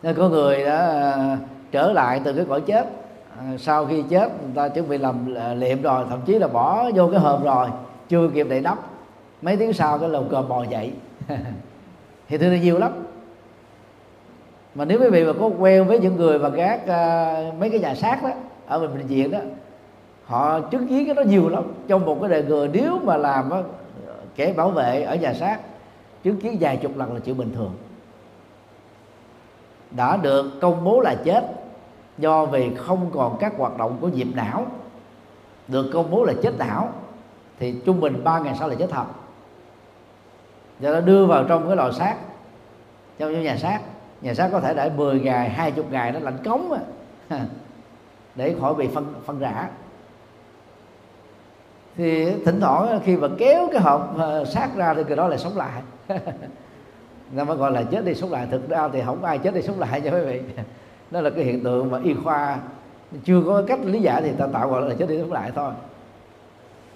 Nên 0.04 0.16
có 0.16 0.30
người 0.30 0.66
đã 0.66 0.78
à, 0.78 1.38
trở 1.72 1.94
lại 1.94 2.22
từ 2.24 2.34
cái 2.34 2.46
cõi 2.50 2.62
chết. 2.62 3.05
À, 3.40 3.58
sau 3.58 3.86
khi 3.86 4.04
chết 4.10 4.30
người 4.42 4.52
ta 4.56 4.68
chuẩn 4.68 4.90
bị 4.90 4.98
làm 4.98 5.36
à, 5.36 5.54
liệm 5.54 5.82
rồi 5.82 6.06
thậm 6.10 6.20
chí 6.26 6.40
là 6.40 6.48
bỏ 6.48 6.90
vô 6.96 7.08
cái 7.08 7.20
hộp 7.20 7.44
rồi 7.44 7.68
chưa 8.10 8.30
kịp 8.34 8.48
đậy 8.50 8.62
nắp. 8.62 8.78
Mấy 9.42 9.58
tiếng 9.58 9.74
sau 9.74 9.98
cái 9.98 10.10
lồng 10.10 10.30
cờ 10.30 10.42
bò 10.42 10.64
dậy. 10.64 10.92
Thì 12.28 12.38
thương 12.38 12.62
nhiều 12.62 12.78
lắm. 12.78 12.92
Mà 14.76 14.86
nếu 14.86 15.00
quý 15.00 15.10
vị 15.10 15.24
mà 15.24 15.34
có 15.40 15.50
quen 15.60 15.88
với 15.88 16.00
những 16.00 16.16
người 16.16 16.40
mà 16.40 16.50
gác 16.50 16.82
uh, 16.84 17.60
mấy 17.60 17.70
cái 17.70 17.80
nhà 17.80 17.96
xác 17.96 18.24
đó 18.24 18.30
ở 18.68 18.80
bệnh 18.80 19.08
viện 19.08 19.32
đó 19.32 19.40
họ 20.26 20.60
chứng 20.60 20.88
kiến 20.88 21.06
cái 21.06 21.16
đó 21.16 21.22
nhiều 21.22 21.50
lắm. 21.50 21.64
Trong 21.88 22.06
một 22.06 22.18
cái 22.22 22.30
đời 22.30 22.44
người 22.44 22.70
nếu 22.74 23.00
mà 23.04 23.18
làm 23.18 23.50
đó, 23.50 23.62
kẻ 24.36 24.54
bảo 24.54 24.70
vệ 24.70 25.04
ở 25.04 25.16
nhà 25.16 25.34
xác 25.34 25.60
chứng 26.24 26.42
kiến 26.42 26.58
vài 26.60 26.78
chục 26.78 26.98
lần 26.98 27.14
là 27.14 27.20
chuyện 27.20 27.38
bình 27.38 27.52
thường. 27.56 27.74
Đã 29.92 30.18
được 30.18 30.62
công 30.62 30.84
bố 30.84 31.02
là 31.02 31.16
chết 31.26 31.65
do 32.18 32.46
vì 32.46 32.76
không 32.76 33.12
còn 33.14 33.38
các 33.40 33.54
hoạt 33.58 33.78
động 33.78 33.98
của 34.02 34.08
nhịp 34.08 34.28
não, 34.34 34.66
được 35.68 35.90
công 35.94 36.12
bố 36.12 36.24
là 36.24 36.34
chết 36.44 36.54
não, 36.58 36.90
thì 37.60 37.76
trung 37.86 38.02
bình 38.02 38.24
3 38.24 38.40
ngày 38.40 38.56
sau 38.60 38.70
là 38.70 38.76
chết 38.76 38.88
thật. 38.90 39.06
Do 40.80 40.94
đó 40.94 41.00
đưa 41.00 41.26
vào 41.26 41.44
trong 41.44 41.68
cái 41.68 41.76
lò 41.76 41.92
xác, 41.92 42.16
trong 43.18 43.32
những 43.32 43.44
nhà 43.44 43.58
xác. 43.58 43.80
Nhà 44.22 44.34
xác 44.34 44.50
có 44.52 44.60
thể 44.60 44.74
để 44.74 44.90
10 44.90 45.20
ngày 45.20 45.50
20 45.50 45.86
ngày 45.92 46.12
nó 46.12 46.20
lạnh 46.20 46.38
cống 46.46 46.72
à. 47.30 47.40
để 48.36 48.56
khỏi 48.62 48.76
bị 48.76 48.88
phân 48.88 49.14
phân 49.26 49.40
rã. 49.40 49.70
Thì 51.98 52.34
thỉnh 52.46 52.60
thoảng 52.62 53.00
khi 53.06 53.18
mà 53.18 53.28
kéo 53.38 53.70
cái 53.72 53.82
hộp 53.82 54.14
ờ, 54.18 54.46
xác 54.46 54.76
ra 54.76 54.94
thì 54.94 55.04
cái 55.08 55.18
đó 55.18 55.28
lại 55.28 55.40
sống 55.40 55.58
lại. 55.58 55.82
Nó 57.32 57.44
mới 57.44 57.58
gọi 57.58 57.72
là 57.72 57.84
chết 57.84 58.06
đi, 58.06 58.16
sống 58.16 58.32
lại. 58.32 58.48
Thực 58.52 58.70
ra 58.70 58.90
thì 58.94 59.02
không 59.06 59.24
ai 59.24 59.38
chết 59.38 59.54
đi, 59.54 59.62
sống 59.62 59.80
lại 59.80 60.02
nha 60.02 60.12
quý 60.12 60.20
vị 60.20 60.42
đó 61.12 61.22
là 61.22 61.30
cái 61.30 61.44
hiện 61.44 61.64
tượng 61.64 61.92
mà 61.92 62.00
y 62.04 62.14
khoa 62.14 62.60
chưa 63.24 63.42
có 63.46 63.64
cách 63.68 63.80
lý 63.86 64.00
giải 64.00 64.22
thì 64.22 64.32
ta 64.38 64.48
tạo 64.48 64.70
gọi 64.70 64.90
là 64.90 64.96
chết 64.96 65.10
đi 65.10 65.18
sống 65.18 65.34
lại 65.34 65.52
thôi. 65.56 65.72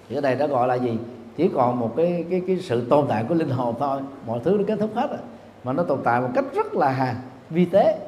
Thì 0.08 0.16
ở 0.16 0.20
đây 0.20 0.34
đã 0.34 0.46
gọi 0.46 0.68
là 0.68 0.74
gì? 0.74 0.98
Chỉ 1.36 1.50
còn 1.54 1.80
một 1.80 1.92
cái 1.96 2.24
cái 2.30 2.42
cái 2.46 2.58
sự 2.60 2.86
tồn 2.90 3.06
tại 3.08 3.24
của 3.28 3.34
linh 3.34 3.50
hồn 3.50 3.74
thôi. 3.78 4.00
Mọi 4.26 4.40
thứ 4.44 4.56
nó 4.58 4.64
kết 4.66 4.78
thúc 4.80 4.90
hết 4.94 5.10
rồi. 5.10 5.20
Mà 5.64 5.72
nó 5.72 5.82
tồn 5.82 6.00
tại 6.04 6.20
một 6.20 6.28
cách 6.34 6.44
rất 6.54 6.74
là 6.74 7.16
vi 7.50 7.64
tế. 7.64 7.98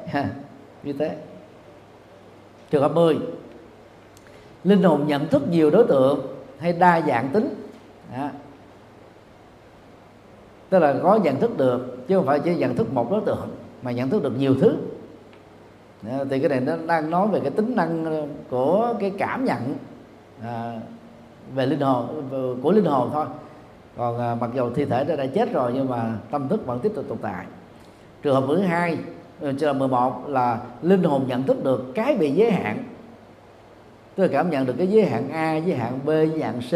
Vi 0.83 0.93
tế. 0.93 1.15
Trường 2.69 2.81
hợp 2.81 2.95
10 2.95 3.17
linh 4.63 4.83
hồn 4.83 5.07
nhận 5.07 5.27
thức 5.27 5.47
nhiều 5.49 5.69
đối 5.69 5.87
tượng 5.87 6.19
hay 6.59 6.73
đa 6.73 7.01
dạng 7.01 7.29
tính. 7.29 7.55
À. 8.13 8.31
tức 10.69 10.79
là 10.79 10.95
có 11.03 11.15
nhận 11.15 11.39
thức 11.39 11.57
được, 11.57 12.07
chứ 12.07 12.17
không 12.17 12.25
phải 12.25 12.39
chỉ 12.39 12.55
nhận 12.55 12.75
thức 12.75 12.93
một 12.93 13.11
đối 13.11 13.21
tượng 13.21 13.49
mà 13.81 13.91
nhận 13.91 14.09
thức 14.09 14.23
được 14.23 14.37
nhiều 14.37 14.55
thứ. 14.61 14.75
Ờ, 16.09 16.25
thì 16.29 16.39
cái 16.39 16.49
này 16.49 16.59
nó 16.59 16.73
đang 16.87 17.09
nói 17.09 17.27
về 17.27 17.39
cái 17.39 17.51
tính 17.51 17.75
năng 17.75 18.05
ờ, 18.05 18.27
của 18.49 18.93
cái 18.99 19.11
cảm 19.17 19.45
nhận 19.45 19.75
à, 20.41 20.79
về 21.55 21.65
linh 21.65 21.79
hồn 21.79 22.23
của 22.63 22.71
linh 22.71 22.85
hồn 22.85 23.09
thôi. 23.13 23.25
Còn 23.97 24.19
à, 24.19 24.35
mặc 24.35 24.49
dù 24.53 24.69
thi 24.73 24.85
thể 24.85 25.03
đã, 25.03 25.15
đã 25.15 25.25
chết 25.25 25.53
rồi 25.53 25.71
nhưng 25.75 25.89
mà 25.89 26.13
tâm 26.31 26.47
thức 26.47 26.65
vẫn 26.65 26.79
tiếp 26.79 26.91
tục 26.95 27.05
tồn 27.09 27.17
tại. 27.21 27.45
Trường 28.21 28.35
hợp 28.35 28.43
thứ 28.47 28.59
hai 28.59 28.97
trường 29.39 29.73
hợp 29.73 29.73
11 29.73 30.29
là 30.29 30.59
linh 30.81 31.03
hồn 31.03 31.25
nhận 31.27 31.43
thức 31.43 31.63
được 31.63 31.85
cái 31.95 32.17
bị 32.17 32.31
giới 32.31 32.51
hạn. 32.51 32.83
Tức 34.15 34.23
là 34.23 34.29
cảm 34.31 34.49
nhận 34.49 34.65
được 34.65 34.73
cái 34.77 34.87
giới 34.87 35.05
hạn 35.05 35.29
A 35.29 35.55
giới 35.55 35.77
hạn 35.77 35.99
B 36.05 36.09
giới 36.09 36.41
hạn 36.41 36.59
C 36.59 36.71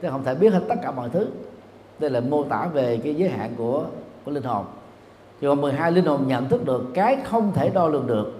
tức 0.00 0.10
không 0.10 0.24
thể 0.24 0.34
biết 0.34 0.52
hết 0.52 0.62
tất 0.68 0.74
cả 0.82 0.90
mọi 0.90 1.08
thứ. 1.08 1.26
Đây 1.98 2.10
là 2.10 2.20
mô 2.20 2.44
tả 2.44 2.66
về 2.72 3.00
cái 3.04 3.14
giới 3.14 3.28
hạn 3.28 3.50
của 3.56 3.84
của 4.24 4.30
linh 4.30 4.42
hồn. 4.44 4.64
Trường 5.40 5.56
hợp 5.56 5.62
12 5.62 5.92
linh 5.92 6.04
hồn 6.04 6.24
nhận 6.26 6.48
thức 6.48 6.64
được 6.64 6.84
cái 6.94 7.16
không 7.24 7.52
thể 7.54 7.70
đo 7.70 7.88
lường 7.88 8.06
được 8.06 8.37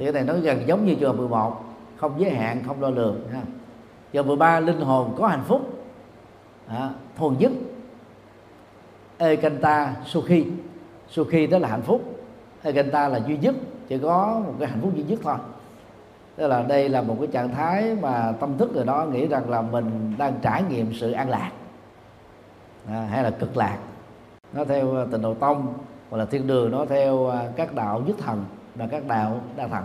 thì 0.00 0.06
cái 0.06 0.12
này 0.12 0.24
nó 0.24 0.34
gần 0.34 0.62
giống 0.66 0.86
như 0.86 0.94
trường 0.94 1.16
11 1.16 1.64
không 1.96 2.12
giới 2.18 2.30
hạn 2.30 2.62
không 2.66 2.80
đo 2.80 2.90
lường 2.90 3.28
ha. 3.32 3.40
trường 4.12 4.26
13 4.26 4.60
linh 4.60 4.80
hồn 4.80 5.14
có 5.18 5.26
hạnh 5.26 5.44
phúc 5.46 5.84
à, 6.66 6.90
thuần 7.16 7.36
nhất. 7.38 7.52
Ekanta 9.18 9.94
sukhi 10.04 10.46
sukhi 11.08 11.46
đó 11.46 11.58
là 11.58 11.68
hạnh 11.68 11.82
phúc 11.82 12.18
ekanta 12.62 13.08
là 13.08 13.20
duy 13.26 13.36
nhất 13.36 13.54
chỉ 13.88 13.98
có 13.98 14.42
một 14.46 14.54
cái 14.58 14.68
hạnh 14.68 14.78
phúc 14.82 14.90
duy 14.94 15.02
nhất 15.02 15.18
thôi. 15.22 15.36
Tức 16.36 16.46
là 16.46 16.62
đây 16.62 16.88
là 16.88 17.02
một 17.02 17.16
cái 17.18 17.26
trạng 17.26 17.54
thái 17.54 17.96
mà 18.00 18.32
tâm 18.40 18.58
thức 18.58 18.70
người 18.74 18.84
đó 18.84 19.06
nghĩ 19.12 19.26
rằng 19.26 19.50
là 19.50 19.62
mình 19.62 20.14
đang 20.18 20.32
trải 20.42 20.62
nghiệm 20.70 20.94
sự 20.94 21.12
an 21.12 21.30
lạc 21.30 21.50
à, 22.88 23.08
hay 23.10 23.22
là 23.22 23.30
cực 23.30 23.56
lạc. 23.56 23.78
Nó 24.52 24.64
theo 24.64 24.94
ờ, 24.94 25.06
tình 25.10 25.22
độ 25.22 25.34
tông 25.34 25.74
hoặc 26.10 26.18
là 26.18 26.24
thiên 26.24 26.46
đường 26.46 26.70
nó 26.70 26.84
theo 26.84 27.26
ờ, 27.26 27.50
các 27.56 27.74
đạo 27.74 28.02
nhất 28.06 28.16
thần 28.18 28.44
và 28.80 28.86
các 28.86 29.06
đạo 29.08 29.40
đa 29.56 29.66
thần. 29.66 29.84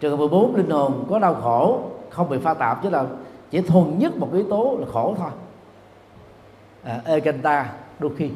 Trường 0.00 0.10
hợp 0.10 0.16
14 0.16 0.56
linh 0.56 0.70
hồn 0.70 1.06
có 1.10 1.18
đau 1.18 1.34
khổ 1.34 1.82
không 2.10 2.28
bị 2.28 2.38
pha 2.38 2.54
tạp 2.54 2.82
chứ 2.82 2.90
là 2.90 3.04
chỉ 3.50 3.60
thuần 3.60 3.98
nhất 3.98 4.16
một 4.16 4.28
yếu 4.32 4.44
tố 4.50 4.76
là 4.80 4.86
khổ 4.92 5.14
thôi. 5.18 5.30
À, 6.82 7.00
ekanta 7.04 7.72
đôi 7.98 8.10
khi 8.16 8.30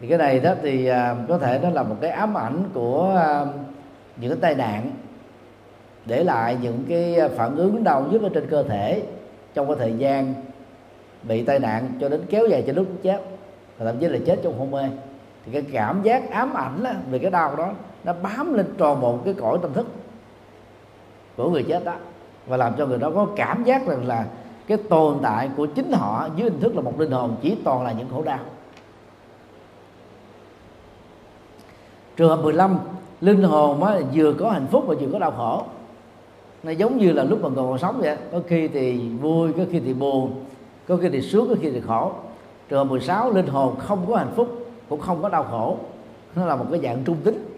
thì 0.00 0.08
cái 0.08 0.18
này 0.18 0.40
đó 0.40 0.54
thì 0.62 0.86
à, 0.86 1.16
có 1.28 1.38
thể 1.38 1.60
nó 1.62 1.70
là 1.70 1.82
một 1.82 1.96
cái 2.00 2.10
ám 2.10 2.38
ảnh 2.38 2.64
của 2.74 3.14
à, 3.16 3.46
những 4.16 4.30
cái 4.30 4.40
tai 4.40 4.54
nạn 4.54 4.90
để 6.06 6.24
lại 6.24 6.56
những 6.62 6.84
cái 6.88 7.28
phản 7.36 7.56
ứng 7.56 7.84
đau 7.84 8.06
nhất 8.10 8.22
ở 8.22 8.28
trên 8.34 8.46
cơ 8.50 8.62
thể 8.62 9.02
trong 9.54 9.66
cái 9.66 9.76
thời 9.78 9.94
gian 9.98 10.34
bị 11.22 11.44
tai 11.44 11.58
nạn 11.58 11.88
cho 12.00 12.08
đến 12.08 12.20
kéo 12.30 12.46
dài 12.46 12.64
cho 12.66 12.72
lúc 12.72 12.86
chết 13.02 13.20
và 13.78 13.86
thậm 13.86 13.98
chí 14.00 14.08
là 14.08 14.18
chết 14.26 14.38
trong 14.42 14.58
hôn 14.58 14.70
mê 14.70 14.82
thì 15.46 15.52
cái 15.52 15.62
cảm 15.72 16.02
giác 16.02 16.30
ám 16.30 16.54
ảnh 16.54 16.82
đó, 16.82 16.90
về 17.10 17.18
cái 17.18 17.30
đau 17.30 17.56
đó 17.56 17.70
nó 18.04 18.12
bám 18.22 18.54
lên 18.54 18.66
tròn 18.78 19.00
một 19.00 19.24
cái 19.24 19.34
cõi 19.34 19.58
tâm 19.62 19.72
thức 19.72 19.86
của 21.36 21.50
người 21.50 21.62
chết 21.62 21.84
đó. 21.84 21.94
Và 22.46 22.56
làm 22.56 22.72
cho 22.78 22.86
người 22.86 22.98
đó 22.98 23.10
có 23.14 23.26
cảm 23.36 23.64
giác 23.64 23.86
rằng 23.86 24.06
là 24.06 24.26
cái 24.66 24.78
tồn 24.78 25.18
tại 25.22 25.50
của 25.56 25.66
chính 25.66 25.92
họ 25.92 26.28
dưới 26.36 26.50
hình 26.50 26.60
thức 26.60 26.76
là 26.76 26.82
một 26.82 27.00
linh 27.00 27.10
hồn 27.10 27.36
chỉ 27.42 27.56
toàn 27.64 27.84
là 27.84 27.92
những 27.92 28.08
khổ 28.12 28.22
đau. 28.22 28.38
Trường 32.16 32.28
hợp 32.28 32.42
15 32.42 32.78
linh 33.20 33.42
hồn 33.42 33.84
á, 33.84 34.00
vừa 34.14 34.32
có 34.32 34.50
hạnh 34.50 34.66
phúc 34.70 34.84
và 34.86 34.94
vừa 35.00 35.08
có 35.12 35.18
đau 35.18 35.30
khổ. 35.30 35.64
Nó 36.62 36.70
giống 36.70 36.98
như 36.98 37.12
là 37.12 37.24
lúc 37.24 37.42
mà 37.42 37.48
còn 37.56 37.78
sống 37.78 38.00
vậy 38.00 38.16
có 38.32 38.40
khi 38.46 38.68
thì 38.68 39.08
vui 39.08 39.52
có 39.52 39.62
khi 39.70 39.80
thì 39.80 39.94
buồn 39.94 40.44
có 40.88 40.96
khi 40.96 41.08
thì 41.08 41.22
sướng 41.22 41.48
có 41.48 41.54
khi 41.60 41.70
thì 41.70 41.80
khổ. 41.80 42.12
Trường 42.68 42.78
hợp 42.78 42.84
16 42.84 43.30
linh 43.30 43.46
hồn 43.46 43.76
không 43.78 44.06
có 44.08 44.16
hạnh 44.16 44.32
phúc 44.36 44.65
cũng 44.88 45.00
không 45.00 45.22
có 45.22 45.28
đau 45.28 45.44
khổ. 45.44 45.78
Nó 46.34 46.46
là 46.46 46.56
một 46.56 46.66
cái 46.70 46.80
dạng 46.80 47.04
trung 47.04 47.16
tính. 47.24 47.56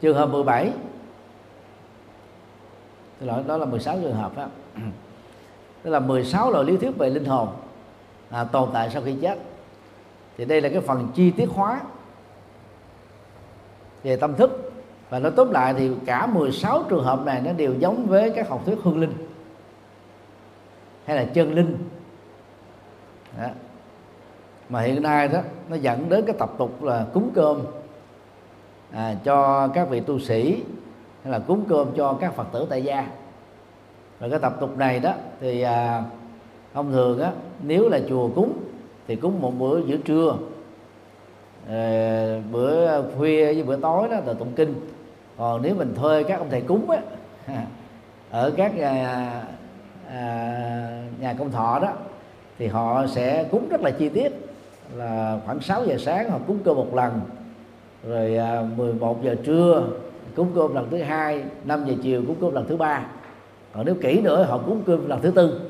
Trường 0.00 0.16
hợp 0.16 0.26
17 0.26 0.72
tôi 3.20 3.26
là 3.26 3.42
đó 3.46 3.56
là 3.56 3.66
16 3.66 3.98
trường 4.02 4.14
hợp 4.14 4.36
đó. 4.36 4.46
Tức 5.82 5.90
là 5.90 6.00
16 6.00 6.50
loại 6.50 6.64
lý 6.64 6.76
thuyết 6.76 6.98
về 6.98 7.10
linh 7.10 7.24
hồn 7.24 7.48
à, 8.30 8.44
tồn 8.44 8.68
tại 8.72 8.90
sau 8.90 9.02
khi 9.02 9.16
chết. 9.22 9.38
Thì 10.38 10.44
đây 10.44 10.60
là 10.60 10.68
cái 10.68 10.80
phần 10.80 11.08
chi 11.14 11.30
tiết 11.30 11.48
hóa 11.48 11.80
về 14.02 14.16
tâm 14.16 14.34
thức. 14.34 14.72
Và 15.10 15.18
nó 15.18 15.30
tóm 15.30 15.50
lại 15.50 15.74
thì 15.74 15.90
cả 16.06 16.26
16 16.26 16.84
trường 16.88 17.04
hợp 17.04 17.24
này 17.24 17.40
nó 17.44 17.52
đều 17.52 17.74
giống 17.78 18.06
với 18.06 18.32
các 18.36 18.48
học 18.48 18.62
thuyết 18.66 18.78
hương 18.82 19.00
linh 19.00 19.12
hay 21.04 21.16
là 21.16 21.24
chân 21.24 21.54
linh. 21.54 21.78
Đó 23.38 23.48
mà 24.70 24.80
hiện 24.80 25.02
nay 25.02 25.28
đó 25.28 25.38
nó 25.68 25.76
dẫn 25.76 26.08
đến 26.08 26.24
cái 26.26 26.36
tập 26.38 26.50
tục 26.58 26.82
là 26.82 27.06
cúng 27.14 27.30
cơm 27.34 27.62
à, 28.92 29.14
cho 29.24 29.68
các 29.68 29.88
vị 29.88 30.00
tu 30.00 30.18
sĩ 30.18 30.62
hay 31.22 31.32
là 31.32 31.38
cúng 31.38 31.64
cơm 31.68 31.88
cho 31.96 32.16
các 32.20 32.34
phật 32.34 32.46
tử 32.52 32.66
tại 32.70 32.82
gia. 32.82 33.06
Và 34.18 34.28
cái 34.28 34.38
tập 34.38 34.56
tục 34.60 34.78
này 34.78 35.00
đó 35.00 35.14
thì 35.40 35.62
à, 35.62 36.02
thông 36.74 36.92
thường 36.92 37.20
á 37.20 37.32
nếu 37.62 37.88
là 37.88 38.00
chùa 38.08 38.28
cúng 38.28 38.52
thì 39.08 39.16
cúng 39.16 39.40
một 39.40 39.52
bữa 39.58 39.80
giữa 39.86 39.96
trưa 39.96 40.36
à, 41.68 42.40
bữa 42.52 43.02
khuya 43.02 43.44
với 43.44 43.62
bữa 43.62 43.76
tối 43.76 44.08
đó 44.08 44.16
là 44.26 44.32
tụng 44.32 44.52
kinh. 44.56 44.74
Còn 45.36 45.62
nếu 45.62 45.74
mình 45.74 45.94
thuê 45.94 46.22
các 46.22 46.38
ông 46.38 46.50
thầy 46.50 46.60
cúng 46.60 46.90
á 46.90 46.98
ở 48.30 48.52
các 48.56 48.76
nhà, 48.76 49.30
à, 50.08 51.02
nhà 51.20 51.34
công 51.38 51.50
thọ 51.50 51.78
đó 51.82 51.92
thì 52.58 52.66
họ 52.66 53.06
sẽ 53.06 53.44
cúng 53.50 53.68
rất 53.68 53.80
là 53.80 53.90
chi 53.90 54.08
tiết 54.08 54.49
là 54.96 55.38
khoảng 55.46 55.60
6 55.60 55.84
giờ 55.84 55.96
sáng 55.98 56.30
họ 56.30 56.38
cúng 56.46 56.58
cơm 56.64 56.76
một 56.76 56.94
lần. 56.94 57.20
Rồi 58.08 58.36
à, 58.36 58.62
11 58.76 59.24
giờ 59.24 59.34
trưa 59.44 59.84
cúng 60.36 60.52
cơm 60.54 60.74
lần 60.74 60.90
thứ 60.90 60.96
hai 60.96 61.44
5 61.64 61.84
giờ 61.86 61.94
chiều 62.02 62.22
cúng 62.26 62.36
cơm 62.40 62.54
lần 62.54 62.66
thứ 62.68 62.76
ba. 62.76 63.06
Còn 63.74 63.86
nếu 63.86 63.94
kỹ 64.02 64.20
nữa, 64.20 64.42
họ 64.42 64.58
cúng 64.58 64.82
cơm 64.86 65.08
lần 65.08 65.20
thứ 65.22 65.30
tư. 65.30 65.60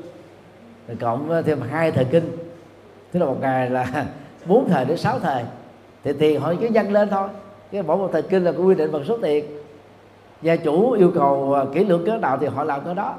Rồi 0.87 0.97
cộng 0.99 1.43
thêm 1.45 1.61
hai 1.61 1.91
thời 1.91 2.05
kinh. 2.05 2.37
Tức 3.11 3.19
là 3.19 3.25
một 3.25 3.37
ngày 3.41 3.69
là 3.69 4.05
bốn 4.45 4.69
thời 4.69 4.85
đến 4.85 4.97
sáu 4.97 5.19
thời. 5.19 5.43
Thì 6.03 6.13
tiền 6.13 6.41
họ 6.41 6.53
cứ 6.61 6.67
dâng 6.67 6.91
lên 6.91 7.09
thôi. 7.09 7.29
Cái 7.71 7.83
mỗi 7.83 7.97
một 7.97 8.09
thời 8.13 8.21
kinh 8.21 8.43
là 8.43 8.51
quy 8.51 8.75
định 8.75 8.91
bằng 8.91 9.03
số 9.07 9.17
tiền. 9.21 9.45
Gia 10.41 10.55
chủ 10.55 10.91
yêu 10.91 11.11
cầu 11.15 11.53
à, 11.53 11.65
kỹ 11.73 11.83
lưỡng 11.83 12.05
cỡ 12.05 12.17
đạo 12.17 12.37
thì 12.41 12.47
họ 12.47 12.63
làm 12.63 12.81
cái 12.85 12.95
đó. 12.95 13.15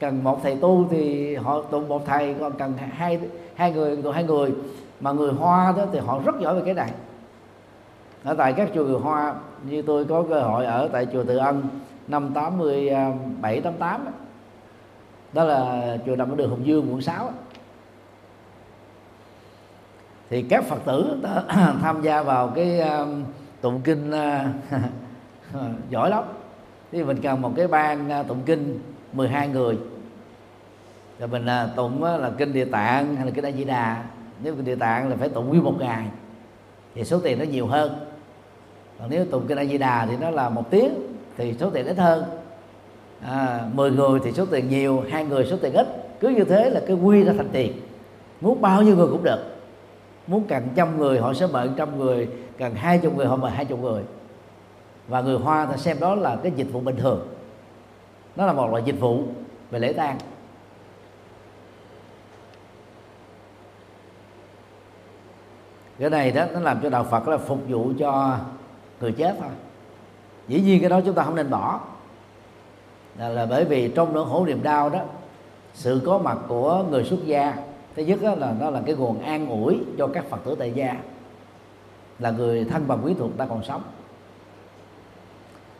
Cần 0.00 0.24
một 0.24 0.40
thầy 0.42 0.56
tu 0.56 0.86
thì 0.90 1.34
họ 1.34 1.62
tụng 1.62 1.88
một 1.88 2.06
thầy, 2.06 2.34
còn 2.40 2.52
cần 2.52 2.72
hai 2.90 3.20
hai 3.54 3.72
người 3.72 3.96
tụng 3.96 4.12
hai 4.12 4.24
người 4.24 4.52
mà 5.00 5.12
người 5.12 5.32
hoa 5.32 5.74
đó 5.76 5.84
thì 5.92 5.98
họ 5.98 6.20
rất 6.24 6.34
giỏi 6.40 6.54
về 6.54 6.62
cái 6.64 6.74
này. 6.74 6.90
Ở 8.24 8.34
tại 8.34 8.52
các 8.52 8.70
chùa 8.74 8.84
người 8.84 9.00
hoa 9.00 9.34
như 9.62 9.82
tôi 9.82 10.04
có 10.04 10.24
cơ 10.28 10.40
hội 10.40 10.66
ở 10.66 10.88
tại 10.92 11.06
chùa 11.12 11.24
Từ 11.24 11.36
Ân 11.36 11.68
năm 12.08 12.34
87 12.34 13.60
88 13.60 14.04
đó, 14.04 14.10
đó 15.32 15.44
là 15.44 15.96
chùa 16.06 16.16
nằm 16.16 16.30
ở 16.30 16.36
đường 16.36 16.50
Hồng 16.50 16.66
Dương 16.66 16.92
quận 16.92 17.00
6 17.00 17.30
thì 20.30 20.42
các 20.42 20.64
Phật 20.64 20.78
tử 20.84 21.16
tham 21.82 22.02
gia 22.02 22.22
vào 22.22 22.48
cái 22.48 22.80
um, 22.80 23.24
tụng 23.60 23.80
kinh 23.84 24.10
uh, 24.10 24.46
giỏi 25.90 26.10
lắm. 26.10 26.24
Thì 26.92 27.04
mình 27.04 27.20
cần 27.22 27.42
một 27.42 27.52
cái 27.56 27.68
ban 27.68 28.20
uh, 28.20 28.26
tụng 28.28 28.42
kinh 28.46 28.78
12 29.12 29.48
người. 29.48 29.78
Rồi 31.18 31.28
mình 31.28 31.46
uh, 31.46 31.76
tụng 31.76 32.04
là 32.04 32.30
kinh 32.38 32.52
địa 32.52 32.64
tạng 32.64 33.16
hay 33.16 33.26
là 33.26 33.32
kinh 33.34 33.44
a 33.44 33.50
di 33.50 33.64
đà 33.64 34.04
nếu 34.42 34.54
địa 34.64 34.76
tạng 34.76 35.08
là 35.08 35.16
phải 35.16 35.28
tụng 35.28 35.48
nguyên 35.48 35.64
một 35.64 35.74
ngày 35.78 36.06
thì 36.94 37.04
số 37.04 37.20
tiền 37.20 37.38
nó 37.38 37.44
nhiều 37.44 37.66
hơn. 37.66 37.98
Còn 38.98 39.10
nếu 39.10 39.24
tụng 39.24 39.44
kinh 39.48 39.58
a 39.58 39.64
di 39.64 39.78
đà 39.78 40.06
thì 40.06 40.16
nó 40.20 40.30
là 40.30 40.48
một 40.48 40.70
tiếng 40.70 40.94
thì 41.36 41.54
số 41.60 41.70
tiền 41.70 41.86
ít 41.86 41.98
hơn. 41.98 42.24
À, 43.22 43.68
10 43.72 43.90
người 43.90 44.20
thì 44.24 44.32
số 44.32 44.46
tiền 44.46 44.68
nhiều 44.68 45.04
hai 45.10 45.24
người 45.24 45.46
số 45.46 45.56
tiền 45.62 45.72
ít. 45.72 45.86
Cứ 46.20 46.28
như 46.28 46.44
thế 46.44 46.70
là 46.70 46.80
cái 46.86 46.96
quy 46.96 47.24
ra 47.24 47.32
thành 47.36 47.48
tiền. 47.52 47.72
Muốn 48.40 48.60
bao 48.60 48.82
nhiêu 48.82 48.96
người 48.96 49.08
cũng 49.10 49.24
được. 49.24 49.38
Muốn 50.26 50.44
cần 50.48 50.68
trăm 50.74 50.98
người 50.98 51.18
họ 51.18 51.34
sẽ 51.34 51.46
mời 51.46 51.70
trăm 51.76 51.98
người 51.98 52.28
cần 52.58 52.74
hai 52.74 52.98
chục 52.98 53.16
người 53.16 53.26
họ 53.26 53.36
mời 53.36 53.50
hai 53.50 53.64
chục 53.64 53.82
người. 53.82 54.02
Và 55.08 55.20
người 55.20 55.38
hoa 55.38 55.66
ta 55.66 55.76
xem 55.76 55.96
đó 56.00 56.14
là 56.14 56.36
cái 56.42 56.52
dịch 56.56 56.72
vụ 56.72 56.80
bình 56.80 56.96
thường. 56.96 57.28
Nó 58.36 58.46
là 58.46 58.52
một 58.52 58.70
loại 58.70 58.82
dịch 58.86 59.00
vụ 59.00 59.22
về 59.70 59.78
lễ 59.78 59.92
tang. 59.92 60.18
Cái 65.98 66.10
này 66.10 66.30
đó 66.30 66.44
nó 66.54 66.60
làm 66.60 66.80
cho 66.82 66.90
đạo 66.90 67.04
Phật 67.04 67.28
là 67.28 67.38
phục 67.38 67.58
vụ 67.68 67.92
cho 67.98 68.38
người 69.00 69.12
chết 69.12 69.36
thôi. 69.40 69.50
Dĩ 70.48 70.60
nhiên 70.60 70.80
cái 70.80 70.90
đó 70.90 71.00
chúng 71.04 71.14
ta 71.14 71.22
không 71.22 71.34
nên 71.34 71.50
bỏ. 71.50 71.80
Là, 73.18 73.28
là 73.28 73.46
bởi 73.46 73.64
vì 73.64 73.88
trong 73.88 74.14
nỗi 74.14 74.26
khổ 74.30 74.46
niềm 74.46 74.62
đau 74.62 74.90
đó 74.90 75.00
sự 75.74 76.02
có 76.06 76.18
mặt 76.18 76.38
của 76.48 76.84
người 76.90 77.04
xuất 77.04 77.24
gia 77.24 77.54
thứ 77.96 78.02
nhất 78.02 78.22
đó 78.22 78.34
là 78.34 78.54
nó 78.60 78.70
là 78.70 78.80
cái 78.86 78.94
nguồn 78.94 79.22
an 79.22 79.48
ủi 79.48 79.78
cho 79.98 80.06
các 80.06 80.24
phật 80.30 80.44
tử 80.44 80.54
tại 80.58 80.72
gia. 80.72 80.96
Là 82.18 82.30
người 82.30 82.64
thân 82.64 82.88
bằng 82.88 82.98
quý 83.04 83.14
thuộc 83.18 83.30
ta 83.38 83.46
còn 83.46 83.64
sống. 83.64 83.82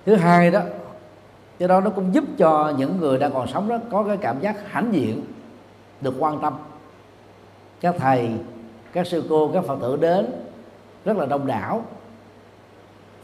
Thứ 0.07 0.15
hai 0.15 0.51
đó 0.51 0.61
do 1.59 1.67
đó 1.67 1.81
nó 1.81 1.91
cũng 1.91 2.15
giúp 2.15 2.25
cho 2.39 2.73
những 2.79 3.01
người 3.01 3.19
đang 3.19 3.33
còn 3.33 3.49
sống 3.49 3.69
đó 3.69 3.79
có 3.91 4.03
cái 4.03 4.17
cảm 4.17 4.41
giác 4.41 4.57
hãnh 4.71 4.89
diện 4.93 5.25
được 6.01 6.15
quan 6.19 6.41
tâm. 6.41 6.55
Các 7.81 7.95
thầy 7.99 8.31
các 8.93 9.07
sư 9.07 9.25
cô 9.29 9.51
các 9.55 9.65
phật 9.65 9.79
tử 9.81 9.97
đến 9.97 10.27
rất 11.05 11.17
là 11.17 11.27
đông 11.27 11.47
đảo. 11.47 11.83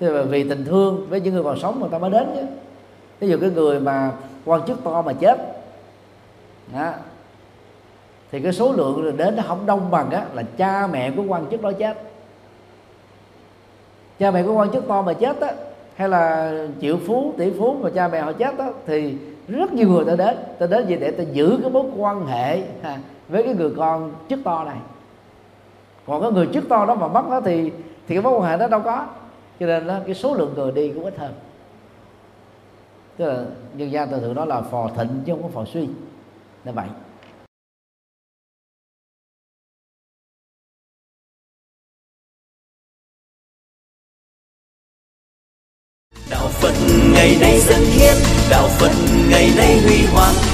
Thế 0.00 0.10
mà 0.10 0.22
vì 0.22 0.48
tình 0.48 0.64
thương 0.64 1.06
với 1.10 1.20
những 1.20 1.34
người 1.34 1.44
còn 1.44 1.58
sống 1.58 1.80
mà 1.80 1.88
ta 1.90 1.98
mới 1.98 2.10
đến 2.10 2.26
chứ. 2.34 2.42
Ví 3.20 3.28
dụ 3.28 3.38
cái 3.40 3.50
người 3.50 3.80
mà 3.80 4.12
quan 4.44 4.60
chức 4.66 4.84
to 4.84 5.02
mà 5.02 5.12
chết 5.12 5.38
đó, 6.74 6.92
thì 8.32 8.40
cái 8.40 8.52
số 8.52 8.72
lượng 8.72 9.16
đến 9.16 9.36
nó 9.36 9.42
không 9.46 9.66
đông 9.66 9.90
bằng 9.90 10.10
á 10.10 10.26
là 10.34 10.42
cha 10.56 10.86
mẹ 10.86 11.10
của 11.10 11.22
quan 11.28 11.46
chức 11.50 11.62
đó 11.62 11.72
chết. 11.78 12.02
Cha 14.18 14.30
mẹ 14.30 14.42
của 14.42 14.52
quan 14.52 14.70
chức 14.72 14.88
to 14.88 15.02
mà 15.02 15.12
chết 15.12 15.40
á 15.40 15.52
hay 15.94 16.08
là 16.08 16.52
triệu 16.80 16.96
phú 17.06 17.32
tỷ 17.38 17.50
phú 17.58 17.76
mà 17.80 17.90
cha 17.94 18.08
mẹ 18.08 18.20
họ 18.20 18.32
chết 18.32 18.58
á 18.58 18.70
thì 18.86 19.14
rất 19.48 19.72
nhiều 19.72 19.88
người 19.88 20.04
ta 20.04 20.16
đến. 20.16 20.36
Ta 20.58 20.66
đến 20.66 20.86
gì 20.86 20.96
để 20.96 21.10
ta 21.10 21.24
giữ 21.32 21.58
cái 21.62 21.70
mối 21.70 21.84
quan 21.96 22.26
hệ 22.26 22.62
với 23.28 23.42
cái 23.42 23.54
người 23.54 23.70
con 23.76 24.12
chức 24.28 24.38
to 24.44 24.64
này 24.64 24.76
còn 26.06 26.22
cái 26.22 26.30
người 26.30 26.48
chức 26.54 26.68
to 26.68 26.86
đó 26.86 26.94
mà 26.94 27.08
mất 27.08 27.24
đó 27.30 27.40
thì 27.44 27.70
thì 28.06 28.14
cái 28.14 28.22
mối 28.22 28.32
quan 28.32 28.50
hệ 28.50 28.56
đó 28.56 28.68
đâu 28.68 28.80
có. 28.84 29.06
Cho 29.60 29.66
nên 29.66 29.86
đó, 29.86 29.98
cái 30.06 30.14
số 30.14 30.34
lượng 30.34 30.54
người 30.54 30.72
đi 30.72 30.92
cũng 30.94 31.04
ít 31.04 31.18
hơn. 31.18 31.34
Tức 33.16 33.26
là 33.26 33.44
nhân 33.74 33.92
gian 33.92 34.08
tôi 34.10 34.20
thường 34.20 34.34
đó 34.34 34.44
là 34.44 34.62
phò 34.62 34.90
thịnh 34.96 35.22
chứ 35.26 35.32
không 35.32 35.42
có 35.42 35.48
phò 35.48 35.64
suy. 35.64 35.88
Là 36.64 36.72
vậy. 36.72 36.86
Đạo 46.30 46.48
phật 46.48 46.74
ngày 47.14 47.36
nay 47.40 47.58
dân 47.58 47.80
hiến 47.80 48.14
đạo 48.50 48.68
phật 48.68 48.92
ngày 49.30 49.50
nay 49.56 49.80
huy 49.84 50.06
hoàng 50.12 50.53